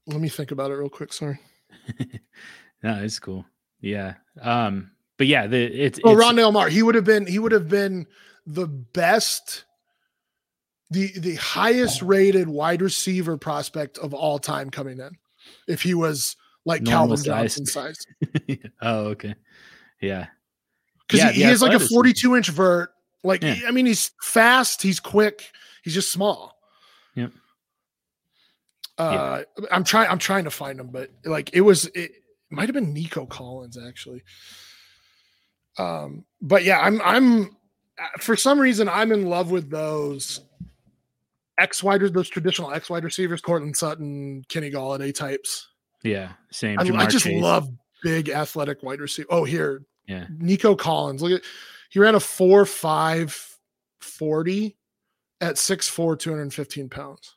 Let 0.05 0.21
me 0.21 0.29
think 0.29 0.51
about 0.51 0.71
it 0.71 0.75
real 0.75 0.89
quick. 0.89 1.11
Sorry. 1.11 1.39
no, 2.83 3.01
it's 3.03 3.19
cool. 3.19 3.43
Yeah. 3.81 4.13
Um, 4.39 4.91
but 5.17 5.27
yeah, 5.27 5.47
the 5.47 5.65
it's, 5.65 5.99
Oh, 6.03 6.11
it's 6.11 6.23
Rondale 6.23 6.53
Moore. 6.53 6.69
He 6.69 6.83
would 6.83 6.95
have 6.95 7.03
been. 7.03 7.25
He 7.25 7.39
would 7.39 7.51
have 7.51 7.67
been 7.67 8.05
the 8.45 8.67
best, 8.67 9.65
the 10.89 11.11
the 11.17 11.35
highest 11.35 12.01
rated 12.01 12.47
wide 12.47 12.81
receiver 12.81 13.37
prospect 13.37 13.97
of 13.97 14.13
all 14.13 14.39
time 14.39 14.69
coming 14.69 14.99
in, 14.99 15.11
if 15.67 15.81
he 15.81 15.93
was 15.93 16.35
like 16.65 16.81
Normal 16.81 17.15
Calvin 17.15 17.23
Johnson 17.23 17.65
size. 17.65 18.05
oh, 18.81 19.05
okay. 19.07 19.35
Yeah. 20.01 20.27
Because 21.07 21.23
Yeah, 21.23 21.31
he, 21.31 21.43
he 21.43 21.49
is 21.49 21.61
like 21.61 21.73
a 21.73 21.79
42 21.79 22.35
inch 22.35 22.49
vert. 22.49 22.91
Like 23.23 23.41
Yeah. 23.41 23.61
I 23.67 23.71
mean, 23.71 23.85
he's 23.85 24.11
fast. 24.21 24.81
He's 24.81 24.99
quick. 24.99 25.49
He's 25.83 25.93
just 25.93 26.11
small. 26.11 26.57
Yep. 27.15 27.31
Uh, 28.97 29.43
I'm 29.71 29.83
trying. 29.83 30.09
I'm 30.09 30.17
trying 30.17 30.43
to 30.45 30.51
find 30.51 30.79
him, 30.79 30.87
but 30.87 31.11
like 31.23 31.51
it 31.53 31.61
was. 31.61 31.85
It, 31.93 32.11
might 32.49 32.67
have 32.67 32.73
been 32.73 32.93
Nico 32.93 33.25
Collins 33.25 33.77
actually. 33.77 34.23
Um, 35.77 36.25
but 36.41 36.63
yeah, 36.63 36.79
I'm. 36.79 36.99
I'm. 37.01 37.57
uh, 37.99 38.07
For 38.19 38.35
some 38.35 38.59
reason, 38.59 38.89
I'm 38.89 39.11
in 39.11 39.27
love 39.27 39.51
with 39.51 39.69
those 39.69 40.41
X 41.59 41.81
wide, 41.83 42.01
those 42.13 42.29
traditional 42.29 42.71
X 42.71 42.89
wide 42.89 43.03
receivers, 43.03 43.41
Courtland 43.41 43.75
Sutton, 43.75 44.43
Kenny 44.49 44.69
Golladay 44.71 45.13
types. 45.13 45.67
Yeah. 46.03 46.33
Same. 46.51 46.79
I, 46.79 46.83
I 46.83 47.05
just 47.07 47.25
Chase. 47.25 47.41
love 47.41 47.69
big 48.03 48.29
athletic 48.29 48.83
wide 48.83 48.99
receiver. 48.99 49.27
Oh, 49.31 49.43
here, 49.43 49.83
Yeah. 50.07 50.27
Nico 50.37 50.75
Collins. 50.75 51.21
Look 51.21 51.31
at 51.31 51.41
he 51.89 51.99
ran 51.99 52.15
a 52.15 52.19
four 52.19 52.65
five 52.65 53.57
forty 53.99 54.75
at 55.41 55.55
6'4, 55.55 56.17
215 56.17 56.89
pounds. 56.89 57.35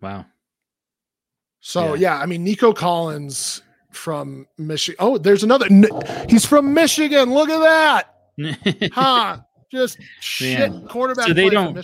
Wow. 0.00 0.26
So 1.60 1.94
Yeah. 1.94 2.16
yeah, 2.16 2.18
I 2.20 2.26
mean 2.26 2.44
Nico 2.44 2.72
Collins 2.72 3.62
from 3.90 4.46
Michigan. 4.58 4.96
Oh, 5.00 5.16
there's 5.18 5.44
another. 5.44 5.66
He's 6.28 6.44
from 6.44 6.74
Michigan. 6.74 7.32
Look 7.32 7.48
at 7.48 7.60
that, 8.38 8.90
huh? 8.92 9.38
Just 9.70 9.98
shit 10.20 10.70
Man. 10.72 10.86
quarterback. 10.88 11.26
So 11.28 11.32
they 11.32 11.48
don't- 11.48 11.74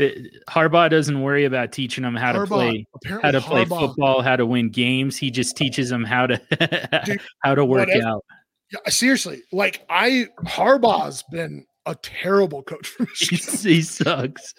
The- 0.00 0.30
Harbaugh 0.48 0.88
doesn't 0.90 1.20
worry 1.22 1.44
about 1.44 1.72
teaching 1.72 2.02
them 2.02 2.16
how 2.16 2.32
to 2.32 2.46
play 2.46 2.86
how 3.22 3.30
to 3.30 3.40
play 3.40 3.64
Harbaugh- 3.64 3.88
football, 3.88 4.22
how 4.22 4.36
to 4.36 4.46
win 4.46 4.70
games. 4.70 5.16
He 5.16 5.30
just 5.30 5.56
teaches 5.56 5.90
them 5.90 6.04
how 6.04 6.26
to 6.26 6.40
Dude, 7.04 7.20
how 7.44 7.54
to 7.54 7.64
work 7.64 7.88
whatever- 7.88 8.06
out. 8.06 8.24
Yeah, 8.72 8.90
seriously, 8.90 9.42
like 9.52 9.84
I 9.90 10.26
Harbaugh's 10.44 11.22
been 11.30 11.66
a 11.86 11.94
terrible 11.96 12.62
coach 12.62 12.86
for 12.88 13.02
Michigan. 13.20 13.58
He 13.62 13.82
sucks, 13.82 14.54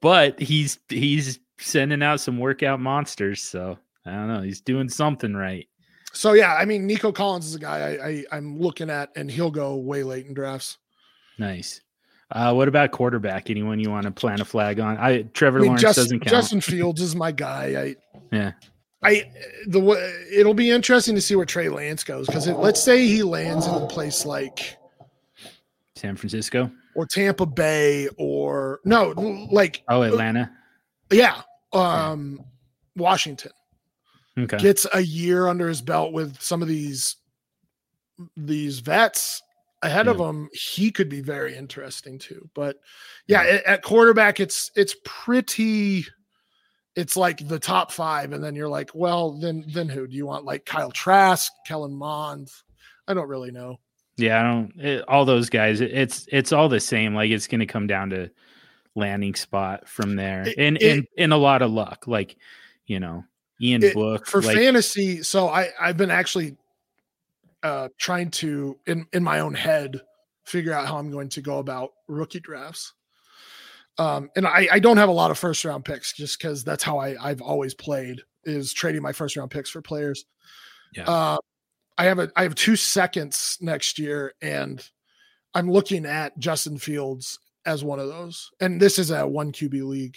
but 0.00 0.38
he's 0.40 0.78
he's 0.88 1.38
sending 1.58 2.02
out 2.02 2.20
some 2.20 2.38
workout 2.38 2.80
monsters. 2.80 3.42
So 3.42 3.76
I 4.06 4.12
don't 4.12 4.28
know. 4.28 4.42
He's 4.42 4.60
doing 4.60 4.88
something 4.88 5.34
right. 5.34 5.66
So 6.12 6.32
yeah, 6.34 6.54
I 6.54 6.64
mean 6.64 6.86
Nico 6.86 7.10
Collins 7.12 7.46
is 7.46 7.54
a 7.56 7.58
guy 7.58 7.78
I, 7.96 8.08
I 8.08 8.24
I'm 8.36 8.58
looking 8.58 8.88
at, 8.88 9.10
and 9.16 9.30
he'll 9.30 9.50
go 9.50 9.76
way 9.76 10.02
late 10.04 10.26
in 10.26 10.32
drafts. 10.34 10.78
Nice. 11.38 11.80
Uh, 12.32 12.52
what 12.52 12.66
about 12.68 12.90
quarterback? 12.90 13.50
Anyone 13.50 13.78
you 13.78 13.90
want 13.90 14.04
to 14.04 14.10
plant 14.10 14.40
a 14.40 14.44
flag 14.44 14.80
on? 14.80 14.96
I 14.98 15.22
Trevor 15.22 15.58
I 15.58 15.60
mean, 15.60 15.66
Lawrence 15.68 15.82
Justin, 15.82 16.04
doesn't 16.04 16.20
count. 16.20 16.30
Justin 16.30 16.60
Fields 16.60 17.00
is 17.00 17.14
my 17.14 17.30
guy. 17.32 17.80
I 17.80 17.96
Yeah. 18.32 18.52
I 19.04 19.30
the 19.68 19.80
it'll 20.32 20.54
be 20.54 20.70
interesting 20.70 21.14
to 21.14 21.20
see 21.20 21.36
where 21.36 21.46
Trey 21.46 21.68
Lance 21.68 22.02
goes 22.02 22.26
because 22.26 22.48
let's 22.48 22.82
say 22.82 23.06
he 23.06 23.22
lands 23.22 23.66
in 23.66 23.74
a 23.74 23.86
place 23.86 24.26
like 24.26 24.76
San 25.94 26.16
Francisco. 26.16 26.70
or 26.96 27.06
Tampa 27.06 27.46
Bay 27.46 28.08
or 28.18 28.80
no 28.84 29.10
like 29.52 29.82
Oh, 29.88 30.02
Atlanta. 30.02 30.50
yeah 31.12 31.42
um 31.72 32.40
Washington 32.96 33.52
Okay. 34.38 34.56
gets 34.58 34.86
a 34.92 35.00
year 35.00 35.46
under 35.46 35.68
his 35.68 35.80
belt 35.80 36.12
with 36.12 36.40
some 36.40 36.60
of 36.62 36.68
these 36.68 37.16
these 38.36 38.80
vets 38.80 39.42
ahead 39.82 40.08
of 40.08 40.18
him 40.18 40.48
he 40.52 40.90
could 40.90 41.08
be 41.08 41.20
very 41.20 41.54
interesting 41.56 42.18
too 42.18 42.48
but 42.54 42.78
yeah 43.26 43.42
at, 43.42 43.64
at 43.64 43.82
quarterback 43.82 44.40
it's 44.40 44.70
it's 44.74 44.96
pretty 45.04 46.04
it's 46.96 47.16
like 47.16 47.46
the 47.46 47.58
top 47.58 47.92
five 47.92 48.32
and 48.32 48.42
then 48.42 48.54
you're 48.54 48.68
like 48.68 48.90
well 48.94 49.32
then 49.32 49.64
then 49.74 49.88
who 49.88 50.06
do 50.06 50.16
you 50.16 50.24
want 50.26 50.44
like 50.46 50.64
kyle 50.64 50.90
trask 50.90 51.52
kellen 51.66 51.94
mond 51.94 52.50
i 53.06 53.12
don't 53.14 53.28
really 53.28 53.50
know 53.50 53.78
Yeah, 54.16 54.40
I 54.40 54.42
don't. 54.50 54.72
It, 54.80 55.04
all 55.08 55.26
those 55.26 55.50
guys. 55.50 55.82
it- 55.82 55.92
it's 55.92 56.26
it's 56.32 56.50
all 56.52 56.70
the 56.70 56.80
same. 56.80 57.14
Like 57.14 57.30
it's 57.30 57.46
going 57.46 57.60
to 57.60 57.66
come 57.66 57.86
down 57.86 58.08
to 58.10 58.30
landing 58.94 59.34
spot 59.34 59.86
from 59.86 60.16
there, 60.16 60.48
It- 60.48 60.54
and 60.56 60.80
and 60.82 61.06
and 61.18 61.34
a 61.34 61.36
lot 61.36 61.60
of 61.60 61.70
luck. 61.70 62.06
Like 62.06 62.38
you 62.86 62.98
know, 62.98 63.24
Ian 63.60 63.82
Book 63.92 64.26
for 64.26 64.40
like, 64.40 64.56
fantasy 64.56 65.22
so 65.22 65.48
i 65.48 65.68
i've 65.78 65.98
been 65.98 66.10
actually 66.10 66.56
uh 67.62 67.88
trying 67.98 68.30
to 68.30 68.78
in 68.86 69.06
in 69.12 69.22
my 69.22 69.40
own 69.40 69.54
head 69.54 70.00
figure 70.44 70.72
out 70.72 70.86
how 70.86 70.96
i'm 70.96 71.10
going 71.10 71.28
to 71.28 71.40
go 71.40 71.58
about 71.58 71.90
rookie 72.08 72.40
drafts 72.40 72.92
um 73.98 74.30
and 74.36 74.46
i 74.46 74.68
i 74.72 74.78
don't 74.78 74.96
have 74.98 75.08
a 75.08 75.12
lot 75.12 75.30
of 75.30 75.38
first 75.38 75.64
round 75.64 75.84
picks 75.84 76.12
just 76.12 76.38
because 76.38 76.62
that's 76.64 76.82
how 76.82 76.98
i 76.98 77.16
i've 77.22 77.40
always 77.40 77.74
played 77.74 78.20
is 78.44 78.72
trading 78.72 79.02
my 79.02 79.12
first 79.12 79.36
round 79.36 79.50
picks 79.50 79.70
for 79.70 79.82
players 79.82 80.24
Yeah. 80.94 81.04
uh 81.04 81.38
i 81.98 82.04
have 82.04 82.18
a 82.18 82.30
i 82.36 82.42
have 82.42 82.54
two 82.54 82.76
seconds 82.76 83.58
next 83.60 83.98
year 83.98 84.34
and 84.42 84.86
i'm 85.54 85.70
looking 85.70 86.04
at 86.06 86.38
justin 86.38 86.78
fields 86.78 87.38
as 87.64 87.82
one 87.82 87.98
of 87.98 88.08
those 88.08 88.50
and 88.60 88.80
this 88.80 88.98
is 88.98 89.10
a 89.10 89.26
one 89.26 89.50
qb 89.50 89.82
league 89.82 90.16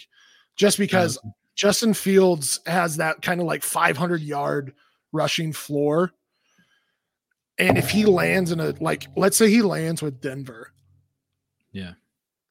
just 0.56 0.78
because 0.78 1.18
Justin 1.56 1.92
Fields 1.92 2.60
has 2.66 2.96
that 2.96 3.20
kind 3.20 3.38
of 3.40 3.46
like 3.46 3.62
500 3.62 4.20
yard 4.22 4.72
rushing 5.12 5.52
floor. 5.52 6.10
And 7.60 7.76
if 7.78 7.90
he 7.90 8.04
lands 8.06 8.50
in 8.52 8.58
a, 8.60 8.74
like, 8.80 9.06
let's 9.16 9.36
say 9.36 9.50
he 9.50 9.62
lands 9.62 10.02
with 10.02 10.20
Denver, 10.20 10.72
Yeah. 11.72 11.92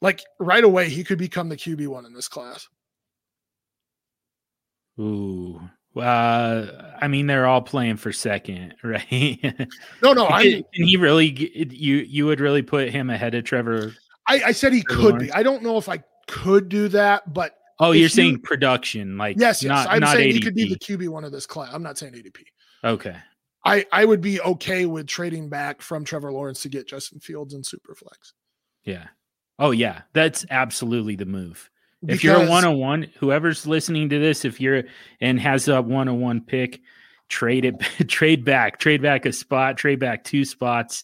like 0.02 0.22
right 0.40 0.64
away, 0.64 0.88
he 0.90 1.04
could 1.04 1.18
become 1.18 1.50
the 1.50 1.58
QB1 1.58 2.06
in 2.06 2.14
this 2.14 2.28
class. 2.28 2.68
Ooh. 5.00 5.60
Uh, 5.96 6.94
I 7.02 7.08
mean, 7.08 7.28
they're 7.28 7.48
all 7.48 7.62
playing 7.62 7.98
for 7.98 8.12
second, 8.12 8.76
right? 8.84 9.40
No, 10.02 10.14
no, 10.14 10.28
I, 10.28 10.44
can, 10.44 10.64
can 10.74 10.84
he 10.86 10.98
really? 10.98 11.28
You 11.74 11.98
you 11.98 12.26
would 12.28 12.40
really 12.40 12.62
put 12.62 12.90
him 12.90 13.10
ahead 13.10 13.34
of 13.36 13.44
Trevor? 13.44 13.94
I, 14.28 14.42
I 14.48 14.52
said 14.52 14.72
he 14.74 14.82
Trevor 14.84 15.02
could 15.02 15.10
Lawrence? 15.14 15.24
be. 15.24 15.32
I 15.34 15.44
don't 15.44 15.64
know 15.64 15.78
if 15.78 15.90
I 15.90 16.04
could 16.28 16.70
do 16.70 16.88
that, 16.90 17.34
but 17.34 17.56
Oh, 17.80 17.92
you're 17.92 18.04
you- 18.04 18.10
saying 18.10 18.42
production, 18.42 19.18
like 19.18 19.38
yes, 19.40 19.64
yes, 19.64 19.70
not 19.70 19.88
I'm 19.90 20.00
not 20.02 20.16
saying 20.16 20.30
ADP. 20.30 20.34
he 20.36 20.40
could 20.42 20.56
be 20.56 20.70
the 20.70 20.78
QB1 20.80 21.26
of 21.26 21.32
this 21.32 21.46
class. 21.46 21.74
I'm 21.74 21.84
not 21.84 21.98
saying 21.98 22.14
ADP. 22.14 22.44
okay. 22.84 23.16
I, 23.66 23.86
I 23.92 24.06
would 24.06 24.22
be 24.22 24.40
okay 24.42 24.86
with 24.86 25.08
trading 25.08 25.50
back 25.50 25.82
from 25.82 26.06
Trevor 26.06 26.32
Lawrence 26.32 26.62
to 26.64 26.70
get 26.70 26.88
Justin 26.88 27.20
Fields 27.20 27.54
and 27.54 27.64
Superflex. 27.64 28.34
Yeah. 28.84 29.08
Oh 29.58 29.72
yeah, 29.72 30.04
that's 30.14 30.46
absolutely 30.50 31.16
the 31.18 31.26
move. 31.26 31.70
if 32.08 32.24
you're 32.24 32.36
a 32.36 32.40
Because- 32.40 32.50
one 32.50 32.66
on 32.66 32.78
one, 32.78 33.12
whoever's 33.20 33.68
listening 33.68 34.10
to 34.10 34.20
this, 34.20 34.46
if 34.46 34.62
you're 34.62 34.84
and 35.20 35.40
has 35.40 35.68
a 35.68 35.82
one 35.82 36.08
on 36.08 36.22
one 36.22 36.42
pick, 36.42 36.80
trade 37.28 37.66
it, 37.66 37.80
trade 38.08 38.46
back, 38.46 38.80
trade 38.80 39.02
back 39.02 39.26
a 39.26 39.34
spot, 39.34 39.78
trade 39.78 40.00
back 40.00 40.24
two 40.24 40.46
spots. 40.46 41.04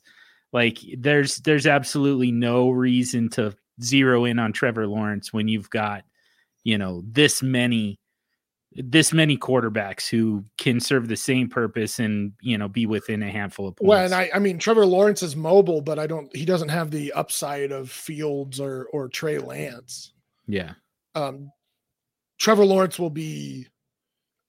Like 0.53 0.79
there's 0.97 1.37
there's 1.39 1.67
absolutely 1.67 2.31
no 2.31 2.69
reason 2.69 3.27
to 3.31 3.53
zero 3.83 4.23
in 4.23 4.39
on 4.39 4.53
Trevor 4.53 4.87
Lawrence 4.87 5.33
when 5.33 5.49
you've 5.49 5.69
got, 5.69 6.05
you 6.63 6.77
know, 6.77 7.03
this 7.05 7.43
many 7.43 7.99
this 8.75 9.13
many 9.13 9.37
quarterbacks 9.37 10.09
who 10.09 10.43
can 10.57 10.79
serve 10.81 11.07
the 11.07 11.15
same 11.15 11.47
purpose 11.49 11.99
and 11.99 12.33
you 12.41 12.57
know 12.57 12.67
be 12.67 12.85
within 12.85 13.23
a 13.23 13.31
handful 13.31 13.67
of 13.67 13.75
points. 13.75 13.87
Well, 13.87 14.05
and 14.05 14.13
I, 14.13 14.29
I 14.33 14.39
mean, 14.39 14.57
Trevor 14.59 14.85
Lawrence 14.85 15.23
is 15.23 15.35
mobile, 15.35 15.81
but 15.81 15.97
I 15.99 16.07
don't. 16.07 16.33
He 16.35 16.45
doesn't 16.45 16.69
have 16.69 16.91
the 16.91 17.13
upside 17.13 17.71
of 17.71 17.89
Fields 17.89 18.59
or 18.59 18.87
or 18.91 19.07
Trey 19.07 19.37
Lance. 19.39 20.11
yeah, 20.47 20.73
Um, 21.15 21.51
Trevor 22.37 22.65
Lawrence 22.65 22.99
will 22.99 23.09
be. 23.09 23.67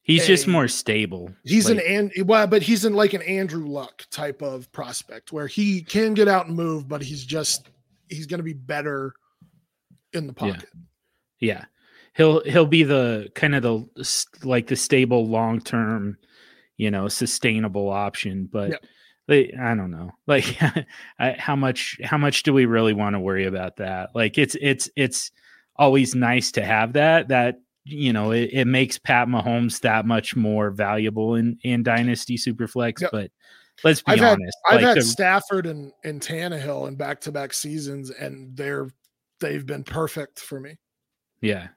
he's 0.03 0.27
just 0.27 0.48
more 0.48 0.66
stable. 0.69 1.31
He's 1.44 1.69
Like, 1.70 1.85
an 1.86 2.11
and 2.16 2.28
well, 2.28 2.47
but 2.48 2.62
he's 2.62 2.85
in 2.85 2.94
like 2.94 3.12
an 3.12 3.23
Andrew 3.23 3.66
Luck 3.66 4.05
type 4.11 4.43
of 4.43 4.70
prospect 4.73 5.32
where 5.32 5.47
he 5.47 5.82
can 5.82 6.15
get 6.15 6.27
out 6.27 6.47
and 6.48 6.57
move, 6.57 6.89
but 6.89 7.01
he's 7.03 7.24
just 7.24 7.69
he's 8.09 8.27
going 8.27 8.39
to 8.39 8.44
be 8.44 8.53
better 8.55 9.15
in 10.12 10.27
the 10.27 10.35
Yeah. 10.40 10.53
pocket. 10.53 10.69
Yeah. 11.39 11.65
He'll 12.16 12.43
he'll 12.44 12.66
be 12.66 12.82
the 12.82 13.28
kind 13.34 13.55
of 13.55 13.62
the 13.62 14.26
like 14.44 14.66
the 14.66 14.76
stable 14.76 15.26
long 15.26 15.60
term, 15.60 16.18
you 16.76 16.90
know, 16.90 17.09
sustainable 17.09 17.88
option. 17.90 18.48
But 18.51 18.70
Yep. 18.70 18.84
they, 19.28 19.52
I 19.60 19.74
don't 19.74 19.90
know, 19.90 20.10
like 20.26 20.56
I, 21.18 21.36
how 21.38 21.56
much 21.56 21.98
how 22.02 22.18
much 22.18 22.43
do 22.43 22.52
we 22.52 22.66
really 22.66 22.93
want 22.94 23.14
to 23.14 23.20
worry 23.20 23.47
about 23.47 23.76
that? 23.76 24.10
Like 24.14 24.38
it's 24.38 24.56
it's 24.60 24.88
it's 24.97 25.30
always 25.76 26.14
nice 26.14 26.51
to 26.52 26.62
have 26.64 26.94
that 26.94 27.28
that 27.28 27.60
you 27.84 28.12
know 28.12 28.30
it, 28.32 28.51
it 28.52 28.64
makes 28.66 28.98
Pat 28.98 29.28
Mahomes 29.28 29.80
that 29.80 30.06
much 30.06 30.34
more 30.34 30.70
valuable 30.70 31.34
in 31.36 31.59
in 31.62 31.82
Dynasty 31.82 32.36
Superflex. 32.36 33.01
Yep. 33.02 33.10
But 33.12 33.30
let's 33.84 34.01
be 34.02 34.12
I've 34.12 34.18
had- 34.20 34.32
honest, 34.32 34.56
I've 34.68 34.74
like 34.76 34.84
had 34.84 34.97
the- 34.97 35.02
Stafford 35.02 35.66
and 35.66 35.93
and 36.05 36.20
Tannehill 36.20 36.88
in 36.88 36.97
back 36.97 37.20
to 37.22 37.32
back 37.32 37.52
seasons, 37.52 38.10
and 38.10 38.56
they're 38.56 38.88
they've 39.40 39.66
been 39.66 39.84
perfect 39.84 40.40
for 40.40 40.59
me. 40.60 40.76
Yeah. 41.43 41.68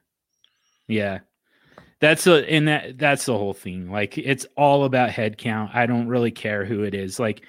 Yeah. 0.90 1.20
That's 2.00 2.26
a 2.26 2.50
and 2.50 2.66
that 2.68 2.98
that's 2.98 3.26
the 3.26 3.36
whole 3.36 3.52
thing. 3.52 3.90
Like 3.90 4.16
it's 4.16 4.46
all 4.56 4.84
about 4.84 5.10
head 5.10 5.36
count. 5.36 5.70
I 5.74 5.84
don't 5.86 6.08
really 6.08 6.30
care 6.30 6.64
who 6.64 6.82
it 6.82 6.94
is. 6.94 7.20
Like 7.20 7.42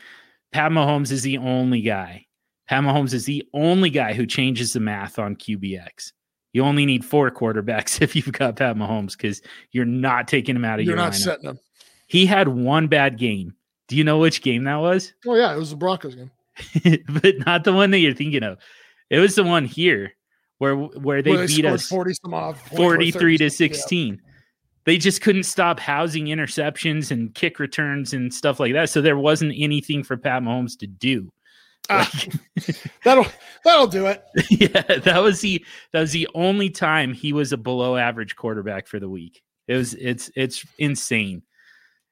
Pat 0.51 0.71
Mahomes 0.71 1.11
is 1.11 1.21
the 1.21 1.37
only 1.37 1.81
guy. 1.81 2.25
Pat 2.67 2.83
Mahomes 2.83 3.13
is 3.13 3.25
the 3.25 3.47
only 3.53 3.89
guy 3.89 4.13
who 4.13 4.25
changes 4.25 4.73
the 4.73 4.79
math 4.81 5.19
on 5.19 5.35
QBX. 5.37 6.11
You 6.53 6.63
only 6.63 6.85
need 6.85 7.05
four 7.05 7.31
quarterbacks 7.31 8.01
if 8.01 8.13
you've 8.15 8.31
got 8.33 8.57
Pat 8.57 8.75
Mahomes 8.75 9.13
because 9.17 9.41
you're 9.71 9.85
not 9.85 10.27
taking 10.27 10.55
him 10.55 10.65
out 10.65 10.79
of 10.79 10.85
You're 10.85 10.95
your 10.95 11.03
not 11.05 11.13
lineup. 11.13 11.23
setting 11.23 11.49
him. 11.49 11.59
He 12.07 12.25
had 12.25 12.49
one 12.49 12.87
bad 12.87 13.17
game. 13.17 13.55
Do 13.87 13.95
you 13.95 14.03
know 14.03 14.17
which 14.19 14.41
game 14.41 14.65
that 14.65 14.75
was? 14.77 15.13
Oh 15.25 15.35
yeah, 15.35 15.53
it 15.53 15.57
was 15.57 15.69
the 15.69 15.77
Broncos 15.77 16.15
game. 16.15 16.31
but 17.21 17.35
not 17.45 17.63
the 17.63 17.71
one 17.73 17.91
that 17.91 17.99
you're 17.99 18.13
thinking 18.13 18.43
of. 18.43 18.57
It 19.09 19.19
was 19.19 19.35
the 19.35 19.43
one 19.45 19.63
here 19.65 20.11
where 20.61 20.75
where 20.75 21.23
they 21.23 21.31
Where 21.31 21.47
beat 21.47 21.65
us 21.65 21.87
forty 21.87 22.13
some 22.13 22.35
off, 22.35 22.67
43 22.67 23.39
to 23.39 23.45
30. 23.45 23.49
16. 23.49 24.21
They 24.85 24.99
just 24.99 25.21
couldn't 25.21 25.45
stop 25.45 25.79
housing 25.79 26.27
interceptions 26.27 27.09
and 27.09 27.33
kick 27.33 27.57
returns 27.57 28.13
and 28.13 28.31
stuff 28.31 28.59
like 28.59 28.73
that. 28.73 28.91
So 28.91 29.01
there 29.01 29.17
wasn't 29.17 29.55
anything 29.57 30.03
for 30.03 30.17
Pat 30.17 30.43
Mahomes 30.43 30.77
to 30.77 30.85
do. 30.85 31.31
Ah, 31.89 32.07
that'll 33.03 33.25
that'll 33.65 33.87
do 33.87 34.05
it. 34.05 34.23
yeah, 34.51 34.99
that 34.99 35.23
was 35.23 35.41
the 35.41 35.65
that 35.93 36.01
was 36.01 36.11
the 36.11 36.27
only 36.35 36.69
time 36.69 37.11
he 37.11 37.33
was 37.33 37.51
a 37.51 37.57
below 37.57 37.97
average 37.97 38.35
quarterback 38.35 38.85
for 38.85 38.99
the 38.99 39.09
week. 39.09 39.41
It 39.67 39.77
was 39.77 39.95
it's 39.95 40.29
it's 40.35 40.63
insane. 40.77 41.41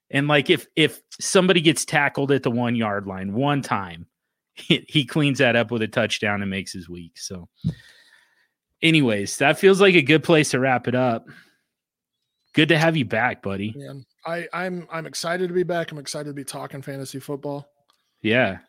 And 0.10 0.28
like 0.28 0.50
if 0.50 0.66
if 0.76 1.04
somebody 1.20 1.62
gets 1.62 1.86
tackled 1.86 2.32
at 2.32 2.42
the 2.42 2.50
1 2.50 2.76
yard 2.76 3.06
line 3.06 3.32
one 3.34 3.62
time, 3.62 4.08
he, 4.56 4.84
he 4.90 5.06
cleans 5.06 5.38
that 5.38 5.56
up 5.56 5.70
with 5.70 5.84
a 5.84 5.88
touchdown 5.88 6.42
and 6.42 6.50
makes 6.50 6.74
his 6.74 6.90
week. 6.90 7.20
So 7.20 7.48
anyways, 8.82 9.38
that 9.38 9.60
feels 9.60 9.82
like 9.82 9.96
a 9.96 10.02
good 10.02 10.24
place 10.24 10.52
to 10.52 10.60
wrap 10.60 10.88
it 10.88 10.96
up. 10.96 11.28
Good 12.54 12.70
to 12.70 12.78
have 12.78 12.98
you 12.98 13.06
back, 13.06 13.42
buddy. 13.42 13.74
Man, 13.78 14.06
I 14.26 14.48
I'm 14.54 14.88
I'm 14.92 15.06
excited 15.06 15.48
to 15.48 15.54
be 15.54 15.64
back. 15.64 15.92
I'm 15.92 16.00
excited 16.00 16.30
to 16.30 16.34
be 16.34 16.44
talking 16.44 16.82
fantasy 16.82 17.20
football. 17.20 17.70
Yeah. 18.22 18.60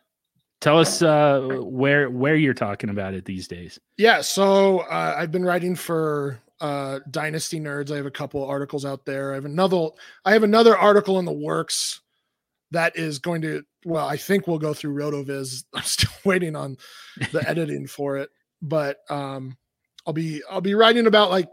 Tell 0.59 0.77
us 0.77 1.01
uh 1.01 1.59
where 1.61 2.09
where 2.09 2.35
you're 2.35 2.53
talking 2.53 2.89
about 2.89 3.15
it 3.15 3.25
these 3.25 3.47
days. 3.47 3.79
Yeah, 3.97 4.21
so 4.21 4.79
uh, 4.81 5.15
I've 5.17 5.31
been 5.31 5.43
writing 5.43 5.75
for 5.75 6.39
uh, 6.61 6.99
Dynasty 7.09 7.59
Nerds. 7.59 7.91
I 7.91 7.95
have 7.97 8.05
a 8.05 8.11
couple 8.11 8.45
articles 8.45 8.85
out 8.85 9.03
there. 9.03 9.31
I 9.31 9.35
have 9.35 9.45
another. 9.45 9.89
I 10.23 10.33
have 10.33 10.43
another 10.43 10.77
article 10.77 11.17
in 11.17 11.25
the 11.25 11.31
works 11.31 12.01
that 12.69 12.95
is 12.95 13.19
going 13.19 13.41
to. 13.41 13.63
Well, 13.83 14.07
I 14.07 14.15
think 14.15 14.47
we'll 14.47 14.59
go 14.59 14.73
through 14.73 14.93
Rotoviz. 14.93 15.63
I'm 15.73 15.81
still 15.81 16.11
waiting 16.23 16.55
on 16.55 16.77
the 17.31 17.43
editing 17.49 17.87
for 17.87 18.17
it, 18.17 18.29
but 18.61 18.99
um, 19.09 19.57
I'll 20.05 20.13
be 20.13 20.41
I'll 20.49 20.61
be 20.61 20.75
writing 20.75 21.07
about 21.07 21.31
like. 21.31 21.47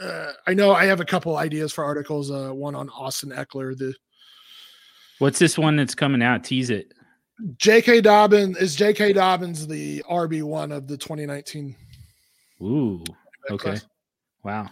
Uh, 0.00 0.30
I 0.46 0.54
know 0.54 0.70
I 0.70 0.84
have 0.84 1.00
a 1.00 1.04
couple 1.04 1.36
ideas 1.36 1.72
for 1.72 1.82
articles. 1.82 2.30
Uh, 2.30 2.50
one 2.50 2.76
on 2.76 2.88
Austin 2.90 3.30
Ekeler, 3.30 3.76
the 3.76 3.92
What's 5.18 5.38
this 5.38 5.58
one 5.58 5.76
that's 5.76 5.94
coming 5.94 6.22
out? 6.22 6.44
Tease 6.44 6.70
it. 6.70 6.94
J.K. 7.56 8.00
Dobbins 8.00 8.56
is 8.56 8.74
J.K. 8.74 9.12
Dobbins 9.12 9.66
the 9.66 10.02
RB 10.08 10.42
one 10.42 10.72
of 10.72 10.88
the 10.88 10.96
2019 10.96 11.74
Ooh. 12.62 13.04
Okay. 13.50 13.70
class? 13.70 13.86
Wow. 14.44 14.68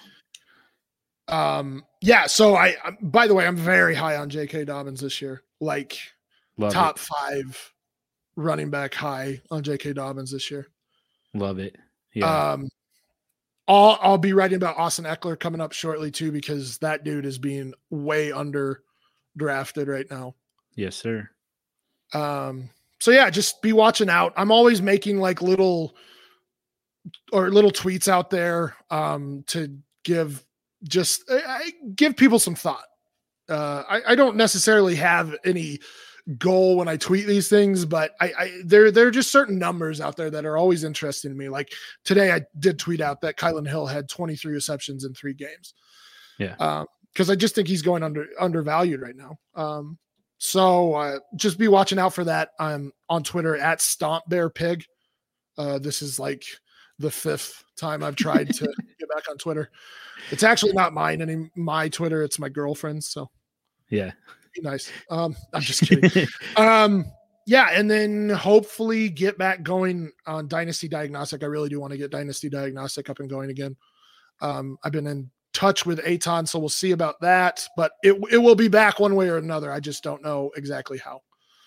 Um, 1.28 1.84
yeah. 2.00 2.26
So 2.26 2.56
I, 2.56 2.76
by 3.02 3.26
the 3.26 3.34
way, 3.34 3.46
I'm 3.46 3.56
very 3.56 3.94
high 3.94 4.16
on 4.16 4.28
J.K. 4.28 4.64
Dobbins 4.64 5.00
this 5.00 5.20
year. 5.20 5.42
Like 5.60 5.98
Love 6.58 6.72
top 6.72 6.98
five 6.98 7.72
running 8.36 8.70
back 8.70 8.94
high 8.94 9.40
on 9.50 9.62
J.K. 9.62 9.92
Dobbins 9.94 10.30
this 10.30 10.50
year. 10.50 10.68
Love 11.34 11.58
it. 11.58 11.76
Yeah. 12.14 12.52
Um, 12.52 12.68
I'll 13.68 13.98
I'll 14.00 14.18
be 14.18 14.32
writing 14.32 14.56
about 14.56 14.78
Austin 14.78 15.04
Ekeler 15.04 15.38
coming 15.38 15.60
up 15.60 15.72
shortly 15.72 16.10
too 16.10 16.30
because 16.30 16.78
that 16.78 17.04
dude 17.04 17.26
is 17.26 17.38
being 17.38 17.74
way 17.90 18.32
under 18.32 18.82
drafted 19.36 19.88
right 19.88 20.08
now. 20.10 20.34
yes, 20.76 20.96
sir. 20.96 21.28
Um, 22.12 22.70
so 23.00 23.10
yeah, 23.10 23.28
just 23.30 23.60
be 23.62 23.72
watching 23.72 24.08
out. 24.08 24.32
I'm 24.36 24.52
always 24.52 24.80
making 24.80 25.20
like 25.20 25.42
little 25.42 25.96
or 27.32 27.50
little 27.50 27.72
tweets 27.72 28.08
out 28.08 28.30
there 28.30 28.76
um, 28.90 29.44
to 29.48 29.76
give 30.04 30.44
just 30.84 31.24
I, 31.30 31.42
I 31.46 31.72
give 31.94 32.16
people 32.16 32.38
some 32.38 32.54
thought. 32.54 32.84
Uh, 33.48 33.82
I, 33.88 34.02
I 34.08 34.14
don't 34.14 34.36
necessarily 34.36 34.96
have 34.96 35.34
any 35.44 35.78
goal 36.38 36.76
when 36.76 36.88
I 36.88 36.96
tweet 36.96 37.26
these 37.26 37.48
things, 37.48 37.84
but 37.84 38.12
I, 38.20 38.32
I 38.38 38.60
there 38.64 38.90
there 38.90 39.06
are 39.06 39.12
just 39.12 39.30
certain 39.30 39.58
numbers 39.58 40.00
out 40.00 40.16
there 40.16 40.30
that 40.30 40.44
are 40.44 40.56
always 40.56 40.84
interesting 40.84 41.30
to 41.30 41.36
me. 41.36 41.48
Like 41.48 41.72
today, 42.04 42.32
I 42.32 42.42
did 42.58 42.78
tweet 42.78 43.00
out 43.00 43.20
that 43.20 43.36
Kylin 43.36 43.68
Hill 43.68 43.86
had 43.86 44.08
23 44.08 44.52
receptions 44.52 45.04
in 45.04 45.14
three 45.14 45.34
games. 45.34 45.74
Yeah. 46.38 46.84
because 47.12 47.30
I 47.30 47.34
just 47.34 47.54
think 47.54 47.68
he's 47.68 47.82
going 47.82 48.02
under 48.02 48.26
undervalued 48.38 49.00
right 49.00 49.16
now. 49.16 49.38
Um, 49.54 49.98
so 50.38 50.94
uh, 50.94 51.18
just 51.36 51.58
be 51.58 51.68
watching 51.68 51.98
out 51.98 52.12
for 52.12 52.24
that. 52.24 52.50
I'm 52.58 52.92
on 53.08 53.22
Twitter 53.22 53.56
at 53.56 53.80
Stomp 53.80 54.24
Bear 54.28 54.50
Pig. 54.50 54.84
Uh, 55.56 55.78
this 55.78 56.02
is 56.02 56.18
like 56.18 56.44
the 56.98 57.10
fifth 57.10 57.64
time 57.76 58.02
I've 58.02 58.16
tried 58.16 58.52
to 58.54 58.64
get 58.98 59.08
back 59.14 59.28
on 59.30 59.38
Twitter. 59.38 59.70
It's 60.30 60.42
actually 60.42 60.72
not 60.72 60.92
mine 60.92 61.22
any 61.22 61.50
my 61.56 61.88
Twitter. 61.88 62.22
It's 62.22 62.38
my 62.38 62.48
girlfriend's. 62.48 63.08
So 63.08 63.30
Yeah. 63.88 64.12
Be 64.56 64.68
nice. 64.68 64.90
Um, 65.10 65.36
I'm 65.52 65.62
just 65.62 65.82
kidding. 65.82 66.26
um, 66.56 67.04
yeah, 67.46 67.68
and 67.72 67.90
then 67.90 68.28
hopefully 68.30 69.08
get 69.08 69.38
back 69.38 69.62
going 69.62 70.10
on 70.26 70.48
Dynasty 70.48 70.88
Diagnostic. 70.88 71.42
I 71.42 71.46
really 71.46 71.68
do 71.68 71.80
want 71.80 71.92
to 71.92 71.98
get 71.98 72.10
Dynasty 72.10 72.48
Diagnostic 72.48 73.08
up 73.08 73.20
and 73.20 73.30
going 73.30 73.50
again. 73.50 73.76
Um, 74.40 74.78
I've 74.82 74.92
been 74.92 75.06
in 75.06 75.30
touch 75.52 75.86
with 75.86 76.00
Aton, 76.04 76.46
so 76.46 76.58
we'll 76.58 76.68
see 76.68 76.90
about 76.90 77.20
that. 77.20 77.64
But 77.76 77.92
it 78.02 78.16
it 78.32 78.38
will 78.38 78.56
be 78.56 78.68
back 78.68 78.98
one 78.98 79.14
way 79.14 79.28
or 79.28 79.38
another. 79.38 79.70
I 79.70 79.80
just 79.80 80.02
don't 80.02 80.22
know 80.22 80.50
exactly 80.56 80.98
how. 80.98 81.20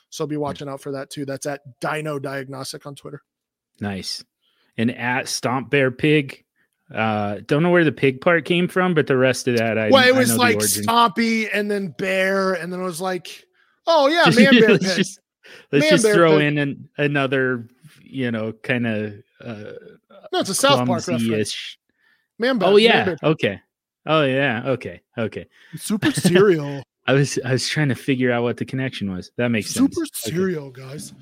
So 0.09 0.27
be 0.27 0.37
watching 0.37 0.67
out 0.67 0.81
for 0.81 0.91
that 0.91 1.09
too. 1.09 1.25
That's 1.25 1.45
at 1.45 1.61
Dino 1.79 2.19
Diagnostic 2.19 2.85
on 2.85 2.95
Twitter. 2.95 3.21
nice. 3.79 4.23
And 4.77 4.91
at 4.95 5.27
Stomp 5.27 5.69
Bear 5.69 5.91
Pig. 5.91 6.45
Uh 6.93 7.39
don't 7.45 7.61
know 7.61 7.69
where 7.69 7.83
the 7.83 7.91
pig 7.91 8.19
part 8.21 8.45
came 8.45 8.67
from, 8.67 8.93
but 8.93 9.05
the 9.07 9.17
rest 9.17 9.47
of 9.47 9.57
that 9.57 9.77
I 9.77 9.89
well, 9.89 10.07
it 10.07 10.15
was 10.15 10.35
like. 10.37 10.57
Stompy 10.57 11.47
and 11.53 11.69
then 11.69 11.89
Bear, 11.97 12.53
and 12.53 12.73
then 12.73 12.79
it 12.81 12.83
was 12.83 12.99
like, 13.01 13.45
oh 13.85 14.07
yeah, 14.07 14.25
man 14.35 14.59
bear 14.59 14.69
let's 14.71 14.87
pig. 14.87 14.97
just, 14.97 15.19
let's 15.71 15.83
Man 15.83 15.91
just 15.91 16.03
bear 16.03 16.13
throw 16.15 16.37
pig. 16.37 16.47
in 16.47 16.57
an, 16.57 16.89
another, 16.97 17.67
you 18.01 18.31
know, 18.31 18.53
kind 18.53 18.87
of 18.87 19.13
uh 19.43 19.73
No, 20.31 20.39
it's 20.39 20.49
a 20.49 20.55
South 20.55 20.87
Park 20.87 21.07
reference. 21.07 21.77
Man 22.39 22.57
bear. 22.57 22.69
Oh 22.69 22.73
man 22.73 22.81
yeah. 22.81 23.05
bear. 23.05 23.17
Okay. 23.23 23.61
Oh 24.05 24.23
yeah. 24.23 24.63
Okay. 24.65 25.01
Okay. 25.17 25.45
super 25.75 26.11
cereal. 26.11 26.81
I 27.07 27.13
was 27.13 27.39
I 27.45 27.51
was 27.51 27.67
trying 27.67 27.89
to 27.89 27.95
figure 27.95 28.31
out 28.31 28.43
what 28.43 28.57
the 28.57 28.65
connection 28.65 29.11
was. 29.11 29.31
That 29.37 29.49
makes 29.49 29.69
sense. 29.71 29.95
super 29.95 30.01
Okay. 30.05 30.31
cereal, 30.35 30.69
guys. 30.71 31.13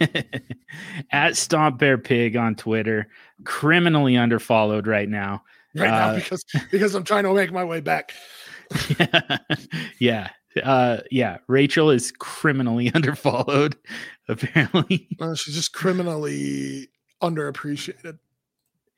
At 1.12 1.36
Stomp 1.36 1.78
Bear 1.78 1.98
Pig 1.98 2.36
on 2.36 2.54
Twitter, 2.54 3.08
criminally 3.44 4.14
underfollowed 4.14 4.86
right 4.86 5.08
now. 5.08 5.42
Right 5.74 5.90
now 5.90 6.08
Uh, 6.10 6.14
because 6.16 6.44
because 6.70 6.94
I'm 6.94 7.04
trying 7.04 7.24
to 7.24 7.34
make 7.34 7.52
my 7.52 7.64
way 7.64 7.80
back. 7.80 8.12
yeah. 9.98 10.30
Uh 10.62 10.98
yeah. 11.10 11.38
Rachel 11.48 11.90
is 11.90 12.12
criminally 12.12 12.90
underfollowed, 12.92 13.74
apparently. 14.28 15.08
Uh, 15.20 15.34
she's 15.34 15.54
just 15.54 15.72
criminally 15.72 16.88
underappreciated 17.22 18.18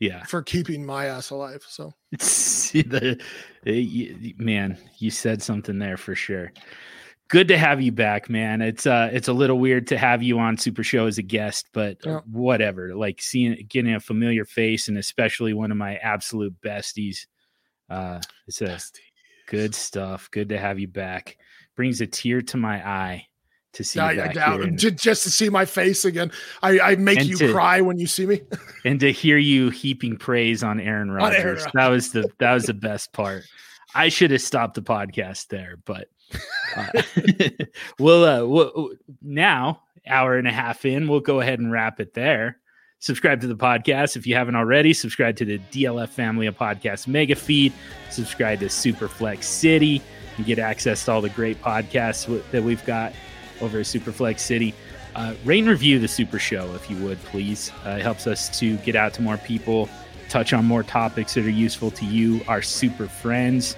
Yeah. 0.01 0.25
for 0.25 0.43
keeping 0.43 0.85
my 0.85 1.07
ass 1.07 1.31
alive. 1.31 1.65
So 1.69 1.93
See 2.19 2.83
the, 2.83 3.19
the- 3.65 4.15
y- 4.23 4.35
man, 4.37 4.77
you 4.99 5.11
said 5.11 5.43
something 5.43 5.79
there 5.79 5.97
for 5.97 6.15
sure. 6.15 6.53
Good 7.29 7.49
to 7.49 7.59
have 7.59 7.81
you 7.81 7.91
back, 7.91 8.31
man. 8.31 8.63
It's 8.63 8.87
uh 8.87 9.11
it's 9.13 9.27
a 9.29 9.33
little 9.33 9.59
weird 9.59 9.89
to 9.89 9.99
have 9.99 10.23
you 10.23 10.39
on 10.39 10.57
Super 10.57 10.85
Show 10.85 11.07
as 11.07 11.19
a 11.19 11.23
guest, 11.23 11.69
but 11.73 11.99
Yeah. 12.05 12.21
whatever. 12.31 12.95
Like 12.95 13.21
seeing 13.21 13.67
getting 13.69 13.95
a 13.95 14.01
familiar 14.01 14.45
face 14.45 14.87
and 14.89 14.97
especially 14.97 15.53
one 15.53 15.73
of 15.73 15.77
my 15.77 15.97
absolute 15.97 16.55
besties. 16.61 17.27
Uh 17.91 18.21
it's 18.47 18.63
a 18.63 18.79
good 19.49 19.75
stuff. 19.75 20.31
Good 20.31 20.51
to 20.51 20.59
have 20.59 20.79
you 20.79 20.87
back. 20.89 21.37
Brings 21.75 22.01
a 22.01 22.07
tear 22.07 22.43
to 22.43 22.57
my 22.57 22.87
eye 22.89 23.27
to 23.73 23.83
see 23.85 23.99
I, 24.01 24.29
I 24.29 24.33
doubt 24.33 24.61
and, 24.63 24.79
Ju- 24.79 24.93
just 24.93 25.25
to 25.25 25.31
see 25.31 25.49
my 25.51 25.65
face 25.65 26.05
again. 26.05 26.31
I, 26.63 26.79
I 26.81 26.97
make 26.97 27.25
you 27.25 27.37
to- 27.39 27.53
cry 27.53 27.81
when 27.81 27.99
you 27.99 28.07
see 28.07 28.25
me. 28.27 28.43
and 28.85 29.01
to 29.01 29.11
hear 29.11 29.37
you 29.37 29.71
heaping 29.71 30.17
praise 30.17 30.63
on 30.63 30.79
Aaron 30.81 31.11
On 31.11 31.17
Rodgers. 31.17 31.63
Aaron 31.63 31.71
That 31.75 31.89
was 31.89 32.13
the 32.13 32.29
that 32.39 32.55
was 32.55 32.67
the 32.67 32.75
best 32.75 33.13
part. 33.13 33.43
I 33.97 34.11
should 34.11 34.31
have 34.31 34.43
stopped 34.43 34.75
the 34.75 34.83
podcast 34.83 35.49
there, 35.49 35.79
but 35.85 36.09
uh, 36.77 37.03
we'll, 37.99 38.25
uh, 38.25 38.45
we'll 38.45 38.91
now 39.23 39.83
hour 40.07 40.37
and 40.37 40.47
a 40.47 40.53
half 40.53 40.85
in, 40.85 41.09
we'll 41.09 41.21
go 41.21 41.41
ahead 41.41 41.59
and 41.59 41.73
wrap 41.73 42.01
it 42.01 42.15
there. 42.15 42.59
Subscribe 42.99 43.41
to 43.43 43.47
the 43.47 43.57
podcast 43.57 44.17
if 44.17 44.27
you 44.27 44.35
haven't 44.35 44.57
already. 44.57 44.93
Subscribe 44.93 45.37
to 45.37 45.45
the 45.45 45.59
DLF 45.71 46.09
Family 46.09 46.47
of 46.47 46.57
Podcasts 46.57 47.07
mega 47.07 47.35
feed. 47.35 47.73
Subscribe 48.11 48.61
to 48.61 48.67
Superflex 48.67 49.45
City 49.45 50.01
and 50.37 50.47
get 50.47 50.59
access 50.59 51.05
to 51.05 51.13
all 51.13 51.21
the 51.21 51.29
great 51.29 51.61
podcasts 51.63 52.23
w- 52.23 52.43
that 52.53 52.63
we've 52.63 52.85
got 52.87 53.13
over 53.61 53.81
at 53.81 53.87
Superflex 53.87 54.41
City. 54.41 54.75
Uh, 55.15 55.35
rate 55.45 55.61
and 55.61 55.69
review 55.69 55.99
the 55.99 56.09
Super 56.09 56.39
Show 56.39 56.75
if 56.75 56.91
you 56.91 56.97
would, 57.05 57.23
please. 57.25 57.71
Uh, 57.85 57.91
it 57.91 58.03
helps 58.03 58.27
us 58.27 58.59
to 58.59 58.77
get 58.79 58.97
out 58.97 59.15
to 59.15 59.23
more 59.23 59.39
people, 59.39 59.89
touch 60.29 60.53
on 60.53 60.65
more 60.65 60.83
topics 60.83 61.35
that 61.35 61.45
are 61.45 61.51
useful 61.51 61.91
to 61.93 62.05
you, 62.05 62.41
our 62.49 62.63
super 62.63 63.07
friends. 63.07 63.77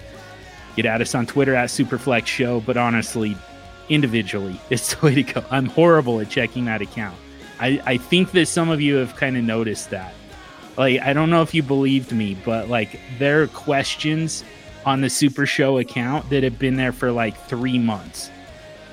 Get 0.79 0.87
at 0.87 1.01
us 1.01 1.13
on 1.17 1.27
Twitter 1.27 1.57
at 1.57 1.71
Superflex 1.71 2.27
Show, 2.27 2.61
but 2.61 2.77
honestly, 2.77 3.37
individually, 3.89 4.61
it's 4.71 4.95
the 4.95 5.07
way 5.07 5.15
to 5.17 5.23
go. 5.25 5.45
I'm 5.51 5.67
horrible 5.67 6.21
at 6.21 6.31
checking 6.31 6.67
that 6.67 6.81
account. 6.83 7.17
I, 7.59 7.83
I 7.85 7.97
think 7.97 8.31
that 8.31 8.47
some 8.47 8.71
of 8.71 8.81
you 8.81 8.95
have 8.95 9.17
kind 9.17 9.37
of 9.37 9.43
noticed 9.43 9.91
that. 9.91 10.15
Like, 10.77 11.01
I 11.01 11.15
don't 11.15 11.31
know 11.31 11.43
if 11.43 11.53
you 11.53 11.65
believed 11.65 12.13
me, 12.13 12.37
but 12.45 12.69
like, 12.69 13.01
there 13.19 13.43
are 13.43 13.49
questions 13.49 14.45
on 14.87 15.01
the 15.01 15.11
Super 15.11 15.47
Show 15.47 15.79
account 15.79 16.31
that 16.31 16.45
have 16.45 16.61
been 16.61 16.77
there 16.77 16.93
for 16.93 17.11
like 17.11 17.37
three 17.49 17.81
months. 17.81 18.31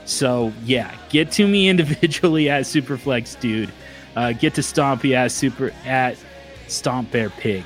So 0.06 0.52
yeah, 0.64 0.92
get 1.10 1.32
to 1.34 1.48
me 1.48 1.70
individually 1.70 2.50
as 2.50 2.68
Superflex 2.68 3.40
Dude. 3.40 3.72
Uh, 4.16 4.32
get 4.32 4.56
to 4.56 4.62
Stompy 4.62 5.16
as 5.16 5.36
Super 5.36 5.72
at 5.86 6.18
Stomp 6.68 7.12
Bear 7.12 7.30
Pig. 7.30 7.64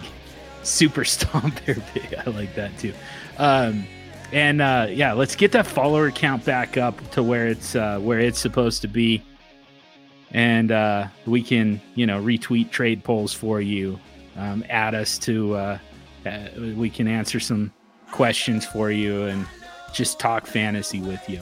Super 0.63 1.05
Stomp 1.05 1.65
Bear 1.65 1.75
Pig. 1.93 2.15
I 2.15 2.29
like 2.31 2.53
that 2.55 2.77
too. 2.77 2.91
Um, 3.37 3.87
and 4.31 4.61
uh, 4.61 4.87
yeah, 4.89 5.13
let's 5.13 5.35
get 5.35 5.51
that 5.53 5.65
follower 5.65 6.11
count 6.11 6.45
back 6.45 6.77
up 6.77 7.09
to 7.11 7.23
where 7.23 7.47
it's 7.47 7.75
uh, 7.75 7.99
where 7.99 8.19
it's 8.19 8.39
supposed 8.39 8.81
to 8.81 8.87
be, 8.87 9.23
and 10.31 10.71
uh, 10.71 11.07
we 11.25 11.41
can 11.41 11.81
you 11.95 12.05
know 12.05 12.21
retweet 12.21 12.69
trade 12.71 13.03
polls 13.03 13.33
for 13.33 13.61
you. 13.61 13.99
Um, 14.37 14.63
add 14.69 14.95
us 14.95 15.17
to 15.19 15.55
uh, 15.55 15.77
uh, 16.25 16.39
we 16.57 16.89
can 16.89 17.07
answer 17.07 17.39
some 17.39 17.73
questions 18.11 18.65
for 18.65 18.91
you 18.91 19.23
and 19.23 19.45
just 19.93 20.19
talk 20.19 20.45
fantasy 20.45 21.01
with 21.01 21.27
you. 21.27 21.41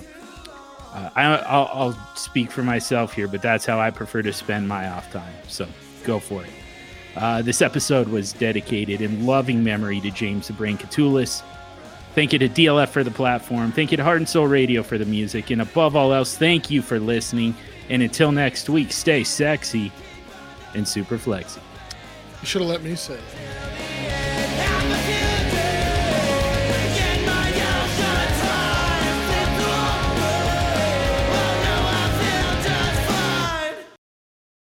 Uh, 0.93 1.09
I, 1.15 1.23
I'll, 1.35 1.69
I'll 1.73 2.15
speak 2.15 2.49
for 2.49 2.63
myself 2.63 3.13
here, 3.13 3.27
but 3.27 3.41
that's 3.41 3.65
how 3.65 3.79
I 3.79 3.91
prefer 3.91 4.21
to 4.21 4.33
spend 4.33 4.67
my 4.67 4.87
off 4.89 5.11
time. 5.11 5.33
So 5.47 5.67
go 6.05 6.19
for 6.19 6.43
it. 6.43 7.43
This 7.43 7.61
episode 7.61 8.07
was 8.07 8.31
dedicated 8.33 9.01
in 9.01 9.25
loving 9.25 9.63
memory 9.63 9.99
to 10.01 10.09
James 10.09 10.47
the 10.47 10.53
Brain 10.53 10.77
Koutoulas. 10.77 11.43
Thank 12.17 12.33
you 12.33 12.39
to 12.39 12.49
DLF 12.49 12.89
for 12.89 13.03
the 13.03 13.11
platform. 13.11 13.71
Thank 13.71 13.91
you 13.91 13.97
to 13.97 14.03
Heart 14.03 14.17
and 14.17 14.27
Soul 14.27 14.47
Radio 14.47 14.81
for 14.81 14.97
the 14.97 15.05
music. 15.05 15.51
And 15.51 15.61
above 15.61 15.95
all 15.95 16.11
else, 16.11 16.35
thank 16.35 16.71
you 16.71 16.81
for 16.81 16.99
listening. 16.99 17.55
And 17.89 18.01
until 18.01 18.31
next 18.31 18.69
week, 18.69 18.91
stay 18.91 19.23
sexy 19.23 19.91
and 20.73 20.87
super 20.87 21.19
flexy. 21.19 21.61
You 22.41 22.47
should 22.47 22.61
have 22.61 22.71
let 22.71 22.81
me 22.81 22.95
say 22.95 23.13
it. 23.13 23.76